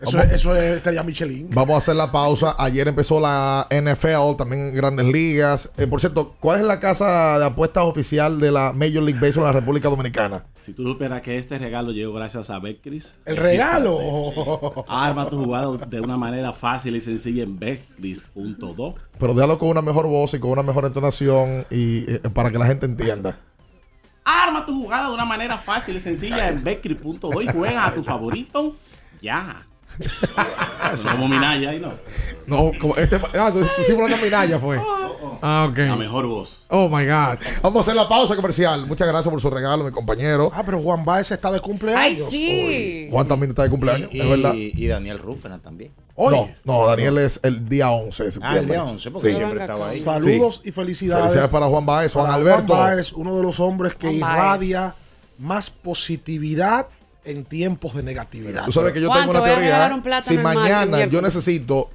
Eso, 0.00 0.20
es, 0.20 0.32
eso 0.32 0.54
es 0.54 0.76
estrella 0.76 1.02
Michelin. 1.02 1.48
Vamos 1.52 1.74
a 1.74 1.78
hacer 1.78 1.96
la 1.96 2.10
pausa. 2.10 2.54
Ayer 2.58 2.88
empezó 2.88 3.20
la 3.20 3.66
NFL, 3.70 4.36
también 4.36 4.74
Grandes 4.74 5.06
Ligas. 5.06 5.70
Eh, 5.76 5.86
por 5.86 6.00
cierto, 6.00 6.34
¿cuál 6.40 6.60
es 6.60 6.66
la 6.66 6.80
casa 6.80 7.38
de 7.38 7.46
apuestas 7.46 7.84
oficial 7.84 8.40
de 8.40 8.50
la 8.50 8.72
Major 8.72 9.02
League 9.02 9.20
Baseball 9.20 9.46
en 9.46 9.54
la 9.54 9.60
República 9.60 9.88
Dominicana? 9.88 10.44
Si 10.54 10.72
tú 10.72 10.84
supieras 10.84 11.22
que 11.22 11.38
este 11.38 11.58
regalo 11.58 11.92
llegó 11.92 12.12
gracias 12.12 12.50
a 12.50 12.58
Betcris. 12.58 13.16
El 13.24 13.36
regalo. 13.36 14.84
Arma 14.88 15.28
tu 15.28 15.42
jugada 15.42 15.70
de 15.88 16.00
una 16.00 16.16
manera 16.16 16.52
fácil 16.52 16.96
y 16.96 17.00
sencilla 17.00 17.42
en 17.42 17.58
betcris.do. 17.58 18.94
Pero 19.18 19.34
déjalo 19.34 19.58
con 19.58 19.68
una 19.68 19.82
mejor 19.82 20.06
voz 20.06 20.34
y 20.34 20.38
con 20.38 20.50
una 20.50 20.62
mejor 20.62 20.84
entonación 20.84 21.66
y 21.70 22.10
eh, 22.10 22.20
para 22.32 22.50
que 22.50 22.58
la 22.58 22.66
gente 22.66 22.86
entienda. 22.86 23.38
Arma 24.24 24.64
tu 24.64 24.82
jugada 24.82 25.08
de 25.08 25.14
una 25.14 25.24
manera 25.24 25.56
fácil 25.56 25.96
y 25.96 26.00
sencilla 26.00 26.48
en 26.48 26.64
betcris.do 26.64 27.42
y 27.42 27.48
juega 27.48 27.86
a 27.86 27.94
tu 27.94 28.02
favorito 28.02 28.76
ya. 29.20 29.66
Como 31.12 31.28
Minaya 31.28 31.70
ahí 31.70 31.80
no. 31.80 31.92
No, 32.46 32.72
como 32.78 32.94
este. 32.96 33.16
Ah, 33.38 33.50
tú, 33.52 33.60
tú 33.60 33.66
hicimos 33.82 34.08
la 34.10 34.16
Minaya, 34.18 34.58
fue. 34.58 34.78
Ah, 35.42 35.66
ok. 35.70 35.78
La 35.78 35.96
mejor 35.96 36.26
voz. 36.26 36.60
Oh 36.68 36.88
my 36.88 37.04
God. 37.04 37.38
Vamos 37.62 37.78
a 37.78 37.80
hacer 37.80 37.96
la 37.96 38.08
pausa 38.08 38.36
comercial. 38.36 38.86
Muchas 38.86 39.08
gracias 39.08 39.30
por 39.30 39.40
su 39.40 39.50
regalo, 39.50 39.82
mi 39.84 39.90
compañero. 39.90 40.50
Ah, 40.54 40.62
pero 40.64 40.80
Juan 40.80 41.04
Baez 41.04 41.30
está 41.30 41.50
de 41.50 41.60
cumpleaños. 41.60 42.00
Ay, 42.00 42.14
sí. 42.14 43.08
Juan 43.10 43.26
también 43.26 43.50
está 43.50 43.62
de 43.64 43.70
cumpleaños, 43.70 44.08
Y, 44.12 44.20
es 44.20 44.28
verdad. 44.28 44.54
y 44.54 44.86
Daniel 44.86 45.18
Rúfena 45.18 45.58
también. 45.60 45.92
No, 46.16 46.48
no, 46.64 46.86
Daniel 46.86 47.18
es 47.18 47.40
el 47.42 47.68
día 47.68 47.90
11 47.90 48.24
de 48.24 48.30
Ah, 48.42 48.58
el 48.58 48.66
día 48.68 48.84
11, 48.84 49.10
porque 49.10 49.32
siempre 49.32 49.60
estaba 49.60 49.88
ahí. 49.88 50.00
Saludos 50.00 50.60
Sí. 50.62 50.68
y 50.68 50.72
felicidades. 50.72 51.22
Felicidades 51.24 51.50
para 51.50 51.66
Juan 51.66 51.84
Baez, 51.86 52.12
Juan 52.12 52.26
Para 52.26 52.36
Alberto. 52.36 52.74
Juan 52.74 52.86
Baez, 52.94 53.12
uno 53.12 53.36
de 53.36 53.42
los 53.42 53.58
hombres 53.58 53.94
que 53.96 54.06
Juan 54.08 54.20
Baez. 54.20 54.36
irradia 54.38 54.94
más 55.40 55.70
positividad 55.70 56.86
en 57.24 57.44
tiempos 57.44 57.94
de 57.94 58.02
negatividad. 58.02 58.64
Tú 58.64 58.72
sabes 58.72 58.92
que 58.92 59.00
yo 59.00 59.08
tengo 59.12 59.24
te 59.32 59.38
una 59.38 59.44
teoría. 59.44 59.90
un 59.94 60.22
Si 60.22 60.36
mañana 60.38 61.04
yo 61.06 61.20
necesito 61.22 61.90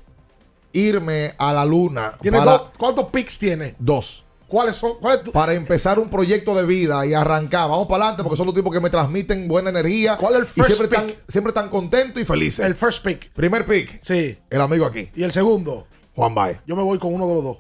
irme 0.74 1.34
a 1.38 1.52
la 1.54 1.66
luna 1.66 2.14
¿Tiene 2.22 2.38
para- 2.38 2.52
dos- 2.52 2.62
¿Cuántos 2.78 3.06
pics 3.10 3.40
tiene? 3.40 3.76
dos. 3.80 4.26
¿Cuáles 4.48 4.76
son? 4.76 4.94
¿Cuál 5.00 5.18
es 5.20 5.24
tu- 5.26 5.32
Para 5.32 5.54
empezar 5.54 6.00
un 6.00 6.10
proyecto 6.10 6.56
de 6.56 6.66
vida 6.66 7.06
y 7.06 7.14
arrancar. 7.14 7.70
Vamos 7.70 7.88
para 7.88 8.04
adelante 8.06 8.24
porque 8.24 8.36
son 8.38 8.48
los 8.48 8.56
tipos 8.56 8.74
que 8.74 8.80
me 8.80 8.90
transmiten 8.90 9.48
buena 9.48 9.70
energía. 9.70 10.18
¿Cuál 10.18 10.34
es 10.34 10.40
el 10.40 10.46
y 10.46 10.48
first 10.48 10.68
siempre 10.72 10.88
pick? 10.88 11.08
están, 11.10 11.24
siempre 11.28 11.50
están 11.52 11.70
contentos 11.70 12.20
y 12.22 12.26
felices. 12.26 12.66
El 12.66 12.74
first 12.74 13.04
pick. 13.06 13.32
Primer 13.34 13.64
pick. 13.66 14.00
Sí. 14.02 14.38
El 14.50 14.62
amigo 14.62 14.86
aquí. 14.88 15.10
Y 15.16 15.22
el 15.22 15.32
segundo. 15.32 15.86
Juan 16.16 16.34
Baez. 16.34 16.58
Yo 16.66 16.76
me 16.76 16.82
voy 16.82 16.98
con 16.98 17.14
uno 17.14 17.28
de 17.28 17.34
los 17.36 17.44
dos. 17.44 17.58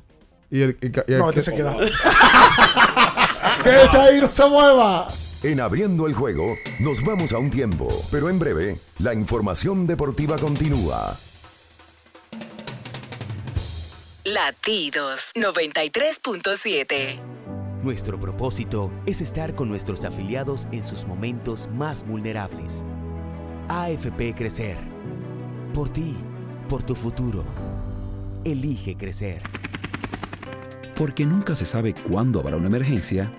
Y 0.49 0.61
el, 0.61 0.77
y- 0.81 0.87
y 0.87 1.13
el- 1.13 1.19
No, 1.19 1.29
este 1.29 1.35
que- 1.35 1.41
se 1.43 1.53
queda. 1.55 1.75
Quédese 3.63 3.97
ahí, 3.97 4.19
no 4.21 4.31
se 4.31 4.45
mueva. 4.49 5.07
En 5.41 5.61
abriendo 5.61 6.05
el 6.05 6.13
juego, 6.13 6.57
nos 6.79 7.01
vamos 7.01 7.31
a 7.31 7.37
un 7.37 7.49
tiempo, 7.49 7.87
pero 8.11 8.29
en 8.29 8.37
breve, 8.39 8.77
la 8.99 9.13
información 9.13 9.87
deportiva 9.87 10.37
continúa. 10.37 11.17
Latidos 14.25 15.31
93.7. 15.35 17.17
Nuestro 17.81 18.19
propósito 18.19 18.91
es 19.05 19.21
estar 19.21 19.55
con 19.55 19.69
nuestros 19.69 20.03
afiliados 20.03 20.67
en 20.73 20.83
sus 20.83 21.05
momentos 21.05 21.69
más 21.73 22.05
vulnerables. 22.05 22.83
AFP 23.69 24.35
Crecer. 24.35 24.77
Por 25.73 25.87
ti, 25.87 26.17
por 26.67 26.83
tu 26.83 26.95
futuro. 26.95 27.45
Elige 28.43 28.97
crecer. 28.97 29.41
Porque 30.97 31.25
nunca 31.25 31.55
se 31.55 31.65
sabe 31.65 31.93
cuándo 31.93 32.41
habrá 32.41 32.57
una 32.57 32.67
emergencia, 32.67 33.38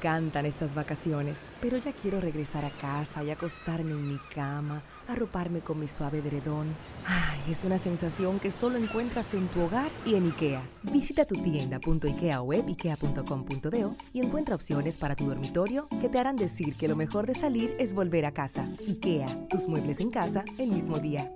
Encantan 0.00 0.46
estas 0.46 0.74
vacaciones, 0.74 1.42
pero 1.60 1.76
ya 1.76 1.92
quiero 1.92 2.22
regresar 2.22 2.64
a 2.64 2.70
casa 2.70 3.22
y 3.22 3.30
acostarme 3.30 3.90
en 3.90 4.08
mi 4.08 4.18
cama, 4.34 4.82
arroparme 5.06 5.60
con 5.60 5.78
mi 5.78 5.88
suave 5.88 6.18
edredón. 6.18 6.74
Ay, 7.06 7.38
es 7.50 7.64
una 7.64 7.76
sensación 7.76 8.40
que 8.40 8.50
solo 8.50 8.78
encuentras 8.78 9.34
en 9.34 9.46
tu 9.48 9.60
hogar 9.60 9.90
y 10.06 10.14
en 10.14 10.28
IKEA. 10.28 10.62
Visita 10.84 11.26
tu 11.26 11.34
tienda.ikea 11.34 12.40
web 12.40 12.64
ikea.com.do 12.66 13.96
y 14.14 14.20
encuentra 14.20 14.54
opciones 14.54 14.96
para 14.96 15.14
tu 15.14 15.26
dormitorio 15.26 15.86
que 16.00 16.08
te 16.08 16.18
harán 16.18 16.36
decir 16.36 16.76
que 16.76 16.88
lo 16.88 16.96
mejor 16.96 17.26
de 17.26 17.34
salir 17.34 17.74
es 17.78 17.92
volver 17.92 18.24
a 18.24 18.32
casa. 18.32 18.66
IKEA, 18.88 19.26
tus 19.50 19.68
muebles 19.68 20.00
en 20.00 20.10
casa 20.10 20.44
el 20.56 20.70
mismo 20.70 20.98
día. 20.98 21.30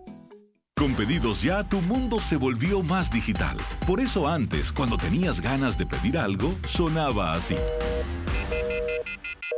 Con 0.74 0.94
pedidos 0.94 1.42
ya, 1.42 1.68
tu 1.68 1.82
mundo 1.82 2.18
se 2.20 2.36
volvió 2.36 2.82
más 2.82 3.10
digital. 3.10 3.58
Por 3.86 4.00
eso 4.00 4.26
antes, 4.26 4.72
cuando 4.72 4.96
tenías 4.96 5.40
ganas 5.40 5.76
de 5.76 5.84
pedir 5.84 6.16
algo, 6.16 6.54
sonaba 6.66 7.34
así. 7.34 7.56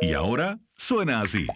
Y 0.01 0.13
ahora 0.13 0.59
suena 0.77 1.23
así. 1.23 1.47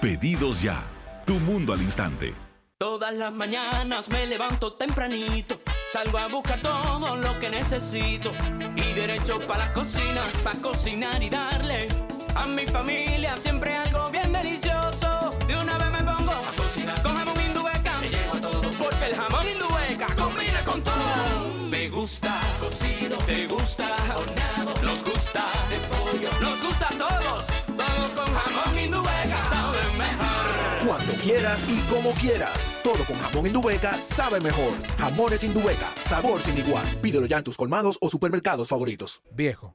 Pedidos 0.00 0.62
ya, 0.62 0.84
tu 1.24 1.34
mundo 1.34 1.72
al 1.72 1.80
instante. 1.82 2.34
Todas 2.78 3.12
las 3.14 3.32
mañanas 3.32 4.08
me 4.08 4.26
levanto 4.26 4.74
tempranito, 4.74 5.60
salgo 5.90 6.18
a 6.18 6.28
buscar 6.28 6.60
todo 6.60 7.16
lo 7.16 7.40
que 7.40 7.48
necesito 7.50 8.30
y 8.76 8.92
derecho 8.92 9.40
para 9.48 9.66
la 9.66 9.72
cocina, 9.72 10.20
para 10.44 10.60
cocinar 10.60 11.20
y 11.20 11.28
darle 11.28 11.88
a 12.36 12.46
mi 12.46 12.66
familia 12.66 13.36
siempre 13.36 13.74
algo 13.74 14.08
bien 14.10 14.32
delicioso. 14.32 15.30
De 15.48 15.56
una 15.56 15.76
vez 15.78 15.90
me 15.90 16.04
pongo 16.04 16.30
a 16.30 16.52
cocinar 16.56 17.02
con 17.02 17.16
jamón 17.16 17.40
indueca, 17.40 17.98
me 18.00 18.08
llevo 18.10 18.34
a 18.34 18.40
todo 18.40 18.70
porque 18.78 19.06
el 19.06 19.16
jamón 19.16 19.48
indueca 19.48 20.06
combina 20.14 20.62
con 20.64 20.84
todo. 20.84 21.48
Me 21.68 21.88
gusta 21.88 22.32
cocido, 22.60 23.18
te 23.18 23.46
gusta 23.48 23.88
horneado, 24.14 24.74
nos 24.82 25.02
gusta 25.02 25.44
nos 26.40 26.62
gusta 26.62 26.88
a 26.88 26.98
todos. 26.98 27.46
Vamos 27.68 28.12
con 28.12 28.26
jamón 28.26 28.78
indubeca, 28.78 29.42
sabe 29.48 29.78
mejor. 29.96 30.86
Cuando 30.86 31.12
quieras 31.22 31.64
y 31.68 31.78
como 31.92 32.12
quieras. 32.12 32.80
Todo 32.82 33.04
con 33.04 33.16
jamón 33.16 33.46
indubeca 33.46 33.94
sabe 34.00 34.40
mejor. 34.40 34.72
Jamones 34.98 35.44
indubeca, 35.44 35.88
sabor 36.00 36.42
sin 36.42 36.58
igual. 36.58 36.84
Pídelo 37.00 37.26
ya 37.26 37.38
en 37.38 37.44
tus 37.44 37.56
colmados 37.56 37.98
o 38.00 38.08
supermercados 38.10 38.68
favoritos. 38.68 39.20
Viejo 39.30 39.74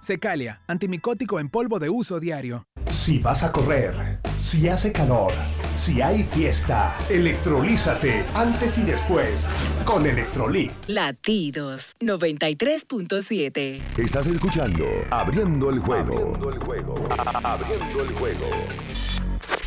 Secalia, 0.00 0.60
antimicótico 0.66 1.40
en 1.40 1.48
polvo 1.48 1.78
de 1.78 1.88
uso 1.88 2.20
diario. 2.20 2.66
Si 2.88 3.18
vas 3.18 3.42
a 3.42 3.50
correr, 3.50 4.20
si 4.38 4.68
hace 4.68 4.92
calor, 4.92 5.32
si 5.74 6.00
hay 6.00 6.22
fiesta, 6.22 6.96
electrolízate 7.10 8.24
antes 8.34 8.78
y 8.78 8.82
después 8.82 9.50
con 9.84 10.06
Electrolit. 10.06 10.70
Latidos 10.86 11.96
93.7. 12.00 13.80
Estás 13.98 14.26
escuchando 14.28 14.86
Abriendo 15.10 15.70
el 15.70 15.80
juego. 15.80 16.14
Abriendo 16.14 16.50
el 16.50 16.58
juego. 16.58 16.94
Abriendo 17.42 18.02
el 18.02 18.12
juego. 18.12 18.46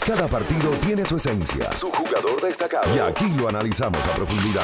Cada 0.06 0.28
partido 0.28 0.72
tiene 0.86 1.06
su 1.06 1.18
esencia, 1.18 1.72
su 1.72 1.92
jugador 1.92 2.42
destacado. 2.42 2.96
Y 2.96 3.00
aquí 3.00 3.28
lo 3.36 3.50
analizamos 3.50 4.06
a 4.08 4.16
profundidad. 4.16 4.64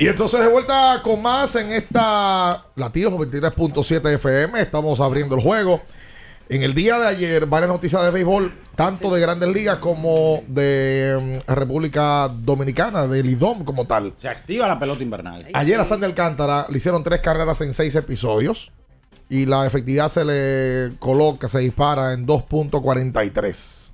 Y 0.00 0.06
entonces 0.06 0.38
de 0.40 0.46
vuelta 0.46 1.00
con 1.02 1.20
más 1.20 1.56
en 1.56 1.72
esta 1.72 2.64
Latidos 2.76 3.12
23.7 3.14 4.14
FM. 4.14 4.60
Estamos 4.60 5.00
abriendo 5.00 5.34
el 5.34 5.42
juego. 5.42 5.82
En 6.48 6.62
el 6.62 6.72
día 6.72 7.00
de 7.00 7.08
ayer, 7.08 7.46
varias 7.46 7.68
noticias 7.68 8.04
de 8.04 8.12
béisbol, 8.12 8.52
tanto 8.76 9.12
de 9.12 9.20
grandes 9.20 9.52
ligas 9.52 9.78
como 9.78 10.44
de 10.46 11.40
mm, 11.48 11.52
República 11.52 12.28
Dominicana, 12.28 13.08
del 13.08 13.28
IDOM 13.28 13.64
como 13.64 13.88
tal. 13.88 14.12
Se 14.14 14.28
activa 14.28 14.68
la 14.68 14.78
pelota 14.78 15.02
invernal. 15.02 15.48
Ayer 15.52 15.80
a 15.80 15.84
Sandy 15.84 16.06
Alcántara 16.06 16.66
le 16.70 16.78
hicieron 16.78 17.02
tres 17.02 17.18
carreras 17.18 17.60
en 17.62 17.74
seis 17.74 17.96
episodios. 17.96 18.70
Y 19.28 19.46
la 19.46 19.66
efectividad 19.66 20.08
se 20.08 20.24
le 20.24 20.96
coloca, 21.00 21.48
se 21.48 21.58
dispara 21.58 22.12
en 22.12 22.24
2.43. 22.24 23.92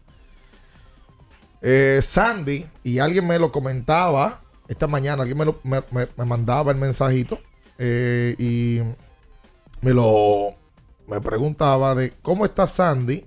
Eh, 1.62 2.00
Sandy, 2.02 2.66
y 2.84 2.98
alguien 2.98 3.26
me 3.26 3.38
lo 3.38 3.50
comentaba 3.50 4.43
esta 4.68 4.86
mañana, 4.86 5.22
alguien 5.22 5.38
me, 5.38 5.44
lo- 5.44 5.60
me- 5.62 5.82
me- 5.90 6.24
mandaba 6.24 6.72
el 6.72 6.78
mensajito 6.78 7.38
eh, 7.78 8.34
y 8.38 8.80
me 9.80 9.92
lo 9.92 10.54
me 11.06 11.20
preguntaba 11.20 11.94
de 11.94 12.12
cómo 12.22 12.46
está 12.46 12.66
Sandy 12.66 13.26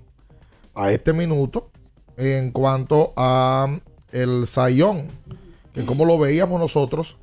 a 0.74 0.90
este 0.90 1.12
minuto 1.12 1.70
en 2.16 2.50
cuanto 2.50 3.12
a 3.16 3.68
el 4.10 4.46
Sayón, 4.48 5.06
que 5.72 5.86
cómo 5.86 6.04
lo 6.04 6.18
veíamos 6.18 6.60
nosotros 6.60 7.16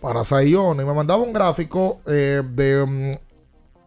para 0.00 0.24
Sayón. 0.24 0.80
Y 0.80 0.84
me 0.84 0.94
mandaba 0.94 1.22
un 1.22 1.32
gráfico 1.32 2.00
eh, 2.06 2.42
de 2.44 2.84
mm, 2.84 3.12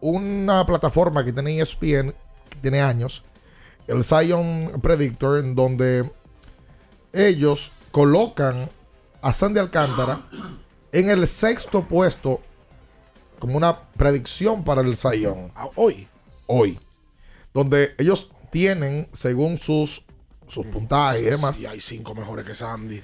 una 0.00 0.64
plataforma 0.64 1.24
que 1.24 1.32
tiene 1.34 1.58
ESPN, 1.60 2.14
que 2.48 2.58
tiene 2.62 2.80
años, 2.80 3.22
el 3.86 4.02
Zion 4.02 4.80
Predictor, 4.82 5.40
en 5.40 5.54
donde 5.54 6.10
ellos 7.12 7.70
colocan 7.90 8.70
a 9.24 9.32
Sandy 9.32 9.58
Alcántara 9.58 10.20
en 10.92 11.08
el 11.08 11.26
sexto 11.26 11.82
puesto 11.88 12.42
como 13.38 13.56
una 13.56 13.88
predicción 13.96 14.62
para 14.64 14.82
el 14.82 14.98
Zion. 14.98 15.50
Hoy. 15.76 16.06
Hoy. 16.46 16.78
Donde 17.54 17.94
ellos 17.96 18.30
tienen, 18.52 19.08
según 19.12 19.56
sus, 19.56 20.02
sus 20.46 20.66
puntajes 20.66 21.22
y 21.22 21.24
demás, 21.24 21.56
Sí, 21.56 21.64
hay 21.64 21.80
cinco 21.80 22.14
mejores 22.14 22.44
que 22.44 22.54
Sandy. 22.54 23.02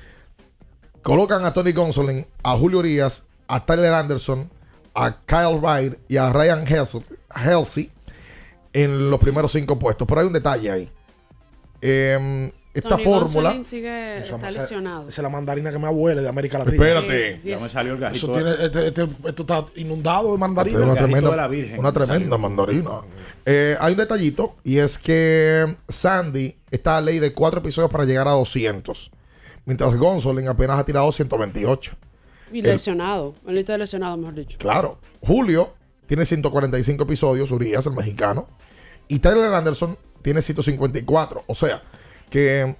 colocan 1.02 1.42
a 1.46 1.54
Tony 1.54 1.72
Gonsolin, 1.72 2.26
a 2.42 2.54
Julio 2.54 2.80
Urias, 2.80 3.24
a 3.48 3.64
Tyler 3.64 3.94
Anderson, 3.94 4.50
a 4.94 5.20
Kyle 5.24 5.58
Wright 5.58 5.98
y 6.06 6.18
a 6.18 6.30
Ryan 6.34 6.66
Helsey, 6.66 7.02
Helsey 7.34 7.90
en 8.74 9.10
los 9.10 9.18
primeros 9.18 9.52
cinco 9.52 9.78
puestos. 9.78 10.06
Pero 10.06 10.20
hay 10.20 10.26
un 10.26 10.34
detalle 10.34 10.70
ahí. 10.70 10.90
Em, 11.80 12.52
esta 12.72 12.88
Tony 12.90 13.04
fórmula. 13.04 13.50
Gonsolin 13.50 13.64
sigue, 13.64 14.16
Esa- 14.18 14.36
está 14.36 14.48
esa- 14.48 14.60
lesionado. 14.60 15.08
Esa 15.08 15.20
es 15.20 15.22
la 15.22 15.28
mandarina 15.28 15.72
que 15.72 15.78
me 15.78 15.86
abuela 15.86 16.22
de 16.22 16.28
América 16.28 16.58
Latina. 16.58 16.74
Espérate. 16.84 17.40
Sí, 17.42 17.48
Ya 17.48 17.58
me 17.58 17.68
salió 17.68 17.94
el 17.94 18.02
Eso 18.04 18.32
tiene, 18.32 18.50
este- 18.64 18.86
este- 18.88 19.02
esto 19.26 19.42
está 19.42 19.66
inundado 19.76 20.32
de 20.32 20.38
mandarina. 20.38 20.78
Una 20.84 20.94
tremenda, 20.94 21.48
una 21.78 21.92
tremenda 21.92 22.38
mandarina. 22.38 22.90
Eh, 23.44 23.76
hay 23.80 23.92
un 23.92 23.98
detallito 23.98 24.56
y 24.62 24.78
es 24.78 24.98
que 24.98 25.76
Sandy 25.88 26.56
está 26.70 26.98
a 26.98 27.00
ley 27.00 27.18
de 27.18 27.32
cuatro 27.32 27.60
episodios 27.60 27.90
para 27.90 28.04
llegar 28.04 28.28
a 28.28 28.32
200. 28.32 29.10
Mientras 29.64 29.96
Gonsolin 29.96 30.48
apenas 30.48 30.78
ha 30.78 30.84
tirado 30.84 31.10
128. 31.10 31.92
Y 32.52 32.58
El- 32.60 32.66
lesionado. 32.66 33.34
Él 33.46 33.58
está 33.58 33.76
lesionado, 33.78 34.16
mejor 34.16 34.34
dicho. 34.34 34.58
Claro. 34.58 34.98
Julio 35.22 35.74
tiene 36.06 36.24
145 36.24 37.04
episodios, 37.04 37.50
Urias, 37.50 37.86
el 37.86 37.92
mexicano. 37.92 38.48
Y 39.08 39.18
Tyler 39.20 39.52
Anderson 39.52 39.96
tiene 40.22 40.42
154. 40.42 41.44
O 41.46 41.54
sea, 41.54 41.82
que 42.30 42.76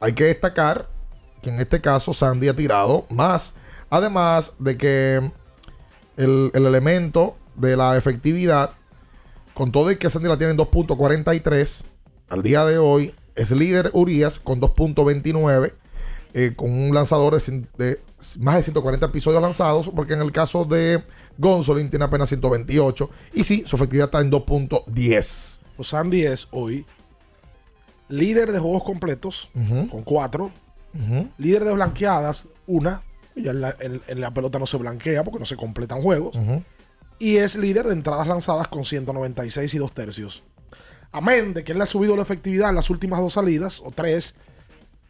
hay 0.00 0.12
que 0.12 0.24
destacar 0.24 0.88
que 1.42 1.50
en 1.50 1.60
este 1.60 1.80
caso 1.80 2.12
Sandy 2.12 2.48
ha 2.48 2.56
tirado 2.56 3.06
más. 3.10 3.54
Además 3.90 4.54
de 4.58 4.78
que 4.78 5.16
el, 6.16 6.50
el 6.54 6.66
elemento 6.66 7.36
de 7.56 7.76
la 7.76 7.96
efectividad, 7.96 8.70
con 9.54 9.72
todo 9.72 9.90
y 9.90 9.96
que 9.96 10.08
Sandy 10.08 10.28
la 10.28 10.38
tiene 10.38 10.52
en 10.52 10.58
2.43, 10.58 11.84
al 12.28 12.42
día 12.42 12.64
de 12.64 12.78
hoy 12.78 13.14
es 13.34 13.50
líder 13.50 13.90
Urias 13.92 14.38
con 14.38 14.60
2.29, 14.60 15.72
eh, 16.34 16.52
con 16.56 16.72
un 16.72 16.94
lanzador 16.94 17.38
de, 17.38 17.66
de 17.76 18.00
más 18.38 18.56
de 18.56 18.62
140 18.62 19.06
episodios 19.06 19.42
lanzados, 19.42 19.90
porque 19.94 20.14
en 20.14 20.22
el 20.22 20.32
caso 20.32 20.64
de 20.64 21.02
Gonsolin 21.36 21.90
tiene 21.90 22.04
apenas 22.04 22.28
128, 22.28 23.10
y 23.34 23.44
sí, 23.44 23.64
su 23.66 23.76
efectividad 23.76 24.06
está 24.06 24.20
en 24.20 24.30
2.10. 24.30 25.60
Pues 25.76 25.88
Sandy 25.88 26.22
es 26.24 26.48
hoy 26.52 26.86
líder 28.12 28.52
de 28.52 28.58
juegos 28.58 28.84
completos 28.84 29.50
con 29.90 30.02
cuatro. 30.02 30.50
Líder 31.38 31.64
de 31.64 31.72
blanqueadas, 31.74 32.48
una. 32.66 33.02
Ya 33.34 33.52
en 33.52 33.60
la, 33.62 33.74
en- 33.80 34.02
en 34.08 34.20
la 34.20 34.32
pelota 34.34 34.58
no 34.58 34.66
se 34.66 34.76
blanquea 34.76 35.24
porque 35.24 35.38
no 35.38 35.46
se 35.46 35.56
completan 35.56 36.02
juegos. 36.02 36.36
Y 37.18 37.36
es 37.36 37.56
líder 37.56 37.86
de 37.86 37.92
entradas 37.94 38.26
lanzadas 38.26 38.68
con 38.68 38.84
196 38.84 39.72
y 39.74 39.78
dos 39.78 39.92
tercios. 39.92 40.42
Amén 41.12 41.54
de 41.54 41.62
que 41.64 41.72
él 41.72 41.78
le 41.78 41.84
ha 41.84 41.86
subido 41.86 42.16
la 42.16 42.22
efectividad 42.22 42.68
en 42.70 42.74
las 42.76 42.90
últimas 42.90 43.20
dos 43.20 43.34
salidas, 43.34 43.80
o 43.84 43.90
tres. 43.90 44.34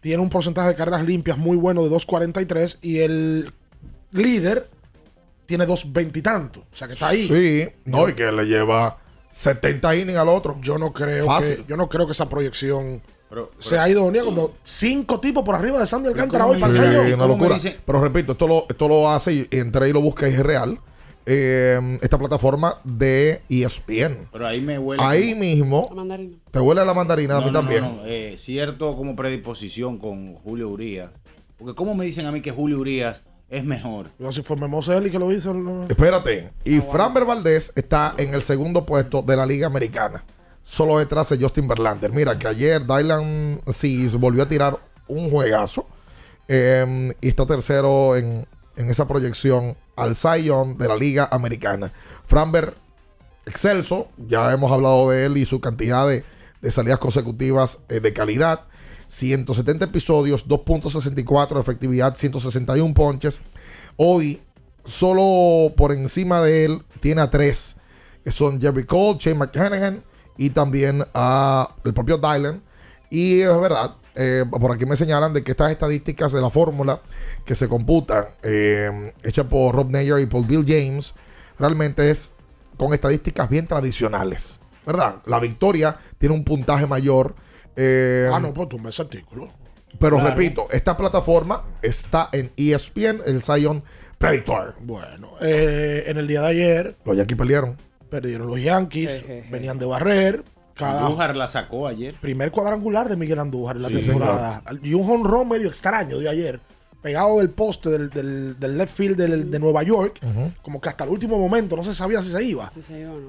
Tiene 0.00 0.22
un 0.22 0.28
porcentaje 0.28 0.68
de 0.68 0.74
carreras 0.74 1.04
limpias 1.06 1.38
muy 1.38 1.56
bueno 1.56 1.82
de 1.84 1.90
2.43 1.90 2.78
y 2.82 2.98
el 2.98 3.52
líder 4.12 4.68
tiene 5.46 5.66
2.20 5.66 6.16
y 6.16 6.22
tanto. 6.22 6.60
O 6.72 6.76
sea 6.76 6.86
que 6.88 6.94
está 6.94 7.08
ahí. 7.08 7.26
Sí, 7.26 7.68
no, 7.84 8.08
y 8.08 8.14
que 8.14 8.30
le 8.32 8.44
lleva 8.44 8.98
70 9.32 9.96
innings 9.96 10.18
al 10.18 10.28
otro. 10.28 10.56
Yo 10.60 10.78
no 10.78 10.92
creo 10.92 11.24
Fácil. 11.26 11.56
que 11.56 11.64
yo 11.66 11.76
no 11.76 11.88
creo 11.88 12.06
que 12.06 12.12
esa 12.12 12.28
proyección 12.28 13.02
Pero- 13.28 13.50
sea 13.58 13.88
idónea 13.88 14.22
cuando 14.22 14.54
cinco 14.62 15.18
tipos 15.18 15.42
por 15.42 15.54
arriba 15.54 15.78
de 15.80 15.86
Sandy 15.86 16.08
Alcántara 16.10 16.46
hoy 16.46 16.58
Sí, 16.58 17.12
una 17.14 17.26
locura. 17.26 17.56
Pero 17.84 18.00
repito, 18.00 18.32
esto 18.32 18.46
lo, 18.46 18.66
esto 18.68 18.86
lo 18.88 19.10
hace 19.10 19.32
y 19.32 19.48
entre 19.50 19.86
ahí 19.86 19.92
lo 19.92 20.00
busca 20.02 20.28
y 20.28 20.34
es 20.34 20.40
real. 20.40 20.78
eh, 21.24 21.98
esta 22.02 22.18
plataforma 22.18 22.80
de 22.82 23.42
ESPN. 23.48 24.26
Pero 24.32 24.44
ahí 24.46 24.60
me 24.60 24.76
huele. 24.76 25.00
Ahí 25.04 25.30
como- 25.30 25.40
mismo. 25.40 25.88
Te 26.50 26.58
huele 26.58 26.84
la 26.84 26.94
mandarina 26.94 27.36
a 27.36 27.40
mí 27.40 27.46
no, 27.46 27.52
también. 27.52 27.82
no, 27.82 27.92
no, 27.94 28.06
eh, 28.06 28.34
cierto 28.36 28.96
como 28.96 29.14
predisposición 29.14 29.98
con 29.98 30.34
Julio 30.34 30.68
Urias. 30.68 31.10
Porque 31.56 31.76
¿cómo 31.76 31.94
me 31.94 32.04
dicen 32.04 32.26
a 32.26 32.32
mí 32.32 32.40
que 32.40 32.50
Julio 32.50 32.80
Urias 32.80 33.22
es 33.52 33.64
mejor? 33.64 34.10
No, 34.18 34.32
si 34.32 34.42
fue 34.42 34.56
que 34.56 35.18
lo 35.18 35.30
hizo. 35.30 35.52
no. 35.52 35.86
Espérate. 35.86 36.50
Y 36.64 36.80
Framber 36.80 37.26
Valdés 37.26 37.70
está 37.76 38.14
en 38.16 38.34
el 38.34 38.42
segundo 38.42 38.86
puesto 38.86 39.20
de 39.22 39.36
la 39.36 39.44
Liga 39.44 39.66
Americana. 39.66 40.24
Solo 40.62 40.98
detrás 40.98 41.28
de 41.28 41.38
Justin 41.38 41.68
Verlander. 41.68 42.10
Mira 42.12 42.38
que 42.38 42.48
ayer 42.48 42.80
Dylan 42.86 43.60
Seas 43.68 44.14
volvió 44.16 44.42
a 44.44 44.48
tirar 44.48 44.78
un 45.06 45.28
juegazo. 45.30 45.86
eh, 46.48 47.12
y 47.20 47.28
está 47.28 47.44
tercero 47.46 48.16
en, 48.16 48.46
en 48.76 48.90
esa 48.90 49.06
proyección 49.06 49.76
al 49.96 50.16
Zion 50.16 50.78
de 50.78 50.88
la 50.88 50.96
Liga 50.96 51.28
Americana. 51.30 51.92
Framber 52.24 52.74
excelso. 53.44 54.08
Ya 54.16 54.50
hemos 54.52 54.72
hablado 54.72 55.10
de 55.10 55.26
él 55.26 55.36
y 55.36 55.44
su 55.44 55.60
cantidad 55.60 56.08
de, 56.08 56.24
de 56.62 56.70
salidas 56.70 56.98
consecutivas 56.98 57.80
eh, 57.90 58.00
de 58.00 58.12
calidad. 58.14 58.64
170 59.12 59.84
episodios, 59.84 60.48
2.64 60.48 61.54
de 61.54 61.60
efectividad, 61.60 62.16
161 62.16 62.94
ponches. 62.94 63.40
Hoy, 63.96 64.40
solo 64.84 65.74
por 65.76 65.92
encima 65.92 66.40
de 66.40 66.64
él, 66.64 66.82
tiene 67.00 67.20
a 67.20 67.28
tres, 67.28 67.76
que 68.24 68.32
son 68.32 68.58
Jerry 68.58 68.86
Cole, 68.86 69.18
Shane 69.20 69.36
McClanahan 69.36 70.02
y 70.38 70.48
también 70.48 71.04
el 71.84 71.92
propio 71.92 72.16
Dylan. 72.16 72.62
Y 73.10 73.40
es 73.40 73.60
verdad, 73.60 73.96
eh, 74.14 74.46
por 74.50 74.72
aquí 74.72 74.86
me 74.86 74.96
señalan 74.96 75.34
de 75.34 75.42
que 75.44 75.50
estas 75.50 75.70
estadísticas 75.70 76.32
de 76.32 76.40
la 76.40 76.48
fórmula 76.48 77.02
que 77.44 77.54
se 77.54 77.68
computan, 77.68 78.24
eh, 78.42 79.12
hecha 79.22 79.46
por 79.46 79.74
Rob 79.74 79.90
Nayer 79.90 80.20
y 80.20 80.26
por 80.26 80.46
Bill 80.46 80.64
James, 80.66 81.12
realmente 81.58 82.10
es 82.10 82.32
con 82.78 82.94
estadísticas 82.94 83.50
bien 83.50 83.66
tradicionales. 83.66 84.62
¿Verdad? 84.86 85.16
La 85.26 85.38
victoria 85.38 85.98
tiene 86.16 86.34
un 86.34 86.44
puntaje 86.44 86.86
mayor. 86.86 87.34
Eh, 87.76 88.28
Ah, 88.32 88.40
no, 88.40 88.52
pues 88.52 88.68
tú 88.68 88.80
ese 88.88 89.02
artículo. 89.02 89.50
pero 89.98 90.16
Claro. 90.18 90.30
repito, 90.34 90.66
esta 90.70 90.96
plataforma 90.96 91.64
está 91.82 92.28
en 92.32 92.50
ESPN, 92.56 93.20
el 93.26 93.42
Zion 93.42 93.82
Predator. 94.18 94.74
Bueno, 94.80 95.32
eh, 95.40 96.04
en 96.06 96.16
el 96.16 96.26
día 96.26 96.42
de 96.42 96.48
ayer 96.48 96.96
Los 97.04 97.16
Yankees 97.16 97.36
perdieron. 97.36 97.76
perdieron 98.08 98.46
los 98.46 98.60
Yankees, 98.62 99.24
venían 99.50 99.78
de 99.78 99.86
barrer. 99.86 100.44
Cada 100.74 101.06
Andújar 101.06 101.36
la 101.36 101.48
sacó 101.48 101.86
ayer. 101.86 102.14
primer 102.20 102.50
cuadrangular 102.50 103.08
de 103.08 103.16
Miguel 103.16 103.38
Andújar 103.38 103.76
en 103.76 103.82
la 103.82 103.88
Sí, 103.88 104.00
temporada. 104.00 104.62
Y 104.82 104.94
un 104.94 105.08
honrón 105.10 105.48
medio 105.48 105.68
extraño 105.68 106.18
de 106.18 106.28
ayer, 106.30 106.60
pegado 107.02 107.38
del 107.38 107.50
poste 107.50 107.90
del, 107.90 108.08
del- 108.10 108.58
del 108.58 108.78
left 108.78 108.94
field 108.96 109.16
del- 109.16 109.50
de 109.50 109.58
Nueva 109.58 109.82
York, 109.82 110.18
como 110.62 110.80
que 110.80 110.88
hasta 110.88 111.04
el 111.04 111.10
último 111.10 111.38
momento 111.38 111.76
no 111.76 111.84
se 111.84 111.92
sabía 111.92 112.22
si 112.22 112.30
se 112.30 112.42
iba. 112.44 112.70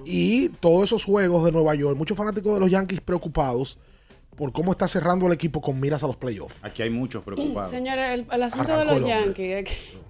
Y 0.05 0.49
todos 0.59 0.83
esos 0.85 1.03
juegos 1.03 1.43
de 1.43 1.51
Nueva 1.51 1.75
York, 1.75 1.97
muchos 1.97 2.15
fanáticos 2.17 2.53
de 2.53 2.59
los 2.61 2.69
Yankees 2.71 3.01
preocupados 3.01 3.77
por 4.35 4.51
cómo 4.51 4.71
está 4.71 4.87
cerrando 4.87 5.27
el 5.27 5.33
equipo 5.33 5.61
con 5.61 5.79
miras 5.79 6.03
a 6.03 6.07
los 6.07 6.15
playoffs. 6.15 6.55
Aquí 6.61 6.81
hay 6.81 6.89
muchos 6.89 7.23
preocupados. 7.23 7.69
Señores, 7.69 8.11
el, 8.11 8.25
el 8.31 8.43
asunto 8.43 8.73
Arrancó 8.73 8.93
de 8.93 8.99
los. 8.99 9.09
Yankees 9.09 9.57
es 9.57 9.63
que, 9.65 10.03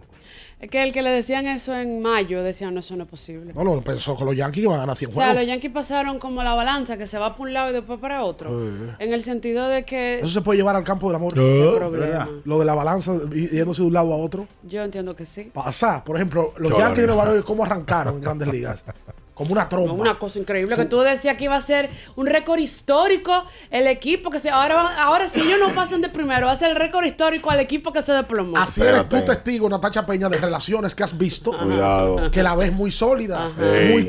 es 0.66 0.70
que 0.70 0.82
el 0.84 0.94
que 0.94 1.02
le 1.02 1.10
decían 1.10 1.46
eso 1.48 1.76
en 1.76 2.02
mayo 2.02 2.42
decían, 2.42 2.74
no, 2.74 2.80
eso 2.80 2.96
no 2.96 3.04
es 3.04 3.10
posible. 3.10 3.52
No, 3.54 3.64
no, 3.66 3.82
pensó 3.82 4.16
que 4.16 4.24
los 4.24 4.34
Yankees 4.36 4.64
iban 4.64 4.78
a 4.78 4.80
ganar 4.82 4.96
100 4.96 5.10
O 5.10 5.14
sea, 5.14 5.26
juegos. 5.26 5.42
los 5.42 5.48
Yankees 5.48 5.72
pasaron 5.72 6.20
como 6.20 6.42
la 6.42 6.54
balanza 6.56 6.96
que 6.98 7.06
se 7.06 7.18
va 7.18 7.36
por 7.36 7.48
un 7.48 7.54
lado 7.54 7.72
y 7.72 7.74
después 7.74 8.00
para 8.00 8.24
otro. 8.24 8.66
Eh. 8.66 8.96
En 9.00 9.14
el 9.14 9.22
sentido 9.22 9.68
de 9.68 9.84
que 9.84 10.20
Eso 10.20 10.30
se 10.30 10.42
puede 10.42 10.58
llevar 10.58 10.78
al 10.78 10.86
campo 10.86 11.08
del 11.08 11.18
amor. 11.18 11.34
Problema. 11.34 12.30
Lo 12.46 12.60
de 12.60 12.66
la 12.66 12.76
balanza 12.76 13.14
yéndose 13.34 13.82
de 13.82 13.88
un 13.90 13.94
lado 13.94 14.14
a 14.14 14.18
otro. 14.18 14.48
yo 14.64 14.84
entiendo 14.84 15.14
que 15.16 15.26
sí. 15.26 15.52
Pasa. 15.54 16.02
Por 16.04 16.16
ejemplo, 16.16 16.54
los 16.58 16.72
Yankees 16.78 17.02
de 17.02 17.08
Nueva. 17.08 17.26
York, 17.26 17.46
¿cómo 17.46 17.66
arrancaron 17.66 18.16
en 18.16 18.22
grandes 18.22 18.48
ligas? 18.48 18.86
Como 19.34 19.52
una 19.52 19.68
tromba. 19.68 19.94
Una 19.94 20.20
cosa 20.20 20.38
increíble 20.38 20.76
que 20.76 20.86
tú 20.86 21.00
decías 21.00 21.36
que 21.38 21.46
iba 21.46 21.56
a 21.56 21.62
ser 21.62 21.90
un 22.16 22.28
récord 22.28 22.60
histórico 22.60 23.44
el 23.72 23.88
equipo 23.88 24.30
que 24.30 24.38
se 24.38 24.52
ahora 24.52 24.96
ahora 25.04 25.28
si 25.28 25.42
ellos 25.42 25.58
no 25.60 25.74
pasan 25.74 26.02
de 26.02 26.10
primero 26.10 26.46
va 26.46 26.52
a 26.52 26.56
ser 26.56 26.70
el 26.70 26.76
récord 26.76 27.04
histórico 27.04 27.50
al 27.50 27.60
equipo 27.60 27.92
que 27.92 28.02
se 28.04 28.12
desplomó. 28.14 28.58
Así 28.58 28.82
eres 28.82 29.10
tú 29.10 29.20
testigo, 29.26 29.68
Natacha 29.68 30.06
Peña, 30.06 30.30
de 30.30 30.38
relaciones 30.38 30.94
que 30.94 31.04
has 31.04 31.18
visto. 31.18 31.58
Cuidado. 31.58 32.30
Que 32.30 32.44
la 32.44 32.56
ves 32.56 32.74
muy 32.74 32.92
sólidas, 32.92 33.54
Ajá. 33.58 33.66
muy 33.92 34.06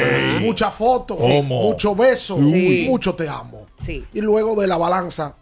Ey. 0.00 0.40
muchas 0.40 0.74
fotos, 0.74 1.18
mucho 1.44 1.94
beso, 1.94 2.36
Sí. 2.36 2.86
mucho 2.88 3.14
te 3.14 3.28
amo. 3.28 3.66
Sí. 3.74 4.04
Y 4.12 4.20
luego 4.20 4.60
de 4.60 4.66
la 4.66 4.76
balanza, 4.76 5.36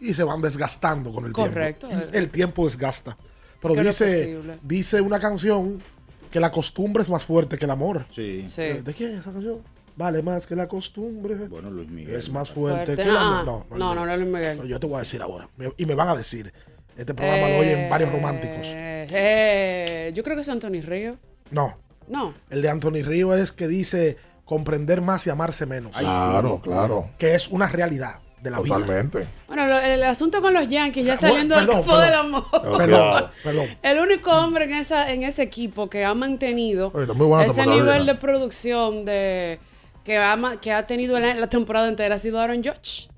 y 0.00 0.14
se 0.14 0.24
van 0.24 0.40
desgastando 0.40 1.12
con 1.12 1.26
el 1.26 1.32
Correcto. 1.32 1.86
tiempo. 1.86 2.06
El 2.12 2.30
tiempo 2.30 2.64
desgasta. 2.64 3.16
Pero 3.60 3.74
dice, 3.74 4.40
dice 4.62 5.00
una 5.02 5.18
canción 5.20 5.82
que 6.30 6.40
la 6.40 6.50
costumbre 6.52 7.02
es 7.02 7.08
más 7.08 7.24
fuerte 7.24 7.58
que 7.58 7.64
el 7.64 7.70
amor. 7.70 8.06
Sí. 8.10 8.44
Sí. 8.46 8.62
¿De 8.84 8.94
quién 8.94 9.12
es 9.12 9.20
esa 9.20 9.32
canción? 9.32 9.58
Vale 9.96 10.22
más 10.22 10.46
que 10.46 10.54
la 10.56 10.66
costumbre. 10.68 11.34
Bueno, 11.48 11.70
Luis 11.70 11.88
Miguel. 11.88 12.14
Es 12.14 12.30
más 12.30 12.50
fuerte, 12.50 12.86
Fuerte. 12.94 13.02
que 13.02 13.08
el 13.08 13.16
Ah, 13.16 13.40
amor. 13.40 13.66
No, 13.70 13.76
no, 13.78 13.94
no, 13.94 14.06
no, 14.06 14.16
Luis 14.16 14.28
Miguel. 14.28 14.56
Pero 14.58 14.68
yo 14.68 14.80
te 14.80 14.86
voy 14.86 14.96
a 14.96 14.98
decir 15.00 15.20
ahora. 15.20 15.48
y 15.76 15.84
me 15.86 15.94
van 15.94 16.08
a 16.08 16.16
decir. 16.16 16.52
Este 16.96 17.14
programa 17.14 17.48
lo 17.48 17.58
oyen 17.58 17.88
varios 17.88 18.12
románticos. 18.12 18.66
Eh, 18.74 19.06
eh, 19.10 20.12
yo 20.14 20.22
creo 20.22 20.36
que 20.36 20.42
es 20.42 20.48
Anthony 20.48 20.80
Río. 20.82 21.16
No. 21.50 21.76
No. 22.08 22.34
El 22.50 22.62
de 22.62 22.68
Anthony 22.68 23.02
Río 23.02 23.34
es 23.34 23.52
que 23.52 23.68
dice 23.68 24.16
comprender 24.44 25.00
más 25.00 25.26
y 25.26 25.30
amarse 25.30 25.64
menos. 25.66 25.96
Claro, 25.96 26.60
claro. 26.62 27.10
Que 27.18 27.34
es 27.34 27.48
una 27.48 27.68
realidad 27.68 28.20
de 28.42 28.50
la 28.50 28.60
vida. 28.60 28.74
Totalmente. 28.76 29.26
Bueno, 29.46 29.66
lo- 29.66 29.78
el, 29.78 30.02
asunto 30.04 30.40
con 30.40 30.54
los 30.54 30.68
Yankees, 30.68 31.06
ya 31.06 31.16
saliendo 31.16 31.54
bueno, 31.56 31.72
del 31.72 31.82
perdón, 31.82 31.82
campo 31.86 32.00
del 32.00 32.14
amor. 32.14 32.76
Perdón, 32.78 33.30
perdón. 33.44 33.66
El 33.82 33.98
único 33.98 34.30
hombre 34.32 34.64
en 34.64 34.74
esa 34.74 35.10
en 35.12 35.22
ese 35.24 35.42
equipo 35.42 35.88
que 35.90 36.04
ha 36.04 36.14
mantenido 36.14 36.90
Oye, 36.94 37.46
ese 37.46 37.66
nivel 37.66 38.06
de 38.06 38.14
producción 38.14 39.04
de 39.04 39.58
que 40.04 40.16
ha, 40.16 40.38
que 40.60 40.72
ha 40.72 40.86
tenido 40.86 41.18
la, 41.20 41.34
la 41.34 41.48
temporada 41.48 41.88
entera 41.88 42.14
ha 42.14 42.18
sido 42.18 42.40
Aaron 42.40 42.62
Judge. 42.64 43.08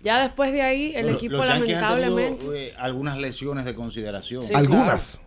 Ya 0.00 0.20
después 0.20 0.50
de 0.52 0.62
ahí, 0.62 0.92
el 0.96 1.06
Los- 1.06 1.14
equipo 1.14 1.36
los 1.36 1.46
Yankees 1.48 1.76
han 1.76 1.94
tenido, 1.94 2.10
lamentablemente. 2.16 2.68
eh, 2.70 2.74
algunas 2.76 3.18
lesiones 3.18 3.64
de 3.64 3.74
consideración. 3.76 4.42
Sí, 4.42 4.52
Algunas. 4.52 5.20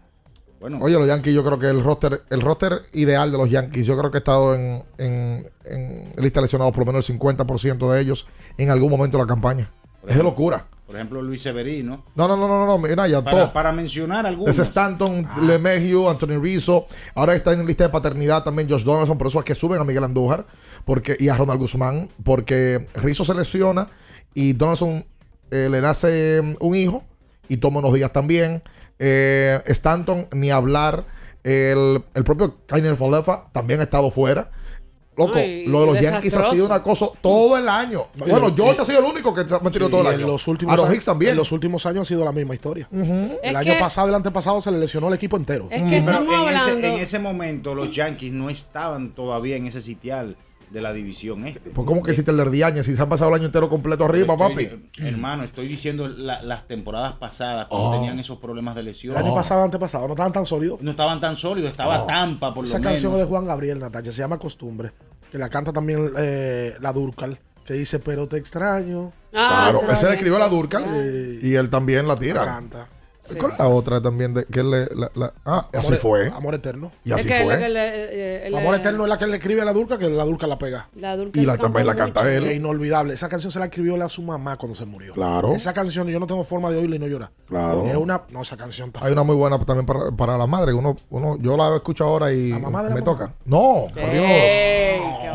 Bueno, 0.59 0.79
Oye, 0.81 0.95
los 0.95 1.07
Yankees, 1.07 1.33
yo 1.33 1.43
creo 1.43 1.59
que 1.59 1.67
el 1.67 1.83
roster, 1.83 2.23
el 2.29 2.41
roster 2.41 2.83
ideal 2.93 3.31
de 3.31 3.37
los 3.37 3.49
Yankees, 3.49 3.85
yo 3.85 3.97
creo 3.97 4.09
que 4.09 4.17
ha 4.17 4.19
estado 4.19 4.55
en, 4.55 4.83
en, 4.97 5.47
en 5.65 6.13
lista 6.17 6.41
lesionados 6.41 6.73
por 6.73 6.85
lo 6.85 6.91
menos 6.91 7.09
el 7.09 7.19
50% 7.19 7.91
de 7.91 8.01
ellos 8.01 8.25
en 8.57 8.69
algún 8.71 8.89
momento 8.89 9.17
de 9.17 9.23
la 9.23 9.27
campaña. 9.27 9.69
Es 10.07 10.15
de 10.15 10.23
locura. 10.23 10.67
por 10.85 10.95
ejemplo, 10.95 11.21
Luis 11.21 11.41
Severino. 11.41 12.05
No, 12.15 12.27
no, 12.27 12.37
no, 12.37 12.47
no, 12.47 12.65
no, 12.65 12.77
mira, 12.77 13.07
ya 13.07 13.23
Para, 13.23 13.37
todo. 13.37 13.53
para 13.53 13.71
mencionar 13.71 14.25
algunos. 14.25 14.51
Ese 14.51 14.63
Stanton, 14.63 15.27
LeMahieu, 15.41 16.09
Anthony 16.09 16.39
Rizzo. 16.41 16.85
Ahora 17.15 17.35
está 17.35 17.53
en 17.53 17.65
lista 17.65 17.83
de 17.85 17.89
paternidad 17.89 18.43
también 18.43 18.69
Josh 18.69 18.83
Donaldson. 18.83 19.17
Por 19.17 19.27
eso 19.27 19.39
es 19.39 19.45
que 19.45 19.55
suben 19.55 19.81
a 19.81 19.83
Miguel 19.83 20.03
Andújar 20.03 20.45
porque, 20.85 21.17
y 21.19 21.27
a 21.29 21.35
Ronald 21.35 21.59
Guzmán. 21.59 22.09
Porque 22.23 22.87
Rizzo 22.95 23.25
se 23.25 23.33
lesiona 23.33 23.87
y 24.33 24.53
Donaldson 24.53 25.05
eh, 25.51 25.69
le 25.69 25.81
nace 25.81 26.41
mm, 26.41 26.55
un 26.59 26.75
hijo 26.75 27.03
y 27.49 27.57
toma 27.57 27.79
unos 27.79 27.93
días 27.93 28.13
también. 28.13 28.61
Eh, 28.99 29.59
Stanton, 29.67 30.27
ni 30.33 30.51
hablar. 30.51 31.03
El, 31.43 32.03
el 32.15 32.23
propio 32.23 32.57
Kainer 32.65 32.95
Folefa 32.95 33.45
también 33.51 33.79
ha 33.79 33.83
estado 33.83 34.09
fuera. 34.09 34.49
Loco, 35.17 35.37
Ay, 35.37 35.65
lo 35.67 35.81
de 35.81 35.85
los 35.85 36.01
Yankees 36.01 36.35
ha 36.35 36.43
sido 36.49 36.65
una 36.65 36.83
cosa 36.83 37.05
todo 37.21 37.55
el 37.57 37.69
año. 37.69 38.07
No, 38.15 38.25
bueno, 38.25 38.53
George 38.53 38.81
ha 38.81 38.85
sido 38.85 38.99
el 38.99 39.05
único 39.05 39.33
que 39.33 39.47
se 39.47 39.55
ha 39.55 39.59
mantenido 39.59 39.85
Sí, 39.87 39.91
todo 39.91 40.01
el 40.01 40.07
en 40.07 40.13
año. 40.15 40.27
los 40.27 40.45
últimos 40.47 40.73
Aaron 40.73 40.85
años, 40.87 40.95
Hicks 40.95 41.05
también. 41.05 41.31
En 41.31 41.37
los 41.37 41.51
últimos 41.53 41.85
años 41.85 42.01
ha 42.01 42.05
sido 42.05 42.25
la 42.25 42.33
misma 42.33 42.53
historia. 42.55 42.89
El 42.91 43.37
Es 43.43 43.55
año 43.55 43.73
que- 43.73 43.79
pasado 43.79 44.07
y 44.07 44.09
el 44.09 44.15
antepasado 44.15 44.59
se 44.59 44.71
le 44.71 44.79
lesionó 44.79 45.07
el 45.07 45.13
equipo 45.13 45.37
entero. 45.37 45.67
Es 45.71 45.83
que 45.83 46.01
Pero 46.01 46.49
en 46.49 46.55
ese, 46.57 46.71
en 46.71 46.93
ese 46.99 47.19
momento 47.19 47.75
los 47.75 47.95
Yankees 47.95 48.33
no 48.33 48.49
estaban 48.49 49.11
todavía 49.15 49.55
en 49.55 49.67
ese 49.67 49.79
sitial 49.79 50.35
de 50.75 50.81
la 50.81 50.91
división 50.91 51.47
este. 51.47 51.71
Pues 51.71 51.87
como 51.87 52.03
que 52.03 52.13
si 52.13 52.21
te 52.21 52.33
Diañez, 52.51 52.85
si 52.85 52.93
se 52.95 53.01
han 53.01 53.07
pasado 53.07 53.29
el 53.29 53.35
año 53.37 53.45
entero 53.45 53.69
completo 53.69 54.03
arriba, 54.03 54.33
Estoy- 54.35 54.65
papi. 54.67 54.89
Hermano, 54.97 55.43
estoy 55.45 55.69
diciendo 55.69 56.07
la- 56.09 56.43
las 56.43 56.67
temporadas 56.67 57.13
pasadas 57.13 57.67
cuando 57.67 57.87
Oh. 57.89 57.93
tenían 57.93 58.19
esos 58.19 58.37
problemas 58.39 58.75
de 58.75 58.83
lesión. 58.83 59.15
El 59.15 59.23
año 59.25 59.33
pasado, 59.33 59.63
antepasado, 59.63 60.05
no 60.07 60.13
estaban 60.13 60.33
tan 60.33 60.45
sólidos. 60.45 60.81
No 60.81 60.91
estaban 60.91 61.21
tan 61.21 61.37
sólidos, 61.37 61.71
estaba 61.71 62.03
Oh. 62.03 62.05
Tampa 62.05 62.53
por 62.53 62.65
Esa 62.65 62.77
lo 62.77 62.83
canción 62.83 63.13
menos. 63.13 63.21
es 63.23 63.27
de 63.27 63.29
Juan 63.33 63.45
Gabriel, 63.45 63.79
Natalia, 63.79 64.11
se 64.11 64.17
llama 64.19 64.37
Costumbre. 64.37 64.91
Que 65.31 65.37
la 65.37 65.47
canta 65.49 65.71
también 65.71 66.11
eh, 66.17 66.75
la 66.81 66.91
Durcal, 66.91 67.39
que 67.65 67.73
dice, 67.73 67.99
pero 67.99 68.27
te 68.27 68.35
extraño. 68.37 69.13
Ah, 69.33 69.69
claro, 69.71 69.91
ese 69.91 70.07
le 70.07 70.13
escribió 70.13 70.37
la 70.37 70.47
Durca 70.49 70.81
y 71.41 71.55
él 71.55 71.69
también 71.69 72.07
la 72.07 72.15
tira. 72.17 72.45
La 72.45 72.87
¿Cuál 73.39 73.51
es 73.51 73.59
la 73.59 73.67
otra 73.67 74.01
también? 74.01 74.33
De, 74.33 74.45
que 74.45 74.59
él 74.59 74.71
le, 74.71 74.85
la- 74.95 75.11
la- 75.15 75.33
ah, 75.45 75.67
así 75.73 75.87
Amor- 75.87 75.97
fue. 75.99 76.29
Amor 76.29 76.55
Eterno. 76.55 76.91
Y 77.03 77.11
así 77.11 77.27
es 77.27 77.33
que, 77.33 77.43
fue. 77.43 77.53
lo 77.53 77.59
que 77.59 77.69
le- 77.69 77.87
eh, 78.05 78.47
eh, 78.47 78.57
Amor 78.57 78.75
Eterno 78.75 79.03
es 79.03 79.09
la 79.09 79.17
que 79.17 79.27
le 79.27 79.37
escribe 79.37 79.61
a 79.61 79.65
la 79.65 79.73
Durca, 79.73 79.97
que 79.97 80.09
la 80.09 80.23
Durca 80.23 80.47
la 80.47 80.57
pega. 80.57 80.89
La 80.95 81.15
Durca 81.17 81.39
Y 81.39 81.45
la- 81.45 81.57
también 81.57 81.87
la 81.87 81.93
mucho. 81.93 82.03
canta 82.05 82.31
él. 82.33 82.45
Es 82.45 82.55
inolvidable. 82.55 83.13
Esa 83.13 83.27
canción 83.29 83.51
se 83.51 83.59
la 83.59 83.65
escribió 83.65 83.95
a 84.03 84.09
su 84.09 84.21
mamá 84.21 84.57
cuando 84.57 84.75
se 84.77 84.85
murió. 84.85 85.13
Claro. 85.13 85.53
Esa 85.53 85.73
canción 85.73 86.07
yo 86.07 86.19
no 86.19 86.27
tengo 86.27 86.43
forma 86.43 86.69
de 86.69 86.77
oírla 86.77 86.95
y 86.97 86.99
no 86.99 87.07
llorar. 87.07 87.31
Claro. 87.47 87.85
Es 87.85 87.95
una. 87.95 88.23
No, 88.29 88.41
esa 88.41 88.57
canción 88.57 88.89
está 88.89 89.05
Hay 89.05 89.11
una 89.13 89.23
muy 89.23 89.35
buena 89.35 89.57
también 89.59 89.85
para, 89.85 90.11
para 90.11 90.37
la 90.37 90.47
madre. 90.47 90.73
Uno, 90.73 90.95
uno, 91.09 91.37
yo 91.39 91.57
la 91.57 91.75
escucho 91.75 92.03
ahora 92.05 92.31
y 92.33 92.49
mamá 92.53 92.83
de 92.83 92.89
la 92.89 92.95
me 92.95 93.01
mamá? 93.01 93.17
toca. 93.17 93.33
No, 93.45 93.87
por 93.93 94.11
Dios. 94.11 94.25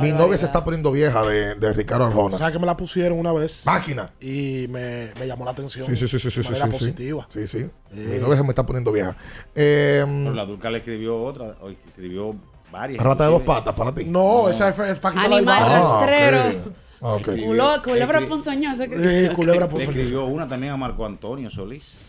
Mi 0.01 0.12
novia 0.12 0.38
se 0.38 0.47
está 0.47 0.64
poniendo 0.64 0.91
vieja 0.93 1.22
de, 1.26 1.55
de 1.57 1.72
Ricardo 1.74 2.07
Arjona. 2.07 2.38
¿Sabes 2.38 2.53
que 2.55 2.59
me 2.59 2.66
la 2.66 2.76
pusieron 2.76 3.18
una 3.18 3.32
vez? 3.32 3.64
Máquina. 3.66 4.11
Y 4.20 4.66
me, 4.70 5.12
me 5.18 5.26
llamó 5.26 5.45
la 5.45 5.51
atención. 5.51 5.84
Sí, 5.86 5.95
sí, 5.97 6.09
sí, 6.09 6.18
sí, 6.18 6.30
sí, 6.30 6.38
de 6.38 6.45
sí, 6.45 6.51
manera 6.53 6.66
sí, 6.66 6.72
sí. 6.72 6.78
positiva. 6.78 7.28
Sí, 7.30 7.47
sí. 7.49 7.70
Mi 7.93 8.18
novia 8.18 8.36
se 8.36 8.43
me 8.45 8.51
está 8.51 8.64
poniendo 8.64 8.93
vieja. 8.93 9.16
Eh, 9.55 10.05
Pero 10.07 10.34
la 10.34 10.47
Dulca 10.47 10.70
le 10.70 10.78
escribió 10.78 11.20
otra, 11.22 11.57
o 11.61 11.68
escribió 11.70 12.34
varias. 12.70 13.03
rata 13.03 13.24
de 13.24 13.30
dos 13.30 13.43
patas 13.43 13.74
para 13.74 13.95
ti. 13.95 14.05
No, 14.05 14.49
esa 14.49 14.68
es, 14.68 14.78
es 14.78 14.99
Paquita 14.99 15.28
la 15.28 15.36
Animal 15.38 15.61
Bárbara. 15.62 15.80
rastrero. 15.82 16.72
Ah, 17.03 17.14
ok. 17.14 17.28
Culo- 17.28 17.82
culebra 17.82 18.20
escri- 18.20 18.28
ponzoñosa. 18.28 18.86
que- 18.86 19.26
Eh, 19.26 19.32
culebra 19.34 19.66
Le 19.66 19.82
escribió 19.84 20.26
una 20.26 20.47
también 20.47 20.72
a 20.72 20.76
Marco 20.76 21.05
Antonio 21.07 21.51
Solís. 21.51 22.07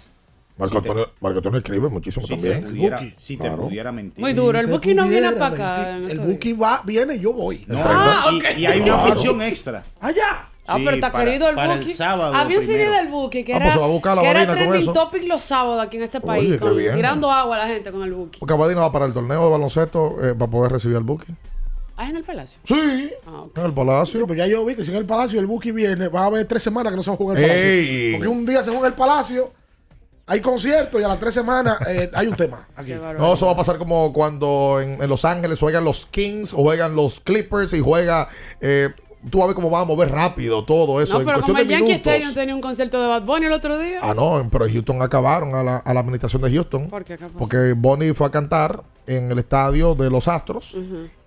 Marco, 0.57 0.75
Si 0.75 0.81
te- 0.81 0.89
Antonio, 0.89 1.09
Marco 1.21 1.37
Antonio 1.39 1.57
escribe 1.59 1.89
muchísimo 1.89 2.27
Si 2.27 2.33
también. 2.35 2.63
pudiera, 2.65 2.97
Buki. 2.97 3.13
si 3.17 3.37
te 3.37 3.47
Claro. 3.47 3.63
pudiera 3.63 3.91
mentir. 3.91 4.21
Muy 4.21 4.33
duro. 4.33 4.59
El 4.59 4.65
te 4.67 4.71
Buki 4.73 4.93
no 4.93 5.07
viene 5.07 5.29
pudiera 5.31 5.39
para 5.51 5.55
acá. 5.55 5.75
mentir. 5.83 5.95
en 5.97 6.03
El 6.03 6.11
estos 6.11 6.27
Buki 6.27 6.53
va, 6.53 6.81
viene, 6.85 7.19
yo 7.19 7.33
voy. 7.33 7.63
No, 7.67 7.79
Ah, 7.83 8.29
y, 8.31 8.59
y 8.61 8.65
hay 8.67 8.81
una 8.81 8.97
Claro. 8.97 9.13
función 9.13 9.41
extra. 9.41 9.83
Allá. 9.99 10.49
Ah, 10.67 10.77
Sí, 10.77 10.83
pero 10.85 10.95
está 10.95 11.11
para- 11.11 11.25
querido 11.25 11.49
el 11.49 11.55
para 11.55 11.73
Buki. 11.75 11.89
el 11.89 11.95
sábado 11.97 12.35
Había 12.35 12.59
un 12.59 12.63
CD 12.65 12.87
del 12.89 13.07
Buki 13.09 13.43
que 13.43 13.53
Ah, 13.53 13.55
era, 13.57 13.65
pues 13.65 13.73
se 13.73 13.79
va 13.79 13.85
a 13.85 13.89
buscar 13.89 14.15
la 14.15 14.21
que 14.21 14.29
era 14.29 14.45
trending 14.53 14.93
topic 14.93 15.23
los 15.27 15.41
sábados 15.41 15.83
aquí 15.83 15.97
en 15.97 16.03
este 16.03 16.21
país. 16.21 16.43
Oye, 16.43 16.53
qué 16.53 16.59
con- 16.59 16.77
bien. 16.77 16.95
tirando 16.95 17.31
agua 17.31 17.55
a 17.55 17.59
la 17.59 17.67
gente 17.67 17.91
con 17.91 18.03
el 18.03 18.13
Buki. 18.13 18.39
Porque 18.39 18.53
Abadina 18.53 18.81
va 18.81 18.91
para 18.91 19.05
el 19.05 19.13
torneo 19.13 19.43
de 19.43 19.49
baloncesto 19.49 20.17
eh, 20.23 20.35
para 20.35 20.51
poder 20.51 20.71
recibir 20.71 20.97
al 20.97 21.03
Buki. 21.03 21.33
Ah, 21.97 22.09
en 22.09 22.15
el 22.15 22.23
Palacio. 22.23 22.59
Sí, 22.63 23.11
Ah, 23.27 23.43
en 23.55 23.65
el 23.65 23.73
Palacio. 23.73 24.25
Pero 24.27 24.37
ya 24.37 24.47
yo 24.47 24.63
vi 24.65 24.75
que 24.75 24.83
si 24.83 24.91
en 24.91 24.97
el 24.97 25.05
Palacio 25.05 25.39
el 25.39 25.45
Buki 25.47 25.71
viene, 25.71 26.07
va 26.07 26.21
a 26.21 26.25
haber 26.27 26.45
tres 26.47 26.63
semanas 26.63 26.91
que 26.91 26.95
no 26.97 27.03
se 27.03 27.09
va 27.09 27.13
a 27.15 27.17
jugar 27.17 27.37
el 27.37 27.43
Palacio. 27.43 27.63
Ey. 27.63 28.11
Porque 28.13 28.27
un 28.27 28.45
día 28.45 28.63
se 28.63 28.71
juega 28.71 28.87
el 28.87 28.93
Palacio, 28.93 29.51
hay 30.27 30.39
concierto 30.41 30.99
y 30.99 31.03
a 31.03 31.07
las 31.07 31.19
tres 31.19 31.33
semanas 31.33 31.77
eh, 31.87 32.09
hay 32.13 32.27
un 32.27 32.35
tema 32.35 32.67
aquí. 32.75 32.93
No, 32.93 33.33
eso 33.33 33.45
va 33.47 33.51
a 33.51 33.55
pasar 33.57 33.77
como 33.77 34.13
cuando 34.13 34.79
en, 34.81 35.01
en 35.01 35.09
Los 35.09 35.25
Ángeles 35.25 35.59
juegan 35.59 35.83
los 35.83 36.05
Kings 36.05 36.53
o 36.53 36.57
juegan 36.57 36.95
los 36.95 37.19
Clippers 37.19 37.73
y 37.73 37.79
juega. 37.81 38.29
eh, 38.61 38.89
tú 39.29 39.37
vas 39.39 39.45
a 39.45 39.47
ver 39.47 39.55
cómo 39.55 39.69
va 39.69 39.81
a 39.81 39.85
mover 39.85 40.09
rápido 40.09 40.63
todo 40.65 41.01
eso. 41.01 41.13
No, 41.13 41.19
en 41.21 41.25
pero 41.27 41.39
cuestión 41.39 41.57
como 41.57 41.59
el 41.59 41.67
Yankee. 41.67 41.91
Stadium 41.93 42.33
tenía 42.33 42.55
un 42.55 42.61
concierto 42.61 43.01
de 43.01 43.07
Bad 43.07 43.23
Bunny 43.23 43.45
el 43.45 43.53
otro 43.53 43.77
día. 43.77 43.99
Ah, 44.01 44.13
no, 44.13 44.47
pero 44.51 44.65
en 44.65 44.73
Houston 44.73 45.01
acabaron 45.01 45.55
a 45.55 45.63
la, 45.63 45.77
a 45.77 45.93
la 45.93 45.99
administración 45.99 46.41
de 46.41 46.51
Houston. 46.51 46.87
¿Por 46.89 47.03
qué? 47.05 47.17
¿Qué? 47.17 47.25
Porque 47.37 47.73
Bonnie 47.77 48.13
fue 48.13 48.27
a 48.27 48.31
cantar 48.31 48.83
en 49.07 49.31
el 49.31 49.39
estadio 49.39 49.95
de 49.95 50.09
los 50.09 50.27
Astros 50.27 50.75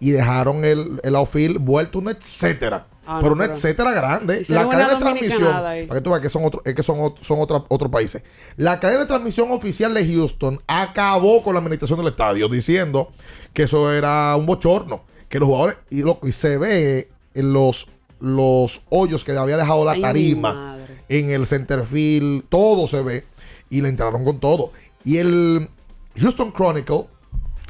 y 0.01 0.11
dejaron 0.13 0.65
el, 0.65 1.01
el 1.03 1.17
outfield 1.17 1.59
vuelto 1.59 1.99
un 1.99 2.09
etcétera. 2.09 2.87
Ah, 3.07 3.19
pero 3.21 3.35
no, 3.35 3.43
un 3.43 3.49
pero- 3.49 3.53
etcétera 3.53 3.93
grande. 3.93 4.43
La 4.49 4.63
una 4.63 4.71
cadena 4.71 4.91
de 4.95 4.97
transmisión. 5.01 5.53
Para 5.53 5.75
que 5.95 6.01
tú 6.01 6.11
veas 6.11 6.23
que 6.23 6.31
son, 6.31 6.45
otro, 6.45 6.63
es 6.65 6.75
que 6.75 6.83
son, 6.83 7.15
son 7.21 7.41
otra- 7.41 7.63
otros 7.69 7.91
países. 7.91 8.23
La 8.57 8.81
cadena 8.81 9.01
de 9.01 9.07
transmisión 9.07 9.53
oficial 9.53 9.93
de 9.93 10.07
Houston 10.07 10.61
acabó 10.67 11.43
con 11.43 11.53
la 11.55 11.59
administración 11.61 11.99
del 11.99 12.09
estadio 12.09 12.49
diciendo 12.49 13.09
que 13.53 13.65
eso 13.65 13.93
era 13.93 14.35
un 14.37 14.47
bochorno. 14.47 15.03
Que 15.29 15.39
los 15.39 15.49
jugadores. 15.49 15.77
Y, 15.91 16.03
lo, 16.03 16.19
y 16.23 16.33
se 16.33 16.57
ve 16.59 16.99
en 17.01 17.14
los, 17.35 17.89
los 18.20 18.82
hoyos 18.91 19.24
que 19.24 19.32
había 19.32 19.57
dejado 19.57 19.85
la 19.85 20.01
tarima 20.01 20.78
en 21.09 21.30
el 21.30 21.47
centerfield, 21.47 22.45
todo 22.49 22.87
se 22.87 23.03
ve. 23.03 23.26
Y 23.70 23.80
le 23.80 23.89
entraron 23.89 24.24
con 24.24 24.39
todo. 24.39 24.72
Y 25.05 25.18
el 25.18 25.68
Houston 26.16 26.53
Chronicle 26.53 27.07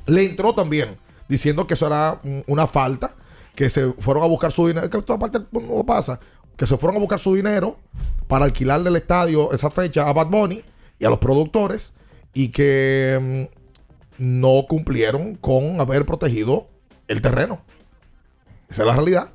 le 0.06 0.24
entró 0.24 0.54
también 0.54 0.98
diciendo 1.28 1.66
que 1.66 1.74
eso 1.74 1.86
era 1.86 2.20
una 2.46 2.66
falta, 2.66 3.14
que 3.54 3.70
se 3.70 3.92
fueron 3.94 4.22
a 4.22 4.26
buscar 4.26 4.52
su 4.52 4.66
dinero, 4.66 4.90
que 4.90 5.00
toda 5.02 5.18
parte 5.18 5.40
no 5.52 5.84
pasa, 5.84 6.20
que 6.56 6.66
se 6.66 6.76
fueron 6.76 6.96
a 6.96 7.00
buscar 7.00 7.18
su 7.18 7.34
dinero 7.34 7.78
para 8.26 8.44
alquilarle 8.44 8.90
el 8.90 8.96
estadio 8.96 9.52
esa 9.52 9.70
fecha 9.70 10.08
a 10.08 10.12
Bad 10.12 10.28
Bunny 10.28 10.62
y 10.98 11.04
a 11.04 11.10
los 11.10 11.18
productores 11.18 11.94
y 12.32 12.48
que 12.48 13.48
mm, 14.18 14.22
no 14.22 14.66
cumplieron 14.68 15.36
con 15.36 15.80
haber 15.80 16.04
protegido 16.04 16.68
el 17.08 17.22
terreno. 17.22 17.62
Esa 18.68 18.82
es 18.82 18.86
la 18.86 18.94
realidad. 18.94 19.33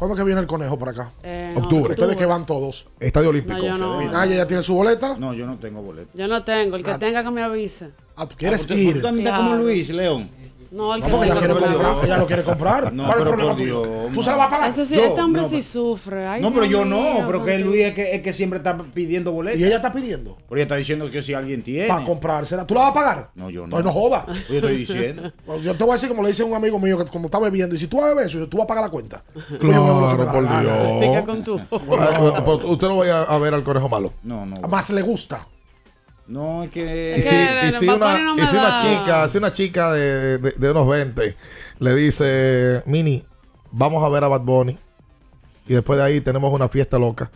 ¿Cuándo 0.00 0.16
que 0.16 0.24
viene 0.24 0.40
el 0.40 0.46
conejo 0.46 0.78
por 0.78 0.88
acá? 0.88 1.10
Eh, 1.22 1.52
Octubre. 1.54 1.92
Ustedes 1.92 2.16
que 2.16 2.24
van 2.24 2.46
todos. 2.46 2.86
Estadio 2.98 3.28
Olímpico. 3.28 3.58
No, 3.58 3.66
yo 3.66 3.76
no. 3.76 4.18
Ah, 4.18 4.24
¿ya 4.24 4.46
tiene 4.46 4.62
su 4.62 4.72
boleta? 4.74 5.14
No, 5.18 5.34
yo 5.34 5.44
no 5.44 5.56
tengo 5.58 5.82
boleto. 5.82 6.08
Yo 6.14 6.26
no 6.26 6.42
tengo. 6.42 6.76
El 6.76 6.82
que 6.82 6.94
tenga 6.94 7.22
que 7.22 7.30
me 7.30 7.42
avise. 7.42 7.90
Ah, 8.16 8.26
¿tú 8.26 8.34
quieres 8.34 8.66
¿Tú- 8.66 8.72
ir? 8.72 8.94
tú 8.94 9.02
también 9.02 9.26
estás 9.26 9.38
como. 9.40 9.56
Luis, 9.56 9.90
León? 9.90 10.30
No, 10.70 10.94
el 10.94 11.00
No, 11.00 11.06
que 11.06 11.12
porque 11.12 11.26
ella 11.30 11.38
quiere 11.38 11.54
comprar. 11.54 12.04
Ella 12.04 12.18
lo 12.18 12.26
quiere 12.26 12.44
comprar. 12.44 12.92
No, 12.92 13.04
¿Cuál 13.04 13.10
es 13.10 13.16
el 13.16 13.24
pero 13.24 13.36
problema 13.36 13.50
por 13.50 13.58
tuyo? 13.60 13.82
Dios, 13.82 14.08
¿Tú 14.10 14.16
no. 14.16 14.22
se 14.22 14.30
la 14.30 14.36
vas 14.36 14.46
a 14.46 14.50
pagar? 14.50 14.68
Ese 14.68 14.86
sí, 14.86 14.94
Yo, 14.94 15.04
este 15.04 15.20
hombre 15.20 15.42
no, 15.42 15.48
sí 15.48 15.62
sufre. 15.62 16.26
Ay, 16.26 16.42
no, 16.42 16.52
pero 16.52 16.66
Dios 16.66 16.80
yo 16.80 16.84
no, 16.84 17.00
mío, 17.00 17.24
pero 17.26 17.44
que. 17.44 17.58
Luis 17.58 17.82
es 17.86 17.94
que, 17.94 18.14
es 18.14 18.22
que 18.22 18.32
siempre 18.32 18.58
está 18.58 18.78
pidiendo 18.78 19.32
boleto. 19.32 19.58
Y 19.58 19.64
ella 19.64 19.76
está 19.76 19.92
pidiendo 19.92 20.36
Pero 20.48 20.56
ella 20.56 20.62
está 20.62 20.76
diciendo 20.76 21.10
que 21.10 21.22
si 21.22 21.34
alguien 21.34 21.62
tiene. 21.62 21.88
para 21.88 22.04
comprársela. 22.04 22.66
¿Tú 22.66 22.74
la 22.74 22.82
vas 22.82 22.90
a 22.90 22.94
pagar? 22.94 23.30
No, 23.34 23.50
yo 23.50 23.66
no. 23.66 23.78
No, 23.78 23.82
no 23.82 23.92
jodas. 23.92 24.24
Pues 24.26 24.48
Yo 24.48 24.54
estoy 24.56 24.76
diciendo. 24.76 25.32
Pues 25.44 25.62
Yo 25.64 25.74
te 25.74 25.82
voy 25.82 25.90
a 25.90 25.94
decir 25.94 26.08
como 26.08 26.22
le 26.22 26.28
dice 26.28 26.44
un 26.44 26.54
amigo 26.54 26.78
mío 26.78 26.96
que 26.98 27.04
cuando 27.06 27.26
está 27.26 27.40
bebiendo, 27.40 27.74
y 27.74 27.78
si 27.78 27.88
tú 27.88 27.96
vas 27.96 28.06
a 28.06 28.08
beber 28.10 28.26
eso, 28.26 28.48
tú 28.48 28.56
vas 28.58 28.64
a 28.64 28.68
pagar 28.68 28.84
la 28.84 28.90
cuenta. 28.90 29.24
Claro, 29.58 30.16
por 30.32 30.48
Dios. 30.62 31.00
Pica 31.00 31.24
con 31.24 31.42
tu. 31.42 31.58
Ah, 31.58 32.42
pero 32.44 32.68
usted 32.68 32.88
no 32.88 32.96
vaya 32.98 33.22
a 33.22 33.38
ver 33.38 33.54
al 33.54 33.64
conejo 33.64 33.88
malo. 33.88 34.12
No, 34.22 34.46
no. 34.46 34.56
Más 34.68 34.90
le 34.90 35.02
gusta. 35.02 35.46
No, 36.30 36.62
es 36.62 36.70
que. 36.70 37.16
Y 37.18 37.22
si, 37.22 37.34
y 37.34 37.72
si 37.72 37.88
una, 37.88 38.16
no 38.18 38.36
y 38.40 38.46
si 38.46 38.54
una 38.56 38.80
chica, 38.82 39.28
si 39.28 39.38
una 39.38 39.52
chica 39.52 39.92
de, 39.92 40.38
de- 40.38 40.52
de 40.52 40.70
unos 40.70 40.86
20 40.88 41.36
le 41.80 41.94
dice, 41.96 42.82
Mini, 42.86 43.24
vamos 43.72 44.04
a 44.04 44.08
ver 44.08 44.22
a 44.22 44.28
Bad 44.28 44.42
Bunny. 44.42 44.78
Y 45.66 45.74
después 45.74 45.98
de 45.98 46.04
ahí 46.04 46.20
tenemos 46.20 46.52
una 46.52 46.68
fiesta 46.68 46.98
loca. 46.98 47.30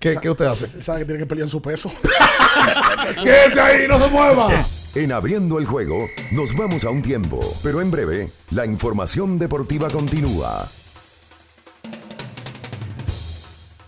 ¿Qué, 0.00 0.12
sabe- 0.12 0.20
qué 0.22 0.30
usted 0.30 0.44
hace? 0.46 0.66
Él 0.66 0.82
sabe 0.84 1.00
que 1.00 1.04
tiene 1.06 1.18
que 1.20 1.26
pelear 1.26 1.48
su 1.48 1.60
peso. 1.60 1.90
¡Quédese 3.24 3.60
ahí! 3.60 3.88
¡No 3.88 3.98
se 3.98 4.08
mueva! 4.08 4.48
En 4.94 5.10
abriendo 5.12 5.58
el 5.58 5.66
juego, 5.66 6.06
nos 6.32 6.56
vamos 6.56 6.84
a 6.84 6.90
un 6.90 7.02
tiempo, 7.02 7.40
pero 7.62 7.80
en 7.80 7.90
breve, 7.90 8.30
la 8.50 8.64
información 8.66 9.38
deportiva 9.38 9.90
continúa. 9.90 10.68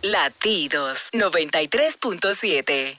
Latidos 0.02 1.08
93.7. 1.12 2.98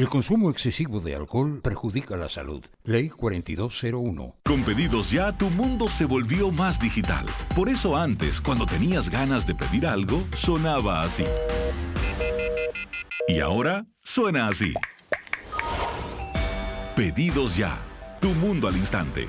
El 0.00 0.08
consumo 0.08 0.48
excesivo 0.48 1.00
de 1.00 1.14
alcohol 1.14 1.60
perjudica 1.62 2.16
la 2.16 2.26
salud. 2.26 2.64
Ley 2.84 3.10
4201. 3.10 4.36
Con 4.46 4.62
pedidos 4.62 5.10
ya, 5.10 5.36
tu 5.36 5.50
mundo 5.50 5.90
se 5.90 6.06
volvió 6.06 6.50
más 6.50 6.80
digital. 6.80 7.26
Por 7.54 7.68
eso 7.68 7.98
antes, 7.98 8.40
cuando 8.40 8.64
tenías 8.64 9.10
ganas 9.10 9.46
de 9.46 9.54
pedir 9.54 9.86
algo, 9.86 10.24
sonaba 10.34 11.02
así. 11.02 11.26
Y 13.28 13.40
ahora 13.40 13.84
suena 14.02 14.48
así. 14.48 14.72
Pedidos 16.96 17.58
ya. 17.58 17.78
Tu 18.22 18.30
mundo 18.30 18.68
al 18.68 18.78
instante. 18.78 19.28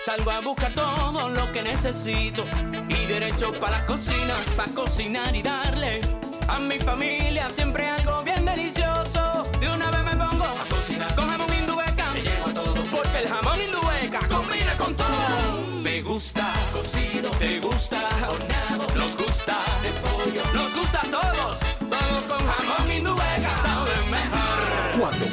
salgo 0.00 0.30
a 0.30 0.40
buscar 0.40 0.72
todo 0.72 1.28
lo 1.28 1.52
que 1.52 1.62
necesito 1.62 2.44
y 2.88 3.06
derecho 3.06 3.52
para 3.52 3.80
la 3.80 3.86
cocina, 3.86 4.34
para 4.56 4.72
cocinar 4.72 5.34
y 5.34 5.42
darle 5.42 6.00
a 6.48 6.58
mi 6.58 6.78
familia 6.78 7.50
siempre 7.50 7.86
algo 7.86 8.22
bien 8.22 8.44
delicioso. 8.44 9.42
De 9.60 9.68
una 9.68 9.90
vez 9.90 10.02
me 10.04 10.16
pongo 10.16 10.44
a 10.44 10.64
cocinar 10.68 11.14
con 11.14 11.28
jamón 11.28 11.50
me 12.14 12.22
llevo 12.22 12.48
a 12.48 12.54
todo 12.54 12.74
porque 12.90 13.18
el 13.18 13.28
jamón 13.28 13.60
indubeca 13.60 14.20
combina 14.28 14.76
con 14.76 14.96
todo. 14.96 15.80
Me 15.82 16.02
gusta 16.02 16.46
cocido, 16.72 17.30
te 17.32 17.60
gusta 17.60 18.00
horneado, 18.28 18.86
nos 18.96 19.16
gusta 19.16 19.58
de 19.82 19.90
pollo, 20.00 20.42
nos 20.54 20.74
gusta 20.74 21.02
todo 21.10 21.49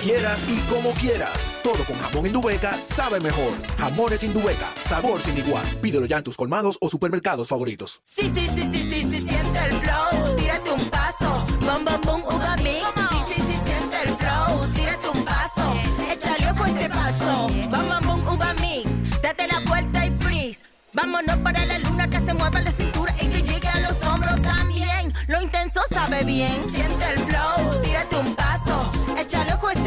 quieras 0.08 0.46
y 0.48 0.58
como 0.72 0.94
quieras. 0.94 1.32
Todo 1.62 1.84
con 1.84 1.98
jamón 1.98 2.26
Indubeca 2.26 2.80
sabe 2.80 3.20
mejor. 3.20 3.52
Jamones 3.78 4.24
Indubeca, 4.24 4.68
sabor 4.82 5.22
sin 5.22 5.38
igual. 5.38 5.66
Pídelo 5.82 6.06
ya 6.06 6.18
en 6.18 6.24
tus 6.24 6.38
colmados 6.38 6.78
o 6.80 6.90
supermercados 6.90 7.50
favoritos. 7.50 8.00
Sí, 8.04 8.32
sí, 8.34 8.48
sí, 8.56 8.70
sí, 8.72 8.90
sí, 8.90 9.04
sí, 9.04 9.28
siente 9.28 9.60
el 9.66 9.74
flow, 9.82 10.36
tírate 10.38 10.72
un 10.72 10.90
paso, 10.90 11.46
bom, 11.60 11.84
bom, 11.84 12.02
bom, 12.06 12.24
uva 12.24 12.56
mix. 12.64 12.86
Sí, 13.10 13.34
sí, 13.36 13.42
sí, 13.42 13.60
siente 13.66 13.98
el 14.06 14.16
flow, 14.16 14.68
tírate 14.74 15.10
un 15.10 15.26
paso, 15.26 15.74
échale 16.10 16.52
ojo 16.52 16.66
este 16.66 16.90
paso, 16.90 17.48
bom, 17.70 17.90
bom, 17.90 18.24
bom, 18.24 18.36
uva 18.36 18.54
mix. 18.62 19.22
Date 19.22 19.46
la 19.48 19.60
vuelta 19.68 20.06
y 20.06 20.12
freeze. 20.12 20.62
Vámonos 20.94 21.36
para 21.40 21.66
la 21.66 21.80
luna 21.80 22.10
que 22.10 22.20
se 22.22 22.34
mueva 22.34 22.62
la 22.62 22.72
cintura 22.72 23.14
y 23.22 23.28
que 23.28 23.42
llegue 23.42 23.68
a 23.68 23.82
los 23.82 24.02
hombros 24.04 24.42
también. 24.42 25.14
Lo 25.28 25.42
intenso 25.42 25.82
sabe 25.90 26.24
bien, 26.24 26.64
siente 26.70 27.10
el 27.12 27.20
flow, 27.26 27.82
tírate 27.84 28.16
un 28.16 28.34
paso, 28.36 28.90
échale 29.18 29.54
ojo 29.54 29.70
este 29.70 29.87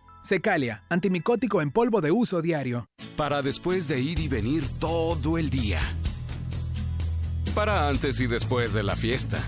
Secalia, 0.21 0.83
antimicótico 0.87 1.61
en 1.61 1.71
polvo 1.71 1.99
de 1.99 2.11
uso 2.11 2.41
diario. 2.41 2.87
Para 3.17 3.41
después 3.41 3.87
de 3.87 3.99
ir 3.99 4.19
y 4.19 4.27
venir 4.27 4.63
todo 4.79 5.37
el 5.39 5.49
día. 5.49 5.81
Para 7.55 7.89
antes 7.89 8.19
y 8.19 8.27
después 8.27 8.71
de 8.71 8.83
la 8.83 8.95
fiesta. 8.95 9.39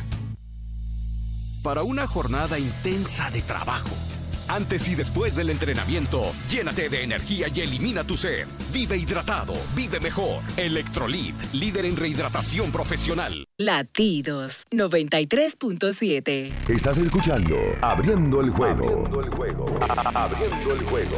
Para 1.62 1.84
una 1.84 2.08
jornada 2.08 2.58
intensa 2.58 3.30
de 3.30 3.42
trabajo. 3.44 4.13
Antes 4.48 4.88
y 4.88 4.96
después 4.96 5.36
del 5.36 5.50
entrenamiento, 5.50 6.32
llénate 6.50 6.90
de 6.90 7.04
energía 7.04 7.48
y 7.54 7.62
elimina 7.62 8.04
tu 8.04 8.18
sed. 8.18 8.48
Vive 8.72 8.98
hidratado, 8.98 9.54
vive 9.76 10.00
mejor. 10.00 10.42
Electrolit, 10.58 11.36
líder 11.54 11.86
en 11.86 11.96
rehidratación 11.96 12.72
profesional. 12.72 13.46
Latidos 13.58 14.66
93.7. 14.72 16.52
Estás 16.68 16.98
escuchando 16.98 17.56
Abriendo 17.82 18.42
el 18.42 18.50
juego. 18.50 19.06
Abriendo 19.06 19.22
el 19.22 19.30
juego. 19.30 19.66
Abriendo 20.14 20.74
el 20.74 20.84
juego. 20.84 21.18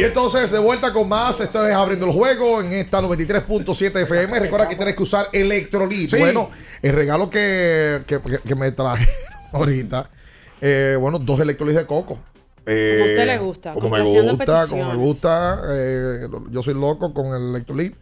Y 0.00 0.04
entonces, 0.04 0.50
de 0.50 0.58
vuelta 0.58 0.92
con 0.92 1.08
más, 1.08 1.40
esto 1.40 1.66
es 1.66 1.74
abriendo 1.74 2.06
el 2.06 2.12
juego 2.12 2.60
en 2.60 2.72
esta 2.72 3.00
93.7 3.00 4.02
FM. 4.02 4.38
Recuerda 4.40 4.68
que 4.68 4.76
tienes 4.76 4.94
que 4.96 5.02
usar 5.02 5.28
Electrolit. 5.32 6.10
Sí. 6.10 6.16
Bueno, 6.18 6.50
el 6.82 6.94
regalo 6.94 7.28
que, 7.30 8.02
que, 8.06 8.20
que- 8.20 8.38
que 8.38 8.54
me 8.54 8.72
traje 8.72 9.06
ahorita, 9.52 10.08
eh, 10.60 10.96
bueno, 11.00 11.18
dos 11.18 11.38
Electrolit 11.40 11.76
de 11.76 11.86
coco. 11.86 12.18
Eh, 12.66 12.96
Como 12.98 13.04
a 13.08 13.10
usted 13.10 13.26
le 13.26 13.38
gusta, 13.38 13.72
Como 13.72 13.88
me 13.88 14.02
gusta, 14.02 14.66
como 14.68 14.84
me 14.90 14.96
gusta. 14.96 15.62
eh, 15.70 16.28
yo 16.50 16.62
soy 16.62 16.74
loco 16.74 17.12
con 17.14 17.26
el 17.34 17.50
Electrolit 17.50 17.94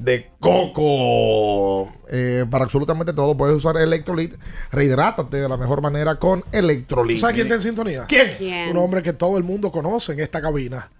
de 0.00 0.30
coco. 0.40 1.92
Eh, 2.10 2.44
para 2.50 2.64
absolutamente 2.64 3.12
todo 3.12 3.36
puedes 3.36 3.54
usar 3.56 3.76
Electrolit. 3.76 4.34
Rehidrátate 4.72 5.36
de 5.38 5.48
la 5.48 5.56
mejor 5.56 5.82
manera 5.82 6.16
con 6.16 6.44
Electrolit. 6.52 7.16
¿Tú 7.16 7.20
sabes 7.20 7.34
quién 7.34 7.46
está 7.46 7.56
en 7.56 7.62
sintonía? 7.62 8.06
¿Quién? 8.08 8.70
Un 8.70 8.76
hombre 8.78 9.02
que 9.02 9.12
todo 9.12 9.36
el 9.36 9.44
mundo 9.44 9.70
conoce 9.70 10.12
en 10.12 10.20
esta 10.20 10.40
cabina. 10.40 10.90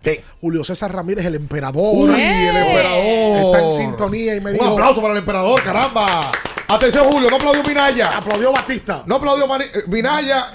Julio 0.40 0.62
César 0.64 0.92
Ramírez, 0.94 1.24
el 1.26 1.34
emperador. 1.36 2.10
Uy, 2.10 2.20
el 2.20 2.56
emperador. 2.56 3.46
Está 3.46 3.64
en 3.66 3.72
sintonía 3.72 4.36
y 4.36 4.40
me 4.40 4.50
Un 4.52 4.58
dijo... 4.58 4.66
aplauso 4.72 5.00
para 5.00 5.14
el 5.14 5.18
emperador, 5.20 5.62
caramba. 5.62 6.30
Atención, 6.68 7.04
Julio, 7.08 7.30
no 7.30 7.36
aplaudió 7.36 7.64
Minaya. 7.64 8.16
Aplaudió 8.16 8.52
Batista. 8.52 9.02
No 9.06 9.16
aplaudió 9.16 9.46
Mani- 9.48 9.64
eh. 9.74 9.82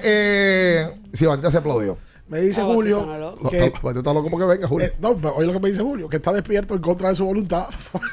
Eh, 0.04 0.88
sí, 1.12 1.26
Batista 1.26 1.52
se 1.52 1.58
aplaudió. 1.58 1.98
Me 2.28 2.40
dice 2.42 2.62
Ah, 2.62 2.66
Julio 2.66 3.06
Batista 3.06 3.18
no 3.20 3.36
No, 3.44 3.50
que... 3.50 3.60
Batista 3.60 4.00
está 4.00 4.14
loco 4.14 4.30
porque 4.32 4.46
venga, 4.48 4.68
Julio. 4.68 4.88
eh, 4.88 4.96
no, 5.00 5.16
pero 5.16 5.36
oye 5.36 5.48
lo 5.48 5.54
que 5.54 5.60
me 5.60 5.70
dice 5.70 5.82
Julio, 5.84 6.10
que 6.10 6.16
está 6.18 6.32
despierto 6.34 6.74
en 6.76 6.82
contra 6.82 7.10
de 7.10 7.16
su 7.16 7.26
voluntad. 7.26 7.68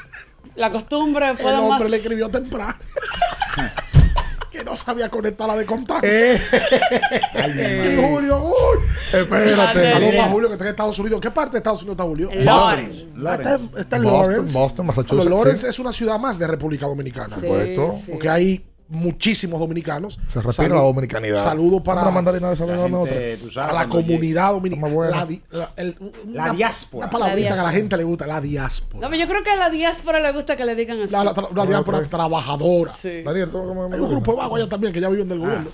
La 0.55 0.69
costumbre 0.71 1.31
El 1.31 1.37
puede 1.37 1.55
hombre 1.57 1.79
más. 1.79 1.89
le 1.89 1.97
escribió 1.97 2.29
temprano. 2.29 2.75
que 4.51 4.63
no 4.63 4.75
sabía 4.75 5.09
conectar 5.09 5.47
la 5.47 5.55
de 5.55 5.65
contacto. 5.65 6.05
Eh. 6.07 6.39
y 7.97 8.01
Julio, 8.05 8.43
uy. 8.43 8.79
Espérate. 9.11 9.91
Saludos 9.93 10.15
a 10.19 10.29
Julio 10.29 10.47
que 10.49 10.53
está 10.53 10.65
en 10.65 10.69
Estados 10.69 10.99
Unidos. 10.99 11.19
¿Qué 11.19 11.31
parte 11.31 11.53
de 11.53 11.57
Estados 11.57 11.81
Unidos 11.81 11.93
está 11.95 12.03
Julio? 12.03 12.29
En 12.31 12.45
Lawrence. 12.45 13.07
Está, 13.17 13.55
en- 13.55 13.61
en 13.61 13.71
Boston, 13.73 14.03
Lawrence. 14.03 14.59
Boston, 14.59 14.85
Massachusetts, 14.85 15.23
Bueno, 15.23 15.37
Lawrence 15.37 15.61
sí. 15.63 15.67
es 15.69 15.79
una 15.79 15.91
ciudad 15.91 16.19
más 16.19 16.37
de 16.37 16.45
República 16.45 16.85
Dominicana. 16.85 17.33
Sí, 17.35 17.41
supuesto. 17.41 17.91
sí. 17.93 18.11
Porque 18.11 18.29
hay 18.29 18.65
muchísimos 18.89 19.59
dominicanos. 19.59 20.19
Se 20.27 20.41
respira 20.41 20.67
Salud- 20.69 20.75
la 20.75 20.81
dominicanidad. 20.83 21.43
Saludos 21.43 21.81
para, 21.81 22.03
La 22.03 22.11
gente, 22.11 23.37
tú 23.37 23.49
sabes, 23.51 23.69
para 23.71 23.73
la 23.83 23.89
comunidad 23.89 24.51
dominicana. 24.51 24.87
Está 24.87 24.95
buena. 24.95 25.15
La, 25.17 25.25
di- 25.25 25.41
la- 25.51 25.71
el- 25.77 25.95
La 26.27 26.43
una- 26.45 26.53
diáspora. 26.53 27.05
Una 27.05 27.09
palabrita 27.11 27.49
La 27.49 27.55
que 27.55 27.59
a 27.59 27.63
la 27.63 27.69
diáspora. 27.69 27.71
gente 27.73 27.97
le 27.97 28.03
gusta, 28.03 28.27
la 28.27 28.41
diáspora. 28.41 29.01
No, 29.01 29.09
pero 29.09 29.21
yo 29.23 29.27
creo 29.29 29.43
que 29.43 29.49
a 29.51 29.55
la 29.55 29.69
diáspora 29.69 30.19
le 30.19 30.31
gusta 30.31 30.55
que 30.55 30.65
le 30.65 30.75
digan 30.75 31.01
así. 31.01 31.11
La, 31.11 31.23
la- 31.23 31.33
la 31.55 31.65
diáspora 31.65 32.01
trabajadora. 32.03 32.91
Sí. 32.93 33.23
Daniel, 33.23 33.49
¿tú 33.51 33.59
cómo 33.65 33.85
Hay 33.85 33.99
un 33.99 34.09
grupo 34.09 34.31
de 34.31 34.37
vagos 34.37 34.59
allá 34.59 34.69
también 34.69 34.93
que 34.93 34.99
ya 35.01 35.09
viven 35.09 35.29
del 35.29 35.39
gobierno. 35.39 35.69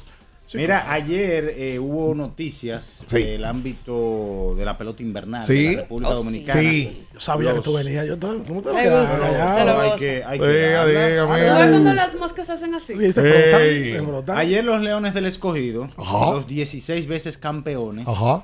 Sí, 0.50 0.58
Mira, 0.58 0.92
ayer 0.92 1.54
eh, 1.56 1.78
hubo 1.78 2.16
noticias 2.16 3.06
Sí. 3.08 3.22
del 3.22 3.46
ámbito 3.46 4.56
de 4.58 4.66
la 4.66 4.80
pelota 4.80 5.04
invernal 5.04 5.44
Sí. 5.44 5.54
de 5.68 5.76
la 5.76 5.82
República 5.84 6.10
Oh. 6.12 6.16
Dominicana. 6.16 6.60
Sí. 6.60 7.04
Yo 7.14 7.20
sabía 7.20 7.54
que 7.54 7.60
tú 7.60 7.74
venías. 7.74 8.08
Yo 8.08 8.16
no 8.18 8.42
te 8.42 8.70
lo 8.70 8.74
callado. 8.74 9.66
lo 9.66 9.80
hay 9.82 10.00
que, 10.00 10.24
hay 10.24 10.40
que 10.40 10.48
Diga, 10.48 10.86
darla. 10.86 11.08
diga, 11.08 11.22
¿Tú 11.28 11.34
mira. 11.34 11.60
ves 11.60 11.70
cuando 11.70 11.94
las 11.94 12.16
moscas 12.16 12.50
hacen 12.50 12.74
así? 12.74 12.96
Sí, 12.96 13.12
se 13.14 14.02
frotan. 14.04 14.38
Ayer 14.40 14.64
los 14.64 14.82
Leones 14.82 15.14
del 15.14 15.28
Escogido, 15.28 15.88
Ajá. 15.96 16.32
los 16.32 16.48
16 16.48 17.06
veces 17.06 17.38
campeones, 17.38 18.08
Ajá. 18.08 18.44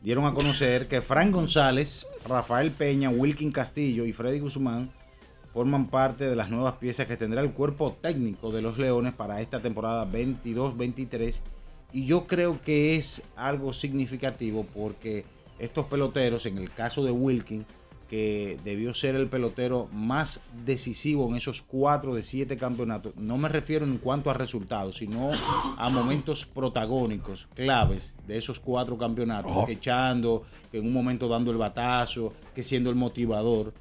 dieron 0.00 0.24
a 0.24 0.32
conocer 0.32 0.86
que 0.86 1.02
Frank 1.02 1.30
González, 1.30 2.06
Rafael 2.26 2.70
Peña, 2.70 3.10
Wilkin 3.10 3.52
Castillo 3.52 4.06
y 4.06 4.14
Freddy 4.14 4.38
Guzmán 4.38 4.90
forman 5.54 5.86
parte 5.86 6.28
de 6.28 6.34
las 6.34 6.50
nuevas 6.50 6.74
piezas 6.74 7.06
que 7.06 7.16
tendrá 7.16 7.40
el 7.40 7.52
cuerpo 7.52 7.96
técnico 8.00 8.50
de 8.50 8.60
los 8.60 8.76
Leones 8.76 9.14
para 9.14 9.40
esta 9.40 9.62
temporada 9.62 10.04
22-23. 10.10 11.38
Y 11.92 12.06
yo 12.06 12.26
creo 12.26 12.60
que 12.60 12.96
es 12.96 13.22
algo 13.36 13.72
significativo 13.72 14.66
porque 14.74 15.24
estos 15.60 15.86
peloteros, 15.86 16.46
en 16.46 16.58
el 16.58 16.72
caso 16.72 17.04
de 17.04 17.12
Wilkin, 17.12 17.64
que 18.10 18.58
debió 18.64 18.92
ser 18.94 19.14
el 19.14 19.28
pelotero 19.28 19.88
más 19.92 20.40
decisivo 20.64 21.28
en 21.28 21.36
esos 21.36 21.62
cuatro 21.62 22.16
de 22.16 22.24
siete 22.24 22.56
campeonatos, 22.56 23.14
no 23.16 23.38
me 23.38 23.48
refiero 23.48 23.84
en 23.84 23.98
cuanto 23.98 24.30
a 24.30 24.34
resultados, 24.34 24.96
sino 24.96 25.30
a 25.78 25.88
momentos 25.88 26.44
protagónicos, 26.46 27.48
claves 27.54 28.16
de 28.26 28.38
esos 28.38 28.58
cuatro 28.58 28.98
campeonatos, 28.98 29.52
Ajá. 29.52 29.66
que 29.66 29.72
echando, 29.72 30.42
que 30.72 30.78
en 30.78 30.86
un 30.86 30.92
momento 30.92 31.28
dando 31.28 31.52
el 31.52 31.58
batazo, 31.58 32.32
que 32.54 32.64
siendo 32.64 32.90
el 32.90 32.96
motivador, 32.96 33.72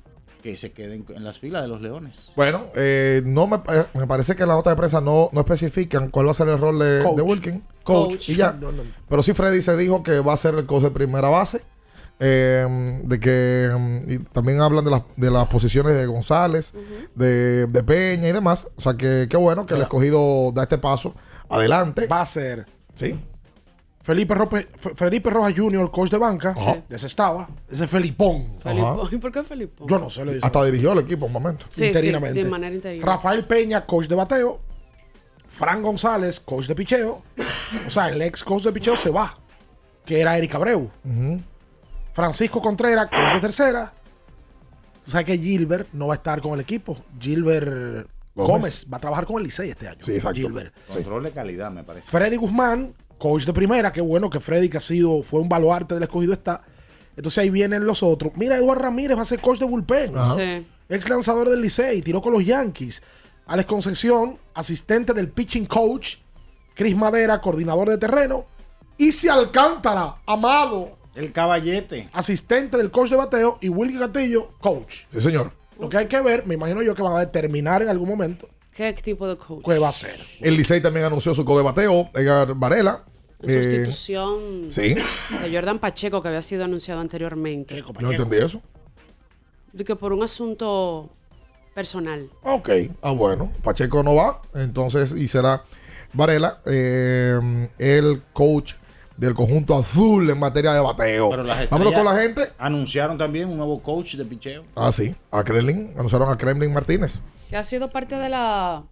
que 0.43 0.57
se 0.57 0.73
queden 0.73 1.05
en 1.15 1.23
las 1.23 1.39
filas 1.39 1.61
de 1.63 1.69
los 1.69 1.81
Leones. 1.81 2.33
Bueno, 2.35 2.65
eh, 2.75 3.21
no 3.25 3.47
me, 3.47 3.55
eh, 3.55 3.85
me 3.95 4.05
parece 4.05 4.35
que 4.35 4.43
en 4.43 4.49
la 4.49 4.55
nota 4.55 4.69
de 4.69 4.75
prensa 4.75 4.99
no, 5.01 5.29
no 5.31 5.39
especifican 5.39 6.09
cuál 6.09 6.27
va 6.27 6.31
a 6.31 6.33
ser 6.35 6.49
el 6.49 6.59
rol 6.59 6.77
de, 6.77 6.99
Coach. 7.01 7.15
de 7.15 7.21
Wilkin. 7.23 7.63
Coach. 7.83 8.29
Y 8.29 8.35
ya. 8.35 8.51
No, 8.51 8.71
no. 8.71 8.83
Pero 9.09 9.23
sí, 9.23 9.33
Freddy 9.33 9.61
se 9.61 9.75
dijo 9.77 10.03
que 10.03 10.19
va 10.19 10.33
a 10.33 10.37
ser 10.37 10.53
el 10.55 10.65
coach 10.65 10.83
de 10.83 10.91
primera 10.91 11.29
base. 11.29 11.61
eh, 12.19 12.99
de 13.05 13.19
que 13.19 13.69
y 14.07 14.19
también 14.19 14.61
hablan 14.61 14.85
de 14.85 14.91
las, 14.91 15.01
de 15.15 15.31
las 15.31 15.47
posiciones 15.47 15.93
de 15.95 16.05
González, 16.05 16.73
de, 17.15 17.65
de 17.67 17.83
Peña 17.83 18.27
y 18.27 18.31
demás. 18.33 18.67
O 18.75 18.81
sea 18.81 18.93
que 18.95 19.27
qué 19.29 19.37
bueno 19.37 19.65
que 19.65 19.73
el 19.73 19.81
escogido 19.81 20.51
da 20.53 20.63
este 20.63 20.77
paso 20.77 21.15
adelante. 21.49 22.05
Va 22.07 22.21
a 22.21 22.25
ser 22.25 22.65
Sí. 22.95 23.19
Felipe, 24.03 24.35
Rope- 24.35 24.67
Felipe 24.95 25.29
Rojas 25.29 25.53
Jr., 25.55 25.89
coach 25.89 26.09
de 26.11 26.17
banca. 26.17 26.53
Ajá. 26.57 26.83
De 26.89 26.95
ese 26.95 27.07
estaba. 27.07 27.47
Ese 27.69 27.87
Felipón. 27.87 28.59
Felipón. 28.61 29.07
¿Y 29.11 29.17
por 29.17 29.31
qué 29.31 29.43
Felipón? 29.43 29.87
Yo 29.87 29.97
no 29.97 30.09
sé, 30.09 30.25
le 30.25 30.39
Hasta 30.41 30.59
así. 30.59 30.71
dirigió 30.71 30.91
el 30.91 30.99
equipo 30.99 31.25
un 31.25 31.31
momento. 31.31 31.65
Sí, 31.69 31.85
interinamente. 31.85 32.37
sí, 32.39 32.43
de 32.43 32.51
manera 32.51 32.75
interina. 32.75 33.05
Rafael 33.05 33.45
Peña, 33.45 33.85
coach 33.85 34.07
de 34.07 34.15
bateo. 34.15 34.59
Fran 35.47 35.81
González, 35.81 36.39
coach 36.41 36.67
de 36.67 36.75
picheo. 36.75 37.21
O 37.87 37.89
sea, 37.89 38.09
el 38.09 38.21
ex 38.21 38.43
coach 38.43 38.63
de 38.63 38.71
picheo 38.73 38.95
se 38.97 39.09
va, 39.09 39.37
que 40.05 40.19
era 40.19 40.37
Eric 40.37 40.53
Abreu. 40.55 40.89
Francisco 42.11 42.61
Contreras, 42.61 43.07
coach 43.09 43.33
de 43.33 43.39
tercera. 43.39 43.93
Tú 45.05 45.11
sabes 45.11 45.25
que 45.25 45.37
Gilbert 45.37 45.89
no 45.93 46.07
va 46.07 46.13
a 46.15 46.17
estar 46.17 46.41
con 46.41 46.53
el 46.53 46.59
equipo. 46.61 46.97
Gilbert 47.19 48.07
Gómez. 48.35 48.49
Gómez, 48.49 48.87
va 48.91 48.97
a 48.97 48.99
trabajar 48.99 49.25
con 49.25 49.37
el 49.37 49.43
Licey 49.43 49.69
este 49.69 49.87
año. 49.87 49.99
Gilbert. 50.33 50.73
Control 50.91 51.23
de 51.23 51.31
calidad, 51.31 51.71
me 51.71 51.83
parece. 51.83 52.07
Freddy 52.09 52.35
Guzmán, 52.37 52.95
coach 53.23 53.45
de 53.45 53.53
primera, 53.53 53.93
qué 53.93 54.01
bueno 54.01 54.29
que 54.29 54.41
Freddy, 54.41 54.67
que 54.67 54.75
ha 54.75 54.81
sido, 54.81 55.23
fue 55.23 55.39
un 55.39 55.47
baluarte 55.47 55.93
del 55.93 56.03
escogido, 56.03 56.33
está. 56.33 56.61
Entonces 57.15 57.37
ahí 57.37 57.49
vienen 57.49 57.85
los 57.85 58.03
otros. 58.03 58.33
Mira, 58.35 58.57
Eduardo 58.57 58.83
Ramírez 58.83 59.17
va 59.17 59.21
a 59.21 59.25
ser 59.25 59.39
coach 59.39 59.59
de 59.59 59.65
bullpen. 59.65 60.17
Ajá. 60.17 60.35
Sí. 60.35 60.67
Ex 60.89 61.07
lanzador 61.07 61.49
del 61.49 61.61
Licey, 61.61 62.01
tiró 62.01 62.21
con 62.21 62.33
los 62.33 62.45
Yankees. 62.45 63.01
Alex 63.45 63.65
Concepción, 63.65 64.37
asistente 64.53 65.13
del 65.13 65.29
pitching 65.29 65.67
coach. 65.67 66.17
Chris 66.75 66.97
Madera, 66.97 67.39
coordinador 67.39 67.87
de 67.87 67.97
terreno. 67.97 68.45
Isi 68.97 69.29
Alcántara, 69.29 70.17
amado. 70.25 70.97
El 71.15 71.31
caballete. 71.31 72.09
Asistente 72.11 72.75
del 72.75 72.91
coach 72.91 73.09
de 73.09 73.15
bateo. 73.15 73.57
Y 73.61 73.69
Wilkie 73.69 73.99
Castillo, 73.99 74.49
coach. 74.59 75.03
Sí, 75.11 75.21
señor. 75.21 75.53
Lo 75.79 75.87
que 75.87 75.95
hay 75.95 76.07
que 76.07 76.19
ver, 76.19 76.45
me 76.45 76.55
imagino 76.55 76.81
yo 76.81 76.93
que 76.93 77.01
van 77.01 77.15
a 77.15 77.19
determinar 77.19 77.81
en 77.81 77.87
algún 77.87 78.09
momento 78.09 78.49
¿Qué 78.75 78.91
tipo 78.91 79.29
de 79.29 79.37
coach? 79.37 79.63
qué 79.65 79.79
va 79.79 79.87
a 79.87 79.93
ser. 79.93 80.19
El 80.41 80.57
Licey 80.57 80.81
también 80.81 81.05
anunció 81.05 81.33
su 81.33 81.45
de 81.45 81.63
bateo, 81.63 82.09
Edgar 82.15 82.53
Varela. 82.55 83.05
Eh, 83.43 83.63
sustitución 83.63 84.67
sí. 84.69 84.95
de 85.41 85.53
Jordan 85.53 85.79
Pacheco 85.79 86.21
que 86.21 86.29
había 86.29 86.41
sido 86.41 86.63
anunciado 86.63 87.01
anteriormente. 87.01 87.83
no 87.99 88.11
entendí 88.11 88.37
eso. 88.37 88.61
De 89.71 89.83
que 89.83 89.95
por 89.95 90.13
un 90.13 90.23
asunto 90.23 91.09
personal. 91.73 92.29
Ok, 92.43 92.69
ah 93.01 93.11
bueno, 93.11 93.51
Pacheco 93.63 94.03
no 94.03 94.15
va, 94.15 94.41
entonces 94.53 95.13
y 95.13 95.27
será 95.27 95.63
Varela 96.13 96.61
eh, 96.65 97.69
el 97.79 98.21
coach 98.33 98.75
del 99.17 99.33
conjunto 99.33 99.75
azul 99.75 100.29
en 100.29 100.39
materia 100.39 100.73
de 100.73 100.79
bateo. 100.79 101.29
Vámonos 101.69 101.93
con 101.93 102.05
la 102.05 102.15
gente. 102.15 102.49
Anunciaron 102.57 103.17
también 103.17 103.49
un 103.49 103.57
nuevo 103.57 103.81
coach 103.81 104.15
de 104.15 104.25
picheo. 104.25 104.63
Ah, 104.75 104.91
sí, 104.91 105.15
a 105.31 105.43
Kremlin, 105.43 105.93
anunciaron 105.97 106.29
a 106.29 106.37
Kremlin 106.37 106.71
Martínez. 106.73 107.21
Que 107.49 107.57
ha 107.57 107.63
sido 107.63 107.89
parte 107.89 108.15
de 108.15 108.29
la 108.29 108.83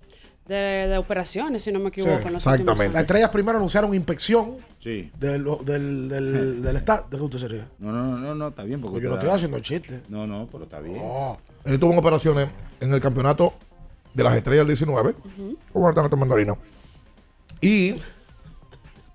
de, 0.52 0.88
de 0.88 0.98
operaciones, 0.98 1.64
si 1.64 1.72
no 1.72 1.80
me 1.80 1.90
equivoco. 1.90 2.14
exactamente. 2.28 2.94
Las 2.94 3.02
estrellas 3.02 3.30
primero 3.30 3.58
anunciaron 3.58 3.94
inspección 3.94 4.58
Sí. 4.80 5.12
del, 5.20 5.46
del, 5.64 6.10
del, 6.10 6.62
del 6.64 6.76
estado. 6.76 7.08
¿De 7.10 7.18
qué 7.18 7.24
usted 7.24 7.40
se 7.40 7.48
ríe? 7.48 7.64
No, 7.80 7.92
no, 7.92 8.18
no, 8.18 8.36
no, 8.36 8.48
está 8.50 8.64
bien. 8.64 8.82
Porque 8.82 9.02
Yo 9.02 9.10
no 9.10 9.16
estoy 9.16 9.30
haciendo 9.30 9.60
chistes. 9.60 10.02
No, 10.10 10.28
no, 10.28 10.48
pero 10.52 10.64
está 10.66 10.80
bien. 10.80 11.02
Él 11.66 11.74
estuvo 11.74 11.92
en 11.94 12.00
operaciones 12.00 12.50
en 12.80 12.94
el 12.94 13.00
campeonato 13.00 13.54
de 14.14 14.24
las 14.24 14.36
estrellas 14.36 14.62
del 14.68 14.76
19, 14.76 15.14
con 15.72 15.82
el 15.84 15.86
campeonato 15.86 16.18
mandarino. 16.18 16.58
Y 17.62 17.96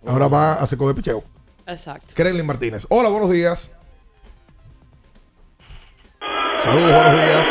ahora 0.06 0.28
va 0.28 0.54
a 0.54 0.66
seco 0.66 0.88
de 0.88 0.94
picheo. 0.94 1.22
Exacto. 1.66 2.12
Kremlin 2.14 2.46
Martínez. 2.46 2.86
Hola, 2.88 3.08
buenos 3.08 3.30
días. 3.30 3.70
Saludos, 6.62 6.92
buenos 6.92 7.12
días. 7.12 7.48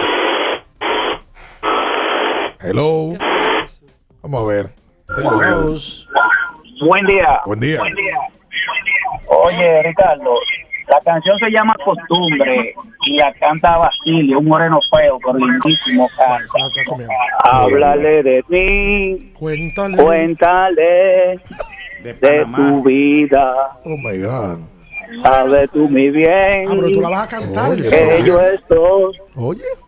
Hello. 2.62 3.35
Vamos 4.26 4.42
a 4.42 4.46
ver. 4.48 4.70
Tengo 5.16 5.40
luz. 5.40 6.10
Buen 6.82 7.06
día. 7.06 7.42
Buen 7.46 7.60
día. 7.60 7.80
Oye, 9.28 9.84
Ricardo, 9.84 10.34
la 10.90 11.00
canción 11.02 11.38
se 11.38 11.52
llama 11.52 11.76
Costumbre 11.86 12.74
y 13.06 13.18
la 13.18 13.32
canta 13.36 13.78
Basilio, 13.78 14.40
un 14.40 14.46
moreno 14.46 14.80
feo, 14.92 15.20
pero 15.24 15.38
lindísimo 15.38 16.10
canta. 16.18 17.08
Háblale 17.44 18.24
de 18.24 18.44
ti, 18.50 19.32
Cuéntale. 19.38 19.96
cuéntale 19.96 21.40
de, 22.02 22.46
tu 22.56 22.84
vida. 22.84 23.78
Oh 23.84 23.96
my 23.96 24.18
God. 24.18 24.58
Sabe 25.22 25.68
tú 25.68 25.88
muy 25.88 26.10
bien 26.10 26.64
Ah, 26.68 26.74
pero 26.76 26.92
tú 26.92 27.00
la 27.00 27.10
vas 27.10 27.24
a 27.26 27.28
cantar. 27.28 27.70
Oye, 27.70 27.88
que 27.88 28.24
yo 28.26 28.42
estoy 28.42 29.20
Oye. 29.36 29.85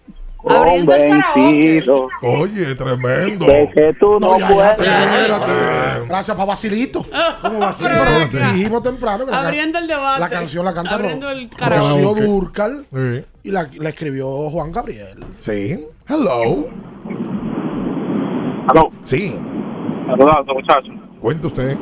Abriendo 0.49 0.93
el 0.95 1.01
karaoke. 1.09 1.33
convencido 1.33 2.07
Oye, 2.21 2.75
tremendo. 2.75 3.45
de 3.45 3.69
que 3.73 3.93
tú 3.99 4.11
no, 4.19 4.19
No, 4.19 4.39
ya, 4.39 4.47
ya, 4.49 4.53
puedes. 4.55 4.71
espérate. 4.87 6.07
Gracias 6.07 6.35
para 6.37 6.47
Basilito. 6.47 7.05
¿Cómo 7.41 7.59
Basilito? 7.59 7.95
Espérate. 8.03 8.53
Dijimos 8.53 8.83
temprano 8.83 9.25
que 9.25 9.31
la, 9.31 9.41
Abriendo 9.41 9.79
el 9.79 9.87
debate. 9.87 10.19
la 10.19 10.29
canción 10.29 10.65
la 10.65 10.73
canta 10.73 10.95
Abriendo 10.95 11.29
el 11.29 11.49
Rocío. 11.49 12.15
Durcal 12.15 12.85
Sí. 12.93 13.23
y 13.43 13.51
la, 13.51 13.67
la 13.79 13.89
escribió 13.89 14.27
Juan 14.49 14.71
Gabriel. 14.71 15.23
Sí. 15.39 15.85
Hello. 16.07 16.67
Aló. 18.69 18.89
Sí. 19.03 19.35
Saludando, 20.07 20.53
muchachos. 20.53 20.93
Cuente 21.21 21.47
usted. 21.47 21.77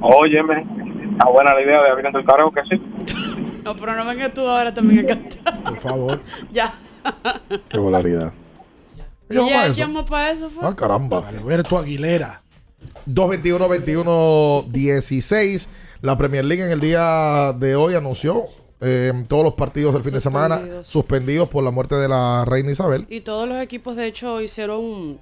Óyeme, 0.00 0.66
está 1.12 1.28
buena 1.30 1.54
la 1.54 1.62
idea 1.62 1.82
de 1.82 1.90
abriendo 1.90 2.18
el 2.18 2.24
karaoke, 2.24 2.60
sí. 2.70 2.82
No, 3.64 3.76
pero 3.76 3.94
no 3.94 4.04
vengas 4.04 4.34
tú 4.34 4.40
ahora 4.46 4.74
también 4.74 5.04
a 5.04 5.08
cantar. 5.08 5.62
Por 5.62 5.76
favor. 5.76 6.20
ya. 6.50 6.72
Qué 7.68 7.78
volaridad. 7.78 8.32
Y 9.30 9.34
¿Llamó 9.34 9.48
ya 9.48 9.54
para 9.56 9.66
eso? 9.66 9.74
llamó 9.76 10.04
para 10.04 10.30
eso, 10.30 10.50
fue. 10.50 10.68
Ah, 10.68 10.74
caramba. 10.76 11.26
Alberto 11.28 11.78
Aguilera. 11.78 12.42
221-21-16. 13.08 15.68
La 16.00 16.16
Premier 16.18 16.44
League 16.44 16.64
en 16.64 16.70
el 16.70 16.80
día 16.80 17.52
de 17.58 17.76
hoy 17.76 17.94
anunció 17.94 18.46
eh, 18.80 19.12
todos 19.28 19.44
los 19.44 19.54
partidos 19.54 19.94
del 19.94 20.02
fin 20.02 20.12
de 20.14 20.20
semana 20.20 20.56
Suspendidos. 20.56 20.88
suspendidos 20.88 21.48
por 21.48 21.62
la 21.62 21.70
muerte 21.70 21.94
de 21.94 22.08
la 22.08 22.44
reina 22.44 22.72
Isabel. 22.72 23.06
Y 23.08 23.20
todos 23.20 23.48
los 23.48 23.62
equipos, 23.62 23.94
de 23.96 24.06
hecho, 24.06 24.40
hicieron 24.40 25.20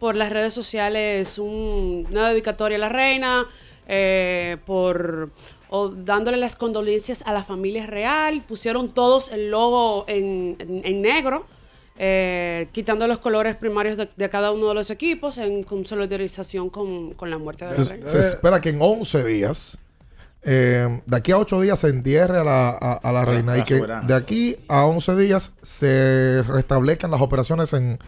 por 0.00 0.16
las 0.16 0.30
redes 0.30 0.52
sociales 0.52 1.38
un- 1.38 2.08
una 2.10 2.28
dedicatoria 2.30 2.76
a 2.76 2.80
la 2.80 2.88
reina, 2.88 3.46
eh, 3.86 4.56
por 4.66 5.30
o 5.74 5.88
dándole 5.88 6.36
las 6.36 6.54
condolencias 6.54 7.22
a 7.24 7.32
la 7.32 7.42
familia 7.42 7.86
real. 7.86 8.44
Pusieron 8.46 8.92
todos 8.92 9.30
el 9.30 9.50
logo 9.50 10.04
en, 10.06 10.56
en- 10.58 10.82
en 10.84 11.00
negro, 11.00 11.46
eh, 11.98 12.68
quitando 12.72 13.06
los 13.06 13.16
colores 13.18 13.56
primarios 13.56 13.96
de, 13.96 14.06
de 14.14 14.28
cada 14.28 14.50
uno 14.52 14.68
de 14.68 14.74
los 14.74 14.90
equipos 14.90 15.38
en 15.38 15.62
con 15.62 15.84
solidarización 15.86 16.68
con, 16.68 17.14
con 17.14 17.30
la 17.30 17.38
muerte 17.38 17.64
de 17.64 17.70
la 17.70 17.84
Se, 17.84 17.90
reina. 17.90 18.06
se 18.08 18.18
espera 18.18 18.60
que 18.60 18.68
en 18.68 18.78
11 18.82 19.24
días, 19.24 19.78
eh, 20.42 21.00
de 21.06 21.16
aquí 21.16 21.32
a 21.32 21.38
8 21.38 21.60
días 21.62 21.78
se 21.80 21.88
entierre 21.88 22.38
a 22.38 22.44
la, 22.44 22.68
a- 22.70 23.00
a 23.02 23.12
la 23.12 23.24
reina 23.24 23.54
y 23.56 23.60
la 23.60 23.64
que 23.64 23.80
de 24.06 24.14
aquí 24.14 24.56
a 24.68 24.84
11 24.84 25.16
días 25.16 25.54
se 25.62 26.42
restablezcan 26.48 27.10
las 27.10 27.20
operaciones 27.22 27.72
en 27.72 27.98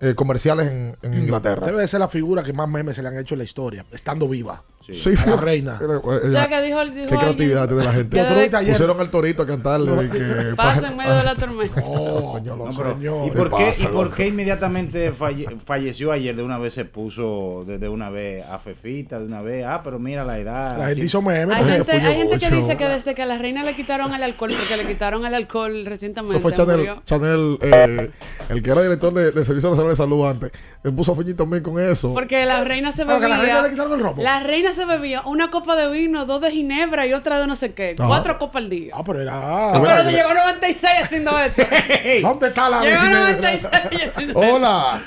eh, 0.00 0.14
comerciales 0.14 0.68
en, 0.68 0.96
en 1.02 1.14
Inglaterra. 1.14 1.66
Debe 1.66 1.80
de 1.80 1.88
ser 1.88 2.00
la 2.00 2.08
figura 2.08 2.42
que 2.42 2.52
más 2.52 2.68
memes 2.68 2.96
se 2.96 3.02
le 3.02 3.08
han 3.08 3.18
hecho 3.18 3.34
en 3.34 3.38
la 3.38 3.44
historia, 3.44 3.84
estando 3.92 4.28
viva. 4.28 4.62
Sí, 4.80 5.14
la 5.26 5.36
reina. 5.36 5.80
O 6.04 6.28
sea, 6.28 6.46
que 6.46 6.60
dijo, 6.60 6.84
dijo 6.84 7.08
Qué 7.08 7.16
creatividad 7.16 7.66
tiene 7.66 7.84
la 7.84 7.92
gente. 7.94 8.20
ayer. 8.20 8.72
Pusieron 8.72 9.00
al 9.00 9.10
torito 9.10 9.42
a 9.42 9.46
cantarle. 9.46 9.92
de 9.92 10.10
que- 10.10 10.54
Pasa 10.56 10.88
en 10.88 10.96
medio 10.98 11.14
de 11.14 11.24
la 11.24 11.34
tormenta. 11.34 11.80
Coño, 11.82 12.54
lo 12.56 12.66
No, 12.66 12.76
pero, 12.76 12.94
señor. 12.94 13.26
¿Y 13.26 13.30
por 13.30 13.48
¿Qué 13.54 13.64
pasa, 13.64 13.82
y 13.84 13.86
por 13.86 14.14
qué 14.14 14.26
inmediatamente 14.26 15.10
falle- 15.14 15.58
falleció 15.58 16.12
ayer? 16.12 16.36
De 16.36 16.42
una 16.42 16.58
vez 16.58 16.74
se 16.74 16.84
puso 16.84 17.64
de, 17.66 17.78
de 17.78 17.88
una 17.88 18.10
vez 18.10 18.44
a 18.44 18.58
Fefita, 18.58 19.18
de 19.18 19.24
una 19.24 19.40
vez. 19.40 19.64
Ah, 19.66 19.80
pero 19.82 19.98
mira 19.98 20.22
la 20.22 20.38
edad. 20.38 20.76
La 20.76 20.84
así. 20.86 20.94
gente 20.96 21.06
hizo 21.06 21.22
memes. 21.22 21.56
Hay 21.56 21.64
gente, 21.64 21.92
hay 21.92 22.28
que 22.38 22.50
dice 22.50 22.76
que 22.76 22.86
desde 22.86 23.14
que 23.14 23.22
a 23.22 23.26
la 23.26 23.38
reina 23.38 23.62
le 23.64 23.74
quitaron 23.74 24.14
el 24.14 24.22
alcohol, 24.22 24.52
porque 24.58 24.76
le 24.76 24.86
quitaron 24.86 25.24
el 25.24 25.32
alcohol 25.34 25.86
recientemente. 25.86 26.36
Eso 26.36 26.42
fue 26.42 26.52
Chanel. 26.52 26.90
Chanel 27.06 27.58
eh, 27.62 28.10
el 28.50 28.62
que 28.62 28.70
era 28.70 28.82
director 28.82 29.14
de, 29.14 29.30
de 29.30 29.44
Servicio 29.46 29.70
De 29.88 29.96
Salud 29.96 30.26
antes. 30.26 30.50
Me 30.82 30.92
puso 30.92 31.14
feñito 31.14 31.44
también 31.44 31.62
con 31.62 31.80
eso. 31.80 32.12
Porque 32.12 32.44
la 32.44 32.62
reina 32.64 32.92
se 32.92 33.02
Ah, 33.02 33.06
bebía. 33.06 33.20
que 33.20 33.26
a 33.26 33.28
la 33.28 33.42
reina 33.42 33.62
le 33.62 33.70
quitaron 33.70 33.92
el 33.92 34.00
romo. 34.00 34.22
La 34.22 34.40
reina 34.40 34.72
se 34.72 34.84
bebía 34.84 35.22
una 35.26 35.50
copa 35.50 35.76
de 35.76 35.88
vino, 35.90 36.24
dos 36.26 36.40
de 36.40 36.50
ginebra 36.50 37.06
y 37.06 37.12
otra 37.12 37.38
de 37.40 37.46
no 37.46 37.56
sé 37.56 37.74
qué. 37.74 37.94
Ajá. 37.98 38.08
Cuatro 38.08 38.38
copas 38.38 38.56
al 38.62 38.70
día. 38.70 38.94
Ah, 38.96 39.02
pero 39.04 39.20
era. 39.20 39.32
Ah, 39.34 39.80
pero 39.82 40.10
llegó 40.10 40.28
a 40.30 40.34
96 40.34 40.92
haciendo 41.02 41.38
eso. 41.38 41.62
¿Dónde 42.22 42.48
está 42.48 42.68
la 42.68 42.80
Llegó 42.80 42.96
a 42.96 43.02
Ginebra? 43.04 43.20
96 43.32 43.72
haciendo 44.04 44.42
eso. 44.42 44.54
Hola. 44.56 45.02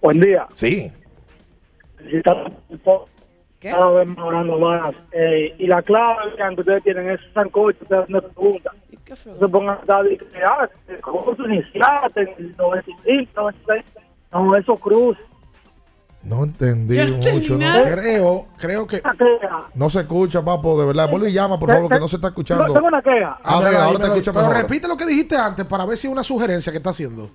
Buen 0.00 0.20
día. 0.20 0.46
Sí. 0.54 0.92
¿Qué? 3.64 3.70
Cada 3.70 3.92
vez 3.92 4.06
mejorando 4.06 4.58
más. 4.58 4.94
Eh, 5.12 5.54
y 5.58 5.66
la 5.66 5.80
clave 5.80 6.34
que 6.36 6.60
ustedes 6.60 6.82
tienen 6.82 7.08
es 7.08 7.20
sancocho, 7.32 7.78
ustedes 7.80 8.10
me 8.10 8.20
preguntan. 8.20 8.74
¿Qué 9.06 9.16
fue? 9.16 9.32
No 9.32 9.38
se 9.38 9.48
pongan 9.48 9.78
a 9.88 10.02
que, 10.02 10.44
ah, 10.44 10.68
¿cómo 11.00 11.34
se 11.34 11.42
iniciaste 11.44 12.20
en 12.20 12.28
el 12.36 12.56
95, 12.58 13.30
96? 13.34 13.84
No, 14.32 14.54
eso 14.54 14.76
cruz. 14.76 15.16
No 16.24 16.44
entendí 16.44 16.98
no 16.98 17.16
mucho. 17.32 17.56
¿no? 17.56 17.84
Creo, 17.90 18.44
creo 18.58 18.86
que. 18.86 19.00
No 19.74 19.88
se 19.88 20.00
escucha, 20.00 20.44
papo, 20.44 20.78
de 20.78 20.86
verdad. 20.86 21.08
Vuelve 21.10 21.30
y 21.30 21.32
llama, 21.32 21.58
por 21.58 21.70
favor, 21.70 21.90
que 21.90 21.98
no 21.98 22.08
se 22.08 22.16
está 22.16 22.28
escuchando. 22.28 22.70
Tengo 22.70 22.86
una 22.86 23.00
queja. 23.00 23.38
A 23.42 23.60
ver, 23.60 23.68
Ahora, 23.68 23.84
ahora 23.84 23.98
te 23.98 24.06
escucho 24.08 24.34
Pero 24.34 24.52
repite 24.52 24.88
lo 24.88 24.98
que 24.98 25.06
dijiste 25.06 25.38
antes 25.38 25.64
para 25.64 25.86
ver 25.86 25.96
si 25.96 26.06
es 26.06 26.12
una 26.12 26.22
sugerencia 26.22 26.70
que 26.70 26.76
está 26.76 26.90
haciendo. 26.90 27.30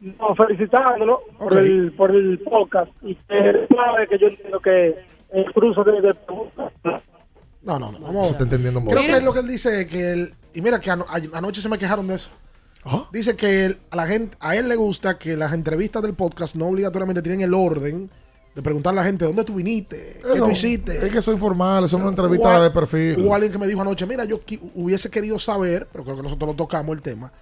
No, 0.00 0.34
felicitándolo 0.36 1.20
por, 1.38 1.56
el, 1.56 1.92
por 1.92 2.10
el 2.14 2.38
podcast. 2.40 2.90
Y 3.02 3.12
es 3.12 3.66
clave 3.68 4.06
que 4.08 4.18
yo 4.18 4.26
entiendo 4.28 4.60
que 4.60 4.94
el 5.32 5.52
cruzo 5.52 5.82
de. 5.84 6.14
No, 7.62 7.78
no, 7.78 7.90
no. 7.92 7.98
Vamos. 8.00 8.26
se 8.26 8.32
está 8.32 8.44
entendiendo. 8.44 8.80
Creo 8.84 9.02
que 9.02 9.16
es 9.16 9.24
lo 9.24 9.32
que 9.32 9.40
él 9.40 9.48
dice 9.48 9.86
que 9.86 10.12
él, 10.12 10.34
y 10.54 10.60
mira 10.60 10.78
que 10.78 10.90
ano- 10.90 11.06
a- 11.08 11.36
anoche 11.38 11.60
se 11.60 11.68
me 11.68 11.78
quejaron 11.78 12.06
de 12.06 12.14
eso. 12.16 12.30
Dice 13.10 13.34
que 13.34 13.64
él- 13.66 13.78
a 13.90 13.96
la 13.96 14.06
gente 14.06 14.36
a 14.38 14.54
él 14.54 14.68
le 14.68 14.76
gusta 14.76 15.18
que 15.18 15.36
las 15.36 15.52
entrevistas 15.52 16.02
del 16.02 16.14
podcast 16.14 16.54
no 16.54 16.66
obligatoriamente 16.66 17.20
tienen 17.22 17.40
el 17.40 17.52
orden 17.52 18.08
de 18.54 18.62
preguntarle 18.62 19.00
a 19.00 19.02
la 19.02 19.08
gente 19.08 19.24
dónde 19.24 19.42
tú 19.44 19.54
viniste, 19.54 20.20
qué 20.22 20.38
tú 20.38 20.48
hiciste. 20.50 21.04
Es 21.04 21.12
que 21.12 21.20
soy 21.20 21.34
informal, 21.34 21.84
es 21.84 21.92
una 21.92 22.08
entrevista 22.08 22.62
de 22.62 22.70
perfil. 22.70 23.16
Hubo 23.24 23.34
alguien 23.34 23.50
que 23.50 23.58
me 23.58 23.66
dijo 23.66 23.80
anoche, 23.80 24.06
mira, 24.06 24.24
yo 24.24 24.40
qui- 24.40 24.60
hubiese 24.76 25.10
querido 25.10 25.36
saber, 25.38 25.88
pero 25.90 26.04
creo 26.04 26.16
que 26.16 26.22
nosotros 26.22 26.50
lo 26.52 26.56
tocamos 26.56 26.94
el 26.94 27.02
tema, 27.02 27.32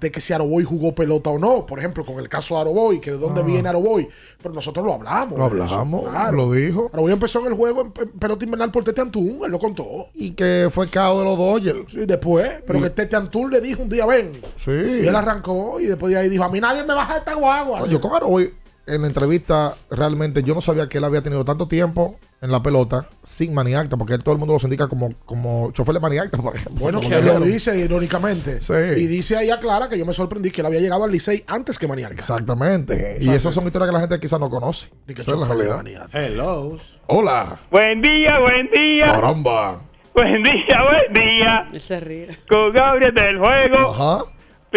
de 0.00 0.10
que 0.10 0.20
si 0.20 0.32
Aroboy 0.32 0.64
jugó 0.64 0.94
pelota 0.94 1.30
o 1.30 1.38
no. 1.38 1.64
Por 1.64 1.78
ejemplo, 1.78 2.04
con 2.04 2.18
el 2.18 2.28
caso 2.28 2.56
de 2.56 2.62
Aroboy, 2.62 3.00
que 3.00 3.12
de 3.12 3.18
dónde 3.18 3.40
Ah. 3.40 3.44
viene 3.44 3.68
Aroboy. 3.68 4.08
Pero 4.42 4.54
nosotros 4.54 4.84
lo 4.84 4.94
hablamos. 4.94 5.38
Lo 5.38 5.46
eso, 5.64 5.74
hablamos, 5.74 6.08
claro. 6.10 6.36
lo 6.36 6.52
dijo. 6.52 6.90
Aroboy 6.92 7.12
empezó 7.12 7.40
en 7.40 7.46
el 7.46 7.54
juego 7.54 7.80
en, 7.82 7.92
en 7.96 8.08
pelota 8.18 8.44
invernal 8.44 8.70
por 8.70 8.84
Tete 8.84 9.00
Antún, 9.00 9.38
él 9.44 9.50
lo 9.50 9.58
contó. 9.58 9.84
Y 10.14 10.30
que 10.32 10.68
fue 10.72 10.88
cao 10.88 11.18
de 11.20 11.24
los 11.24 11.38
Dodgers. 11.38 11.92
Sí, 11.92 12.04
después, 12.06 12.50
pero 12.66 12.78
Y- 12.78 12.82
que 12.82 12.90
Tete 12.90 13.16
Antún 13.16 13.50
le 13.50 13.60
dijo 13.60 13.82
un 13.82 13.88
día, 13.88 14.04
ven. 14.06 14.40
Sí. 14.56 14.70
Y 14.70 15.06
él 15.06 15.14
arrancó 15.16 15.80
y 15.80 15.86
después 15.86 16.12
de 16.12 16.18
ahí 16.18 16.28
dijo, 16.28 16.44
a 16.44 16.48
mí 16.50 16.60
nadie 16.60 16.84
me 16.84 16.92
baja 16.94 17.18
esta 17.18 17.34
guagua. 17.34 17.86
Yo 17.88 18.00
con 18.00 18.12
Aroboy 18.14 18.52
en 18.88 19.00
la 19.02 19.06
entrevista 19.08 19.74
realmente 19.90 20.42
yo 20.44 20.54
no 20.54 20.60
sabía 20.60 20.88
que 20.88 20.98
él 20.98 21.04
había 21.04 21.20
tenido 21.22 21.44
tanto 21.44 21.66
tiempo 21.66 22.16
en 22.40 22.50
la 22.50 22.62
pelota 22.62 23.08
sin 23.22 23.54
maniacta, 23.54 23.96
porque 23.96 24.18
todo 24.18 24.32
el 24.32 24.38
mundo 24.38 24.54
lo 24.54 24.60
indica 24.62 24.88
como, 24.88 25.12
como 25.24 25.70
chofer 25.72 25.94
de 25.94 26.00
maniacta, 26.00 26.38
por 26.42 26.54
ejemplo. 26.54 26.80
Bueno, 26.80 27.00
que 27.00 27.14
él 27.14 27.24
lo 27.24 27.40
dice 27.40 27.78
irónicamente. 27.78 28.60
Sí. 28.60 28.74
Y 28.74 29.06
dice 29.06 29.36
ahí 29.36 29.50
aclara 29.50 29.88
que 29.88 29.98
yo 29.98 30.04
me 30.06 30.12
sorprendí 30.12 30.50
que 30.50 30.60
él 30.60 30.66
había 30.66 30.80
llegado 30.80 31.04
al 31.04 31.10
Licey 31.12 31.44
antes 31.46 31.78
que 31.78 31.88
Maniaca. 31.88 32.14
Exactamente. 32.14 33.16
Y 33.20 33.30
esas 33.30 33.54
son 33.54 33.66
historias 33.66 33.88
que 33.90 33.94
la 33.94 34.00
gente 34.00 34.20
quizás 34.20 34.40
no 34.40 34.50
conoce. 34.50 34.88
que 35.06 35.20
Esa 35.20 35.32
es 35.32 35.38
la 35.38 35.48
realidad. 35.48 36.08
Hello. 36.12 36.76
Hola. 37.06 37.58
Buen 37.70 38.02
día, 38.02 38.38
buen 38.38 38.70
día. 38.70 39.04
Caramba. 39.06 39.80
Buen 40.14 40.42
día, 40.42 40.82
buen 40.82 41.12
día. 41.12 41.68
Él 41.72 41.80
se 41.80 42.00
ríe. 42.00 42.38
Con 42.48 42.72
Gabriel 42.72 43.14
del 43.14 43.38
juego. 43.38 43.90
Ajá. 43.90 44.24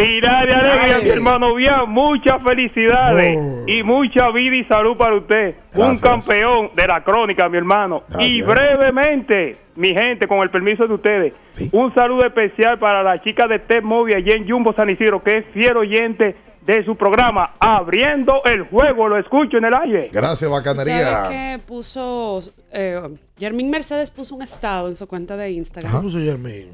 Pilar 0.01 0.47
de 0.47 0.53
alegría, 0.53 0.95
Ay. 0.97 1.03
mi 1.03 1.09
hermano 1.09 1.55
Bian. 1.55 1.89
Muchas 1.89 2.41
felicidades 2.43 3.37
Oh. 3.39 3.63
y 3.67 3.83
mucha 3.83 4.29
vida 4.31 4.55
y 4.55 4.63
salud 4.65 4.95
para 4.97 5.15
usted. 5.17 5.55
Un 5.75 5.97
campeón 5.97 6.71
de 6.75 6.87
la 6.87 7.03
crónica, 7.03 7.47
mi 7.49 7.57
hermano. 7.57 8.03
Y 8.19 8.41
brevemente, 8.41 9.57
mi 9.75 9.89
gente, 9.93 10.27
con 10.27 10.39
el 10.39 10.49
permiso 10.49 10.87
de 10.87 10.93
ustedes, 10.93 11.33
un 11.71 11.93
saludo 11.93 12.25
especial 12.25 12.79
para 12.79 13.03
la 13.03 13.21
chica 13.21 13.47
de 13.47 13.59
Tech 13.59 13.83
Movie 13.83 14.15
allá 14.15 14.33
en 14.35 14.49
Jumbo 14.49 14.73
San 14.73 14.89
Isidro, 14.89 15.21
que 15.23 15.37
es 15.37 15.45
fiel 15.53 15.77
oyente 15.77 16.35
de 16.65 16.83
su 16.85 16.95
programa, 16.95 17.51
Abriendo 17.59 18.41
el 18.45 18.63
Juego. 18.63 19.07
Lo 19.07 19.17
escucho 19.17 19.57
en 19.57 19.65
el 19.65 19.73
aire. 19.73 20.09
Gracias, 20.11 20.49
bacanería. 20.49 21.23
¿Sabes 21.25 21.29
qué 21.29 21.59
puso? 21.65 22.39
Eh, 22.71 22.99
Jermín 23.39 23.69
Mercedes 23.71 24.11
puso 24.11 24.35
un 24.35 24.41
estado 24.43 24.87
en 24.89 24.95
su 24.95 25.07
cuenta 25.07 25.35
de 25.35 25.49
Instagram. 25.51 25.91
¿Qué 25.91 25.99
puso 25.99 26.19
Jermín? 26.19 26.67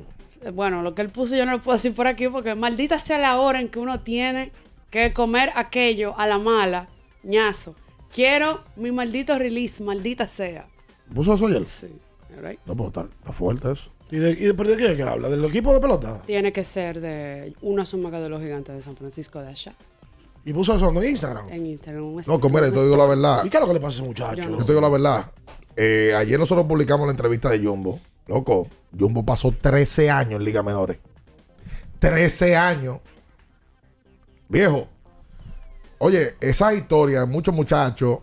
Bueno, 0.54 0.82
lo 0.82 0.94
que 0.96 1.02
él 1.02 1.10
puso 1.10 1.36
yo 1.36 1.46
no 1.46 1.54
lo 1.54 1.62
puedo 1.62 1.78
decir 1.78 1.94
por 1.94 2.08
aquí 2.08 2.28
porque 2.28 2.56
maldita 2.56 3.00
sea 3.00 3.18
la 3.18 3.40
hora 3.40 3.60
en 3.60 3.70
que 3.70 3.80
uno 3.80 4.00
tiene 4.02 4.52
que 4.90 5.14
comer 5.14 5.52
aquello 5.56 6.18
a 6.18 6.28
la 6.28 6.38
mala, 6.38 6.88
ñazo. 7.24 7.76
Quiero 8.12 8.64
mi 8.76 8.92
maldito 8.92 9.38
release, 9.38 9.84
maldita 9.84 10.28
sea. 10.28 10.68
¿Puso 11.14 11.34
eso 11.34 11.48
ayer? 11.48 11.68
Sí. 11.68 11.88
Alright. 12.36 12.60
No, 12.66 12.76
pues 12.76 12.88
está, 12.88 13.02
está 13.20 13.32
fuerte 13.32 13.72
eso. 13.72 13.92
¿Y 14.12 14.18
de, 14.18 14.32
y 14.32 14.36
de, 14.36 14.54
pero 14.54 14.70
de 14.70 14.76
quién 14.78 14.92
es 14.92 14.98
que 14.98 15.04
habla? 15.04 15.30
¿Del 15.30 15.44
equipo 15.46 15.74
de 15.74 15.80
pelota? 15.80 16.22
Tiene 16.26 16.54
que 16.54 16.64
ser 16.64 17.02
de 17.02 17.56
una 17.62 17.86
suma 17.86 18.12
de 18.12 18.30
los 18.30 18.42
gigantes 18.42 18.76
de 18.76 18.82
San 18.82 18.96
Francisco 18.96 19.42
de 19.42 19.50
allá. 19.50 19.74
¿Y 20.46 20.54
puso 20.54 20.76
eso 20.76 20.90
en 20.90 21.10
Instagram? 21.10 21.50
En 21.50 21.66
Instagram. 21.66 22.04
un 22.04 22.24
No, 22.28 22.40
que 22.40 22.50
mira, 22.50 22.72
te 22.72 22.82
digo 22.84 22.96
la 22.96 23.08
verdad. 23.08 23.44
¿Y 23.44 23.50
qué 23.50 23.58
es 23.58 23.62
lo 23.62 23.68
que 23.68 23.74
le 23.74 23.80
pasa 23.80 23.96
a 23.96 23.98
ese 23.98 24.08
muchacho? 24.08 24.42
Yo 24.44 24.50
no 24.52 24.60
Yo 24.60 24.66
te 24.66 24.72
digo 24.74 24.82
la 24.82 24.90
verdad. 24.90 25.32
Eh, 25.76 26.14
ayer 26.16 26.40
nosotros 26.40 26.66
publicamos 26.66 27.06
la 27.08 27.12
entrevista 27.12 27.50
de 27.50 27.60
Jumbo. 27.66 28.00
Loco, 28.28 28.68
Jumbo 28.98 29.26
pasó 29.26 29.52
13 29.52 30.10
años 30.10 30.40
en 30.40 30.44
Liga 30.46 30.64
Menores. 30.64 30.98
13 32.00 32.56
años. 32.56 33.00
Viejo. 34.48 34.88
Oye, 35.98 36.36
esa 36.40 36.74
historia, 36.74 37.26
muchos 37.26 37.54
muchachos. 37.54 38.20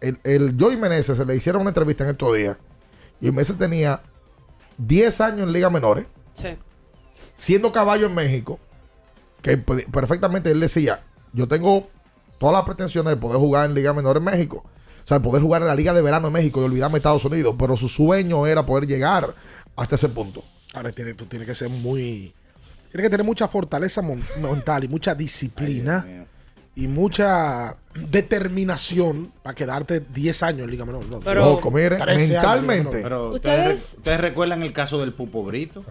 El, 0.00 0.18
el 0.24 0.56
Joey 0.58 0.76
Meneses 0.76 1.16
se 1.16 1.24
le 1.26 1.36
hicieron 1.36 1.62
una 1.62 1.70
entrevista 1.70 2.04
en 2.04 2.10
estos 2.10 2.36
días. 2.36 2.56
Y 3.20 3.30
Meneses 3.30 3.58
tenía 3.58 4.02
10 4.78 5.20
años 5.20 5.40
en 5.42 5.52
Liga 5.52 5.68
Menores, 5.70 6.06
Sí. 6.32 6.56
siendo 7.36 7.70
caballo 7.72 8.06
en 8.06 8.14
México. 8.14 8.58
Que 9.42 9.56
perfectamente 9.58 10.50
él 10.50 10.60
decía: 10.60 11.02
Yo 11.32 11.48
tengo 11.48 11.88
todas 12.38 12.54
las 12.54 12.64
pretensiones 12.64 13.14
de 13.14 13.20
poder 13.20 13.38
jugar 13.38 13.66
en 13.68 13.74
Liga 13.74 13.92
Menor 13.92 14.16
en 14.18 14.24
México. 14.24 14.64
O 15.04 15.08
sea, 15.08 15.20
poder 15.20 15.42
jugar 15.42 15.62
en 15.62 15.68
la 15.68 15.74
Liga 15.74 15.92
de 15.92 16.02
Verano 16.02 16.28
en 16.28 16.32
México 16.32 16.60
y 16.60 16.64
olvidarme 16.64 16.94
de 16.94 16.98
Estados 16.98 17.24
Unidos. 17.24 17.54
Pero 17.58 17.76
su 17.76 17.88
sueño 17.88 18.46
era 18.46 18.64
poder 18.64 18.86
llegar 18.86 19.34
hasta 19.76 19.94
ese 19.94 20.08
punto. 20.08 20.42
Ahora 20.74 20.92
tiene, 20.92 21.14
tú 21.14 21.26
tienes 21.26 21.48
que 21.48 21.54
ser 21.54 21.68
muy. 21.68 22.32
Tienes 22.90 23.06
que 23.06 23.10
tener 23.10 23.24
mucha 23.24 23.48
fortaleza 23.48 24.02
mental 24.02 24.84
y 24.84 24.88
mucha 24.88 25.14
disciplina 25.14 26.26
y 26.80 26.86
mucha 26.88 27.76
determinación 27.94 29.32
para 29.42 29.54
quedarte 29.54 30.00
10 30.00 30.42
años 30.44 30.62
en 30.62 30.70
Liga 30.70 30.84
Menor. 30.84 31.04
No, 31.06 31.20
Pero- 31.20 31.44
Loco, 31.44 31.70
mire, 31.70 31.96
13 31.96 32.02
años 32.02 32.22
en 32.22 32.28
Liga 32.28 32.40
mentalmente. 32.42 32.96
Menor. 32.96 33.02
Pero 33.02 33.30
Ustedes- 33.32 33.58
¿ustedes, 33.60 33.94
ustedes 33.98 34.20
recuerdan 34.20 34.62
el 34.62 34.72
caso 34.72 34.98
del 35.00 35.12
Pupo 35.12 35.42
Brito? 35.44 35.84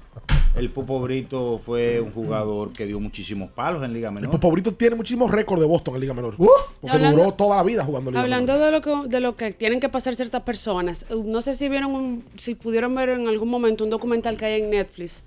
El 0.56 0.72
Pupo 0.72 1.00
Brito 1.00 1.60
fue 1.64 2.02
un 2.02 2.12
jugador 2.12 2.74
que 2.74 2.86
dio 2.88 3.00
muchísimos 3.00 3.52
palos 3.52 3.84
en 3.84 3.94
Liga 3.94 4.10
El 4.10 4.16
Menor. 4.16 4.32
Popobrito 4.32 4.74
tiene 4.74 4.96
muchísimos 4.96 5.30
récords 5.30 5.62
de 5.62 5.68
Boston 5.68 5.96
en 5.96 6.02
Liga 6.02 6.14
Menor. 6.14 6.36
Uh. 6.38 6.48
porque 6.82 6.96
Hablando- 6.96 7.18
duró 7.24 7.34
toda 7.34 7.58
la 7.58 7.64
vida 7.64 7.84
jugando 7.86 8.10
en 8.10 8.14
Liga 8.16 8.24
Hablando 8.24 8.58
de 8.58 8.72
lo, 8.72 8.82
que, 8.82 8.96
de 9.08 9.20
lo 9.20 9.36
que 9.36 9.54
tienen 9.54 9.80
que 9.80 9.90
pasar 9.90 10.16
ciertas 10.16 10.42
personas, 10.44 11.06
uh, 11.12 11.24
no 11.24 11.42
sé 11.42 11.54
si 11.54 11.70
vieron, 11.70 11.92
un- 11.94 12.24
si 12.38 12.56
pudieron 12.56 12.96
ver 12.96 13.10
en 13.10 13.28
algún 13.28 13.50
momento 13.50 13.84
un 13.84 13.90
documental 13.90 14.38
que 14.38 14.46
hay 14.46 14.62
en 14.62 14.70
Netflix 14.72 15.24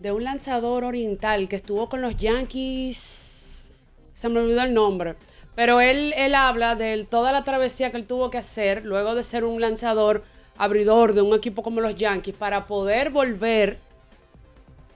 de 0.00 0.10
un 0.10 0.24
lanzador 0.24 0.82
oriental 0.84 1.48
que 1.48 1.56
estuvo 1.56 1.88
con 1.88 2.02
los 2.02 2.16
Yankees, 2.16 3.53
se 4.14 4.30
me 4.30 4.40
olvidó 4.40 4.62
el 4.62 4.72
nombre, 4.72 5.16
pero 5.54 5.82
él, 5.82 6.14
él 6.16 6.34
habla 6.34 6.74
de 6.74 7.04
toda 7.04 7.32
la 7.32 7.44
travesía 7.44 7.90
que 7.90 7.98
él 7.98 8.06
tuvo 8.06 8.30
que 8.30 8.38
hacer 8.38 8.86
luego 8.86 9.14
de 9.14 9.22
ser 9.22 9.44
un 9.44 9.60
lanzador 9.60 10.24
abridor 10.56 11.12
de 11.12 11.20
un 11.20 11.34
equipo 11.34 11.62
como 11.62 11.80
los 11.82 11.96
Yankees 11.96 12.34
para 12.34 12.66
poder 12.66 13.10
volver 13.10 13.78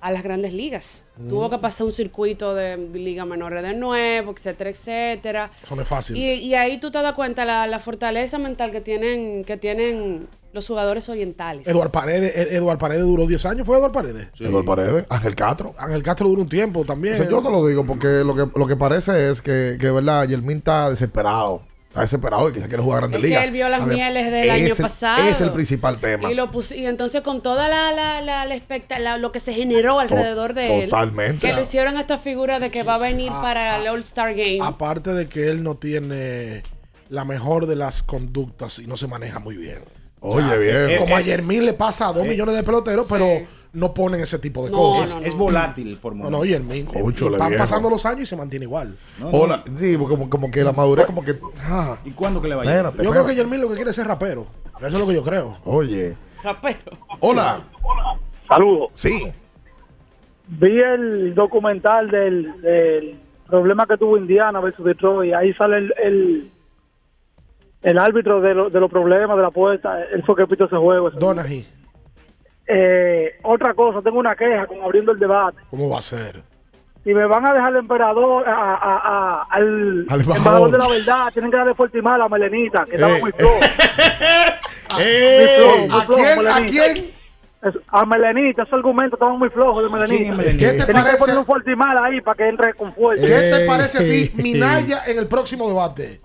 a 0.01 0.13
las 0.13 0.23
grandes 0.23 0.53
ligas. 0.53 1.05
Mm. 1.17 1.29
Tuvo 1.29 1.51
que 1.51 1.59
pasar 1.59 1.85
un 1.85 1.93
circuito 1.93 2.55
de 2.55 2.77
liga 2.95 3.25
menores 3.25 3.63
de 3.63 3.75
nuevo, 3.75 4.33
etcétera, 4.33 4.71
etcétera. 4.71 5.51
Eso 5.63 5.75
no 5.75 5.83
es 5.83 5.89
fácil. 5.89 6.17
Y, 6.17 6.35
y 6.35 6.55
ahí 6.55 6.79
tú 6.79 6.91
te 6.91 7.03
das 7.03 7.13
cuenta 7.15 7.45
la, 7.45 7.67
la 7.67 7.81
fortaleza 7.81 8.39
mental 8.39 8.71
que 8.71 8.81
tienen, 8.81 9.45
que 9.45 9.57
tienen 9.57 10.29
los 10.59 10.67
jugadores 10.67 11.09
orientales. 11.09 11.67
Eduard 11.67 11.91
Paredes, 11.91 12.37
Ed- 12.37 12.53
Eduard 12.57 12.79
Paredes 12.79 13.05
duró 13.05 13.27
10 13.27 13.47
años, 13.47 13.67
¿fue 13.67 13.77
Eduard 13.79 13.93
Paredes? 13.93 14.29
Eduardo 14.41 14.65
Paredes, 14.65 15.05
Ángel 15.09 15.35
Castro. 15.35 15.75
Ángel 15.79 16.03
Castro 16.03 16.29
duró 16.29 16.43
un 16.43 16.49
tiempo 16.49 16.85
también. 16.85 17.15
O 17.15 17.17
sea, 17.19 17.29
yo 17.29 17.43
te 17.43 17.51
lo 17.51 17.67
digo 17.67 17.85
porque 17.85 18.23
lo 18.25 18.35
que, 18.35 18.47
lo 18.59 18.67
que 18.67 18.77
parece 18.77 19.31
es 19.31 19.41
que, 19.41 19.77
que 19.81 19.91
verdad, 19.91 20.27
Yermín 20.29 20.59
está 20.59 20.91
desesperado. 20.91 21.63
Está 21.89 22.03
desesperado 22.03 22.51
y 22.51 22.53
que 22.53 22.61
se 22.61 22.69
quiere 22.69 22.83
jugar 22.83 22.99
a 22.99 23.01
Grandes 23.07 23.19
Es 23.19 23.23
que 23.23 23.29
Ligas. 23.29 23.45
él 23.45 23.51
vio 23.51 23.69
las 23.71 23.87
ver, 23.87 23.95
mieles 23.95 24.31
del 24.31 24.51
año 24.51 24.67
ese- 24.67 24.83
pasado. 24.83 25.27
Es 25.27 25.41
el 25.41 25.53
principal 25.53 25.99
tema. 25.99 26.31
Y, 26.31 26.35
lo 26.35 26.51
pus- 26.51 26.73
y 26.73 26.85
entonces 26.85 27.23
con 27.23 27.41
toda 27.41 27.67
la, 27.69 27.91
la, 27.93 28.21
la, 28.21 28.45
la 28.45 28.99
la- 28.99 29.17
lo 29.17 29.33
que 29.33 29.41
se 29.41 29.55
generó 29.55 29.99
alrededor 29.99 30.53
de 30.53 30.85
él. 30.85 30.91
totalmente. 30.91 31.47
Que 31.49 31.55
le 31.55 31.63
hicieron 31.63 31.97
esta 31.97 32.19
figura 32.19 32.61
de 32.61 32.71
que 32.71 32.83
va 32.83 32.97
a 32.97 32.99
venir 32.99 33.33
para 33.33 33.79
el 33.81 33.89
All-Star 33.89 34.35
Game. 34.35 34.59
Aparte 34.63 35.15
de 35.15 35.29
que 35.29 35.49
él 35.49 35.63
no 35.63 35.77
tiene 35.77 36.63
la 37.09 37.25
mejor 37.25 37.65
de 37.67 37.75
las 37.77 38.03
conductas 38.03 38.81
y 38.81 38.87
no 38.87 38.99
se 38.99 39.07
maneja 39.07 39.39
muy 39.39 39.57
bien. 39.57 39.79
Oye, 40.21 40.59
viejo. 40.59 41.01
Como 41.05 41.15
Eh, 41.17 41.21
a 41.21 41.21
Yermín 41.21 41.65
le 41.65 41.73
pasa 41.75 42.09
a 42.09 42.13
dos 42.13 42.25
eh, 42.27 42.29
millones 42.29 42.55
de 42.57 42.63
peloteros, 42.63 43.07
sí. 43.07 43.15
pero 43.15 43.27
no 43.73 43.95
ponen 43.95 44.21
ese 44.21 44.39
tipo 44.39 44.65
de 44.65 44.71
No, 44.71 44.77
cosas. 44.79 45.15
no, 45.15 45.21
no, 45.21 45.27
Es 45.27 45.35
no. 45.35 45.41
volátil 45.41 45.97
por 45.99 46.13
No, 46.15 46.25
momentos. 46.25 46.41
no, 46.41 46.45
Yermín. 46.45 46.87
Cónchale, 46.87 47.39
Van 47.39 47.51
viejo. 47.51 47.63
pasando 47.63 47.91
los 47.91 48.05
años 48.07 48.23
y 48.23 48.27
se 48.27 48.37
mantiene 48.37 48.65
igual. 48.65 48.97
Hola, 49.23 49.63
sí, 49.75 49.97
como, 49.97 50.29
como 50.31 50.51
que 50.51 50.65
la 50.65 50.73
madurez, 50.73 51.07
como 51.07 51.23
que. 51.25 51.37
ah, 51.65 51.97
¿Y 52.05 52.11
cuándo 52.11 52.41
que 52.43 52.49
le 52.49 52.55
vaya? 52.55 52.71
Espérate, 52.71 53.03
Yo 53.05 53.11
creo 53.11 53.27
que 53.27 53.35
Yermín 53.35 53.61
lo 53.61 53.69
que 53.69 53.75
quiere 53.77 53.91
es 53.91 53.97
ser 53.97 54.07
rapero. 54.07 54.47
Eso 54.79 54.87
es 54.89 54.99
lo 55.01 55.07
que 55.07 55.15
yo 55.15 55.23
creo. 55.25 55.59
Oye. 55.65 56.17
Rapero. 56.43 56.79
Hola. 57.21 57.63
Saludos. 58.49 58.91
Sí. 58.95 59.33
Vi 60.49 60.81
el 60.81 61.35
documental 61.35 62.11
del, 62.11 62.61
del 62.63 63.21
problema 63.47 63.87
que 63.87 63.97
tuvo 63.99 64.17
Indiana 64.17 64.61
versus 64.61 64.85
Detroit. 64.85 65.35
Ahí 65.35 65.53
sale 65.55 65.77
el, 65.79 65.95
el, 66.03 66.51
el 67.83 67.99
árbitro 67.99 68.41
de, 68.41 68.55
lo- 68.55 68.71
de 68.71 68.81
los 68.81 68.91
problemas 68.91 69.37
de 69.37 69.43
la 69.43 69.51
puerta. 69.51 70.03
Él 70.13 70.23
fue 70.25 70.37
que 70.37 70.47
pitó 70.47 70.65
ese 70.65 70.77
juego. 70.77 71.09
ese 71.09 71.19
Donaghy. 71.19 71.67
Eh, 72.67 73.39
otra 73.45 73.73
cosa, 73.75 74.03
tengo 74.03 74.19
una 74.19 74.37
queja 74.37 74.67
con 74.67 74.83
abriendo 74.83 75.13
el 75.13 75.19
debate. 75.19 75.59
¿Cómo 75.71 75.89
va 75.89 75.99
a 75.99 76.03
ser? 76.03 76.43
Si 77.05 77.15
me 77.15 77.25
van 77.27 77.47
a 77.47 77.55
dejar 77.55 77.69
al 77.69 77.77
emperador, 77.77 78.47
a, 78.47 78.53
a- 78.53 78.77
a- 79.05 79.47
al, 79.51 80.05
Al 80.11 80.21
embajador 80.21 80.71
de 80.71 80.79
la 80.79 80.89
verdad, 80.89 81.33
tienen 81.33 81.51
que 81.51 81.57
darle 81.57 81.75
fuerte 81.75 81.99
y 81.99 82.03
mal 82.03 82.21
a 82.21 82.29
Melenita, 82.29 82.85
que 82.85 82.97
estaba 82.97 83.17
Eh, 83.17 83.21
muy 83.23 83.33
flojo. 83.33 83.61
Eh, 85.01 85.37
Muy 85.39 85.47
flojo, 85.57 85.87
muy 85.87 86.01
¿a 86.01 86.07
quién? 86.07 86.39
¿A 86.49 86.55
Melenita. 86.61 86.93
quién? 86.93 87.11
A 87.89 88.05
Melenita, 88.05 88.63
ese 88.63 88.75
argumento 88.75 89.17
estaba 89.17 89.33
muy 89.37 89.49
flojo 89.51 89.83
de 89.83 89.89
Melenita. 89.89 90.37
¿Qué 90.43 90.51
te 90.51 90.57
Tienen 90.85 90.87
parece? 91.03 91.11
que 91.13 91.19
poner 91.19 91.39
un 91.39 91.47
fuerte 91.47 91.73
y 91.73 91.77
mal 91.77 91.97
ahí 92.05 92.21
para 92.21 92.37
que 92.37 92.49
entre 92.49 92.75
con 92.75 92.93
fuerza. 92.95 93.25
¿Qué 93.27 93.33
te 93.51 93.67
parece 93.67 93.99
a 93.99 94.01
ti, 94.01 94.43
Minaya, 94.43 95.03
en 95.07 95.19
el 95.19 95.27
próximo 95.27 95.69
debate? 95.69 96.21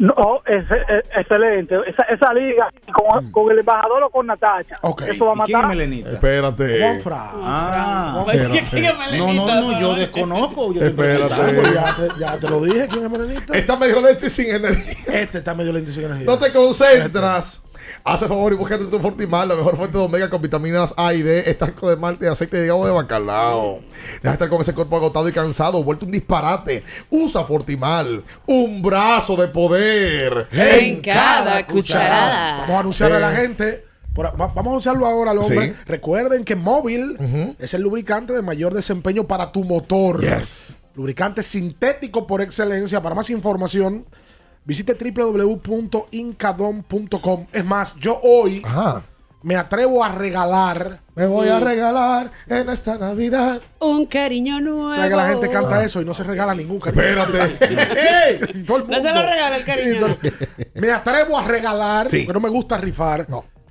No, 0.00 0.40
es, 0.46 0.64
es- 0.64 1.04
excelente. 1.14 1.74
Esa, 1.86 2.04
esa 2.04 2.32
liga 2.32 2.70
con, 2.94 3.30
con 3.30 3.52
el 3.52 3.58
embajador 3.58 4.02
o 4.04 4.08
con 4.08 4.26
Natacha. 4.26 4.76
Eso 5.06 5.26
va 5.26 5.32
a 5.32 5.34
¿Y 5.34 5.46
quién 5.46 5.48
es 5.48 5.52
matar. 5.52 5.66
Melenita? 5.68 6.10
Espérate. 6.10 6.80
Juanfra. 6.80 7.30
Ah, 7.34 8.24
Espérate. 8.32 9.18
no, 9.18 9.32
no, 9.34 9.46
no, 9.46 9.78
yo 9.80 9.94
desconozco. 9.94 10.72
Yo 10.72 10.80
estoy 10.80 10.92
Pues 10.94 11.20
Espérate. 11.20 11.74
ya, 11.74 11.96
te, 11.96 12.18
ya 12.18 12.38
te 12.38 12.48
lo 12.48 12.60
dije, 12.62 12.88
¿quién 12.88 13.04
es 13.04 13.10
Melenita? 13.10 13.52
Está 13.54 13.76
medio 13.76 14.00
lento 14.00 14.24
y 14.24 14.30
sin 14.30 14.54
energía. 14.54 15.20
Este 15.20 15.38
está 15.38 15.54
medio 15.54 15.70
lento 15.72 15.90
y 15.90 15.92
sin 15.92 16.04
energía. 16.06 16.26
No 16.26 16.38
te 16.38 16.50
concentras. 16.50 17.62
Haz 17.62 17.62
el 18.06 18.18
favor 18.18 18.52
y 18.52 18.56
búscate 18.56 18.84
tu 18.86 18.98
Fortimal, 18.98 19.48
la 19.48 19.56
mejor 19.56 19.76
fuente 19.76 19.96
de 19.98 20.04
omega 20.04 20.28
con 20.30 20.40
vitaminas 20.42 20.92
A 20.96 21.14
y 21.14 21.22
D, 21.22 21.50
estanco 21.50 21.88
de 21.88 21.96
malte 21.96 22.26
y 22.26 22.28
aceite 22.28 22.58
de 22.58 22.66
hígado 22.66 22.84
de 22.86 22.92
bacalao. 22.92 23.80
Deja 24.14 24.20
de 24.22 24.30
estar 24.32 24.48
con 24.48 24.60
ese 24.60 24.74
cuerpo 24.74 24.96
agotado 24.96 25.28
y 25.28 25.32
cansado, 25.32 25.82
vuelto 25.82 26.04
un 26.06 26.12
disparate. 26.12 26.82
Usa 27.10 27.44
Fortimal, 27.44 28.22
un 28.46 28.82
brazo 28.82 29.36
de 29.36 29.48
poder 29.48 30.48
En 30.52 31.00
cada 31.00 31.66
cucharada. 31.66 32.58
Vamos 32.60 32.76
a 32.76 32.80
anunciarle 32.80 33.16
a 33.16 33.20
la 33.20 33.32
gente. 33.32 33.84
por- 34.14 34.26
va- 34.26 34.48
vamos 34.48 34.66
a 34.66 34.70
anunciarlo 34.70 35.06
ahora 35.06 35.30
al 35.30 35.38
hombre. 35.38 35.68
Sí. 35.68 35.74
Recuerden 35.86 36.44
que 36.44 36.56
Móvil 36.56 37.54
es 37.58 37.74
el 37.74 37.82
lubricante 37.82 38.32
de 38.32 38.42
mayor 38.42 38.74
desempeño 38.74 39.24
para 39.26 39.52
tu 39.52 39.64
motor. 39.64 40.20
Yes. 40.20 40.76
Lubricante 40.96 41.42
sintético 41.44 42.26
por 42.26 42.42
excelencia. 42.42 43.00
Para 43.00 43.14
más 43.14 43.30
información, 43.30 44.04
visite 44.70 44.94
www.incadom.com. 44.94 47.46
Es 47.52 47.64
más, 47.64 47.96
yo 47.96 48.20
hoy 48.22 48.62
me 49.42 49.56
atrevo 49.56 50.04
a 50.04 50.10
regalar. 50.10 51.00
Me 51.16 51.26
voy 51.26 51.48
a 51.48 51.58
regalar 51.58 52.30
en 52.46 52.68
esta 52.68 52.96
Navidad. 52.96 53.60
Un 53.80 54.06
cariño 54.06 54.60
nuevo. 54.60 54.94
¿Sabes 54.94 55.10
que 55.10 55.16
la 55.16 55.28
gente 55.28 55.50
canta 55.50 55.82
eso 55.82 56.00
y 56.00 56.04
no 56.04 56.14
se 56.14 56.22
regala 56.24 56.54
ningún 56.54 56.78
cariño? 56.78 57.02
Espérate. 57.02 58.46
Y 58.54 58.62
todo 58.62 58.76
el 58.78 58.88
No 58.88 59.00
se 59.00 59.12
lo 59.12 59.22
regala 59.22 59.56
el 59.56 59.64
cariño. 59.64 60.16
Me 60.74 60.92
atrevo 60.92 61.36
a 61.36 61.44
regalar, 61.44 62.08
Sí. 62.08 62.18
porque 62.22 62.38
no 62.38 62.40
me 62.40 62.48
gusta 62.48 62.78
rifar, 62.78 63.26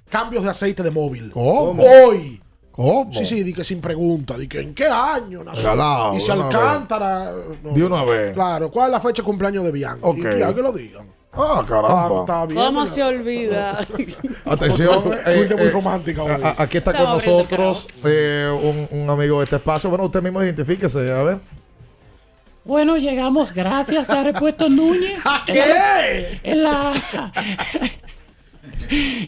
cambios 0.09 0.43
de 0.43 0.49
aceite 0.49 0.83
de 0.83 0.91
móvil. 0.91 1.31
¿Cómo? 1.31 1.81
Hoy. 1.81 2.41
¿Cómo? 2.79 3.11
Sí, 3.11 3.25
sí, 3.25 3.43
di 3.43 3.51
que 3.51 3.65
sin 3.65 3.81
pregunta, 3.81 4.37
di 4.37 4.47
que 4.47 4.61
en 4.61 4.73
qué 4.73 4.85
año 4.85 5.43
nació. 5.43 5.63
Regalado, 5.71 6.15
y 6.15 6.19
si 6.21 6.31
Alcántara. 6.31 7.33
no. 7.61 7.71
De 7.71 7.83
una 7.83 8.05
vez. 8.05 8.33
Claro, 8.33 8.71
¿cuál 8.71 8.85
es 8.85 8.91
la 8.93 9.01
fecha 9.01 9.21
de 9.21 9.25
cumpleaños 9.25 9.65
de 9.65 9.71
Bianca? 9.73 10.07
Ok. 10.07 10.17
Y 10.19 10.21
que, 10.21 10.53
que 10.55 10.61
lo 10.61 10.71
digan. 10.71 11.05
Ah, 11.33 11.61
caramba. 11.67 12.21
está 12.21 12.45
bien. 12.45 12.57
¿Cómo 12.57 12.87
se 12.87 13.03
olvida? 13.03 13.79
Atención. 14.45 15.03
Fuiste 15.03 15.53
eh, 15.53 15.57
muy 15.57 15.67
eh, 15.67 15.71
romántica 15.71 16.23
aquí 16.57 16.77
está 16.77 16.93
con 16.93 17.01
Estaba 17.01 17.15
nosotros 17.15 17.87
eh, 18.05 18.49
un, 18.63 18.87
un 18.97 19.09
amigo 19.09 19.39
de 19.39 19.43
este 19.43 19.57
espacio. 19.57 19.89
Bueno, 19.89 20.05
usted 20.05 20.23
mismo 20.23 20.41
identifíquese, 20.41 21.11
a 21.11 21.23
ver. 21.23 21.37
Bueno, 22.63 22.95
llegamos 22.95 23.53
gracias 23.53 24.09
a 24.09 24.23
Repuesto 24.23 24.69
Núñez. 24.69 25.19
¿A 25.25 25.43
qué? 25.45 26.39
En 26.43 26.63
la... 26.63 26.93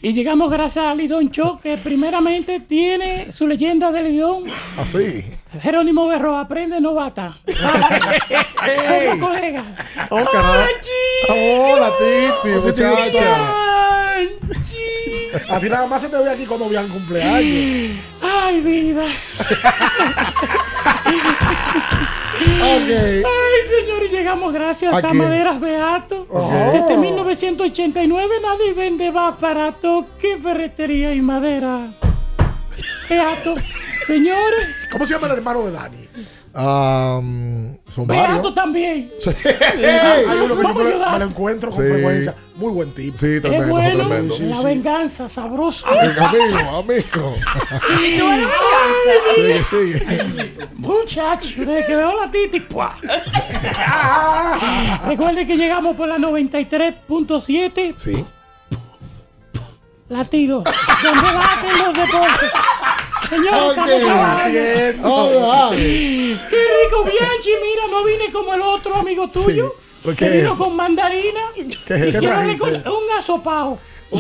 y 0.02 0.14
llegamos 0.14 0.50
gracias 0.52 0.86
a 0.86 0.96
Lidón 0.96 1.32
Cho, 1.32 1.60
que 1.62 1.78
primeramente 1.78 2.60
tiene 2.60 3.32
su 3.32 3.48
leyenda 3.48 3.92
de 3.92 4.04
Lidón. 4.04 4.44
Así. 4.78 5.26
Jerónimo 5.62 6.08
Berro, 6.08 6.38
aprende 6.38 6.80
novata. 6.82 7.38
Somos 7.46 9.20
colegas. 9.20 9.66
Oh, 10.10 10.24
caramba. 10.32 10.66
Hola, 11.30 11.92
Titi, 11.98 12.58
muchacha. 12.60 13.56
A 15.50 15.60
ti 15.60 15.70
nada 15.70 15.88
más 15.88 16.02
se 16.02 16.10
te 16.10 16.18
ve 16.18 16.30
aquí 16.30 16.46
cuando 16.46 16.68
Bianca 16.70 16.94
cumpleaños. 16.94 18.00
Ay, 18.22 18.62
vida. 18.62 19.04
Ok. 22.36 22.90
Ay, 22.90 23.80
señor, 23.80 24.10
llegamos 24.10 24.54
gracias 24.54 25.04
¿A? 25.04 25.14
Maderas 25.14 25.60
Beato. 25.60 26.28
Oh. 26.30 26.50
Desde 26.72 26.98
1989 26.98 28.36
nadie 28.42 28.74
vende 28.74 29.12
más 29.12 29.40
barato 29.40 30.06
que 30.20 30.38
ferretería 30.38 31.14
y 31.14 31.22
madera. 31.22 31.94
Beato. 33.10 33.56
Señores, 34.06 34.68
¿Cómo 34.92 35.06
se 35.06 35.14
llama 35.14 35.28
el 35.28 35.34
hermano 35.34 35.64
de 35.66 35.72
Dani? 35.72 36.08
Um, 36.54 37.78
son 37.90 38.08
Beato 38.08 38.34
varios. 38.34 38.54
también. 38.56 39.10
Hay 39.26 40.38
uno 40.38 40.56
que 40.58 40.62
yo 40.62 40.64
Vamos 40.64 40.84
me 40.84 40.92
me 41.12 41.20
lo 41.20 41.26
encuentro 41.26 41.70
con 41.72 41.84
Sí. 41.86 41.90
frecuencia. 41.92 42.36
Muy 42.56 42.72
buen 42.74 42.94
tipo. 42.94 43.16
Sí, 43.18 43.36
Es 43.36 43.42
tremendo, 43.42 43.68
bueno. 43.70 44.08
tremendo. 44.10 44.36
la 44.40 44.62
venganza, 44.64 45.30
sabroso. 45.30 45.86
Amigo, 45.88 46.78
amigo. 46.78 47.36
¿Y 48.04 48.18
tú 48.18 48.28
eres 48.28 48.48
venganza? 48.48 49.12
Sigue, 49.36 49.64
sigue. 49.64 50.54
Muchacho, 50.76 51.50
desde 51.60 51.86
que 51.86 51.96
veo 51.96 52.14
la 52.20 52.30
titi, 52.32 52.60
¡pua! 52.60 52.98
Recuerde 55.08 55.46
que 55.48 55.56
llegamos 55.58 55.96
por 55.96 56.08
la 56.08 56.18
93.7 56.18 57.94
Sí. 57.98 58.26
Latido. 60.12 60.64
Donde 60.64 61.22
laten 61.34 61.78
los 61.86 61.94
deportes. 61.94 62.50
Señores, 63.30 63.54
Ok, 63.62 63.70
estamos 63.70 64.02
trabajando. 64.02 64.60
entiendo. 64.60 65.14
All 65.16 65.72
right. 65.72 66.40
Qué 66.50 66.58
rico, 66.58 67.04
Bianchi. 67.06 67.50
Mira, 67.62 67.88
no 67.90 68.04
vine 68.04 68.32
como 68.32 68.54
el 68.54 68.62
otro 68.62 68.96
amigo 68.96 69.30
tuyo. 69.30 69.76
¿Por 70.04 70.16
que 70.16 70.26
qué 70.26 70.38
vino 70.38 70.52
es? 70.54 70.58
con 70.58 70.76
mandarina. 70.76 71.42
¿Qué 71.56 72.08
Y 72.10 72.12
trajiste? 72.12 72.58
con 72.58 72.76
un 72.76 73.12
asopao. 73.18 73.80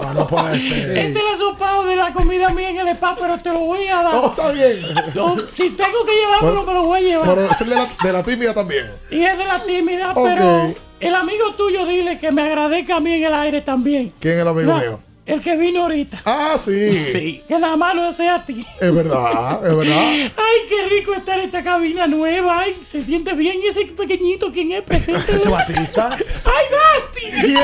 Ah, 0.00 0.12
no 0.14 0.26
puede 0.26 0.58
ser. 0.58 0.96
Este 0.98 1.10
es 1.12 1.16
el 1.16 1.26
asopao 1.34 1.84
de 1.84 1.94
la 1.94 2.12
comida 2.12 2.48
mía 2.50 2.70
en 2.70 2.78
el 2.78 2.88
spa, 2.88 3.14
pero 3.16 3.38
te 3.38 3.50
lo 3.52 3.60
voy 3.60 3.86
a 3.86 4.02
dar. 4.02 4.14
Oh, 4.16 4.28
está 4.30 4.50
bien. 4.50 4.76
No, 5.14 5.36
si 5.54 5.70
tengo 5.70 6.04
que 6.04 6.12
llevármelo, 6.12 6.64
me 6.64 6.72
lo 6.74 6.82
voy 6.84 6.98
a 6.98 7.02
llevar. 7.02 7.28
Pero 7.28 7.42
es 7.50 7.58
de 7.60 7.66
la, 7.66 7.88
de 8.02 8.12
la 8.12 8.22
tímida 8.24 8.52
también. 8.54 8.90
Y 9.10 9.22
es 9.22 9.38
de 9.38 9.44
la 9.44 9.62
tímida, 9.64 10.12
pero 10.14 10.74
el 10.98 11.14
amigo 11.14 11.54
tuyo 11.56 11.86
dile 11.86 12.18
que 12.18 12.32
me 12.32 12.42
agradezca 12.42 12.96
a 12.96 13.00
mí 13.00 13.12
en 13.12 13.24
el 13.24 13.34
aire 13.34 13.60
también. 13.60 14.12
¿Quién 14.18 14.34
es 14.36 14.40
el 14.42 14.48
amigo 14.48 14.72
No, 14.72 14.78
mío? 14.80 15.00
El 15.28 15.40
que 15.40 15.56
vino 15.56 15.82
ahorita. 15.82 16.18
Ah, 16.24 16.56
sí. 16.58 17.42
Que 17.46 17.58
nada 17.58 17.76
más 17.76 17.94
no 17.94 18.10
sea 18.12 18.36
a 18.36 18.44
ti. 18.46 18.64
Es 18.80 18.94
verdad, 18.94 19.60
es 19.66 19.76
verdad. 19.76 20.02
Ay, 20.02 20.58
qué 20.68 20.88
rico 20.88 21.12
estar 21.14 21.38
en 21.38 21.44
esta 21.44 21.62
cabina 21.62 22.06
nueva. 22.06 22.60
Ay, 22.60 22.74
se 22.84 23.02
siente 23.04 23.34
bien 23.34 23.58
ese 23.68 23.84
pequeñito. 23.86 24.50
¿Quién 24.50 24.72
es? 24.72 24.82
Presente. 24.82 25.36
Ese 25.36 25.48
Batista. 25.50 26.10
¡Ay, 26.16 26.66
Basti! 26.72 27.46
Bien. 27.46 27.60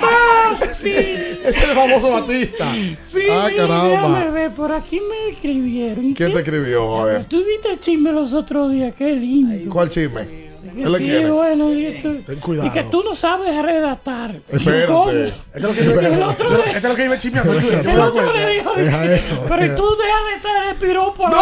¡Basti! 0.00 0.88
Ese 0.90 1.48
es 1.48 1.62
el 1.64 1.70
famoso 1.74 2.10
Batista. 2.10 2.72
Sí, 3.02 3.18
Ah, 3.30 3.48
mira, 3.50 3.66
caramba. 3.66 3.88
déjame 3.88 4.30
ver. 4.30 4.50
Por 4.52 4.72
aquí 4.72 5.00
me 5.00 5.30
escribieron. 5.32 6.04
¿Y 6.06 6.14
¿Quién 6.14 6.28
qué? 6.28 6.34
te 6.34 6.40
escribió? 6.40 7.00
A 7.00 7.04
ver. 7.04 7.24
Tú 7.24 7.44
viste 7.44 7.70
el 7.72 7.80
chisme 7.80 8.12
los 8.12 8.32
otros 8.32 8.70
días. 8.72 8.94
Qué 8.96 9.12
lindo. 9.14 9.70
¿Cuál 9.72 9.88
chisme? 9.88 10.49
Sí, 10.74 11.04
quiere. 11.04 11.30
bueno, 11.30 11.72
y, 11.72 11.86
esto- 11.86 12.12
Ten 12.26 12.38
cuidado. 12.40 12.68
y 12.68 12.70
que 12.70 12.82
tú 12.84 13.02
no 13.02 13.14
sabes 13.16 13.62
redactar. 13.62 14.40
Espérate. 14.48 15.24
Este 15.24 15.34
es 15.54 15.62
lo 15.62 15.72
que 15.72 15.84
yo 15.84 15.90
este 15.92 16.08
es 16.44 16.50
lo- 16.50 16.64
este 16.64 17.04
iba 17.04 17.18
chismeando 17.18 17.52
en 17.54 17.60
Twitter. 17.60 17.78
¿tú 17.82 17.84
te 17.86 17.90
El 17.92 18.00
otro 18.00 18.32
le 18.32 18.54
dijo, 18.54 18.72
Deja 18.76 19.04
eso. 19.14 19.44
pero 19.48 19.74
tú 19.76 19.84
deja 19.96 20.24
de 20.28 20.34
estar 20.36 20.66
el 20.68 20.76
piropo. 20.76 21.28
la 21.28 21.36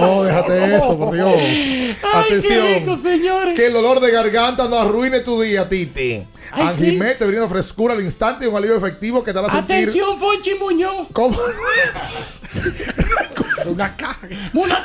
No, 0.00 0.22
déjate 0.24 0.74
eso, 0.76 0.98
por 0.98 1.14
Dios. 1.14 1.28
Ay, 1.36 1.96
Atención. 2.14 2.66
qué 2.66 2.78
rico, 2.80 2.96
señores. 2.96 3.54
Que 3.54 3.66
el 3.66 3.76
olor 3.76 4.00
de 4.00 4.10
garganta 4.10 4.68
no 4.68 4.78
arruine 4.78 5.20
tu 5.20 5.40
día, 5.40 5.68
Titi. 5.68 6.22
Anjimé 6.52 7.14
te 7.16 7.26
brinda 7.26 7.48
frescura 7.48 7.94
al 7.94 8.00
instante 8.02 8.44
y 8.44 8.48
un 8.48 8.56
alivio 8.56 8.76
efectivo 8.76 9.22
que 9.24 9.32
te 9.32 9.38
hará 9.38 9.50
sentir. 9.50 9.76
Atención, 9.76 10.16
Fonchi 10.18 10.54
Muñoz. 10.54 11.08
¿Cómo? 11.12 11.36
Una 13.66 13.96
caja. 13.96 14.28
Una 14.52 14.76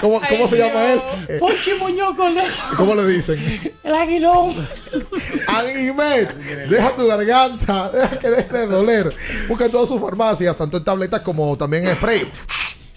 ¿Cómo, 0.00 0.20
cómo 0.28 0.48
se 0.48 0.58
llama 0.58 0.92
él? 0.92 1.00
Eh, 1.28 1.36
Fonchi 1.38 1.74
Muñoz 1.74 2.14
con 2.16 2.36
el, 2.36 2.50
¿Cómo 2.76 2.94
le 2.94 3.06
dicen? 3.06 3.74
el 3.82 3.94
aguilón. 3.94 4.54
Deja 6.68 6.94
tu 6.94 7.06
garganta, 7.06 7.90
deja 7.90 8.18
que 8.18 8.30
deje 8.30 8.58
de 8.58 8.66
doler. 8.66 9.14
Busca 9.48 9.66
en 9.66 9.70
todas 9.70 9.88
sus 9.88 10.00
farmacias, 10.00 10.56
tanto 10.56 10.76
en 10.76 10.84
tabletas 10.84 11.20
como 11.22 11.56
también 11.56 11.88
en 11.88 11.96
spray. 11.96 12.30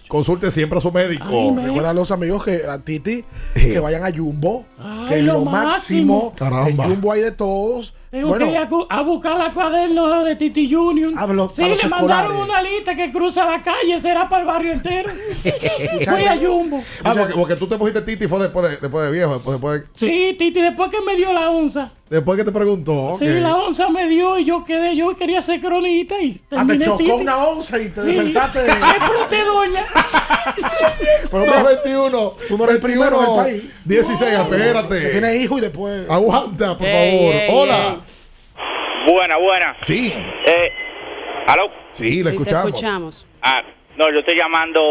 Consulte 0.10 0.50
siempre 0.50 0.80
a 0.80 0.82
su 0.82 0.92
médico. 0.92 1.54
Recuerda 1.56 1.92
a 1.92 1.94
los 1.94 2.10
amigos 2.10 2.44
que 2.44 2.66
a 2.66 2.80
Titi 2.80 3.24
que 3.54 3.80
vayan 3.80 4.04
a 4.04 4.12
Jumbo, 4.12 4.66
que 5.08 5.20
es 5.20 5.24
lo 5.24 5.34
lo 5.34 5.46
máximo. 5.46 6.32
máximo. 6.32 6.34
Caramba. 6.36 6.86
En 6.86 6.90
Jumbo 6.90 7.12
hay 7.12 7.22
de 7.22 7.32
todos. 7.32 7.94
Tengo 8.10 8.30
bueno, 8.30 8.46
que 8.46 8.52
ir 8.54 8.58
a, 8.90 9.02
buscar 9.04 9.38
la 9.38 9.54
cuaderno 9.54 10.24
de 10.24 10.36
Titi 10.36 10.74
Junior. 10.74 11.14
Los- 11.32 11.54
sí, 11.54 11.64
le 11.64 11.88
mandaron 11.88 12.38
una 12.38 12.60
lista 12.60 12.96
que 12.96 13.12
cruza 13.12 13.46
la 13.46 13.62
calle, 13.62 14.00
será 14.02 14.28
para 14.28 14.42
el 14.42 14.48
barrio 14.48 14.74
entero. 14.74 15.12
Voy 16.10 16.24
a 16.24 16.36
Jumbo. 16.38 16.82
Ah, 17.04 17.14
porque, 17.16 17.34
porque 17.36 17.56
tú 17.56 17.68
te 17.68 17.78
pusiste 17.78 18.02
Titi 18.02 18.28
fue 18.28 18.40
después 18.40 18.68
de, 18.68 18.78
después 18.78 19.06
de 19.06 19.12
viejo, 19.12 19.36
después, 19.36 19.62
después, 19.62 19.84
Sí, 19.94 20.36
Titi, 20.40 20.60
después 20.60 20.90
que 20.90 21.02
me 21.02 21.16
dio 21.16 21.32
la 21.32 21.52
onza. 21.52 21.92
Después 22.10 22.38
que 22.38 22.44
te 22.46 22.52
preguntó. 22.52 23.12
Sí, 23.18 23.26
ok. 23.30 23.36
la 23.42 23.56
onza 23.58 23.90
me 23.90 24.08
dio 24.08 24.38
y 24.40 24.46
yo 24.46 24.64
quedé, 24.66 24.96
yo 24.96 25.16
quería 25.16 25.42
ser 25.42 25.60
cronista 25.62 26.22
y 26.22 26.38
ah, 26.40 26.44
te 26.50 26.56
terminé 26.58 26.86
chocó 26.86 26.98
Titi. 26.98 27.12
una 27.12 27.38
onza 27.38 27.80
y 27.82 27.90
te 27.90 28.02
Sí. 28.02 28.08
despertaste. 28.16 28.60
de- 28.64 28.72
Exploté, 28.72 29.44
doña. 29.44 29.86
Pero 31.32 31.46
No, 31.46 31.52
mira, 31.52 31.64
21. 31.64 32.34
Tú 32.48 32.58
no 32.58 32.64
eres 32.64 32.76
el 32.78 32.82
primero 32.82 33.20
del 33.22 33.36
país. 33.36 33.64
16, 33.86 34.32
espérate. 34.34 35.00
que 35.02 35.08
tienes 35.10 35.42
hijos 35.42 35.60
y 35.60 35.62
después. 35.62 36.10
Aguanta, 36.10 36.78
por 36.78 36.88
Ey, 36.88 37.18
favor. 37.20 37.36
ey, 37.36 37.50
Hola. 37.52 38.00
Buena, 39.12 39.38
buena. 39.38 39.78
Sí. 39.82 40.14
Eh, 40.46 40.72
¿Aló? 41.48 41.66
Sí, 41.94 42.04
le 42.04 42.12
Sí, 42.12 42.24
te 42.24 42.30
escuchamos. 42.30 42.66
escuchamos. 42.68 43.28
Ah, 43.42 43.62
no, 43.98 44.12
yo 44.12 44.20
estoy 44.20 44.36
llamando 44.36 44.82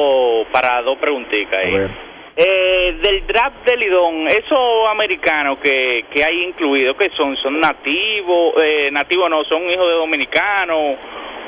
para 0.53 0.83
dos 0.83 0.99
preguntitas. 0.99 1.55
A 1.55 1.59
ahí. 1.67 1.73
ver. 1.73 2.08
Eh, 2.41 2.97
del 3.03 3.27
draft 3.27 3.65
del 3.67 3.81
Lidón, 3.81 4.29
esos 4.29 4.89
americanos 4.89 5.59
que, 5.59 6.05
que 6.09 6.23
hay 6.23 6.45
incluidos, 6.45 6.97
que 6.97 7.11
son? 7.17 7.37
¿Son 7.37 7.59
nativos? 7.59 8.55
Eh, 8.63 8.91
nativos 8.93 9.29
no, 9.29 9.43
son 9.43 9.69
hijos 9.69 9.85
de 9.89 9.95
dominicanos 9.95 10.99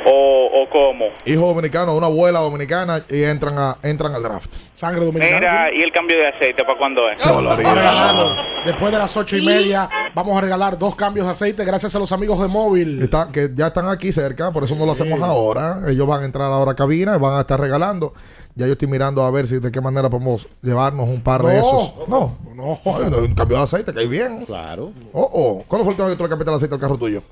o, 0.07 0.63
o 0.63 0.69
cómo? 0.71 1.07
Hijo 1.27 1.47
dominicano, 1.47 1.95
una 1.95 2.07
abuela 2.07 2.41
dominicana 2.41 3.03
y 3.09 3.23
entran 3.25 3.59
a, 3.59 3.77
entran 3.83 4.15
al 4.15 4.23
draft. 4.23 4.51
Sangre 4.75 5.05
dominicana. 5.05 5.39
Mira, 5.41 5.75
¿y 5.75 5.83
el 5.83 5.93
cambio 5.93 6.17
de 6.17 6.29
aceite 6.29 6.65
para 6.65 6.79
cuándo 6.79 7.03
es? 7.11 7.19
Vamos 7.25 7.53
a 7.53 7.57
regalarlo. 7.57 8.37
Después 8.65 8.93
de 8.93 8.99
las 8.99 9.17
ocho 9.17 9.37
y 9.37 9.43
media, 9.45 9.89
vamos 10.15 10.37
a 10.37 10.41
regalar 10.41 10.79
dos 10.79 10.95
cambios 10.95 11.27
de 11.27 11.33
aceite 11.33 11.65
gracias 11.65 11.95
a 11.95 11.99
los 11.99 12.13
amigos 12.13 12.41
de 12.41 12.49
móvil. 12.49 13.03
Está- 13.03 13.31
que 13.33 13.51
ya 13.55 13.69
están 13.69 13.89
aquí 13.89 14.13
cerca, 14.13 14.51
por 14.53 14.65
eso 14.65 14.75
no 14.77 14.87
lo 14.87 14.93
hacemos 14.93 15.21
ahora. 15.23 15.81
Ellos 15.89 16.07
van 16.07 16.23
a 16.23 16.25
entrar 16.25 16.51
ahora 16.53 16.73
a 16.73 16.75
cabina 16.75 17.17
y 17.17 17.19
van 17.19 17.35
a 17.37 17.41
estar 17.41 17.61
regalando. 17.61 18.13
Ya 18.55 18.67
yo 18.67 18.73
estoy 18.73 18.89
mirando 18.89 19.23
a 19.23 19.31
ver 19.31 19.47
si 19.47 19.59
de 19.61 19.71
qué 19.71 19.81
manera 19.81 20.11
podemos 20.11 20.49
llevarnos 20.63 21.09
un 21.09 21.21
par 21.23 21.43
de 21.43 21.55
No. 21.55 21.59
esos. 21.61 22.09
No, 22.09 22.37
no. 22.55 22.79
No, 22.81 23.19
un 23.19 23.35
cambio 23.35 23.57
de 23.59 23.63
aceite, 23.63 23.93
que 23.95 24.01
hay 24.01 24.09
bien. 24.09 24.45
Claro. 24.45 24.93
Oh, 25.13 25.31
oh. 25.33 25.65
¿Cuándo 25.67 25.85
fue 25.85 25.95
el 25.95 26.01
último 26.01 26.09
que 26.09 26.17
tú 26.17 26.23
le 26.25 26.29
cambiaste 26.29 26.51
el 26.51 26.57
aceite 26.57 26.75
al 26.75 26.81
carro 26.81 26.97
tuyo? 26.99 27.23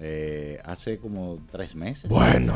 Eh, 0.00 0.60
hace 0.64 0.98
como 0.98 1.38
tres 1.50 1.74
meses. 1.74 2.08
Bueno. 2.10 2.54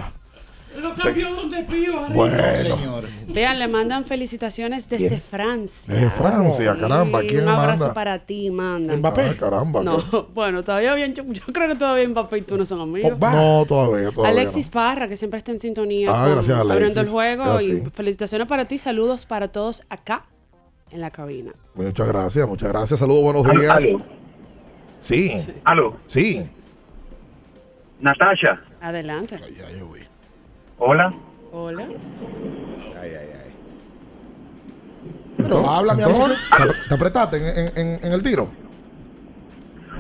Lo 0.80 0.90
cambió 0.94 1.34
donde 1.34 1.64
pío 1.64 2.00
arriba. 2.00 2.14
Bueno. 2.14 2.56
señor. 2.56 3.04
Vean, 3.28 3.58
le 3.58 3.68
mandan 3.68 4.06
felicitaciones 4.06 4.88
desde 4.88 5.18
Francia. 5.20 5.92
Desde 5.92 6.10
Francia, 6.10 6.72
Sí, 6.72 6.80
caramba, 6.80 7.20
¿quién 7.20 7.42
Un 7.42 7.48
abrazo 7.50 7.82
manda? 7.84 7.94
para 7.94 8.18
ti, 8.20 8.50
manda. 8.50 8.96
Mbappé. 8.96 9.20
Ah, 9.22 9.34
caramba, 9.38 9.82
No, 9.82 9.98
bueno, 10.34 10.64
todavía 10.64 10.94
bien. 10.94 11.12
Yo, 11.12 11.24
yo 11.24 11.42
creo 11.52 11.68
que 11.68 11.74
todavía 11.74 12.08
Mbappé 12.08 12.38
y 12.38 12.42
tú 12.42 12.56
no 12.56 12.64
son 12.64 12.80
amigos. 12.80 13.18
No, 13.18 13.66
todavía, 13.66 14.10
todavía. 14.12 14.30
Alexis 14.30 14.70
Parra, 14.70 15.08
que 15.08 15.16
siempre 15.16 15.36
está 15.36 15.52
en 15.52 15.58
sintonía. 15.58 16.08
Ah, 16.10 16.24
con 16.24 16.32
gracias, 16.36 16.56
Alexis. 16.56 16.72
Abriendo 16.72 17.00
el 17.02 17.08
juego. 17.08 17.44
Gracias. 17.44 17.76
Y 17.86 17.90
felicitaciones 17.90 18.48
para 18.48 18.64
ti. 18.66 18.78
Saludos 18.78 19.26
para 19.26 19.48
todos 19.48 19.82
acá 19.90 20.24
en 20.90 21.02
la 21.02 21.10
cabina. 21.10 21.52
no. 21.74 21.82
Muchas 21.82 22.08
gracias, 22.08 22.48
muchas 22.48 22.68
gracias. 22.70 22.98
Saludos, 22.98 23.22
buenos 23.24 23.44
Aló, 23.44 23.60
días. 23.60 23.76
aló. 23.76 24.02
Sí. 25.00 25.32
Aló. 25.64 25.96
Sí. 26.06 26.46
Natasha. 28.02 28.60
Adelante. 28.82 29.38
Hola. 30.78 31.12
Hola. 31.52 31.86
Pero 35.38 35.68
habla, 35.70 35.94
mi 35.94 36.02
amor. 36.02 36.30
¿Te, 36.30 36.88
te 36.88 36.94
apretaste 36.94 37.36
en, 37.36 37.44
en- 37.44 37.78
en- 37.78 38.04
en 38.06 38.12
el 38.12 38.22
tiro? 38.22 38.48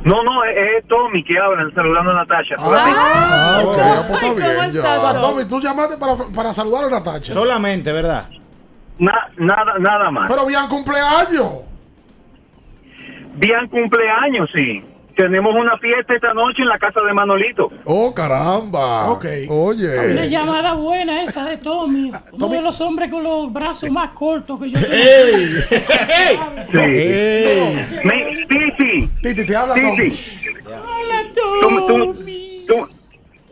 No, 0.04 0.22
no, 0.24 0.44
es, 0.44 0.54
es 0.56 0.88
Tommy 0.88 1.22
que 1.24 1.38
habla 1.38 1.70
saludando 1.74 2.10
a 2.10 2.14
Natasha. 2.14 2.54
Ah, 2.58 3.62
ok, 3.64 3.76
ya, 3.76 4.08
pues, 4.08 4.22
Ay, 4.22 4.34
bien, 4.34 4.48
¿cómo 4.56 4.62
estás, 4.62 5.04
O 5.04 5.10
sea, 5.10 5.20
Tommy, 5.20 5.44
tú 5.44 5.60
llamaste 5.60 5.96
para, 5.96 6.16
para 6.34 6.52
saludar 6.52 6.84
a 6.84 6.90
Natacha. 6.90 7.32
Solamente, 7.32 7.92
¿verdad? 7.92 8.28
Na- 8.98 9.30
nada, 9.36 9.78
nada 9.78 10.10
más. 10.10 10.30
Pero 10.30 10.44
bien 10.46 10.66
cumpleaños. 10.68 11.52
Bien 13.34 13.68
cumpleaños, 13.68 14.50
sí. 14.54 14.84
Tenemos 15.16 15.54
una 15.54 15.76
fiesta 15.78 16.14
esta 16.14 16.32
noche 16.32 16.62
en 16.62 16.68
la 16.68 16.78
casa 16.78 17.00
de 17.00 17.12
Manolito. 17.12 17.70
Oh, 17.84 18.14
caramba. 18.14 19.10
Ok. 19.10 19.24
Una 19.48 19.54
Oye. 19.54 20.28
llamada 20.30 20.74
buena 20.74 21.22
esa 21.24 21.44
de 21.44 21.58
Tommy. 21.58 22.10
Ah, 22.14 22.22
Uno 22.32 22.48
de 22.48 22.62
los 22.62 22.80
hombres 22.80 23.10
con 23.10 23.22
los 23.22 23.52
brazos 23.52 23.90
más 23.90 24.10
cortos 24.10 24.58
que 24.60 24.70
yo 24.70 24.78
Sí. 26.72 28.00
Mi- 28.04 28.46
Titi. 28.46 29.08
Titi, 29.22 29.46
te 29.46 29.56
habla 29.56 29.74
Titi. 29.74 30.18
Hola, 30.66 31.24
tú, 31.34 32.14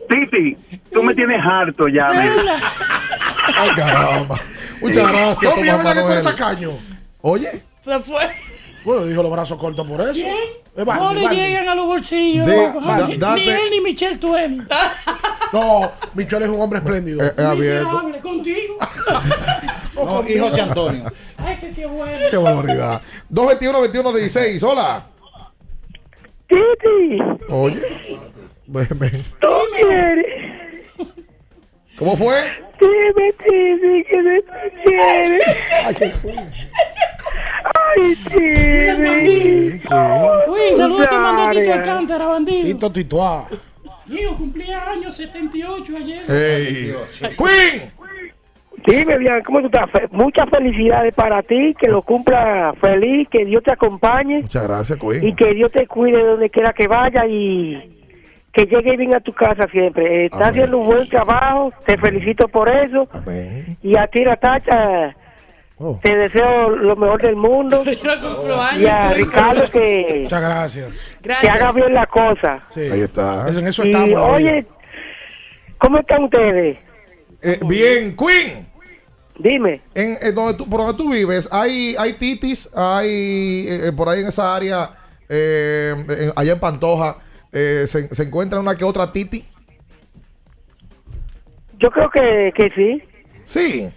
Titi, 0.09 0.57
tú 0.91 1.03
me 1.03 1.13
tienes 1.13 1.39
harto 1.45 1.87
ya. 1.87 2.09
Ay, 2.09 3.69
caramba. 3.75 4.35
Muchas 4.81 5.07
gracias, 5.11 5.53
Tommy, 5.53 5.67
es 5.69 5.77
verdad 5.77 5.95
que 5.95 6.01
tú 6.01 6.07
eres 6.09 6.23
tacaño. 6.23 6.71
Oye. 7.21 7.61
Se 7.83 7.99
fue. 7.99 8.29
Bueno, 8.83 9.05
dijo 9.05 9.21
los 9.21 9.31
brazos 9.31 9.57
cortos 9.57 9.87
por 9.87 10.01
eso. 10.01 10.13
¿Quién? 10.13 10.85
Barney, 10.85 11.23
no 11.25 11.31
le 11.31 11.35
llegan 11.35 11.67
a 11.69 11.75
los 11.75 11.85
bolsillos. 11.85 12.45
De- 12.47 12.55
no, 12.73 12.81
da- 12.81 13.07
ni 13.07 13.17
date- 13.17 13.43
él 13.53 13.69
ni 13.71 13.81
Michelle 13.81 14.17
Tuemi. 14.17 14.63
No, 15.53 15.91
Michelle 16.13 16.45
es 16.45 16.49
un 16.51 16.61
hombre 16.61 16.79
espléndido. 16.79 17.21
Eh, 17.25 17.33
eh, 17.37 17.43
abierto. 17.43 17.89
Miserable 17.89 18.19
contigo. 18.19 18.77
No, 19.95 20.27
y 20.27 20.39
José 20.39 20.61
Antonio. 20.61 21.03
Ah, 21.37 21.51
ese 21.51 21.73
sí 21.73 21.81
es 21.81 21.89
bueno. 21.89 22.17
Qué 22.31 22.37
barbaridad. 22.37 23.01
221-21-16. 23.31 24.63
Hola. 24.63 25.05
Titi, 26.47 27.21
Oye. 27.49 27.81
Ven, 28.67 28.87
ven. 28.95 29.23
¿tú 29.41 29.47
quieres? 29.75 30.25
¿Cómo 31.97 32.15
fue? 32.15 32.35
Dime, 32.79 33.33
Titi, 33.33 34.03
que 34.09 34.21
me 34.23 34.41
tú 34.41 34.51
quieres. 34.83 35.41
Ay, 35.85 36.13
Titi. 37.95 39.81
Uy, 40.47 40.75
saludos 40.77 41.09
te 41.09 41.15
mandó 41.17 41.49
Tito. 41.49 41.73
Alcántara, 41.73 42.27
bandido. 42.27 42.63
Tito 42.65 42.91
Tituá. 42.91 43.47
Mío, 44.07 44.35
cumplía 44.37 44.79
años 44.91 45.15
78 45.15 45.93
ayer. 45.97 46.23
Hey. 46.27 46.93
Queen. 47.37 47.91
Dime, 48.85 49.17
bien, 49.19 49.43
¿cómo 49.45 49.59
tú 49.59 49.67
estás? 49.67 49.91
Fe- 49.91 50.07
Muchas 50.11 50.49
felicidades 50.49 51.13
para 51.13 51.43
ti, 51.43 51.75
que 51.79 51.87
lo 51.87 52.01
cumpla 52.01 52.73
feliz, 52.81 53.27
que 53.29 53.45
Dios 53.45 53.61
te 53.63 53.71
acompañe 53.71 54.41
Muchas 54.41 54.67
gracias, 54.67 54.97
y 54.97 55.19
Queen. 55.21 55.35
que 55.35 55.53
Dios 55.53 55.71
te 55.71 55.85
cuide 55.85 56.23
donde 56.23 56.49
quiera 56.49 56.73
que 56.73 56.87
vaya 56.87 57.25
y 57.27 57.95
que 58.51 58.65
llegue 58.65 58.97
bien 58.97 59.13
a 59.13 59.19
tu 59.19 59.33
casa 59.33 59.67
siempre. 59.71 60.23
Eh, 60.23 60.25
Estás 60.25 60.41
Amén. 60.41 60.51
haciendo 60.53 60.77
un 60.79 60.87
buen 60.87 61.07
trabajo, 61.09 61.71
te 61.85 61.95
felicito 61.97 62.47
por 62.47 62.67
eso. 62.69 63.07
Amén. 63.13 63.77
Y 63.83 63.95
a 63.97 64.07
ti, 64.07 64.23
Natacha, 64.23 65.15
Oh. 65.83 65.99
te 66.03 66.15
deseo 66.15 66.69
lo 66.69 66.95
mejor 66.95 67.19
del 67.21 67.35
mundo. 67.35 67.83
y 68.79 68.85
a 68.85 69.13
Ricardo 69.13 69.69
que, 69.71 70.19
Muchas 70.23 70.41
gracias. 70.41 70.93
que 71.21 71.49
haga 71.49 71.71
bien 71.71 71.93
la 71.93 72.05
cosa. 72.05 72.59
Sí. 72.71 72.81
Ahí 72.81 73.01
está. 73.01 73.47
Es- 73.49 73.57
en 73.57 73.67
eso 73.67 73.83
Y 73.83 73.87
estamos. 73.87 74.07
en 74.09 74.13
la 74.13 74.21
oye, 74.23 74.61
vida. 74.61 74.67
¿cómo 75.79 75.97
están 75.97 76.23
ustedes? 76.25 76.77
Eh, 77.41 77.59
bien, 77.65 78.15
Queen. 78.15 78.67
Dime. 79.39 79.81
En, 79.95 80.17
en 80.21 80.35
donde 80.35 80.53
tú, 80.53 80.69
por 80.69 80.81
donde 80.81 80.93
tú 80.95 81.09
vives, 81.11 81.49
hay, 81.51 81.95
hay 81.97 82.13
titis, 82.13 82.69
hay 82.75 83.65
eh, 83.67 83.87
eh, 83.87 83.91
por 83.91 84.07
ahí 84.07 84.19
en 84.21 84.27
esa 84.27 84.55
área, 84.55 84.91
eh, 85.27 85.95
en- 85.97 86.31
allá 86.35 86.53
en 86.53 86.59
Pantoja, 86.59 87.17
eh, 87.51 87.85
se, 87.87 88.13
se 88.13 88.21
encuentra 88.23 88.59
una 88.59 88.75
que 88.75 88.83
otra 88.83 89.11
titi. 89.11 89.43
Yo 91.79 91.89
creo 91.89 92.09
que, 92.11 92.51
que 92.55 92.69
sí. 92.75 93.03
Sí. 93.43 93.89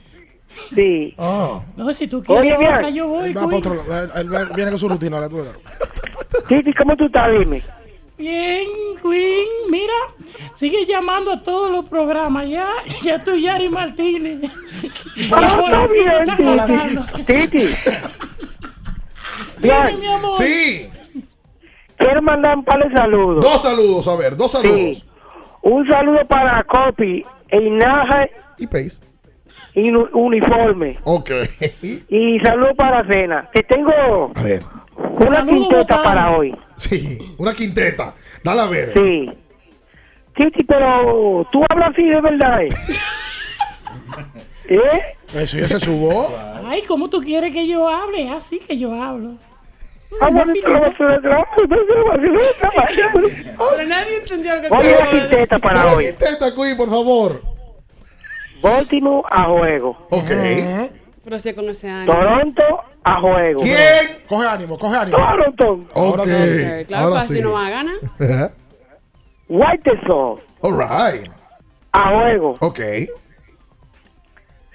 Sí. 0.75 1.15
Ah. 1.19 1.61
No, 1.77 1.93
si 1.95 2.07
tú 2.07 2.23
Oye, 2.27 2.41
quieres 2.57 2.69
otra, 2.75 2.91
yo 2.91 3.07
voy. 3.09 3.29
Él 3.31 3.37
va 3.37 3.41
para 3.43 3.51
Queen. 3.51 3.59
otro 3.59 3.75
lado. 3.89 4.21
Él- 4.21 4.35
él 4.35 4.49
viene 4.55 4.71
con 4.71 4.79
su 4.79 4.89
rutina. 4.89 5.17
ahora 5.17 5.29
tú 5.29 5.37
verás. 5.37 5.57
Titi, 6.49 6.73
¿cómo 6.75 6.97
tú 6.97 7.07
estás? 7.07 7.29
Dime. 7.39 7.63
Bien, 8.17 8.67
Queen. 9.03 9.47
Mira, 9.71 9.93
sigue 10.53 10.87
llamando 10.87 11.33
a 11.33 11.43
todos 11.43 11.71
los 11.71 11.89
programas. 11.89 12.49
Ya, 12.49 12.69
ya 13.03 13.23
tú, 13.23 13.35
Yari 13.37 13.69
Martínez. 13.69 14.41
Ah, 15.33 15.87
está 16.27 16.55
la 16.57 16.67
bien. 16.67 17.01
Titi. 17.27 17.59
Dime, 17.59 17.75
Bien, 19.59 20.01
mi 20.01 20.07
amor. 20.07 20.37
Sí. 20.37 20.91
quiero 21.97 22.23
mandar 22.23 22.59
un 22.59 22.65
par 22.65 22.83
de 22.87 22.95
saludos. 22.95 23.45
Dos 23.45 23.63
saludos, 23.63 24.09
a 24.09 24.17
ver, 24.17 24.37
dos 24.37 24.51
saludos. 24.53 24.99
Sí. 24.99 25.05
Un 25.63 25.87
saludo 25.89 26.27
para 26.29 26.63
Copi, 26.65 27.25
Einaje 27.49 28.31
Y 28.59 28.67
Pace. 28.67 29.01
Y 29.75 29.91
Uniforme. 29.91 30.99
Ok. 31.05 31.31
Y 32.09 32.39
saludo 32.41 32.75
para 32.77 33.07
Cena. 33.07 33.49
Que 33.53 33.63
tengo 33.63 34.31
A 34.35 34.43
ver. 34.43 34.63
una 34.97 35.27
Saludo, 35.41 35.53
quinteta 35.69 36.03
para 36.03 36.37
hoy. 36.37 36.55
Sí, 36.77 37.35
una 37.39 37.53
quinteta. 37.55 38.15
Dale 38.43 38.61
a 38.61 38.67
ver. 38.67 38.93
Sí. 38.95 39.31
Titi, 40.37 40.65
pero 40.65 41.47
tú 41.53 41.63
hablas 41.71 41.91
así 41.93 42.03
de 42.05 42.21
verdad. 42.21 42.63
¿eh? 42.63 42.69
¿Eh? 44.69 45.01
Eso 45.35 45.59
ya 45.59 45.69
se 45.69 45.81
subió. 45.81 46.29
Ay, 46.67 46.83
¿cómo 46.89 47.09
tú 47.11 47.21
quieres 47.21 47.53
que 47.53 47.67
yo 47.69 47.89
hable? 47.89 48.31
Así 48.31 48.59
que 48.59 48.79
yo 48.79 48.93
hablo. 49.01 49.33
Ah, 50.21 50.29
bueno, 50.31 50.53
pero 50.63 50.79
nadie 53.89 54.17
entendió 54.19 54.55
lo 54.57 54.61
que 54.63 54.69
Oye, 54.71 54.97
la 54.99 55.11
quinteta 55.11 55.59
para 55.59 55.95
hoy. 55.95 56.05
quinteta, 56.07 56.55
Queen, 56.55 56.77
por 56.77 56.89
favor. 56.89 57.43
Baltimore 58.65 59.23
a 59.31 59.45
juego. 59.45 59.91
Ok. 60.11 60.31
Pero 61.23 61.39
sí 61.39 61.53
con 61.53 61.69
ese 61.69 61.89
año. 61.91 62.11
Toronto 62.11 62.63
a 63.03 63.21
juego. 63.21 63.61
¿Quién? 63.63 63.79
Coge 64.27 64.47
ánimo, 64.47 64.79
coge 64.79 64.97
ánimo. 64.97 65.19
Toronto. 65.19 65.73
Ok. 65.93 66.25
Claro, 66.87 67.05
Ahora 67.05 67.17
pues 67.17 67.25
así 67.25 67.35
sí. 67.35 67.41
no 67.43 67.53
va 67.53 67.67
a 67.67 67.71
ganar. 67.71 67.95
White 69.49 69.91
Sox 70.07 70.43
All 70.63 70.79
right. 70.79 71.31
a 71.93 72.11
juego. 72.11 72.57
Ok. 72.61 72.79
Es 72.81 73.09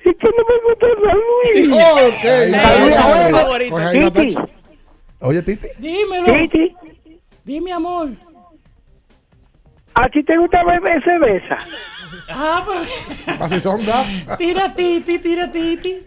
que 0.03 0.30
no 0.30 0.44
me 0.48 0.56
gusta 0.66 0.88
San 1.03 1.18
Luis. 1.18 1.76
Ok. 2.10 2.26
San 3.80 3.99
Luis 3.99 4.14
Titi. 4.14 4.38
Oye, 5.22 5.41
Titi. 5.41 5.68
Dímelo. 5.80 6.26
Titi, 6.34 6.76
Dime, 7.44 7.74
amor. 7.74 8.10
¿a 9.95 10.07
ti 10.10 10.24
te 10.24 10.38
gusta 10.38 10.64
beber 10.64 11.03
cerveza? 11.03 11.57
Ah, 12.30 12.64
pero. 12.66 12.82
Así 13.44 13.60
son, 13.60 13.86
da. 13.86 14.06
Tira 14.38 14.74
titi, 14.74 15.20
tira 15.20 15.52
titi. 15.52 15.98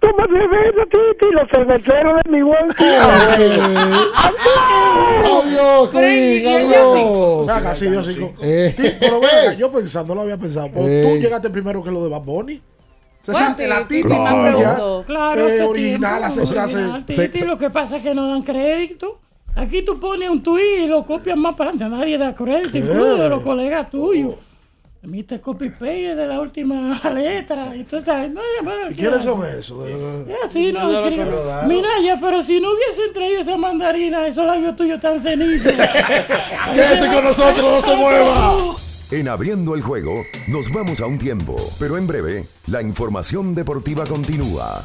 toma 0.00 0.26
cerveza, 0.26 0.82
Titi, 0.90 1.32
los 1.32 1.48
cerveceros 1.50 2.20
de 2.24 2.30
mi 2.30 2.42
buen 2.42 2.70
Adiós, 5.24 5.88
Queen, 5.90 6.46
adiós. 6.46 7.46
Venga, 7.46 7.74
sí, 7.74 7.86
yo 7.92 8.02
sí. 8.02 8.14
sí. 8.14 8.30
Eh. 8.42 8.74
Ti- 8.76 8.96
Pero 9.00 9.20
venga, 9.20 9.54
yo 9.54 9.70
pensando, 9.72 10.14
no 10.14 10.16
lo 10.16 10.22
había 10.22 10.38
pensado. 10.38 10.68
Eh. 10.76 11.04
tú 11.16 11.20
llegaste 11.22 11.50
primero 11.50 11.82
que 11.82 11.90
lo 11.90 12.02
de 12.02 12.08
Bad 12.10 12.22
Bunny. 12.22 12.60
Se 13.20 13.34
siente 13.34 13.66
la 13.66 13.86
Titi, 13.88 14.02
Claro. 14.08 15.02
Claro, 15.06 15.40
eh, 15.40 15.52
hace 15.54 15.62
original, 15.62 16.24
hace- 16.24 16.40
original, 16.42 17.06
Titi, 17.06 17.40
lo 17.44 17.56
que 17.56 17.70
pasa 17.70 17.96
es 17.96 18.02
que 18.02 18.14
no 18.14 18.28
dan 18.28 18.42
crédito. 18.42 19.20
Aquí 19.56 19.82
tú 19.82 19.98
pones 20.00 20.28
un 20.28 20.42
tuit 20.42 20.80
y 20.80 20.86
lo 20.86 21.04
copias 21.04 21.36
más 21.36 21.54
para 21.54 21.70
adelante. 21.70 21.96
Nadie 21.96 22.18
da 22.18 22.34
crédito, 22.34 22.76
incluso 22.76 23.16
de 23.16 23.28
los 23.28 23.40
colegas 23.42 23.88
tuyos. 23.88 24.34
Te 25.26 25.40
copy 25.40 25.68
paste 25.70 26.14
de 26.14 26.26
la 26.26 26.40
última 26.40 26.98
letra. 27.14 27.74
Y 27.76 27.84
tú 27.84 28.00
sabes, 28.00 28.32
no, 28.32 28.40
ya, 28.40 28.62
bueno, 28.64 28.86
¿Y 28.90 28.94
¿qué 28.94 29.02
quiénes 29.02 29.22
son 29.22 29.44
esos? 29.46 29.84
De- 29.84 30.26
Ya, 30.28 30.48
sí, 30.48 30.72
no, 30.72 30.90
no. 30.90 31.62
Mira, 31.68 31.88
ya, 32.02 32.18
pero 32.20 32.42
si 32.42 32.60
no 32.60 32.68
hubiesen 32.72 33.12
traído 33.12 33.40
esa 33.40 33.56
mandarina, 33.56 34.26
esos 34.26 34.46
labios 34.46 34.74
tuyos 34.76 35.00
tan 35.00 35.20
cenizos. 35.22 35.72
Quédese 36.74 37.06
con 37.12 37.24
nosotros, 37.24 37.62
no 37.62 37.80
se 37.80 37.96
mueva. 37.96 38.76
En 39.10 39.28
Abriendo 39.28 39.74
el 39.74 39.82
Juego 39.82 40.24
nos 40.48 40.72
vamos 40.72 41.00
a 41.00 41.06
un 41.06 41.18
tiempo, 41.18 41.56
pero 41.78 41.96
en 41.98 42.06
breve 42.06 42.46
la 42.66 42.80
información 42.82 43.54
deportiva 43.54 44.04
continúa. 44.06 44.84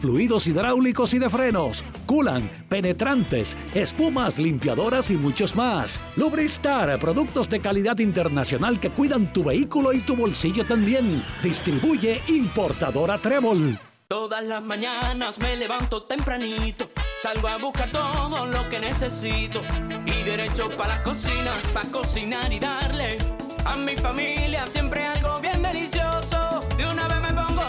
fluidos 0.00 0.46
hidráulicos 0.46 1.14
y 1.14 1.18
de 1.18 1.30
frenos, 1.30 1.84
culan, 2.06 2.50
penetrantes, 2.68 3.56
espumas, 3.74 4.38
limpiadoras 4.38 5.10
y 5.10 5.14
muchos 5.14 5.54
más. 5.54 6.00
Lubristar, 6.16 6.98
productos 6.98 7.48
de 7.48 7.60
calidad 7.60 7.98
internacional 7.98 8.80
que 8.80 8.90
cuidan 8.90 9.32
tu 9.32 9.44
vehículo 9.44 9.92
y 9.92 10.00
tu 10.00 10.16
bolsillo 10.16 10.66
también. 10.66 11.22
Distribuye 11.42 12.20
importadora 12.28 13.18
Trébol. 13.18 13.78
Todas 14.08 14.44
las 14.44 14.62
mañanas 14.62 15.38
me 15.38 15.56
levanto 15.56 16.02
tempranito, 16.02 16.90
salgo 17.18 17.48
a 17.48 17.56
buscar 17.56 17.88
todo 17.90 18.44
lo 18.46 18.68
que 18.68 18.78
necesito 18.78 19.62
y 20.04 20.22
derecho 20.24 20.68
para 20.76 20.96
la 20.96 21.02
cocina, 21.02 21.50
para 21.72 21.90
cocinar 21.90 22.52
y 22.52 22.58
darle 22.58 23.16
a 23.64 23.76
mi 23.76 23.96
familia 23.96 24.66
siempre 24.66 25.02
algo 25.02 25.40
bien 25.40 25.62
delicioso. 25.62 26.60
De 26.76 26.84
una 26.86 27.08
vez 27.08 27.20
me 27.22 27.32
pongo 27.32 27.62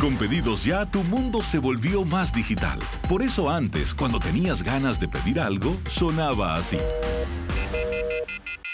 Con 0.00 0.16
pedidos 0.16 0.64
ya, 0.64 0.88
tu 0.88 1.02
mundo 1.04 1.42
se 1.42 1.58
volvió 1.58 2.04
más 2.04 2.32
digital. 2.32 2.78
Por 3.08 3.20
eso 3.20 3.50
antes, 3.50 3.94
cuando 3.94 4.20
tenías 4.20 4.62
ganas 4.62 5.00
de 5.00 5.08
pedir 5.08 5.40
algo, 5.40 5.76
sonaba 5.90 6.54
así. 6.54 6.76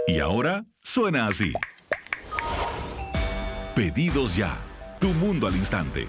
Y 0.06 0.20
ahora 0.20 0.66
suena 0.82 1.26
así. 1.26 1.52
Pedidos 3.74 4.36
ya, 4.36 4.56
tu 5.00 5.08
mundo 5.08 5.46
al 5.46 5.56
instante. 5.56 6.06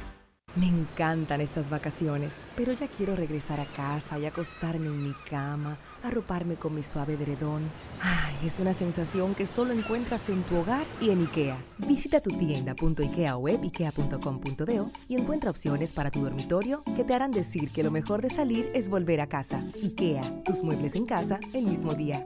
Me 0.56 0.68
encantan 0.68 1.42
estas 1.42 1.70
vacaciones, 1.70 2.38
pero 2.56 2.72
ya 2.72 2.88
quiero 2.88 3.16
regresar 3.16 3.60
a 3.60 3.66
casa 3.66 4.18
y 4.18 4.26
acostarme 4.26 4.88
en 4.88 5.04
mi 5.04 5.14
cama, 5.30 5.78
arroparme 6.02 6.56
con 6.56 6.74
mi 6.74 6.82
suave 6.82 7.16
edredón. 7.16 7.70
Ay, 8.02 8.36
es 8.46 8.60
una 8.60 8.74
sensación 8.74 9.36
que 9.36 9.48
solo 9.48 9.74
encuentras 9.74 10.30
en 10.30 10.44
tu 10.44 10.56
hogar 10.56 10.86
y 11.02 11.10
en 11.10 11.24
IKEA. 11.24 11.58
Visita 11.80 12.22
tu 12.22 12.30
tienda.ikea 12.30 13.36
web 13.36 13.62
ikea.com.do 13.64 14.92
y 15.10 15.16
encuentra 15.16 15.50
opciones 15.50 15.92
para 15.92 16.10
tu 16.10 16.22
dormitorio 16.22 16.84
que 16.96 17.04
te 17.04 17.14
harán 17.14 17.32
decir 17.32 17.72
que 17.72 17.84
lo 17.84 17.92
mejor 17.92 18.22
de 18.22 18.30
salir 18.30 18.70
es 18.74 18.88
volver 18.88 19.20
a 19.20 19.28
casa. 19.28 19.62
IKEA, 19.84 20.44
tus 20.46 20.64
muebles 20.64 20.96
en 20.96 21.06
casa 21.06 21.40
el 21.54 21.66
mismo 21.66 21.96
día. 21.96 22.26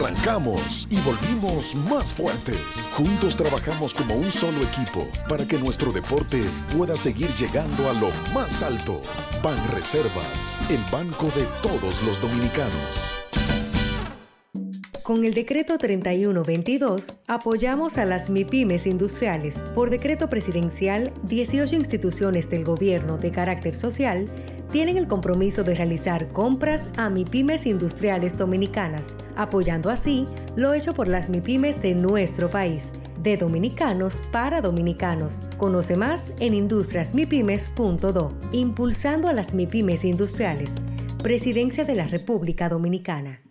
Arrancamos 0.00 0.88
y 0.90 0.98
volvimos 1.00 1.74
más 1.74 2.14
fuertes. 2.14 2.56
Juntos 2.94 3.36
trabajamos 3.36 3.92
como 3.92 4.14
un 4.14 4.32
solo 4.32 4.62
equipo 4.62 5.06
para 5.28 5.46
que 5.46 5.58
nuestro 5.58 5.92
deporte 5.92 6.42
pueda 6.74 6.96
seguir 6.96 7.28
llegando 7.34 7.90
a 7.90 7.92
lo 7.92 8.08
más 8.34 8.62
alto. 8.62 9.02
Ban 9.42 9.58
Reservas, 9.72 10.58
el 10.70 10.80
banco 10.90 11.26
de 11.36 11.46
todos 11.62 12.02
los 12.02 12.20
dominicanos. 12.22 12.72
Con 15.02 15.24
el 15.24 15.34
decreto 15.34 15.76
3122 15.76 17.16
apoyamos 17.26 17.98
a 17.98 18.04
las 18.04 18.30
MIPIMES 18.30 18.86
industriales. 18.86 19.58
Por 19.74 19.90
decreto 19.90 20.30
presidencial, 20.30 21.12
18 21.24 21.74
instituciones 21.76 22.48
del 22.48 22.64
gobierno 22.64 23.18
de 23.18 23.32
carácter 23.32 23.74
social 23.74 24.26
tienen 24.72 24.96
el 24.96 25.08
compromiso 25.08 25.64
de 25.64 25.74
realizar 25.74 26.32
compras 26.32 26.88
a 26.96 27.10
MIPIMES 27.10 27.66
industriales 27.66 28.38
dominicanas, 28.38 29.14
apoyando 29.36 29.90
así 29.90 30.26
lo 30.56 30.74
hecho 30.74 30.94
por 30.94 31.08
las 31.08 31.28
MIPIMES 31.28 31.82
de 31.82 31.94
nuestro 31.94 32.50
país, 32.50 32.92
de 33.20 33.36
dominicanos 33.36 34.22
para 34.32 34.60
dominicanos. 34.60 35.40
Conoce 35.58 35.96
más 35.96 36.32
en 36.40 36.54
industriasmipymes.do. 36.54 38.32
Impulsando 38.52 39.28
a 39.28 39.32
las 39.32 39.54
MIPIMES 39.54 40.04
industriales. 40.04 40.76
Presidencia 41.22 41.84
de 41.84 41.94
la 41.94 42.04
República 42.04 42.68
Dominicana. 42.68 43.42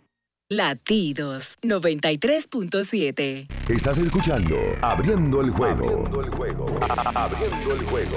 Latidos 0.52 1.56
93.7. 1.62 3.46
Estás 3.68 3.98
escuchando 3.98 4.56
Abriendo 4.82 5.40
el 5.42 5.50
juego. 5.50 5.84
Abriendo 5.84 6.20
el 6.22 6.30
juego. 6.30 6.66
Abriendo 7.14 7.72
el 7.72 7.84
juego. 7.84 8.16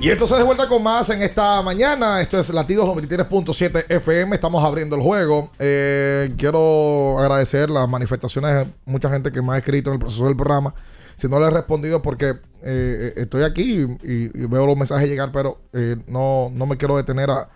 Y 0.00 0.10
entonces 0.10 0.38
de 0.38 0.44
vuelta 0.44 0.66
con 0.66 0.82
más 0.82 1.10
en 1.10 1.20
esta 1.20 1.60
mañana. 1.60 2.22
Esto 2.22 2.40
es 2.40 2.48
Latidos 2.48 2.86
93.7 2.86 3.84
FM. 3.86 4.34
Estamos 4.34 4.64
abriendo 4.64 4.96
el 4.96 5.02
juego. 5.02 5.50
Eh, 5.58 6.32
quiero 6.38 7.18
agradecer 7.18 7.68
las 7.68 7.86
manifestaciones 7.86 8.50
de 8.50 8.72
mucha 8.86 9.10
gente 9.10 9.30
que 9.30 9.42
me 9.42 9.52
ha 9.52 9.58
escrito 9.58 9.90
en 9.90 9.94
el 9.94 10.00
proceso 10.00 10.24
del 10.24 10.36
programa. 10.36 10.74
Si 11.16 11.28
no 11.28 11.38
le 11.38 11.48
he 11.48 11.50
respondido 11.50 12.00
porque 12.00 12.32
eh, 12.62 13.12
estoy 13.16 13.42
aquí 13.42 13.86
y, 14.02 14.46
veo 14.46 14.66
los 14.66 14.74
mensajes 14.74 15.06
llegar, 15.06 15.32
pero 15.32 15.58
eh, 15.74 15.96
no, 16.06 16.50
no 16.50 16.64
me 16.64 16.78
quiero 16.78 16.96
detener 16.96 17.28
a, 17.30 17.50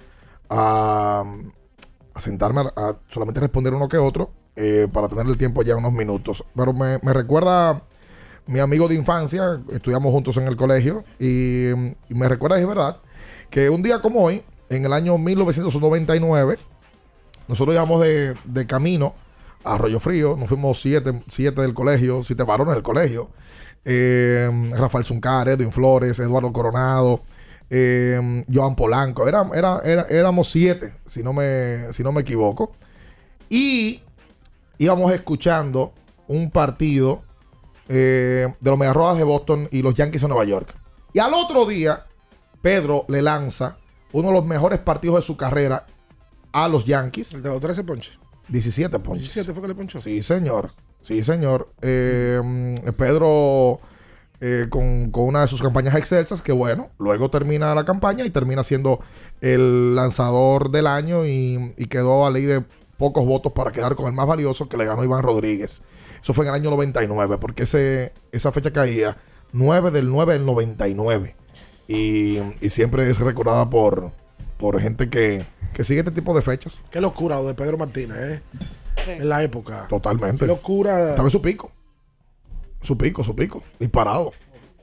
a, 0.50 1.24
a 2.12 2.20
sentarme 2.20 2.60
a, 2.76 2.96
solamente 3.08 3.40
responder 3.40 3.72
uno 3.72 3.88
que 3.88 3.96
otro 3.96 4.32
eh, 4.54 4.86
para 4.92 5.08
tener 5.08 5.24
el 5.28 5.38
tiempo 5.38 5.62
ya 5.62 5.76
unos 5.76 5.94
minutos. 5.94 6.44
Pero 6.54 6.74
me 6.74 6.98
recuerda 7.14 7.80
mi 8.46 8.60
amigo 8.60 8.88
de 8.88 8.94
infancia, 8.94 9.60
estudiamos 9.72 10.12
juntos 10.12 10.36
en 10.36 10.46
el 10.46 10.56
colegio, 10.56 11.04
y, 11.18 11.70
y 11.70 12.14
me 12.14 12.28
recuerda, 12.28 12.58
es 12.58 12.66
verdad, 12.66 12.98
que 13.50 13.70
un 13.70 13.82
día 13.82 14.00
como 14.00 14.22
hoy, 14.22 14.42
en 14.68 14.84
el 14.84 14.92
año 14.92 15.16
1999, 15.18 16.58
nosotros 17.48 17.74
íbamos 17.74 18.00
de, 18.02 18.66
camino 18.66 19.14
a 19.64 19.74
Arroyo 19.74 20.00
Frío, 20.00 20.36
nos 20.36 20.48
fuimos 20.48 20.80
siete, 20.80 21.22
siete 21.28 21.62
del 21.62 21.74
colegio, 21.74 22.22
siete 22.22 22.42
varones 22.44 22.74
del 22.74 22.82
colegio, 22.82 23.30
eh, 23.84 24.50
Rafael 24.76 25.04
Zuncar, 25.04 25.48
Edwin 25.48 25.72
Flores, 25.72 26.18
Eduardo 26.18 26.52
Coronado, 26.52 27.22
eh, 27.70 28.44
Joan 28.52 28.76
Polanco, 28.76 29.26
era- 29.26 29.50
éramos 30.10 30.50
siete, 30.50 30.94
si 31.06 31.22
no, 31.22 31.32
me, 31.32 31.92
si 31.92 32.02
no 32.02 32.12
me 32.12 32.20
equivoco, 32.22 32.72
y 33.48 34.02
íbamos 34.78 35.12
escuchando 35.12 35.92
un 36.28 36.50
partido 36.50 37.22
eh, 37.88 38.54
de 38.60 38.70
los 38.70 38.78
Mediarrojas 38.78 39.18
de 39.18 39.24
Boston 39.24 39.68
y 39.70 39.82
los 39.82 39.94
Yankees 39.94 40.22
de 40.22 40.28
Nueva 40.28 40.44
York. 40.44 40.74
Y 41.12 41.18
al 41.18 41.34
otro 41.34 41.66
día, 41.66 42.06
Pedro 42.62 43.04
le 43.08 43.22
lanza 43.22 43.78
uno 44.12 44.28
de 44.28 44.34
los 44.34 44.46
mejores 44.46 44.78
partidos 44.78 45.16
de 45.16 45.22
su 45.22 45.36
carrera 45.36 45.86
a 46.52 46.68
los 46.68 46.84
Yankees. 46.84 47.34
¿El 47.34 47.42
de 47.42 47.50
los 47.50 47.60
13 47.60 47.84
ponches? 47.84 48.18
17 48.48 48.98
ponches. 48.98 49.22
17 49.22 49.52
fue 49.52 49.62
que 49.62 49.68
le 49.68 49.74
ponchó. 49.74 49.98
Sí, 49.98 50.22
señor. 50.22 50.72
Sí, 51.00 51.22
señor. 51.22 51.68
Eh, 51.82 52.40
Pedro 52.96 53.80
eh, 54.40 54.66
con, 54.68 55.10
con 55.10 55.24
una 55.24 55.42
de 55.42 55.48
sus 55.48 55.62
campañas 55.62 55.94
excelsas, 55.94 56.42
que 56.42 56.52
bueno, 56.52 56.90
luego 56.98 57.30
termina 57.30 57.74
la 57.74 57.84
campaña 57.84 58.26
y 58.26 58.30
termina 58.30 58.62
siendo 58.62 59.00
el 59.40 59.94
lanzador 59.94 60.70
del 60.70 60.86
año 60.86 61.24
y, 61.24 61.72
y 61.76 61.86
quedó 61.86 62.26
a 62.26 62.30
ley 62.30 62.42
de 62.42 62.62
pocos 62.98 63.24
votos 63.24 63.52
para 63.52 63.72
quedar 63.72 63.94
con 63.94 64.06
el 64.06 64.12
más 64.12 64.26
valioso 64.26 64.68
que 64.68 64.76
le 64.76 64.84
ganó 64.84 65.02
Iván 65.02 65.22
Rodríguez. 65.22 65.82
Eso 66.24 66.32
fue 66.32 66.46
en 66.46 66.54
el 66.54 66.54
año 66.54 66.70
99, 66.70 67.36
porque 67.36 67.64
ese, 67.64 68.14
esa 68.32 68.50
fecha 68.50 68.72
caía 68.72 69.18
9 69.52 69.90
del 69.90 70.08
9 70.10 70.32
del 70.32 70.46
99. 70.46 71.36
Y, 71.86 72.38
y 72.62 72.70
siempre 72.70 73.10
es 73.10 73.18
recordada 73.18 73.68
por, 73.68 74.10
por 74.56 74.80
gente 74.80 75.10
que, 75.10 75.44
que 75.74 75.84
sigue 75.84 76.00
este 76.00 76.12
tipo 76.12 76.34
de 76.34 76.40
fechas. 76.40 76.82
Qué 76.90 77.02
locura 77.02 77.36
lo 77.36 77.46
de 77.46 77.52
Pedro 77.52 77.76
Martínez, 77.76 78.16
¿eh? 78.16 78.42
En 79.06 79.28
la 79.28 79.42
época. 79.42 79.86
Totalmente. 79.86 80.38
Qué 80.38 80.46
locura. 80.46 81.10
Estaba 81.10 81.28
en 81.28 81.30
su 81.30 81.42
pico. 81.42 81.70
Su 82.80 82.96
pico, 82.96 83.22
su 83.22 83.36
pico. 83.36 83.62
Disparado. 83.78 84.32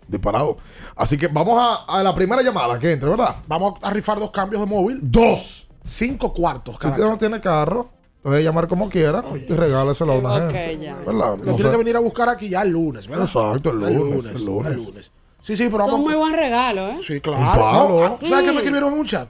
Disparado. 0.07 0.57
Así 0.95 1.17
que 1.17 1.27
vamos 1.27 1.57
a, 1.59 1.85
a 1.85 2.03
la 2.03 2.13
primera 2.13 2.43
llamada 2.43 2.77
que 2.77 2.91
entre, 2.91 3.09
¿verdad? 3.09 3.37
Vamos 3.47 3.79
a 3.81 3.89
rifar 3.89 4.19
dos 4.19 4.29
cambios 4.29 4.61
de 4.61 4.67
móvil. 4.67 4.99
Dos. 5.01 5.67
Cinco 5.83 6.35
cuartos 6.35 6.75
Si 6.75 6.81
cada 6.81 6.93
usted 6.93 7.09
no 7.09 7.17
tiene 7.17 7.41
carro, 7.41 7.89
puede 8.21 8.43
llamar 8.43 8.67
como 8.67 8.89
quiera 8.89 9.23
y 9.47 9.53
regáleselo 9.53 10.13
a 10.13 10.17
una 10.17 10.35
Ok, 10.47 10.51
gente. 10.51 10.79
ya. 10.85 10.95
¿Verdad? 10.95 11.13
Lo 11.15 11.37
No 11.37 11.43
tiene 11.55 11.63
sé. 11.63 11.71
que 11.71 11.77
venir 11.77 11.95
a 11.95 11.99
buscar 11.99 12.29
aquí 12.29 12.49
ya 12.49 12.61
el 12.61 12.69
lunes, 12.69 13.07
¿verdad? 13.07 13.25
Exacto, 13.25 13.69
el 13.71 13.83
El 13.83 13.93
lunes, 13.95 14.25
lunes, 14.25 14.35
el 14.41 14.45
lunes. 14.45 14.71
el 14.77 14.85
lunes. 14.85 15.11
Sí, 15.41 15.55
sí, 15.57 15.67
pero 15.71 15.79
Son 15.83 15.93
vamos. 15.93 16.05
muy 16.07 16.15
buen 16.15 16.33
regalo, 16.33 16.87
¿eh? 16.89 16.99
Sí, 17.05 17.13
Un 17.13 17.19
claro. 17.19 17.61
palo. 17.61 18.09
No, 18.09 18.15
¿tú 18.19 18.25
¿Sabes 18.27 18.43
qué 18.45 18.51
me 18.51 18.57
escribieron 18.57 18.93
en 18.93 18.99
un 18.99 19.05
chat? 19.05 19.29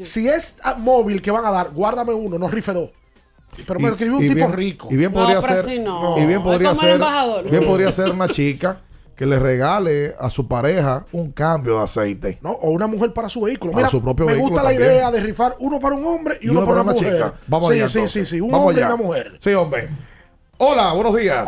Si 0.00 0.26
es 0.26 0.56
ah, 0.62 0.74
móvil 0.78 1.20
que 1.20 1.30
van 1.30 1.44
a 1.44 1.50
dar, 1.50 1.70
guárdame 1.72 2.14
uno, 2.14 2.38
no 2.38 2.48
rife 2.48 2.72
dos. 2.72 2.90
Pero 3.66 3.78
me 3.80 3.88
lo 3.88 3.92
escribió 3.94 4.16
un 4.16 4.22
tipo 4.22 4.34
bien- 4.34 4.52
rico. 4.52 4.88
Y 4.90 4.96
bien 4.96 5.12
podría 5.12 5.42
ser. 5.42 5.64
Y 5.68 6.24
bien 6.26 6.42
podría 6.42 6.74
ser. 6.74 7.00
Bien 7.50 7.66
podría 7.66 7.92
ser 7.92 8.10
una 8.10 8.28
chica 8.28 8.80
que 9.20 9.26
le 9.26 9.38
regale 9.38 10.14
a 10.18 10.30
su 10.30 10.48
pareja 10.48 11.04
un 11.12 11.30
cambio 11.32 11.76
de 11.76 11.84
aceite. 11.84 12.38
¿no? 12.40 12.52
O 12.52 12.70
una 12.70 12.86
mujer 12.86 13.12
para 13.12 13.28
su 13.28 13.42
vehículo. 13.42 13.70
Para 13.70 13.82
Mira, 13.82 13.90
su 13.90 14.02
propio 14.02 14.24
me 14.24 14.32
vehículo 14.32 14.52
gusta 14.54 14.62
la 14.64 14.70
también. 14.70 14.92
idea 14.92 15.10
de 15.10 15.20
rifar 15.20 15.52
uno 15.58 15.78
para 15.78 15.94
un 15.94 16.06
hombre 16.06 16.38
y, 16.40 16.48
uno, 16.48 16.60
para 16.60 16.80
una 16.80 16.92
mujer. 16.94 17.12
chica. 17.12 17.34
Vamos 17.46 17.68
sí, 17.68 17.74
allá. 17.74 17.88
sí, 17.90 17.98
entonces. 17.98 18.28
sí, 18.30 18.36
sí, 18.36 18.40
un 18.40 18.50
Vamos 18.50 18.68
hombre 18.68 18.82
allá. 18.82 18.90
y 18.90 18.94
una 18.94 19.04
mujer. 19.04 19.36
Sí, 19.38 19.52
hombre. 19.52 19.90
Hola, 20.56 20.94
buenos 20.94 21.14
días. 21.14 21.44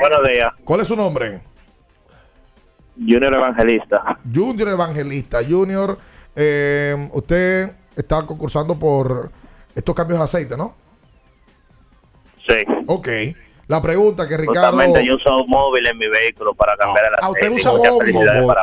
Buenos 0.00 0.28
días. 0.32 0.50
¿Cuál 0.64 0.80
es 0.80 0.88
su 0.88 0.96
nombre? 0.96 1.42
Junior 2.96 3.34
Evangelista. 3.34 4.18
Junior 4.34 4.68
Evangelista. 4.70 5.40
Junior, 5.46 5.98
eh, 6.34 7.10
usted 7.12 7.70
está 7.94 8.24
concursando 8.24 8.78
por 8.78 9.30
estos 9.74 9.94
cambios 9.94 10.20
de 10.20 10.24
aceite, 10.24 10.56
¿no? 10.56 10.74
Sí. 12.48 12.64
Ok. 12.86 13.08
La 13.66 13.80
pregunta 13.80 14.28
que 14.28 14.36
Ricardo... 14.36 14.60
Justamente 14.72 15.06
yo 15.06 15.14
uso 15.16 15.30
móvil 15.46 15.86
en 15.86 15.96
mi 15.98 16.06
vehículo 16.08 16.54
para 16.54 16.76
cambiar 16.76 17.06
el 17.06 17.12
Ah, 17.14 17.16
aceite. 17.28 17.32
usted 17.32 17.52
y 17.52 17.54
usa 17.56 17.72
móvil. 17.90 18.12
Como-. 18.14 18.54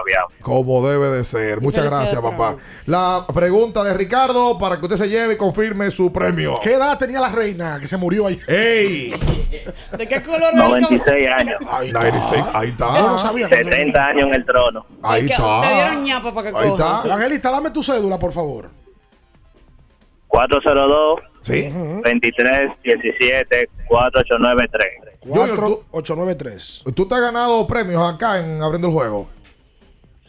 Como 0.42 0.88
debe 0.88 1.08
de 1.10 1.24
ser. 1.24 1.60
Muchas 1.62 1.86
gracias, 1.86 2.22
papá. 2.22 2.56
La 2.86 3.26
pregunta 3.34 3.84
de 3.84 3.94
Ricardo 3.94 4.58
para 4.60 4.78
que 4.78 4.84
usted 4.84 4.98
se 4.98 5.10
lleve 5.10 5.34
y 5.34 5.38
confirme 5.38 5.90
su 5.92 6.14
premio. 6.14 6.60
¿Qué 6.62 6.74
edad 6.76 6.98
tenía 6.98 7.20
la 7.20 7.30
reina 7.30 7.78
que 7.80 7.88
se 7.88 7.98
murió 7.98 8.28
ahí? 8.28 8.40
¡Ey! 8.48 9.12
¿De 9.98 10.08
qué 10.08 10.22
color 10.24 10.42
es 10.44 10.54
el 10.54 10.60
cabello? 10.60 10.80
96 10.90 11.30
años. 11.30 11.56
Ahí 11.72 11.92
96, 11.92 12.52
ahí 12.54 12.70
está. 12.70 12.98
Yo 12.98 13.08
no 13.10 13.18
sabía 13.18 13.48
cuánto 13.50 13.70
70 13.70 14.06
años 14.06 14.28
en 14.30 14.36
el 14.36 14.46
trono. 14.46 14.86
Ahí 15.04 15.22
Que 15.28 15.36
Te 15.36 15.74
dieron 15.74 16.04
ñapa 16.04 16.34
para 16.34 16.52
que 16.52 16.58
Ahí 16.58 16.70
coja. 16.70 16.84
está. 16.98 17.08
Evangelista, 17.08 17.52
dame 17.52 17.72
tu 17.72 17.84
cédula, 17.84 18.18
por 18.20 18.32
favor. 18.32 18.70
402 20.32 21.20
Sí. 21.42 21.70
23 22.04 22.72
17 22.84 23.70
4893. 23.88 24.88
4893. 25.28 26.84
¿Tú 26.96 27.08
te 27.08 27.16
has 27.16 27.22
ganado 27.22 27.66
premios 27.68 28.02
acá 28.02 28.40
en 28.40 28.62
Abriendo 28.62 28.88
el 28.88 28.94
Juego? 28.94 29.28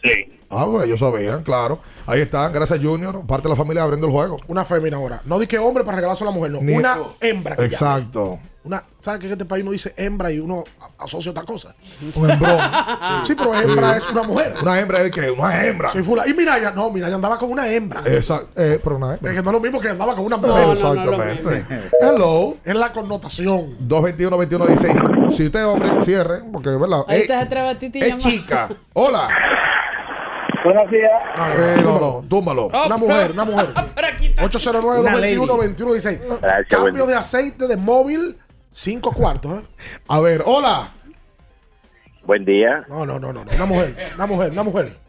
Sí. 0.03 0.39
Ah, 0.51 0.65
bueno, 0.67 0.85
yo 0.87 0.97
sabía, 0.97 1.39
claro. 1.43 1.79
Ahí 2.07 2.21
están, 2.21 2.53
gracias 2.53 2.79
Junior, 2.83 3.27
parte 3.27 3.45
de 3.45 3.51
la 3.51 3.57
familia 3.57 3.83
Abriendo 3.85 4.07
el 4.07 4.13
Juego. 4.13 4.39
Una 4.49 4.65
fémina 4.65 4.97
ahora. 4.99 5.23
No 5.25 5.39
di 5.39 5.47
que 5.47 5.59
hombre 5.59 5.85
para 5.85 5.97
regalarse 5.97 6.25
a 6.25 6.27
la 6.27 6.33
mujer, 6.33 6.51
no. 6.51 6.61
Ni- 6.61 6.75
una 6.75 6.97
hembra. 7.21 7.57
que 7.57 7.65
Exacto. 7.65 8.37
llame. 8.37 8.52
Una, 8.65 8.85
¿Sabes 9.01 9.19
que 9.19 9.27
en 9.27 9.33
este 9.33 9.45
país 9.45 9.63
uno 9.63 9.73
dice 9.73 9.93
hembra 9.97 10.31
y 10.31 10.39
uno 10.39 10.63
a- 10.81 11.03
asocia 11.05 11.33
otra 11.33 11.43
cosa? 11.43 11.75
Un 12.15 12.31
hembrón. 12.31 12.61
Sí, 13.25 13.35
pero 13.35 13.53
hembra 13.61 13.97
es 13.97 14.07
una 14.09 14.23
mujer. 14.23 14.55
Una 14.63 14.79
hembra 14.79 15.01
es 15.03 15.11
que 15.11 15.31
una 15.33 15.67
hembra. 15.67 15.91
Sí, 15.91 16.01
fula. 16.03 16.29
Y 16.29 16.35
Miraya, 16.35 16.71
no, 16.71 16.89
Miraya 16.91 17.17
andaba 17.17 17.39
con 17.41 17.51
una 17.51 17.67
hembra. 17.69 18.03
Exacto. 18.05 18.49
Eh, 18.63 18.79
pero 18.83 18.97
una 18.99 19.15
hembra. 19.15 19.33
Es 19.33 19.37
que 19.37 19.43
no 19.43 19.51
es 19.51 19.55
lo 19.55 19.61
mismo 19.61 19.81
que 19.81 19.89
andaba 19.89 20.15
con 20.15 20.25
una 20.27 20.37
mujer. 20.37 20.69
Exactamente. 20.71 21.65
Hello. 22.01 22.57
Es 22.65 22.75
la 22.77 22.93
connotación. 22.93 23.77
221 23.81 24.39
21 24.39 24.67
16. 24.67 24.99
Si 25.37 25.47
usted 25.47 25.59
es 25.61 25.67
hombre, 25.67 25.89
cierre, 26.03 26.43
porque 26.53 26.69
verdad. 26.71 27.05
Ahí 27.09 27.19
Eh, 27.19 27.23
está 27.23 27.43
otra 27.43 27.65
vez 27.65 27.79
Titi 27.81 27.99
es 28.01 28.17
chica. 28.19 28.69
Hola. 28.93 29.29
Buenos 30.65 30.89
días. 30.93 31.11
Eh, 31.57 31.81
no, 31.83 31.99
no, 31.99 32.25
túmbalo. 32.29 32.69
Una 32.69 32.97
mujer, 32.97 33.33
una 33.35 33.45
mujer. 33.45 33.71
809-221-2116. 34.37 36.21
Gracias, 36.41 36.67
Cambio 36.69 37.07
de 37.07 37.15
aceite 37.17 37.67
de 37.67 37.77
móvil, 37.77 38.39
cinco 38.73 39.13
cuartos. 39.13 39.61
¿eh? 39.61 39.67
A 40.09 40.21
ver, 40.21 40.43
hola. 40.45 40.91
Buen 42.25 42.45
día. 42.45 42.85
No, 42.89 43.05
no, 43.07 43.19
no, 43.19 43.33
no. 43.33 43.45
no. 43.45 43.51
Una 43.53 43.67
mujer, 43.67 43.97
una 44.15 44.27
mujer, 44.27 44.53
una 44.53 44.63
mujer. 44.63 45.03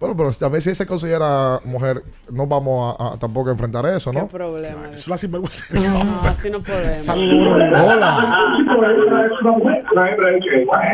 Bueno, 0.00 0.16
pero 0.16 0.30
a 0.46 0.48
ver 0.48 0.62
si 0.62 0.72
se 0.76 0.86
considera 0.86 1.60
mujer, 1.64 2.04
no 2.30 2.46
vamos 2.46 2.94
a, 3.00 3.14
a 3.14 3.18
tampoco 3.18 3.48
a 3.48 3.52
enfrentar 3.52 3.84
eso, 3.86 4.12
¿Qué 4.12 4.18
¿no? 4.20 4.28
problema? 4.28 4.90
Es 4.94 5.08
la 5.08 5.18
sinvergüenza. 5.18 5.64
No, 5.74 6.20
así 6.22 6.50
no 6.50 6.62
podemos. 6.62 7.00
Saludos. 7.00 7.54
Hola. 7.56 8.54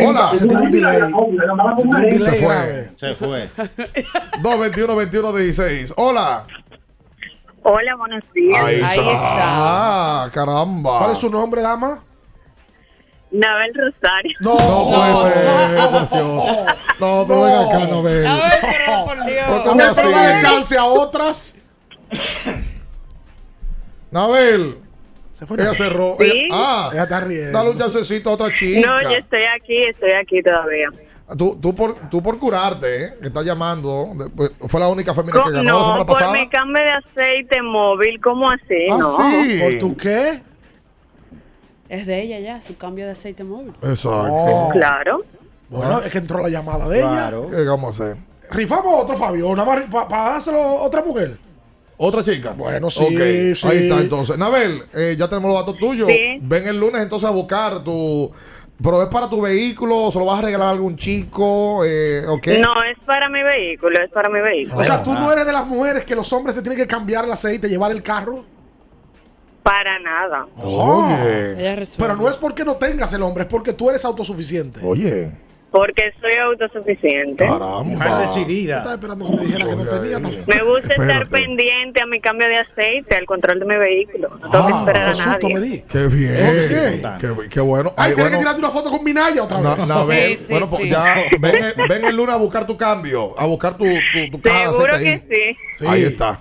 Hola. 0.01 0.31
Se 0.35 0.47
tiene 0.47 0.63
un 0.63 0.71
delay. 0.71 1.01
Se 1.01 1.07
tiene 1.07 1.19
un 1.77 1.91
delay 1.91 2.21
Se 2.21 2.33
fue. 2.33 2.91
Se 2.97 3.15
fue. 3.15 3.49
221 4.43 4.97
21 4.97 5.33
16. 5.35 5.95
Hola. 5.99 6.47
Hola, 7.67 7.97
buenos 7.97 8.23
días. 8.35 8.63
Ahí, 8.63 8.75
está. 8.83 9.41
Ah, 9.41 10.29
caramba. 10.33 10.99
¿Cuál 10.99 11.13
es 11.13 11.19
su 11.19 11.31
nombre, 11.31 11.63
dama? 11.63 12.03
Nabel 13.31 13.73
Rosario. 13.75 14.37
No, 14.41 14.55
No 14.55 14.91
puede 14.95 15.17
ser, 15.33 15.91
por 15.91 16.11
Dios. 16.11 16.45
No, 17.01 17.25
pero 17.27 17.43
venga 17.43 17.61
acá, 17.63 17.87
Nobel. 17.87 18.27
pero 18.61 19.05
por 19.07 19.25
Dios. 19.27 19.45
¿Pero 19.49 19.63
cómo 19.65 19.83
No 19.83 19.93
te 19.93 20.01
a 20.15 20.39
echarse 20.39 20.77
a 20.79 20.85
otras. 20.85 21.57
Nabel. 24.11 24.79
Se 25.33 25.47
fue 25.47 25.57
Ella 25.57 25.65
Nabel. 25.65 25.77
cerró. 25.79 26.17
Sí. 26.21 26.25
Ella- 26.31 26.49
ah, 26.53 26.91
Ella 26.93 27.03
está 27.05 27.21
riendo. 27.21 27.59
dale 27.59 27.71
un 27.71 27.79
chancecito 27.79 28.31
a 28.31 28.33
otra 28.35 28.53
chica. 28.55 28.87
No, 28.87 29.03
yo 29.03 29.17
estoy 29.17 29.43
aquí, 29.43 29.83
estoy 29.85 30.13
aquí 30.13 30.43
todavía. 30.43 30.91
Tú, 31.39 31.57
tú, 31.61 31.75
por, 31.75 32.11
tú 32.11 32.23
por 32.23 32.39
curarte, 32.39 33.05
¿eh? 33.05 33.15
que 33.19 33.29
estás 33.29 33.47
llamando. 33.47 34.13
pues, 34.37 34.53
fue 34.61 34.79
la 34.79 34.89
única 34.89 35.15
femenina 35.15 35.43
que 35.43 35.53
ganó 35.53 35.63
la 35.63 35.73
no, 35.73 35.81
semana 35.81 36.05
por 36.05 36.19
pasada. 36.19 36.33
mi 36.33 36.49
cambio 36.49 36.83
de 36.83 36.91
aceite 36.91 37.63
móvil, 37.63 38.21
¿cómo 38.21 38.51
así? 38.51 38.87
Ah, 38.91 38.99
no. 38.99 39.17
sí. 39.17 39.61
¿Por 39.61 39.79
tu 39.79 39.97
qué? 39.97 40.43
Es 41.89 42.07
de 42.07 42.23
ella 42.23 42.39
ya, 42.41 42.61
su 42.61 42.77
cambio 42.77 43.07
de 43.07 43.13
aceite 43.13 43.43
móvil. 43.43 43.73
Exacto. 43.83 44.29
Oh. 44.31 44.69
Claro. 44.73 45.25
Bueno, 45.71 46.01
es 46.03 46.11
que 46.11 46.19
entró 46.19 46.41
la 46.43 46.51
llamada 46.51 46.89
de 46.89 47.01
Claro. 47.01 47.49
¿Qué 47.51 47.65
vamos 47.65 48.01
a 48.01 48.05
hacer? 48.05 48.17
ella. 48.17 48.51
Rifamos 48.51 49.03
otro, 49.03 49.17
Fabio. 49.17 49.55
Nada 49.57 49.87
más 49.89 50.07
para 50.07 50.31
dárselo 50.33 50.59
a 50.59 50.83
otra 50.83 51.03
mujer. 51.03 51.39
¿Otra 51.97 52.23
chica? 52.23 52.51
Bueno, 52.51 52.91
sí. 52.91 53.05
Ahí 53.17 53.53
está, 53.53 54.01
entonces. 54.01 54.37
Nabel, 54.37 54.83
eh, 54.93 55.15
ya 55.19 55.29
tenemos 55.29 55.53
los 55.53 55.61
datos 55.61 55.79
tuyos. 55.79 56.09
Sí. 56.09 56.39
Ven 56.43 56.67
el 56.67 56.79
lunes 56.79 57.01
entonces 57.01 57.29
a 57.29 57.33
buscar 57.33 57.83
tu. 57.83 58.31
Pero 58.85 59.03
es 59.03 59.09
para 59.09 59.31
tu 59.31 59.41
vehículo, 59.41 60.11
se 60.11 60.19
lo 60.19 60.27
vas 60.27 60.41
a 60.41 60.43
regalar 60.43 60.69
a 60.69 60.71
algún 60.73 60.95
chico, 60.95 61.83
eh, 61.87 62.21
¿ok? 62.29 62.49
No, 62.61 62.75
es 62.85 62.99
para 63.07 63.31
mi 63.31 63.43
vehículo, 63.43 63.99
es 64.05 64.11
para 64.11 64.29
mi 64.29 64.43
vehículo. 64.43 64.79
O 64.79 64.85
sea, 64.85 65.03
tú 65.03 65.15
no 65.15 65.33
eres 65.33 65.47
de 65.47 65.53
las 65.55 65.67
mujeres 65.67 66.05
que 66.05 66.15
los 66.15 66.31
hombres 66.35 66.55
te 66.55 66.61
tienen 66.61 66.77
que 66.77 66.87
cambiar 66.87 67.25
el 67.25 67.33
aceite, 67.33 67.67
llevar 67.67 67.93
el 67.93 68.03
carro. 68.03 68.45
Para 69.63 69.99
nada. 70.01 70.47
Oye. 70.59 71.87
Pero 71.97 72.15
no 72.15 72.29
es 72.29 72.37
porque 72.37 72.63
no 72.63 72.77
tengas 72.77 73.11
el 73.15 73.23
hombre, 73.23 73.45
es 73.45 73.49
porque 73.49 73.73
tú 73.73 73.89
eres 73.89 74.05
autosuficiente. 74.05 74.81
Oye. 74.85 75.33
Porque 75.75 76.13
soy 76.21 76.35
autosuficiente. 76.35 77.45
Mujer 77.49 77.99
Caramba. 77.99 78.21
decidida. 78.27 78.77
Estaba 78.77 78.95
esperando 78.95 79.27
que 79.29 79.37
me 79.37 79.43
dijera 79.45 79.67
que 79.67 79.75
no 79.75 79.85
tenía. 79.87 80.19
Me 80.21 80.63
gusta 80.63 80.95
estar 80.95 81.29
pendiente 81.29 82.01
a 82.01 82.07
mi 82.07 82.21
cambio 82.21 82.47
de 82.47 82.59
aceite, 82.59 83.17
al 83.17 83.27
control 83.27 83.59
de 83.59 83.67
mi 83.67 83.75
vehículo. 83.77 84.29
No 84.41 84.51
tengo 84.51 84.67
que 84.69 84.73
Ah, 84.73 84.79
esperar 84.79 85.03
a 85.03 85.09
qué 85.11 85.15
susto 85.17 85.49
me 85.49 85.55
nadie. 85.55 85.71
di. 85.71 85.83
Qué 85.83 86.07
bien. 86.07 87.19
Qué, 87.19 87.49
qué 87.51 87.61
bueno. 87.61 87.93
Ay, 87.97 88.15
tienes 88.15 88.31
que 88.35 88.39
tirarte 88.39 88.61
una 88.61 88.71
foto 88.71 88.89
con 88.89 89.03
Minaya 89.03 89.43
otra 89.43 89.59
vez. 90.07 90.39
Sí, 90.47 90.53
bueno, 90.53 90.67
pues 90.71 90.83
sí. 90.85 90.91
ya 90.91 91.25
ven, 91.41 91.57
el- 91.57 91.75
ven 91.89 92.05
el 92.05 92.17
lunes 92.17 92.35
a 92.37 92.39
buscar 92.39 92.69
tu 92.69 92.77
cambio, 92.77 93.35
a 93.37 93.45
buscar 93.47 93.77
tu, 93.77 93.85
tu, 93.85 94.31
tu 94.31 94.41
caja 94.41 94.61
de 94.69 94.73
Seguro 94.75 94.91
que 95.01 95.09
ahí. 95.09 95.23
sí. 95.29 95.57
Sí. 95.81 95.85
Ahí 95.89 96.05
está. 96.05 96.39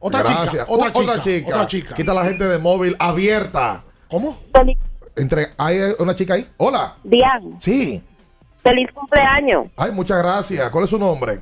Otra 0.00 0.20
Gracias. 0.22 0.50
chica, 0.50 0.64
otra 0.68 0.88
U- 0.88 0.92
chica, 1.22 1.48
otra 1.48 1.66
chica. 1.66 1.94
Quita 1.94 2.12
la 2.12 2.24
gente 2.24 2.44
de 2.44 2.58
móvil 2.58 2.94
abierta. 2.98 3.84
¿Cómo? 4.10 4.38
Entre, 5.16 5.46
¿Hay 5.56 5.78
una 5.98 6.14
chica 6.14 6.34
ahí? 6.34 6.46
Hola. 6.58 6.96
Diane, 7.04 7.56
Sí. 7.58 8.02
Feliz 8.62 8.88
cumpleaños. 8.94 9.66
Ay, 9.76 9.92
muchas 9.92 10.18
gracias. 10.18 10.70
¿Cuál 10.70 10.84
es 10.84 10.90
su 10.90 10.98
nombre? 10.98 11.40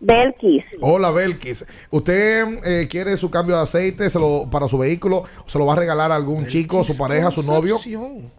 Belkis. 0.00 0.62
Hola, 0.82 1.10
Belkis. 1.10 1.64
¿Usted 1.90 2.44
eh, 2.64 2.88
quiere 2.88 3.16
su 3.16 3.30
cambio 3.30 3.56
de 3.56 3.62
aceite 3.62 4.10
se 4.10 4.18
lo, 4.18 4.48
para 4.50 4.68
su 4.68 4.76
vehículo? 4.76 5.24
¿Se 5.46 5.58
lo 5.58 5.64
va 5.66 5.72
a 5.72 5.76
regalar 5.76 6.12
a 6.12 6.16
algún 6.16 6.46
chico, 6.46 6.84
su 6.84 6.96
pareja, 6.98 7.30
su 7.30 7.42
novio? 7.42 7.74
Concepción. 7.74 8.30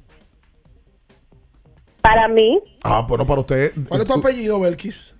Para 2.02 2.28
mí, 2.28 2.62
Ah, 2.84 3.04
bueno, 3.08 3.26
para 3.26 3.42
usted. 3.42 3.74
¿Cuál 3.88 4.02
es 4.02 4.08
tu 4.08 4.14
apellido, 4.14 4.60
Belkis? 4.60 5.16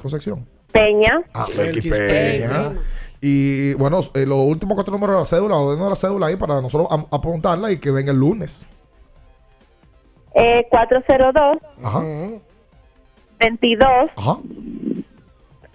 Concepción. 0.00 0.48
Peña. 0.70 1.22
Ah, 1.34 1.46
Belkis 1.56 1.90
Belkis 1.90 1.92
Peña. 1.92 2.68
Peña. 2.68 2.80
Y 3.20 3.74
bueno, 3.74 4.00
eh, 4.14 4.24
los 4.26 4.38
últimos 4.38 4.76
cuatro 4.76 4.92
números 4.92 5.16
de 5.16 5.20
la 5.20 5.26
cédula, 5.26 5.56
o 5.56 5.74
de 5.74 5.88
la 5.90 5.96
cédula 5.96 6.26
ahí 6.28 6.36
para 6.36 6.60
nosotros 6.60 6.88
apuntarla 7.10 7.72
y 7.72 7.78
que 7.78 7.90
venga 7.90 8.12
el 8.12 8.18
lunes. 8.18 8.68
Eh, 10.34 10.66
402 10.70 11.58
Ajá. 11.82 12.02
22 13.38 13.88
Ajá. 14.16 14.36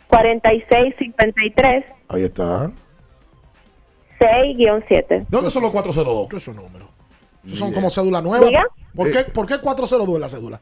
46 0.07 0.95
53 0.99 1.85
Ahí 2.07 2.23
está. 2.23 2.71
6-7. 4.19 5.07
¿De 5.07 5.25
dónde 5.29 5.51
son 5.51 5.63
los 5.63 5.71
402? 5.71 6.27
¿Qué 6.29 6.37
es 6.37 6.43
su 6.43 6.53
número? 6.53 6.87
Son 7.45 7.71
como 7.73 7.89
cédula 7.89 8.21
nueva. 8.21 8.47
¿Por 8.95 9.07
Eh. 9.07 9.11
qué, 9.11 9.23
¿Por 9.31 9.45
qué 9.47 9.59
402 9.59 10.15
es 10.15 10.21
la 10.21 10.29
cédula? 10.29 10.61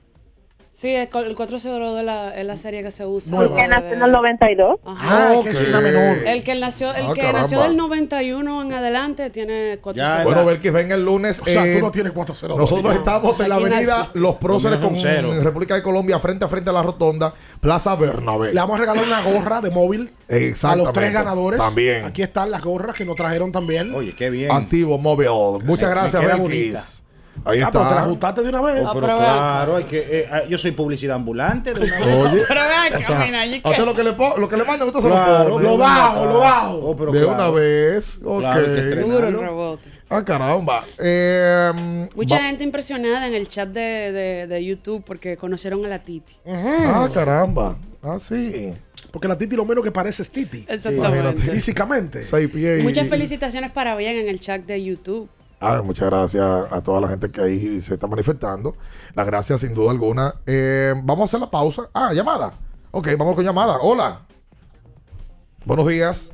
Sí, 0.76 0.90
el, 0.90 1.08
el 1.14 1.36
402 1.36 2.00
es 2.00 2.04
la, 2.04 2.36
es 2.36 2.44
la 2.48 2.58
serie 2.58 2.82
que 2.82 2.90
se 2.90 3.06
usa. 3.06 3.30
Nueva. 3.38 3.56
de- 3.56 3.62
Que 3.62 3.68
nació 3.68 3.94
en 3.94 4.02
el 4.02 4.12
92. 4.12 4.80
Ajá. 4.84 5.30
Ah, 5.30 5.40
que 5.44 5.50
es 5.52 5.70
una 5.70 5.82
menor. 5.82 6.18
El 6.26 6.44
que 6.44 6.56
nació, 6.56 6.90
el 6.96 7.06
Ah, 7.06 7.14
que 7.14 7.20
caramba. 7.22 7.40
nació 7.42 7.62
del 7.62 7.78
91 7.78 8.62
en 8.64 8.74
adelante 8.74 9.30
tiene 9.30 9.78
402. 9.80 9.96
Ya, 9.96 10.24
Bueno, 10.24 10.44
Belkis, 10.46 10.74
venga 10.74 10.96
el 10.96 11.06
lunes. 11.06 11.40
O 11.42 11.46
sea, 11.46 11.64
eh, 11.68 11.76
tú 11.78 11.86
no 11.86 11.92
tienes 11.92 12.12
402. 12.12 12.58
Nosotros 12.58 12.96
estamos 12.96 13.40
en 13.40 13.50
la 13.50 13.56
avenida. 13.56 14.10
Los 14.16 14.38
Próceres 14.38 14.80
con 14.80 14.96
cero. 14.98 15.30
República 15.44 15.76
de 15.76 15.84
Colombia, 15.84 16.18
frente 16.18 16.44
a 16.46 16.48
frente 16.48 16.72
a 16.72 16.74
la 16.74 16.82
rotonda, 16.82 17.36
Plaza 17.60 17.96
Bernabé. 17.96 18.52
Le 18.52 18.60
vamos 18.60 18.76
a 18.78 18.80
regalar 18.80 19.04
una 19.06 19.22
gorra 19.22 19.62
de 19.62 19.70
móvil 19.70 20.12
a 20.64 20.76
los 20.76 20.92
tres 20.92 21.14
ganadores. 21.14 21.60
También. 21.60 22.04
Aquí 22.06 22.24
están 22.24 22.50
las 22.50 22.64
gorras 22.64 22.96
que 22.96 23.06
nos 23.06 23.16
trajeron 23.16 23.52
también. 23.52 23.94
Oye, 23.94 24.14
qué 24.16 24.32
bien. 24.32 24.52
Activo 24.52 24.98
móvil. 24.98 25.28
Muchas 25.66 25.92
gracias, 25.92 26.26
Belkis. 26.26 27.03
Ahí 27.46 27.60
Ah, 27.62 27.70
pero 27.72 27.84
te 27.84 27.90
la 27.90 27.96
está. 27.98 28.04
ajustaste 28.04 28.42
de 28.44 28.50
una 28.50 28.62
vez. 28.62 28.82
Oh, 28.86 28.92
pero 28.94 29.06
pero 29.08 29.18
claro, 29.18 29.76
hay 29.76 29.84
que, 29.86 30.00
eh, 30.20 30.28
ah, 30.32 30.42
yo 30.48 30.58
soy 30.58 30.72
publicidad 30.72 31.16
ambulante 31.16 31.74
de 31.74 31.82
una 31.82 32.00
vez. 32.00 32.16
Oye. 32.26 32.44
Pero 32.48 32.62
vean, 32.62 32.94
O 32.94 32.98
sea, 33.06 33.18
camina, 33.18 33.46
¿y 33.46 33.62
a 33.64 33.70
usted 33.70 33.86
lo 33.86 33.96
que 33.96 34.04
le, 34.04 34.14
po- 34.14 34.38
lo 34.38 34.48
que 34.48 34.56
le 34.58 34.64
mandan, 34.64 34.88
usted 34.88 35.02
se 35.02 35.08
Claro, 35.08 35.44
lo 35.50 35.56
pone. 35.56 35.64
Lo 35.66 35.78
bajo, 35.78 36.26
lo 36.26 36.40
bajo. 36.40 36.76
Oh, 36.78 36.96
pero 36.96 37.12
de 37.12 37.20
claro. 37.20 37.34
una 37.36 37.50
vez. 37.50 38.20
Ok. 38.24 38.40
Claro, 38.40 38.66
que. 38.72 38.82
Duro 38.82 39.28
el 39.28 39.40
rebote. 39.40 39.90
Ah, 40.10 40.24
caramba. 40.24 40.86
Eh, 41.00 42.08
Mucha 42.16 42.36
va- 42.38 42.44
gente 42.44 42.64
impresionada 42.64 43.28
en 43.28 43.34
el 43.34 43.48
chat 43.48 43.68
de, 43.70 44.12
de, 44.12 44.48
de 44.48 44.66
YouTube 44.66 45.04
porque 45.06 45.36
conocieron 45.36 45.84
a 45.86 45.90
la 45.90 46.00
Titi. 46.00 46.36
Ah, 46.48 47.10
caramba. 47.14 47.78
Ah, 48.04 48.18
sí. 48.20 48.74
Porque 49.12 49.28
la 49.28 49.38
Titi 49.38 49.56
lo 49.56 49.66
menos 49.66 49.84
que 49.84 49.92
parece 49.92 50.22
es 50.22 50.30
Titi. 50.32 50.66
Exactamente. 50.68 51.42
Físicamente. 51.42 52.22
Seis 52.24 52.50
pies 52.50 52.80
y- 52.80 52.84
Muchas 52.84 53.08
felicitaciones 53.08 53.72
para 53.72 53.96
bien 53.96 54.16
en 54.18 54.30
el 54.30 54.40
chat 54.40 54.62
de 54.62 54.84
YouTube. 54.84 55.30
Ah, 55.66 55.82
muchas 55.82 56.10
gracias 56.10 56.44
a 56.44 56.84
toda 56.84 57.00
la 57.00 57.08
gente 57.08 57.32
que 57.32 57.40
ahí 57.40 57.80
se 57.80 57.94
está 57.94 58.06
manifestando. 58.06 58.76
Las 59.16 59.26
gracias, 59.26 59.62
sin 59.62 59.74
duda 59.74 59.92
alguna. 59.92 60.34
Eh, 60.46 60.94
vamos 61.06 61.22
a 61.22 61.24
hacer 61.24 61.40
la 61.40 61.50
pausa. 61.50 61.84
Ah, 61.94 62.12
llamada. 62.14 62.52
Ok, 62.92 63.08
vamos 63.18 63.34
con 63.34 63.46
llamada. 63.46 63.78
Hola. 63.82 64.20
Buenos 65.64 65.88
días. 65.88 66.34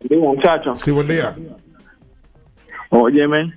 Sí, 0.00 0.16
muchachos. 0.16 0.80
Sí, 0.80 0.90
buen 0.90 1.06
día. 1.06 1.36
Óyeme, 2.90 3.54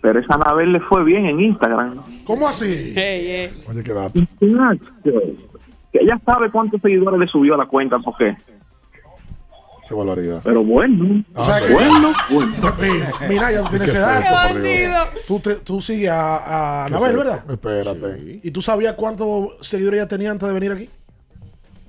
pero 0.00 0.18
esa 0.18 0.36
Anabel 0.36 0.72
le 0.72 0.80
fue 0.80 1.04
bien 1.04 1.26
en 1.26 1.38
Instagram. 1.38 2.02
¿Cómo 2.24 2.48
así? 2.48 2.94
Oye, 2.96 3.82
qué 3.84 3.92
dato. 3.92 4.20
Que 5.92 5.98
ella 6.00 6.18
sabe 6.24 6.50
cuántos 6.50 6.80
seguidores 6.80 7.20
le 7.20 7.26
subió 7.26 7.54
a 7.54 7.58
la 7.58 7.66
cuenta, 7.66 7.98
¿por 7.98 8.16
qué? 8.16 8.34
Qué 9.88 9.94
barbaridad. 9.94 10.40
Pero 10.44 10.62
bueno, 10.64 11.24
O 11.34 11.44
sea 11.44 11.60
que- 11.66 11.72
bueno, 11.72 12.12
bueno. 12.30 12.54
Mira, 13.28 13.50
ya 13.52 13.62
tú 13.62 13.70
tienes 13.70 13.90
¿Qué 13.90 13.96
esa 13.96 14.18
es 14.18 14.86
edad. 14.86 15.06
Tú, 15.26 15.40
te- 15.40 15.56
tú 15.56 15.80
sigues 15.80 16.10
a, 16.10 16.82
a 16.82 16.86
¿Qué 16.86 16.94
Anabel, 16.94 17.10
es 17.10 17.16
¿verdad? 17.16 17.50
Espérate. 17.50 18.40
¿Y 18.42 18.50
tú 18.50 18.60
sabías 18.60 18.94
cuántos 18.94 19.54
seguidores 19.66 20.00
ella 20.00 20.08
tenía 20.08 20.30
antes 20.30 20.46
de 20.46 20.54
venir 20.54 20.72
aquí? 20.72 20.90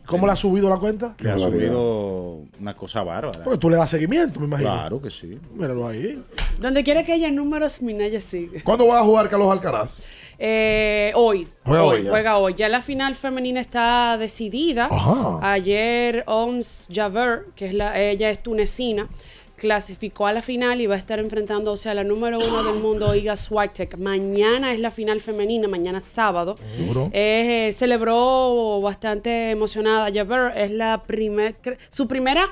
¿Cómo 0.06 0.26
le 0.26 0.32
ha 0.34 0.36
subido 0.36 0.70
la 0.70 0.78
cuenta? 0.78 1.14
Que 1.16 1.30
ha 1.30 1.38
subido 1.38 2.42
una 2.60 2.76
cosa 2.76 3.04
bárbara. 3.04 3.44
Porque 3.44 3.60
tú 3.60 3.70
le 3.70 3.78
das 3.78 3.92
seguimiento, 3.92 4.40
me 4.40 4.48
imagino. 4.48 4.70
Claro 4.72 5.02
que 5.02 5.12
sí. 5.12 5.38
Míralo 5.54 5.88
ahí. 5.88 6.24
Donde 6.60 6.82
quiera 6.84 7.04
que 7.04 7.12
haya 7.14 7.30
números, 7.30 7.80
Minaya 7.84 8.20
sigue. 8.20 8.64
¿Cuándo 8.64 8.88
va 8.88 9.00
a 9.00 9.04
jugar 9.04 9.30
Carlos 9.30 9.52
Alcaraz? 9.52 10.02
Eh, 10.40 11.12
hoy. 11.16 11.48
Juega 11.66 11.84
hoy 11.84 12.04
ya. 12.04 12.10
Juega 12.10 12.38
hoy. 12.38 12.54
Ya 12.56 12.70
la 12.70 12.82
final 12.82 13.14
femenina 13.16 13.60
está 13.60 14.18
decidida. 14.18 14.88
Ajá. 14.90 15.40
Ayer 15.42 16.24
Ons 16.28 16.88
Javer, 16.92 17.48
que 17.56 17.68
es 17.68 17.74
la, 17.74 18.00
ella 18.00 18.30
es 18.30 18.42
tunecina, 18.42 19.10
clasificó 19.58 20.28
a 20.28 20.34
la 20.34 20.42
final 20.42 20.80
y 20.80 20.88
va 20.88 20.96
a 20.96 20.98
estar 20.98 21.20
enfrentándose 21.20 21.90
a 21.90 21.94
la 21.94 22.06
número 22.06 22.40
uno 22.40 22.64
del 22.64 22.82
mundo, 22.82 23.14
Iga 23.14 23.36
Swiatek. 23.36 23.98
Mañana 23.98 24.74
es 24.74 24.80
la 24.80 24.92
final 24.92 25.20
femenina, 25.20 25.68
mañana 25.68 26.00
sábado. 26.00 26.56
Duro. 26.78 27.10
Eh, 27.12 27.70
celebró 27.74 28.80
bastante 28.82 29.52
emocionada. 29.52 30.10
Javer 30.14 30.58
es 30.58 30.72
la 30.72 31.04
primer, 31.04 31.56
su 31.90 32.08
primera 32.08 32.50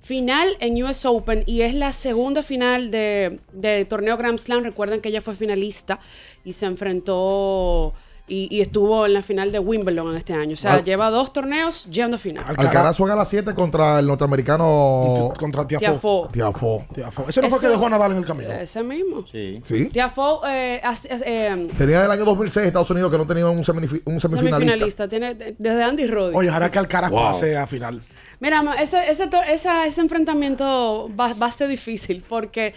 final 0.00 0.48
en 0.60 0.82
US 0.82 1.04
Open 1.06 1.42
y 1.46 1.62
es 1.62 1.74
la 1.74 1.92
segunda 1.92 2.42
final 2.42 2.90
de, 2.90 3.40
de 3.52 3.84
torneo 3.84 4.16
Grand 4.16 4.38
Slam. 4.38 4.62
Recuerden 4.62 5.00
que 5.00 5.08
ella 5.10 5.20
fue 5.20 5.34
finalista 5.34 5.98
y 6.44 6.52
se 6.52 6.66
enfrentó 6.66 7.92
y, 8.30 8.46
y 8.54 8.60
estuvo 8.60 9.06
en 9.06 9.14
la 9.14 9.22
final 9.22 9.50
de 9.52 9.58
Wimbledon 9.58 10.14
este 10.14 10.34
año. 10.34 10.52
O 10.52 10.56
sea, 10.56 10.74
Al- 10.74 10.84
lleva 10.84 11.08
dos 11.08 11.32
torneos 11.32 11.86
yendo 11.90 12.16
a 12.16 12.18
final. 12.18 12.44
Alcaraz 12.46 12.98
juega 12.98 13.14
a 13.14 13.16
las 13.16 13.28
7 13.30 13.54
contra 13.54 13.98
el 13.98 14.06
norteamericano. 14.06 15.32
Contra 15.38 15.66
Tiafoe. 15.66 16.28
Tiafo. 16.30 16.86
Ese 17.26 17.40
no 17.40 17.48
fue 17.48 17.56
el 17.58 17.62
que 17.62 17.68
dejó 17.68 17.86
a 17.86 17.90
Nadal 17.90 18.12
en 18.12 18.18
el 18.18 18.26
camino. 18.26 18.52
Ese 18.52 18.82
mismo. 18.82 19.26
Sí. 19.26 19.60
Sí. 19.62 19.86
Tiafoe 19.86 20.40
eh, 20.46 20.80
eh, 21.24 21.68
Tenía 21.78 22.02
del 22.02 22.10
año 22.10 22.24
2006 22.26 22.66
Estados 22.66 22.90
Unidos 22.90 23.10
que 23.10 23.16
no 23.16 23.26
tenía 23.26 23.46
un, 23.48 23.64
semifi- 23.64 24.02
un 24.04 24.20
semifinalista. 24.20 24.56
semifinalista. 24.58 25.08
Tiene 25.08 25.34
de- 25.34 25.54
desde 25.58 25.82
Andy 25.82 26.06
Roddick. 26.06 26.36
Oye, 26.36 26.50
ojalá 26.50 26.70
que 26.70 26.78
Alcaraz 26.78 27.10
Wow. 27.10 27.20
pase 27.20 27.56
a 27.56 27.66
final. 27.66 28.02
Mira, 28.40 28.62
ese, 28.80 29.10
ese, 29.10 29.28
esa- 29.48 29.86
ese 29.86 30.00
enfrentamiento 30.00 31.10
va, 31.18 31.34
va 31.34 31.46
a 31.46 31.50
ser 31.52 31.68
difícil 31.68 32.22
porque 32.28 32.74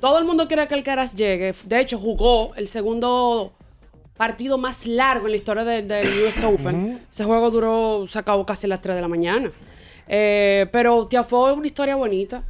Todo 0.00 0.18
el 0.18 0.24
mundo 0.26 0.46
quiere 0.48 0.66
que 0.68 0.74
Alcaraz 0.74 1.14
llegue. 1.14 1.54
De 1.66 1.80
hecho, 1.80 1.98
jugó 1.98 2.52
el 2.56 2.66
segundo 2.66 3.52
partido 4.18 4.58
más 4.58 4.86
largo 4.86 5.26
en 5.26 5.30
la 5.32 5.36
historia 5.36 5.64
del, 5.64 5.88
del 5.88 6.24
US 6.26 6.44
Open. 6.44 7.00
Ese 7.10 7.24
juego 7.24 7.50
duró, 7.50 8.04
se 8.06 8.18
acabó 8.18 8.44
casi 8.44 8.66
a 8.66 8.70
las 8.70 8.82
3 8.82 8.96
de 8.96 9.00
la 9.02 9.08
mañana. 9.08 9.50
Eh, 10.06 10.66
pero 10.72 11.06
Tiafoe 11.06 11.52
es 11.52 11.56
una 11.56 11.66
historia 11.66 11.96
bonita. 11.96 12.42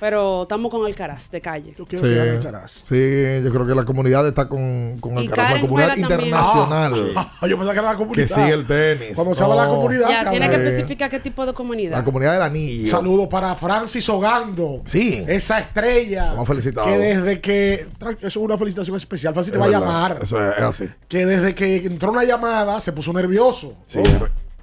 Pero 0.00 0.42
estamos 0.42 0.70
con 0.70 0.84
Alcaraz 0.84 1.30
de 1.30 1.40
calle. 1.40 1.74
Yo 1.78 1.84
Sí, 1.88 1.96
sí, 1.96 3.44
yo 3.44 3.50
creo 3.52 3.66
que 3.66 3.74
la 3.74 3.84
comunidad 3.84 4.26
está 4.26 4.48
con, 4.48 4.98
con 5.00 5.16
Alcaraz, 5.18 5.54
la 5.54 5.60
comunidad 5.60 5.96
internacional. 5.96 6.94
Ah, 7.16 7.46
yo 7.46 7.56
pensaba 7.56 7.72
que 7.72 7.78
era 7.78 7.92
la 7.92 7.96
comunidad. 7.96 8.26
Que 8.26 8.32
sigue 8.34 8.52
el 8.52 8.66
tenis. 8.66 9.14
Cuando 9.14 9.34
se 9.34 9.42
habla 9.42 9.56
de 9.56 9.60
la 9.62 9.66
No. 9.68 9.74
comunidad, 9.76 10.08
Ya, 10.08 10.30
tiene 10.30 10.48
que 10.48 10.56
especificar 10.56 11.10
qué 11.10 11.20
tipo 11.20 11.44
de 11.46 11.52
comunidad. 11.52 11.96
La 11.98 12.04
comunidad 12.04 12.32
del 12.34 12.42
anillo. 12.42 12.90
Saludos 12.90 13.28
para 13.28 13.54
Francis 13.54 14.08
Ogando. 14.08 14.82
Sí. 14.84 15.24
Esa 15.26 15.58
estrella. 15.60 16.26
Vamos 16.28 16.44
a 16.44 16.46
felicitarlo. 16.46 16.90
Que 16.92 16.98
desde 16.98 17.40
que. 17.40 17.86
Eso 18.00 18.26
es 18.26 18.36
una 18.36 18.56
felicitación 18.58 18.96
especial. 18.96 19.32
Francis 19.34 19.52
te 19.52 19.58
va 19.58 19.66
a 19.66 19.68
llamar. 19.68 20.18
Eso 20.22 20.42
es, 20.44 20.56
es 20.58 20.62
así. 20.62 20.88
Que 21.08 21.26
desde 21.26 21.54
que 21.54 21.76
entró 21.76 22.10
una 22.10 22.24
llamada 22.24 22.80
se 22.80 22.92
puso 22.92 23.12
nervioso. 23.12 23.74
Sí. 23.86 24.00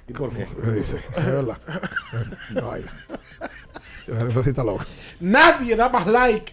¿Y 0.08 0.12
por 0.12 0.30
qué? 0.34 0.46
¿Qué 0.46 0.70
dice? 0.72 0.96
Es 1.16 1.26
verdad. 1.26 1.58
No, 2.54 2.72
Nadie 5.20 5.76
da 5.76 5.88
más 5.88 6.06
like 6.06 6.52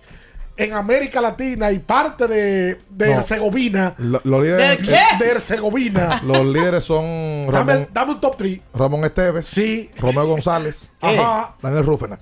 en 0.57 0.73
América 0.73 1.21
Latina 1.21 1.71
y 1.71 1.79
parte 1.79 2.27
de, 2.27 2.79
de 2.89 3.05
No. 3.07 3.13
Herzegovina. 3.13 3.95
Lo- 3.97 4.19
Los 4.25 4.41
líderes, 4.43 4.79
¿De 4.79 4.85
qué? 4.85 5.23
De 5.23 5.31
Herzegovina. 5.31 6.21
los 6.25 6.45
líderes 6.45 6.83
son 6.83 7.47
Dame, 7.51 7.73
Ramón, 7.73 7.89
dame 7.93 8.11
un 8.13 8.21
top 8.21 8.35
3. 8.37 8.61
Ramón 8.73 9.03
Esteves, 9.05 9.47
Sí. 9.47 9.89
Romeo 9.97 10.27
González, 10.27 10.91
Ajá. 10.99 11.55
Daniel 11.61 11.85
Rúfena. 11.85 12.19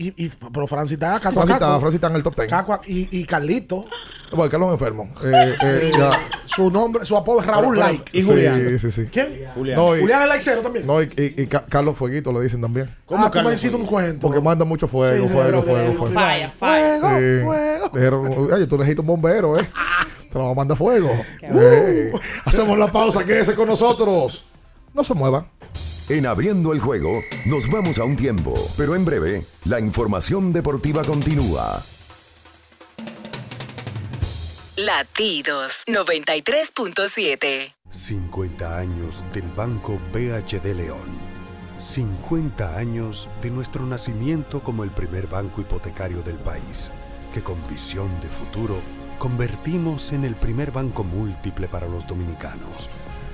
Y, 0.00 0.14
y- 0.26 0.30
pero 0.52 0.66
Francis 0.66 0.94
está 0.94 1.16
acá. 1.16 1.32
Francis 1.32 1.54
está, 1.54 1.80
Francis 1.80 1.94
está 1.96 2.06
en 2.08 2.14
el 2.16 2.22
top 2.22 2.36
10. 2.36 2.50
y, 2.86 3.20
y 3.20 3.24
Carlito. 3.24 3.84
Bueno, 4.32 4.50
Carlos 4.50 4.72
enfermo. 4.72 5.08
Eh, 5.24 5.54
eh, 5.62 5.92
ya. 5.98 6.10
Su 6.46 6.70
nombre, 6.70 7.04
su 7.04 7.16
apodo 7.16 7.40
es 7.40 7.46
Raúl 7.46 7.74
Pero- 7.74 7.86
pero- 7.86 7.98
Like. 7.98 8.18
¿y 8.18 8.22
Julián? 8.22 8.54
Sí, 8.56 8.78
sí, 8.78 8.90
sí. 8.92 9.08
¿Quién? 9.10 9.44
Julián. 9.54 9.76
No, 9.76 9.96
y- 9.96 10.00
Julián 10.00 10.22
es 10.22 10.28
likecero 10.28 10.60
también. 10.62 10.86
No, 10.86 11.02
y, 11.02 11.06
y- 11.16 11.42
y 11.42 11.46
Ca- 11.46 11.64
Carlos 11.68 11.96
Fueguito 11.96 12.30
lo 12.30 12.40
dicen 12.40 12.60
también. 12.60 12.88
¿Cómo 13.06 13.24
ah, 13.26 13.30
tú 13.30 13.42
me 13.42 13.54
hiciste 13.54 13.76
un 13.76 13.86
cuento. 13.86 14.26
Porque 14.28 14.40
manda 14.40 14.64
mucho 14.64 14.86
fuego, 14.86 15.26
Sí, 15.26 15.32
fuego, 15.32 15.62
fuego, 15.62 15.94
fuego. 15.94 16.14
Falla, 16.14 16.50
falla. 16.50 17.00
Fuego. 17.44 17.90
Dijeron, 17.92 18.48
oye, 18.52 18.66
tú 18.66 18.76
necesitas 18.78 19.00
un 19.00 19.06
bombero, 19.08 19.58
¿eh? 19.58 19.68
Te 20.30 20.38
lo 20.38 20.54
manda 20.54 20.76
fuego. 20.76 21.10
Eh, 21.42 22.12
Hacemos 22.44 22.78
la 22.78 22.92
pausa, 22.92 23.24
quédese 23.24 23.54
con 23.54 23.66
nosotros. 23.66 24.44
No 24.94 25.02
se 25.02 25.14
mueva. 25.14 25.46
En 26.08 26.24
abriendo 26.24 26.72
el 26.72 26.80
juego, 26.80 27.22
nos 27.44 27.70
vamos 27.70 27.98
a 27.98 28.04
un 28.04 28.16
tiempo, 28.16 28.54
pero 28.78 28.96
en 28.96 29.04
breve, 29.04 29.44
la 29.66 29.78
información 29.78 30.54
deportiva 30.54 31.04
continúa. 31.04 31.82
Latidos 34.74 35.82
93.7. 35.86 37.74
50 37.90 38.78
años 38.78 39.22
del 39.34 39.48
Banco 39.54 40.00
BHD 40.10 40.74
León. 40.74 41.18
50 41.78 42.78
años 42.78 43.28
de 43.42 43.50
nuestro 43.50 43.84
nacimiento 43.84 44.60
como 44.60 44.84
el 44.84 44.90
primer 44.90 45.26
banco 45.26 45.60
hipotecario 45.60 46.22
del 46.22 46.36
país, 46.36 46.90
que 47.34 47.42
con 47.42 47.58
visión 47.68 48.08
de 48.22 48.28
futuro 48.28 48.80
convertimos 49.18 50.12
en 50.12 50.24
el 50.24 50.36
primer 50.36 50.70
banco 50.70 51.04
múltiple 51.04 51.68
para 51.68 51.86
los 51.86 52.06
dominicanos. 52.06 52.88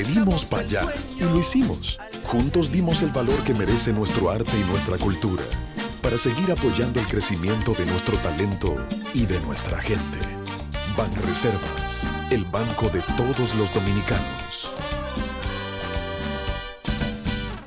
Le 0.00 0.06
dimos 0.06 0.46
para 0.46 0.62
allá 0.62 0.86
y 1.18 1.24
lo 1.24 1.38
hicimos. 1.38 1.98
Juntos 2.24 2.72
dimos 2.72 3.02
el 3.02 3.10
valor 3.10 3.38
que 3.44 3.52
merece 3.52 3.92
nuestro 3.92 4.30
arte 4.30 4.58
y 4.58 4.64
nuestra 4.70 4.96
cultura 4.96 5.42
para 6.00 6.16
seguir 6.16 6.50
apoyando 6.50 7.00
el 7.00 7.06
crecimiento 7.06 7.74
de 7.74 7.84
nuestro 7.84 8.16
talento 8.16 8.74
y 9.12 9.26
de 9.26 9.38
nuestra 9.40 9.78
gente. 9.78 10.18
Banreservas, 10.96 12.06
el 12.30 12.46
banco 12.46 12.88
de 12.88 13.02
todos 13.14 13.54
los 13.56 13.74
dominicanos. 13.74 14.70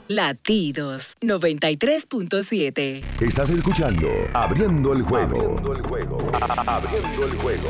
Latidos 0.07 1.15
93.7. 1.21 3.03
Estás 3.21 3.51
escuchando 3.51 4.09
Abriendo 4.33 4.93
el 4.93 5.03
juego. 5.03 5.37
Abriendo 5.37 5.73
el 5.73 5.81
juego. 5.83 6.17
Abriendo 6.65 7.25
el 7.27 7.37
juego. 7.37 7.69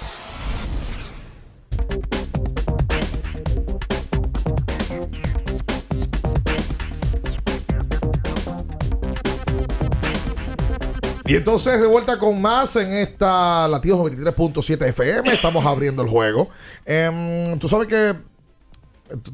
Y 11.31 11.35
entonces 11.37 11.79
de 11.79 11.87
vuelta 11.87 12.19
con 12.19 12.41
más 12.41 12.75
en 12.75 12.91
esta 12.91 13.65
Latidos 13.69 13.99
93.7 13.99 14.89
FM. 14.89 15.31
Estamos 15.31 15.65
abriendo 15.65 16.03
el 16.03 16.09
juego. 16.09 16.49
Em, 16.85 17.57
tú 17.57 17.69
sabes 17.69 17.87
que 17.87 18.15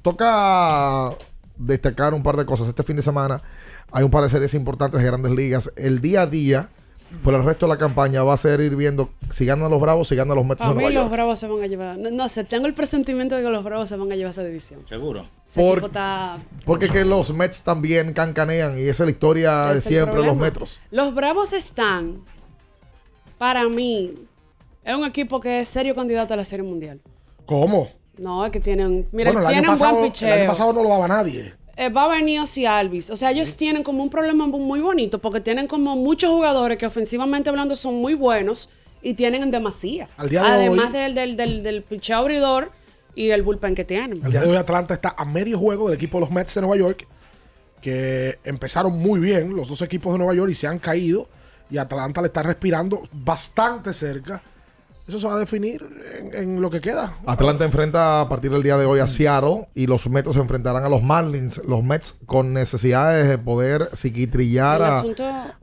toca 0.04 1.18
destacar 1.56 2.14
un 2.14 2.22
par 2.22 2.38
de 2.38 2.46
cosas. 2.46 2.68
Este 2.68 2.84
fin 2.84 2.98
de 2.98 3.02
semana 3.02 3.42
hay 3.92 4.04
un 4.04 4.12
par 4.12 4.22
de 4.22 4.30
series 4.30 4.54
importantes 4.54 5.02
de 5.02 5.08
grandes 5.08 5.32
ligas. 5.32 5.74
El 5.76 6.00
día 6.00 6.22
a 6.22 6.28
día, 6.28 6.70
por 7.24 7.34
el 7.34 7.44
resto 7.44 7.66
de 7.66 7.74
la 7.74 7.78
campaña, 7.78 8.24
va 8.24 8.34
a 8.34 8.38
ser 8.38 8.60
ir 8.62 8.76
viendo 8.76 9.10
si 9.30 9.46
ganan 9.46 9.70
los 9.72 9.80
Bravos, 9.80 10.08
si 10.08 10.16
ganan 10.16 10.36
los 10.36 10.46
Mets 10.46 10.60
Para 10.60 10.72
mí 10.72 10.76
Nueva 10.76 10.90
los 10.90 11.04
York. 11.04 11.12
Bravos 11.12 11.40
se 11.40 11.48
van 11.48 11.64
a 11.64 11.68
llevar. 11.68 11.98
No, 11.98 12.12
no 12.12 12.30
sé, 12.30 12.44
tengo 12.44 12.68
el 12.68 12.74
presentimiento 12.74 13.36
de 13.36 13.44
que 13.44 13.50
los 13.50 13.64
Bravos 13.64 13.90
se 13.90 13.96
van 13.96 14.12
a 14.12 14.16
llevar 14.16 14.32
esa 14.32 14.44
división. 14.44 14.82
Seguro. 14.88 15.28
Ese 15.48 15.62
Por- 15.62 15.86
está... 15.86 16.40
Porque 16.66 16.90
que 16.90 17.06
los 17.06 17.34
Mets 17.34 17.64
también 17.64 18.14
cancanean 18.14 18.78
y 18.78 18.82
esa 18.82 19.04
es 19.04 19.08
la 19.08 19.12
historia 19.12 19.66
de 19.68 19.78
es 19.80 19.86
el 19.88 19.94
siempre 19.94 20.22
de 20.22 20.28
los. 20.28 20.36
Metros. 20.38 20.80
Los 20.92 21.14
Bravos 21.16 21.54
están, 21.54 22.24
para 23.38 23.68
mí, 23.70 24.14
es 24.84 24.96
un 24.96 25.06
equipo 25.06 25.40
que 25.40 25.62
es 25.62 25.68
serio 25.68 25.96
candidato 25.96 26.34
a 26.34 26.38
la 26.38 26.46
Serie 26.46 26.64
Mundial. 26.64 27.00
¿Cómo? 27.46 27.90
No, 28.18 28.46
es 28.46 28.52
que 28.52 28.60
tienen, 28.60 29.08
mira, 29.12 29.32
bueno, 29.32 29.42
el 29.42 29.46
año, 29.48 29.54
tienen 29.62 29.72
pasado, 29.72 29.92
buen 29.94 30.06
el 30.06 30.12
picheo. 30.12 30.34
año 30.34 30.48
pasado 30.48 30.74
no 30.74 30.82
lo 30.84 30.90
daba 30.90 31.08
nadie. 31.08 31.54
Eh, 31.78 31.90
va 31.90 32.06
a 32.06 32.08
venir 32.08 32.40
Ozzy 32.42 32.66
Alvis. 32.66 33.10
O 33.12 33.16
sea, 33.16 33.30
ellos 33.32 33.56
tienen 33.56 33.84
como 33.84 34.02
un 34.04 34.10
problema 34.10 34.48
mu- 34.48 34.58
muy 34.60 34.80
bonito 34.80 35.20
porque 35.20 35.40
tienen 35.42 35.68
como 35.68 35.96
muchos 35.96 36.32
jugadores 36.32 36.78
que 36.80 36.86
ofensivamente 36.88 37.50
hablando 37.50 37.76
son 37.76 37.96
muy 37.96 38.16
buenos 38.16 38.70
y 39.02 39.14
tienen 39.14 39.44
en 39.44 39.52
demasía. 39.52 40.10
Al 40.18 40.28
día 40.30 40.42
de 40.42 40.48
Además 40.50 40.88
hoy- 40.88 40.92
del, 40.94 41.14
del, 41.16 41.38
del, 41.38 41.64
del 41.64 41.84
picheo 41.84 42.18
abridor 42.18 42.72
y 43.14 43.30
el 43.30 43.44
bullpen 43.44 43.76
que 43.76 43.86
tienen. 43.86 44.24
El 44.26 44.32
día 44.32 44.42
de 44.42 44.50
hoy 44.50 44.58
Atlanta 44.58 44.96
está 44.96 45.14
a 45.16 45.24
medio 45.26 45.60
juego 45.60 45.86
del 45.88 45.96
equipo 45.96 46.18
de 46.18 46.22
los 46.22 46.32
Mets 46.32 46.56
de 46.56 46.62
Nueva 46.62 46.78
York, 46.78 47.08
que 47.82 48.40
empezaron 48.44 48.98
muy 48.98 49.20
bien 49.20 49.56
los 49.56 49.68
dos 49.68 49.82
equipos 49.84 50.14
de 50.14 50.18
Nueva 50.18 50.34
York 50.34 50.50
y 50.52 50.56
se 50.56 50.66
han 50.68 50.80
caído. 50.80 51.28
Y 51.70 51.78
Atlanta 51.78 52.22
le 52.22 52.28
está 52.28 52.42
respirando 52.44 53.04
bastante 53.12 53.94
cerca. 53.94 54.42
Eso 55.08 55.20
se 55.20 55.28
va 55.28 55.36
a 55.36 55.40
definir 55.40 55.82
en, 56.20 56.36
en 56.36 56.62
lo 56.62 56.70
que 56.70 56.80
queda. 56.82 57.14
Atlanta 57.26 57.64
enfrenta 57.64 58.20
a 58.22 58.28
partir 58.28 58.52
del 58.52 58.62
día 58.62 58.76
de 58.78 58.86
hoy 58.86 59.00
a 59.00 59.08
Seattle 59.08 59.70
y 59.74 59.88
los 59.88 60.10
Mets 60.10 60.34
se 60.34 60.40
enfrentarán 60.40 60.84
a 60.84 60.90
los 60.90 61.02
Marlins. 61.02 61.62
Los 61.66 61.82
Mets 61.84 62.18
con 62.26 62.52
necesidades 62.54 63.28
de 63.30 63.38
poder 63.38 63.90
psiquitrillar 63.94 64.82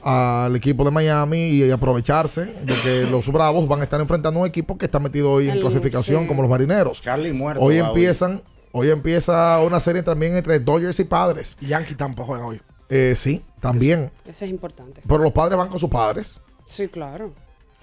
al 0.03 0.57
equipo 0.57 0.85
de 0.85 0.91
Miami 0.91 1.39
y 1.49 1.71
aprovecharse 1.71 2.47
de 2.47 2.75
que 2.83 3.03
los 3.11 3.31
Bravos 3.31 3.69
van 3.69 3.81
a 3.81 3.85
estar 3.85 4.01
enfrentando 4.01 4.41
a 4.41 4.43
un 4.45 4.49
equipo 4.49 4.79
que 4.79 4.87
está 4.87 4.99
metido 4.99 5.31
hoy 5.31 5.49
en 5.49 5.57
El- 5.57 5.61
clasificación 5.61 6.23
sí. 6.23 6.27
como 6.29 6.43
los 6.43 6.51
Marineros. 6.51 7.01
Charlie 7.03 7.33
muerto. 7.33 7.63
Hoy 7.63 7.77
empiezan, 7.79 8.43
hoy 8.73 8.91
empieza 8.91 9.61
una 9.61 9.79
serie 9.81 10.03
también 10.03 10.37
entre 10.37 10.59
Dodgers 10.61 10.99
y 11.01 11.05
Padres. 11.05 11.57
Y 11.61 11.67
Yankee 11.67 11.95
tampoco 11.95 12.29
juega 12.29 12.47
hoy. 12.47 12.61
Eh, 12.89 13.15
sí, 13.17 13.43
también. 13.61 14.11
Ese 14.27 14.45
es 14.45 14.51
importante. 14.51 15.03
Pero 15.07 15.19
los 15.23 15.33
padres 15.33 15.59
van 15.59 15.69
con 15.69 15.79
sus 15.79 15.89
padres. 15.91 16.41
Sí, 16.67 16.89
claro. 16.89 17.33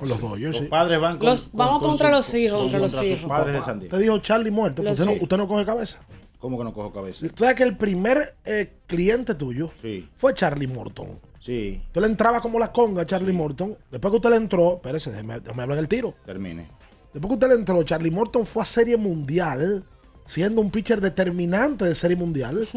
Con 0.01 0.09
los 0.09 0.19
Dodgers, 0.21 0.55
Los 0.55 0.57
sí. 0.57 0.65
padres 0.65 0.99
van 0.99 1.17
con, 1.17 1.29
Los- 1.29 1.51
vamos 1.53 1.73
con- 1.73 1.79
con 1.81 1.89
contra 1.91 2.07
su- 2.09 2.15
los 2.15 2.33
hijos, 2.35 2.53
con- 2.57 2.61
contra 2.63 2.79
los 2.79 2.91
sus 2.91 3.03
hijos. 3.05 3.25
padres 3.25 3.55
de 3.55 3.61
San 3.61 3.79
Diego. 3.79 3.95
Te 3.97 4.01
dijo 4.03 4.17
Charlie 4.19 4.51
muerto. 4.51 4.81
Usted 4.81 5.05
no, 5.05 5.11
sí. 5.13 5.19
usted 5.21 5.37
no 5.37 5.47
coge 5.47 5.65
cabeza. 5.65 5.99
¿Cómo 6.39 6.57
que 6.57 6.63
no 6.63 6.73
cojo 6.73 6.91
cabeza? 6.91 7.27
Tú 7.27 7.43
sabes 7.43 7.55
que 7.55 7.63
el 7.63 7.77
primer 7.77 8.35
eh, 8.45 8.73
cliente 8.87 9.35
tuyo 9.35 9.71
Sí, 9.81 10.09
fue 10.17 10.33
Charlie 10.33 10.65
Morton. 10.67 11.19
sí, 11.39 11.81
Usted 11.87 12.01
le 12.01 12.07
entraba 12.07 12.41
como 12.41 12.57
la 12.57 12.71
conga 12.71 13.03
a 13.03 13.05
Charlie 13.05 13.31
Morton. 13.33 13.77
Después 13.91 14.11
que 14.11 14.15
usted 14.17 14.29
le 14.31 14.35
entró, 14.37 14.73
espérese, 14.75 15.11
déjeme, 15.11 15.39
déjeme 15.39 15.61
hablar 15.63 15.77
el 15.77 15.87
tiro. 15.87 16.15
termine. 16.25 16.67
Después 17.13 17.27
que 17.29 17.33
usted 17.35 17.47
le 17.49 17.53
entró, 17.55 17.83
Charlie 17.83 18.09
Morton 18.09 18.45
fue 18.47 18.63
a 18.63 18.65
Serie 18.65 18.97
Mundial, 18.97 19.83
siendo 20.25 20.61
un 20.61 20.71
pitcher 20.71 20.99
determinante 21.01 21.85
de 21.85 21.93
Serie 21.93 22.15
Mundial, 22.17 22.67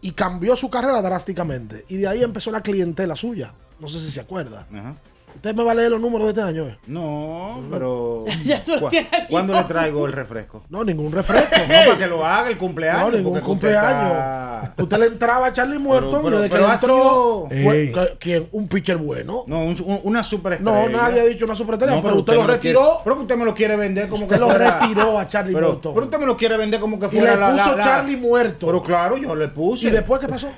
y 0.00 0.12
cambió 0.12 0.56
su 0.56 0.70
carrera 0.70 1.02
drásticamente. 1.02 1.84
Y 1.88 1.96
de 1.96 2.06
ahí 2.06 2.22
empezó 2.22 2.50
la 2.50 2.62
clientela 2.62 3.14
suya. 3.16 3.52
No 3.80 3.88
sé 3.88 4.00
si 4.00 4.10
se 4.10 4.20
acuerda. 4.20 4.66
Ajá. 4.72 4.96
Usted 5.36 5.54
me 5.54 5.62
va 5.62 5.72
a 5.72 5.74
leer 5.74 5.90
los 5.90 6.00
números 6.00 6.26
de 6.26 6.30
este 6.30 6.42
año, 6.42 6.64
¿eh? 6.66 6.78
No, 6.86 7.60
pero. 7.70 8.24
Ya 8.44 8.62
tú 8.62 8.72
lo 8.74 8.80
¿cu- 8.80 8.88
tienes 8.88 9.12
aquí, 9.12 9.26
¿Cuándo 9.30 9.52
le 9.52 9.64
traigo 9.64 10.06
el 10.06 10.12
refresco? 10.12 10.64
No, 10.70 10.82
ningún 10.82 11.12
refresco. 11.12 11.48
No, 11.60 11.74
para 11.86 11.98
que 11.98 12.06
lo 12.06 12.24
haga 12.26 12.48
el 12.48 12.58
cumpleaños. 12.58 13.02
No, 13.02 13.10
ningún 13.10 13.32
porque 13.34 13.38
usted 13.38 13.46
cumpleaños. 13.46 14.12
está- 14.12 14.82
Usted 14.82 14.98
le 14.98 15.06
entraba 15.06 15.46
a 15.46 15.52
Charlie 15.52 15.78
pero- 15.78 16.08
y 16.08 16.30
desde 16.30 16.48
pero 16.48 16.50
que 16.50 16.58
le 16.58 16.64
ha 16.66 16.74
entró, 16.74 17.48
sido- 17.50 17.64
fue- 17.64 17.80
Ey. 17.80 17.92
que- 17.92 18.16
¿quién? 18.18 18.48
Un 18.52 18.68
pitcher 18.68 18.96
bueno. 18.96 19.44
No, 19.46 19.60
un- 19.60 19.76
un- 19.84 20.00
una 20.04 20.18
No, 20.20 20.24
superestrella. 20.24 20.88
nadie 20.88 21.20
ha 21.20 21.24
dicho 21.24 21.44
una 21.44 21.54
superestrella, 21.54 21.96
No, 21.96 22.02
pero 22.02 22.16
usted 22.16 22.34
lo 22.34 22.46
retiró. 22.46 22.80
quiere- 22.80 23.00
pero 23.04 23.16
que 23.16 23.22
usted 23.22 23.36
me 23.36 23.44
lo 23.44 23.54
quiere 23.54 23.76
vender 23.76 24.08
como 24.08 24.24
Usted 24.24 24.36
que 24.36 24.40
lo 24.40 24.48
fuera- 24.48 24.80
retiró 24.80 25.18
a 25.18 25.28
Charlie 25.28 25.54
pero, 25.54 25.68
Morton. 25.68 25.94
Pero 25.94 26.06
usted 26.06 26.18
me 26.18 26.26
lo 26.26 26.36
quiere 26.36 26.56
vender 26.56 26.80
como 26.80 26.98
que 26.98 27.06
y 27.06 27.10
fuera 27.10 27.34
le 27.34 27.40
la, 27.40 27.52
puso 27.52 27.70
la- 27.70 27.76
la- 27.76 27.82
Charlie 27.84 28.16
muerto. 28.16 28.66
Pero 28.66 28.80
claro, 28.80 29.16
yo 29.16 29.36
le 29.36 29.48
puse. 29.48 29.88
¿Y 29.88 29.90
después 29.90 30.20
qué 30.20 30.28
pasó? 30.28 30.48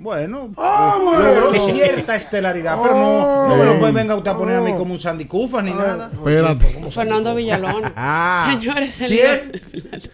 Bueno, 0.00 0.54
Ah, 0.56 0.96
logró 1.00 1.48
bueno. 1.50 1.64
cierta 1.74 2.14
estelaridad, 2.14 2.78
pero 2.80 2.94
no, 2.94 3.48
no 3.48 3.56
me 3.56 3.64
lo 3.64 3.78
puede 3.80 3.92
venga 3.92 4.14
usted 4.14 4.30
a 4.30 4.36
poner 4.36 4.56
a 4.56 4.60
mí 4.60 4.72
como 4.74 4.92
un 4.92 4.98
Sandy 4.98 5.24
Koufax 5.24 5.64
ni 5.64 5.72
nada. 5.72 6.10
Espérate. 6.12 6.66
Fernando 6.90 7.34
Villalón. 7.34 7.82
Ah. 7.96 8.46
Señores, 8.56 9.00
el 9.00 9.08
¿Quién? 9.10 9.62
líder. 9.72 10.10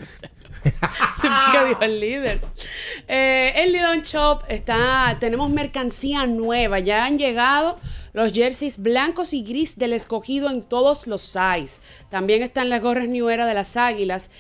Porque 1.21 1.69
dijo 1.69 1.83
el 1.83 2.01
líder. 2.01 2.41
Eh, 3.07 3.53
el 3.57 3.73
Lidon 3.73 4.01
Shop 4.01 4.43
está. 4.49 5.17
Tenemos 5.21 5.51
mercancía 5.51 6.27
nueva. 6.27 6.79
Ya 6.79 7.05
han 7.05 7.19
llegado 7.19 7.79
los 8.15 8.33
jerseys 8.33 8.79
blancos 8.79 9.35
y 9.35 9.43
gris 9.43 9.77
del 9.77 9.93
escogido 9.93 10.49
en 10.51 10.63
todos 10.63 11.07
los 11.07 11.21
size. 11.21 11.83
También 12.09 12.43
están 12.43 12.71
las 12.71 12.81
gorras 12.81 13.09
New 13.09 13.29
Era 13.29 13.45
de 13.47 13.53
las 13.55 13.77
Águilas. 13.77 14.31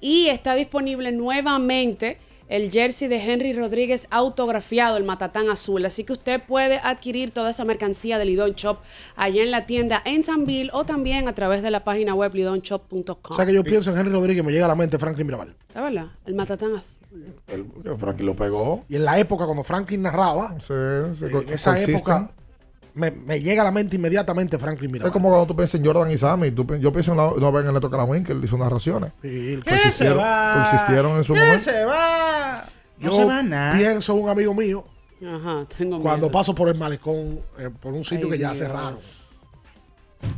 Y 0.00 0.28
está 0.28 0.54
disponible 0.54 1.10
nuevamente 1.10 2.18
el 2.52 2.70
jersey 2.70 3.08
de 3.08 3.16
Henry 3.16 3.54
Rodríguez 3.54 4.06
autografiado, 4.10 4.96
el 4.98 5.04
matatán 5.04 5.48
azul. 5.48 5.84
Así 5.86 6.04
que 6.04 6.12
usted 6.12 6.42
puede 6.42 6.78
adquirir 6.82 7.30
toda 7.30 7.50
esa 7.50 7.64
mercancía 7.64 8.18
de 8.18 8.26
Lidon 8.26 8.52
Shop 8.52 8.78
allá 9.16 9.42
en 9.42 9.50
la 9.50 9.64
tienda 9.64 10.02
en 10.04 10.22
Sanville 10.22 10.70
o 10.74 10.84
también 10.84 11.28
a 11.28 11.34
través 11.34 11.62
de 11.62 11.70
la 11.70 11.82
página 11.82 12.14
web 12.14 12.34
lidonshop.com. 12.34 13.16
O 13.30 13.34
sea 13.34 13.46
que 13.46 13.54
yo 13.54 13.64
pienso 13.64 13.90
en 13.90 13.98
Henry 13.98 14.12
Rodríguez, 14.12 14.44
me 14.44 14.52
llega 14.52 14.66
a 14.66 14.68
la 14.68 14.74
mente 14.74 14.98
Franklin 14.98 15.26
Mirabal. 15.26 15.54
¿Es 15.70 15.74
verdad? 15.82 16.06
El 16.26 16.34
matatán 16.34 16.74
azul. 16.74 16.98
El, 17.46 17.66
que 17.82 17.96
Frankie 17.96 18.22
lo 18.22 18.34
pegó. 18.36 18.84
Y 18.88 18.96
en 18.96 19.04
la 19.04 19.18
época 19.18 19.44
cuando 19.44 19.62
Franklin 19.62 20.02
narraba, 20.02 20.54
Sí, 20.60 20.74
sí, 21.14 21.24
en 21.26 21.48
esa 21.50 21.70
coexisten. 21.70 21.94
época, 21.96 22.30
me, 22.94 23.10
me 23.10 23.40
llega 23.40 23.62
a 23.62 23.64
la 23.64 23.70
mente 23.70 23.96
inmediatamente 23.96 24.58
Franklin 24.58 24.88
Es 24.90 24.92
Mirabal. 24.92 25.12
como 25.12 25.28
cuando 25.30 25.46
tú 25.46 25.56
piensas 25.56 25.80
en 25.80 25.86
Jordan 25.86 26.10
y 26.10 26.18
Sammy. 26.18 26.50
Tú, 26.50 26.66
yo 26.78 26.92
pienso 26.92 27.12
en 27.12 27.18
la, 27.18 27.28
una 27.28 27.50
vez 27.50 27.62
en 27.62 27.68
el 27.68 27.74
Neto 27.74 27.90
Caramín 27.90 28.22
que 28.24 28.32
él 28.32 28.40
hizo 28.44 28.56
narraciones. 28.58 29.12
Sí, 29.22 29.54
el- 29.54 29.64
¿Qué 29.64 29.76
se 29.76 30.12
va? 30.12 30.54
coexistieron 30.54 31.16
en 31.16 31.24
su 31.24 31.32
¿Qué 31.34 31.40
momento. 31.40 31.64
se 31.64 31.84
va? 31.84 32.66
No 32.98 33.10
yo 33.10 33.16
se 33.16 33.24
va 33.24 33.42
nada. 33.42 33.76
pienso 33.78 34.12
en 34.16 34.22
un 34.24 34.28
amigo 34.28 34.54
mío 34.54 34.84
Ajá, 35.26 35.64
tengo 35.78 36.00
cuando 36.00 36.26
miedo. 36.26 36.30
paso 36.32 36.54
por 36.54 36.68
el 36.68 36.76
malecón, 36.76 37.40
eh, 37.58 37.70
por 37.80 37.92
un 37.94 38.04
sitio 38.04 38.26
Ay, 38.26 38.32
que 38.32 38.38
ya 38.38 38.48
Dios. 38.48 38.58
cerraron. 38.58 38.96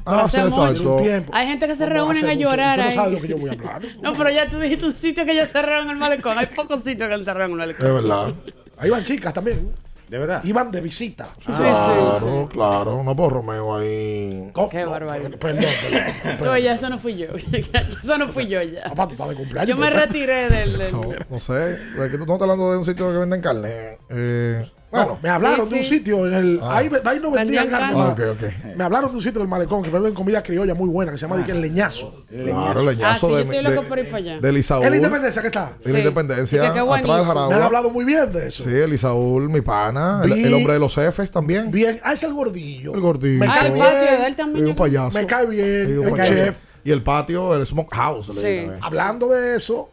Ah, 0.07 0.23
Hace 0.23 0.39
sí, 0.43 0.49
mucho. 0.49 0.99
exacto. 1.01 1.33
Hay 1.35 1.47
gente 1.47 1.67
que 1.67 1.75
se 1.75 1.85
reúnen 1.87 2.25
a 2.25 2.29
mucho. 2.29 2.39
llorar 2.41 2.79
no 2.95 3.03
ahí. 3.03 3.13
lo 3.13 3.21
que 3.21 3.29
yo 3.29 3.37
voy 3.39 3.51
a 3.51 3.53
hablar. 3.53 3.83
No, 4.03 4.15
pero 4.17 4.31
ya 4.31 4.49
tú 4.49 4.59
dijiste 4.59 4.87
un 4.87 4.95
sitio 4.95 5.27
que 5.27 5.35
ya 5.35 5.45
cerraron 5.45 5.91
el 5.91 5.97
malecón. 5.97 6.39
Hay 6.39 6.47
pocos 6.47 6.83
sitios 6.83 7.07
que 7.09 7.15
han 7.15 7.25
cerrado 7.25 7.51
el 7.51 7.57
malecón. 7.59 7.87
Es 7.87 7.93
verdad. 7.93 8.33
Ahí 8.79 8.89
van 8.91 9.05
chicas 9.05 9.35
también. 9.35 9.73
De 10.15 10.21
verdad. 10.21 10.45
Iban 10.45 10.71
de 10.71 10.81
visita. 10.81 11.27
Sí, 11.39 11.47
Claro, 11.51 12.13
sí, 12.21 12.25
sí. 12.25 12.49
claro. 12.53 13.03
No 13.03 13.17
por 13.17 13.33
Romeo 13.33 13.75
ahí. 13.75 14.49
¿Cómo? 14.53 14.69
Qué 14.69 14.85
No, 14.85 14.91
barbaridad. 14.93 15.31
Perdón, 15.41 15.65
perdón. 16.23 16.39
No, 16.45 16.57
ya 16.57 16.75
eso 16.75 16.89
no 16.89 16.99
fui 16.99 17.17
yo. 17.17 17.27
eso 18.03 18.17
no 18.19 18.29
fui 18.29 18.47
yo 18.47 18.63
ya. 18.63 18.85
Papá, 18.91 19.07
tú 19.09 19.15
estás 19.15 19.29
de 19.31 19.35
cumpleaños. 19.35 19.69
Yo 19.69 19.77
me 19.77 19.89
pero- 19.89 20.01
retiré 20.01 20.49
del... 20.49 20.79
del- 20.79 20.93
No, 20.93 21.03
no 21.29 21.41
sé. 21.41 21.73
Es 21.73 22.11
que 22.13 22.17
tú 22.17 22.27
no 22.27 22.35
estás 22.35 22.43
hablando 22.43 22.71
de 22.71 22.79
un 22.79 22.85
sitio 22.85 23.11
que 23.11 23.19
venden 23.19 23.41
carne. 23.41 23.99
Eh, 24.09 24.71
Bueno, 24.95 25.19
me 25.23 25.29
hablaron 25.29 25.67
Sí, 25.67 25.73
de 25.75 25.79
un 25.79 25.83
sí. 25.85 25.89
sitio 25.97 26.27
en 26.27 26.35
el. 26.35 26.61
Ah. 26.63 26.77
Ahí, 26.79 26.91
ahí 27.05 27.21
no 27.21 27.31
vendían 27.31 27.65
Vendían 27.65 27.69
carne. 27.69 27.95
Ah, 27.97 28.15
carne. 28.17 28.31
ok, 28.33 28.39
ok. 28.71 28.77
Me 28.77 28.85
hablaron 28.85 29.11
de 29.11 29.17
un 29.17 29.23
sitio 29.23 29.41
del 29.41 29.49
malecón 29.49 29.83
que 29.83 29.91
venden 29.91 30.15
comida 30.15 30.43
criolla 30.43 30.75
muy 30.75 30.89
buena 30.89 31.13
que 31.13 31.19
se 31.19 31.23
llama 31.27 31.37
de 31.37 31.45
que 31.45 31.53
el 31.53 31.61
leñazo. 31.61 32.25
Claro, 32.29 32.81
el 32.81 32.89
Ah, 32.89 32.93
leñazo 32.93 33.27
sí, 33.27 33.33
yo 33.33 33.37
de, 33.37 33.43
estoy 33.45 33.63
loco 33.63 33.89
por 33.89 33.99
ir 33.99 34.05
para 34.07 34.17
allá. 34.19 34.35
de, 34.37 34.41
del 34.41 34.57
Isaúl. 34.59 34.85
¿Es 34.85 34.91
la 34.91 34.97
independencia 34.97 35.43
que 35.43 35.49
está? 35.49 35.67
De 35.79 35.83
Sí. 35.85 35.93
la 35.93 35.99
independencia. 35.99 36.63
Que 36.63 36.73
qué 36.73 36.79
atrás. 36.81 37.49
Me 37.49 37.55
han 37.55 37.63
hablado 37.63 37.91
muy 37.91 38.05
bien 38.05 38.33
de 38.33 38.47
eso. 38.47 38.65
Sí, 38.65 38.71
el 38.71 38.93
Isaúl, 38.93 39.49
mi 39.49 39.61
pana. 39.61 40.21
El, 40.25 40.33
Vi- 40.33 40.45
el 40.45 40.55
hombre 40.55 40.75
de 40.75 40.79
los 40.79 40.95
jefes 40.95 41.31
también. 41.31 41.71
Bien. 41.71 42.01
Ah, 42.03 42.13
es 42.13 42.23
el 42.23 42.33
gordillo. 42.33 42.95
El 42.95 43.01
gordito. 43.01 43.45
Me 43.45 43.51
Ah, 43.51 43.55
cae 43.59 43.67
el 43.69 43.73
bien. 43.75 43.85
patio 43.87 44.01
de 44.01 44.27
él 44.27 44.33
Y 44.33 44.37
también. 44.37 44.67
un 44.67 44.77
payaso. 44.77 45.19
Me 45.19 45.27
cae 45.27 45.47
bien. 45.47 46.03
El 46.05 46.11
payaso. 46.11 46.35
chef. 46.35 46.57
Y 46.87 46.91
el 46.91 47.03
patio, 47.03 47.55
el 47.55 47.65
smokehouse. 47.67 48.27
Sí. 48.35 48.47
eh. 48.47 48.71
Hablando 48.83 49.29
de 49.31 49.57
eso, 49.57 49.91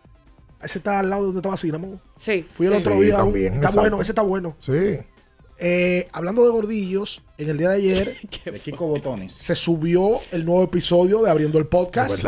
ese 0.64 0.80
está 0.80 1.00
al 1.00 1.10
lado 1.10 1.22
de 1.22 1.26
donde 1.28 1.40
estaba 1.40 1.58
Cinnamon. 1.58 2.02
Sí. 2.16 2.46
Fui 2.50 2.68
el 2.68 2.76
sí. 2.76 2.88
otro 2.88 3.00
día. 3.02 3.18
también, 3.18 3.54
está 3.54 3.58
exacto. 3.68 3.82
bueno, 3.82 4.02
ese 4.02 4.12
está 4.12 4.22
bueno. 4.22 4.56
Sí. 4.60 5.00
Eh, 5.64 6.08
hablando 6.12 6.44
de 6.44 6.50
gordillos, 6.50 7.22
en 7.38 7.50
el 7.50 7.58
día 7.60 7.70
de 7.70 7.76
ayer 7.76 8.18
De 8.46 8.60
Kiko 8.60 8.88
Botones. 8.88 9.32
se 9.32 9.54
subió 9.56 10.20
el 10.32 10.44
nuevo 10.44 10.64
episodio 10.64 11.22
de 11.22 11.30
Abriendo 11.30 11.60
el 11.60 11.68
Podcast 11.68 12.24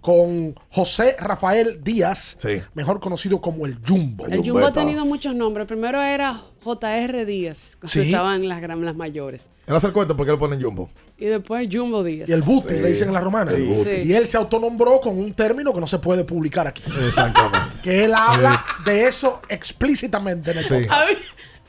con 0.00 0.54
José 0.70 1.14
Rafael 1.18 1.84
Díaz, 1.84 2.38
Sí. 2.40 2.62
mejor 2.72 2.98
conocido 2.98 3.38
como 3.42 3.66
el 3.66 3.78
Jumbo. 3.86 4.24
El 4.26 4.38
Jumbo 4.42 4.64
ha 4.66 4.72
tenido 4.72 5.04
muchos 5.04 5.34
nombres. 5.34 5.66
Primero 5.66 6.00
era 6.00 6.40
JR 6.64 7.26
Díaz, 7.26 7.76
cuando 7.78 7.92
Sí. 7.92 8.00
estaba 8.00 8.34
en 8.34 8.48
las, 8.48 8.62
las 8.62 8.96
mayores. 8.96 9.50
Él 9.66 9.76
hace 9.76 9.86
el 9.88 9.92
cuento 9.92 10.16
porque 10.16 10.32
le 10.32 10.38
ponen 10.38 10.62
Jumbo. 10.62 10.88
Y 11.18 11.26
después 11.26 11.68
Jumbo 11.70 12.02
Díaz. 12.02 12.30
Y 12.30 12.32
el 12.32 12.40
Buti, 12.40 12.74
Sí. 12.76 12.80
le 12.80 12.88
dicen 12.88 13.08
en 13.08 13.14
la 13.14 13.20
romana. 13.20 13.52
Y 13.52 14.12
él 14.14 14.26
se 14.26 14.38
autonombró 14.38 15.00
con 15.00 15.18
un 15.18 15.34
término 15.34 15.74
que 15.74 15.80
no 15.80 15.86
se 15.86 15.98
puede 15.98 16.24
publicar 16.24 16.66
aquí. 16.66 16.82
Exactamente. 17.06 17.80
Que 17.82 18.04
él 18.06 18.14
habla 18.14 18.64
de 18.86 19.06
eso 19.06 19.42
explícitamente 19.50 20.52
en 20.52 20.58
el 20.58 20.64
Sí. 20.64 20.74
podcast. 20.74 21.10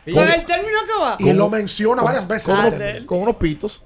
¿Con 0.05 0.27
el 0.27 0.45
término 0.45 0.79
que 0.87 0.99
va? 1.01 1.15
Y 1.19 1.33
lo 1.33 1.49
menciona 1.49 2.01
varias 2.01 2.27
veces. 2.27 2.57
Con 3.05 3.19
unos 3.19 3.35
pitos. 3.35 3.83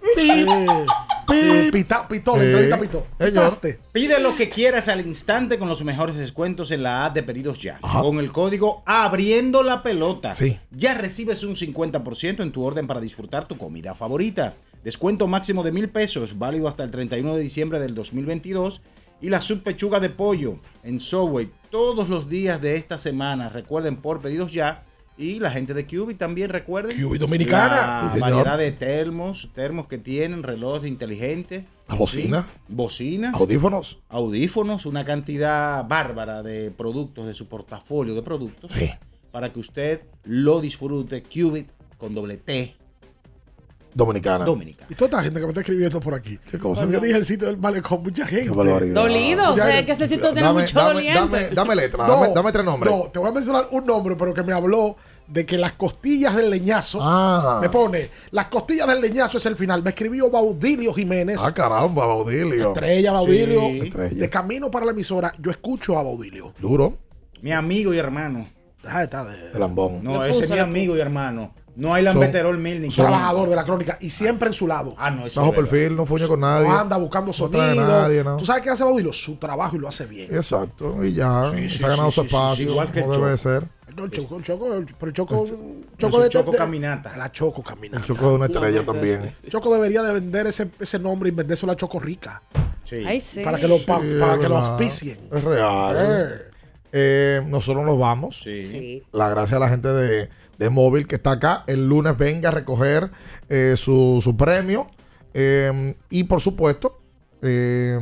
Eh, 1.33 1.69
pita- 1.71 2.07
pitó, 2.07 2.35
la 2.37 2.41
Sí. 2.43 2.45
entrevista 2.47 2.79
pitó. 2.79 3.07
Pitaste. 3.17 3.79
Pide 3.91 4.19
lo 4.19 4.35
que 4.35 4.49
quieras 4.49 4.87
al 4.87 5.01
instante 5.05 5.57
con 5.57 5.67
los 5.67 5.83
mejores 5.83 6.15
descuentos 6.15 6.71
en 6.71 6.83
la 6.83 7.05
app 7.05 7.15
de 7.15 7.23
pedidos 7.23 7.59
ya. 7.61 7.79
Con 7.79 8.19
el 8.19 8.31
código 8.31 8.83
abriendo 8.85 9.63
la 9.63 9.81
pelota. 9.83 10.35
Sí. 10.35 10.59
Ya 10.71 10.93
recibes 10.93 11.43
un 11.43 11.55
50% 11.55 12.43
en 12.43 12.51
tu 12.51 12.63
orden 12.63 12.87
para 12.87 13.01
disfrutar 13.01 13.47
tu 13.47 13.57
comida 13.57 13.95
favorita. 13.95 14.53
Descuento 14.83 15.27
máximo 15.27 15.63
de 15.63 15.71
mil 15.71 15.89
pesos, 15.89 16.37
válido 16.37 16.67
hasta 16.67 16.83
el 16.83 16.91
31 16.91 17.35
de 17.35 17.41
diciembre 17.41 17.79
del 17.79 17.95
2022. 17.95 18.81
Y 19.21 19.29
la 19.29 19.41
subpechuga 19.41 19.99
de 19.99 20.09
pollo 20.09 20.59
en 20.83 20.99
Subway 20.99 21.49
todos 21.71 22.09
los 22.09 22.29
días 22.29 22.61
de 22.61 22.75
esta 22.75 22.99
semana. 22.99 23.49
Recuerden 23.49 23.95
por 23.97 24.21
pedidos 24.21 24.51
ya. 24.51 24.83
Y 25.17 25.39
la 25.39 25.49
gente 25.49 25.73
de 25.73 25.85
Cubi 25.85 26.15
también 26.15 26.49
recuerden. 26.49 27.01
Cubi 27.01 27.17
Dominicana. 27.17 28.13
La 28.13 28.19
variedad 28.19 28.57
de 28.57 28.71
termos, 28.71 29.49
termos 29.53 29.87
que 29.87 29.97
tienen, 29.97 30.43
relojes 30.43 30.89
inteligentes. 30.89 31.63
Bocina. 31.87 32.41
Sí, 32.41 32.61
Bocinas. 32.67 33.39
Audífonos. 33.39 33.99
Audífonos, 34.09 34.85
una 34.85 35.05
cantidad 35.05 35.87
bárbara 35.87 36.43
de 36.43 36.71
productos, 36.71 37.27
de 37.27 37.33
su 37.33 37.47
portafolio 37.47 38.15
de 38.15 38.23
productos. 38.23 38.73
Sí. 38.73 38.89
Para 39.31 39.53
que 39.53 39.59
usted 39.59 40.01
lo 40.23 40.61
disfrute. 40.61 41.23
Qubit 41.23 41.69
con 41.97 42.13
doble 42.13 42.37
T. 42.37 42.75
Dominicana. 43.95 44.43
Dominicana. 44.43 44.87
Y 44.91 44.95
toda 44.95 45.05
esta 45.09 45.23
gente 45.23 45.39
que 45.39 45.45
me 45.45 45.51
está 45.51 45.61
escribiendo 45.61 46.01
por 46.01 46.13
aquí. 46.13 46.37
¿Qué 46.51 46.59
cosa? 46.59 46.81
Cuando 46.81 46.93
yo 46.95 46.99
dije 46.99 47.15
el 47.17 47.25
sitio 47.25 47.47
del 47.47 47.57
malecón, 47.57 48.03
mucha 48.03 48.27
gente. 48.27 48.49
Dolido, 48.93 49.53
o 49.53 49.55
sea, 49.55 49.85
que 49.85 49.91
ese 49.93 50.05
sitio 50.05 50.33
tiene 50.33 50.41
Dame, 50.49 50.61
mucho 50.63 50.77
dame, 50.77 50.93
doliente. 50.95 51.19
dame, 51.19 51.49
dame 51.51 51.75
letra, 51.75 52.05
No, 52.05 52.13
dame, 52.21 52.33
dame 52.35 52.51
tres 52.51 52.65
nombres. 52.65 52.93
No, 52.93 53.03
te 53.09 53.19
voy 53.19 53.29
a 53.29 53.31
mencionar 53.31 53.69
un 53.71 53.85
nombre, 53.85 54.17
pero 54.17 54.33
que 54.33 54.43
me 54.43 54.51
habló 54.51 54.97
de 55.27 55.45
que 55.45 55.57
las 55.57 55.71
costillas 55.73 56.35
del 56.35 56.49
leñazo. 56.49 56.99
Ah. 57.01 57.59
Me 57.61 57.69
pone, 57.69 58.09
las 58.31 58.47
costillas 58.47 58.85
del 58.85 58.99
leñazo 58.99 59.37
es 59.37 59.45
el 59.45 59.55
final. 59.55 59.81
Me 59.81 59.91
escribió 59.91 60.29
Baudilio 60.29 60.93
Jiménez. 60.93 61.41
Ah, 61.45 61.53
caramba, 61.53 62.05
Baudilio. 62.05 62.67
Estrella 62.73 63.13
Baudilio. 63.13 63.61
Sí. 63.61 63.79
Estrella. 63.85 64.15
De 64.19 64.29
camino 64.29 64.69
para 64.69 64.85
la 64.85 64.91
emisora, 64.91 65.33
yo 65.39 65.51
escucho 65.51 65.97
a 65.97 66.03
Baudilio. 66.03 66.53
Duro. 66.59 66.97
Mi 67.41 67.53
amigo 67.53 67.93
y 67.93 67.97
hermano. 67.97 68.45
Deja 68.83 68.97
de 68.99 69.03
estar 69.05 69.25
de- 69.25 69.51
El 69.53 69.59
lambón. 69.59 70.03
No, 70.03 70.23
ese 70.25 70.43
es 70.43 70.51
mi 70.51 70.59
amigo 70.59 70.95
y 70.97 70.99
hermano. 70.99 71.55
No 71.75 71.93
hay 71.93 72.03
lambeterol 72.03 72.57
mil 72.57 72.79
ni 72.81 72.87
trabajador 72.89 73.49
de 73.49 73.55
la 73.55 73.63
crónica 73.65 73.97
y 73.99 74.09
siempre 74.09 74.47
en 74.47 74.53
su 74.53 74.65
lado. 74.67 74.95
Ah, 74.97 75.11
no, 75.11 75.25
eso 75.25 75.41
Bajo 75.41 75.51
es 75.51 75.57
perfil, 75.59 75.95
no 75.95 76.05
fuñe 76.05 76.25
con 76.27 76.39
nadie. 76.39 76.67
No 76.69 76.79
anda 76.79 76.95
buscando 76.97 77.27
No 77.27 77.33
sonido. 77.33 77.75
nadie, 77.75 78.23
¿no? 78.23 78.37
¿Tú 78.37 78.45
sabes 78.45 78.63
qué 78.63 78.69
hace 78.69 78.83
Baudilio? 78.83 79.11
Su 79.11 79.35
trabajo 79.35 79.75
y 79.75 79.79
lo 79.79 79.87
hace 79.89 80.05
bien. 80.05 80.33
Exacto. 80.33 81.03
Y 81.03 81.13
ya. 81.13 81.51
Sí, 81.53 81.67
se 81.67 81.85
ha 81.85 81.89
ganado 81.89 82.11
sí, 82.11 82.15
su 82.15 82.21
sí, 82.21 82.27
sí, 82.29 82.35
espacio. 82.35 82.69
igual 82.69 82.91
que 82.91 82.99
el 82.99 83.05
como 83.05 83.17
debe 83.25 83.37
ser. 83.37 83.67
No, 83.95 84.05
el 84.05 84.11
choco, 84.11 84.37
el 84.37 84.43
choco, 84.43 84.73
el- 84.73 84.85
pero 84.85 85.07
el 85.09 85.13
choco, 85.13 85.45
choco, 85.45 85.53
Es 86.09 86.13
un 86.15 86.21
de, 86.23 86.29
Choco 86.29 86.51
de- 86.51 86.57
caminata. 86.57 87.15
La 87.17 87.31
choco 87.31 87.61
caminata. 87.63 87.99
El 87.99 88.03
choco 88.05 88.29
de 88.29 88.35
una 88.35 88.45
estrella 88.45 88.81
No, 88.81 88.85
no, 88.85 88.91
también. 88.93 89.35
Choco 89.49 89.73
debería 89.73 90.01
de 90.03 90.13
vender 90.13 90.47
ese, 90.47 90.69
ese 90.79 90.99
nombre 90.99 91.29
y 91.29 91.31
vendérselo 91.31 91.71
a 91.71 91.75
Choco 91.77 91.99
Rica. 91.99 92.41
Sí. 92.83 93.03
Ay, 93.05 93.19
sí. 93.21 93.41
Para 93.41 93.57
que 93.57 93.67
lo, 93.67 93.77
pa- 93.85 94.01
Sí, 94.01 94.15
para 94.19 94.37
que 94.37 94.49
lo 94.49 94.57
auspicien. 94.57 95.17
Es 95.31 95.43
real. 95.43 95.95
Eh. 95.97 96.41
Eh, 96.97 97.41
nosotros 97.47 97.85
nos 97.85 97.97
vamos. 97.97 98.39
Sí. 98.41 98.61
Sí. 98.61 99.03
La 99.11 99.29
gracia 99.29 99.57
a 99.57 99.59
la 99.61 99.69
gente 99.69 99.87
de, 99.89 100.29
de 100.57 100.69
móvil 100.69 101.07
que 101.07 101.15
está 101.15 101.31
acá. 101.31 101.63
El 101.67 101.87
lunes 101.87 102.17
venga 102.17 102.49
a 102.49 102.51
recoger 102.51 103.11
eh, 103.49 103.75
su, 103.77 104.19
su 104.23 104.35
premio. 104.37 104.87
Eh, 105.33 105.95
y 106.09 106.23
por 106.25 106.39
supuesto, 106.41 107.01
eh, 107.41 107.99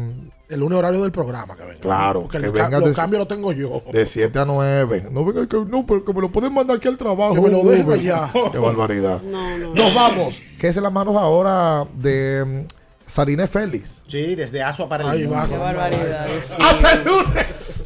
El 0.49 0.59
lunes 0.59 0.77
horario 0.77 1.01
del 1.01 1.11
programa 1.11 1.55
que 1.55 1.63
venga. 1.63 1.79
Claro, 1.79 2.21
Porque 2.21 2.37
que 2.39 2.45
el 2.45 2.51
venga 2.51 2.79
los 2.79 2.89
de- 2.89 2.95
cambios 2.95 3.19
los 3.19 3.27
tengo 3.27 3.51
yo. 3.53 3.81
de 3.91 4.05
7 4.05 4.37
a 4.39 4.45
9. 4.45 5.07
No 5.11 5.25
venga 5.25 5.47
que 5.47 5.57
no, 5.65 5.85
pero 5.85 6.05
que 6.05 6.13
me 6.13 6.21
lo 6.21 6.31
pueden 6.31 6.53
mandar 6.53 6.77
aquí 6.77 6.87
al 6.87 6.97
trabajo. 6.97 7.33
Que 7.33 7.41
me 7.41 7.49
lo 7.49 7.63
dejen 7.63 7.91
allá. 7.91 8.29
Qué 8.51 8.57
barbaridad. 8.59 9.19
No, 9.23 9.57
no. 9.57 9.73
Nos 9.73 9.95
vamos. 9.95 10.41
¿Qué 10.59 10.67
es 10.67 10.77
en 10.77 10.83
las 10.83 10.91
manos 10.93 11.15
ahora 11.15 11.87
de 11.95 12.65
mm, 12.69 12.73
Sarine 13.07 13.47
Félix? 13.47 14.03
Sí, 14.07 14.35
desde 14.35 14.61
Asua 14.61 14.87
para 14.87 15.05
el 15.05 15.09
Ahí 15.09 15.21
mundo. 15.23 15.35
va. 15.37 15.47
Qué 15.47 15.57
barbaridad. 15.57 16.27
sí. 16.43 16.53
¡Hasta 16.59 16.91
el 16.93 17.03
lunes! 17.03 17.85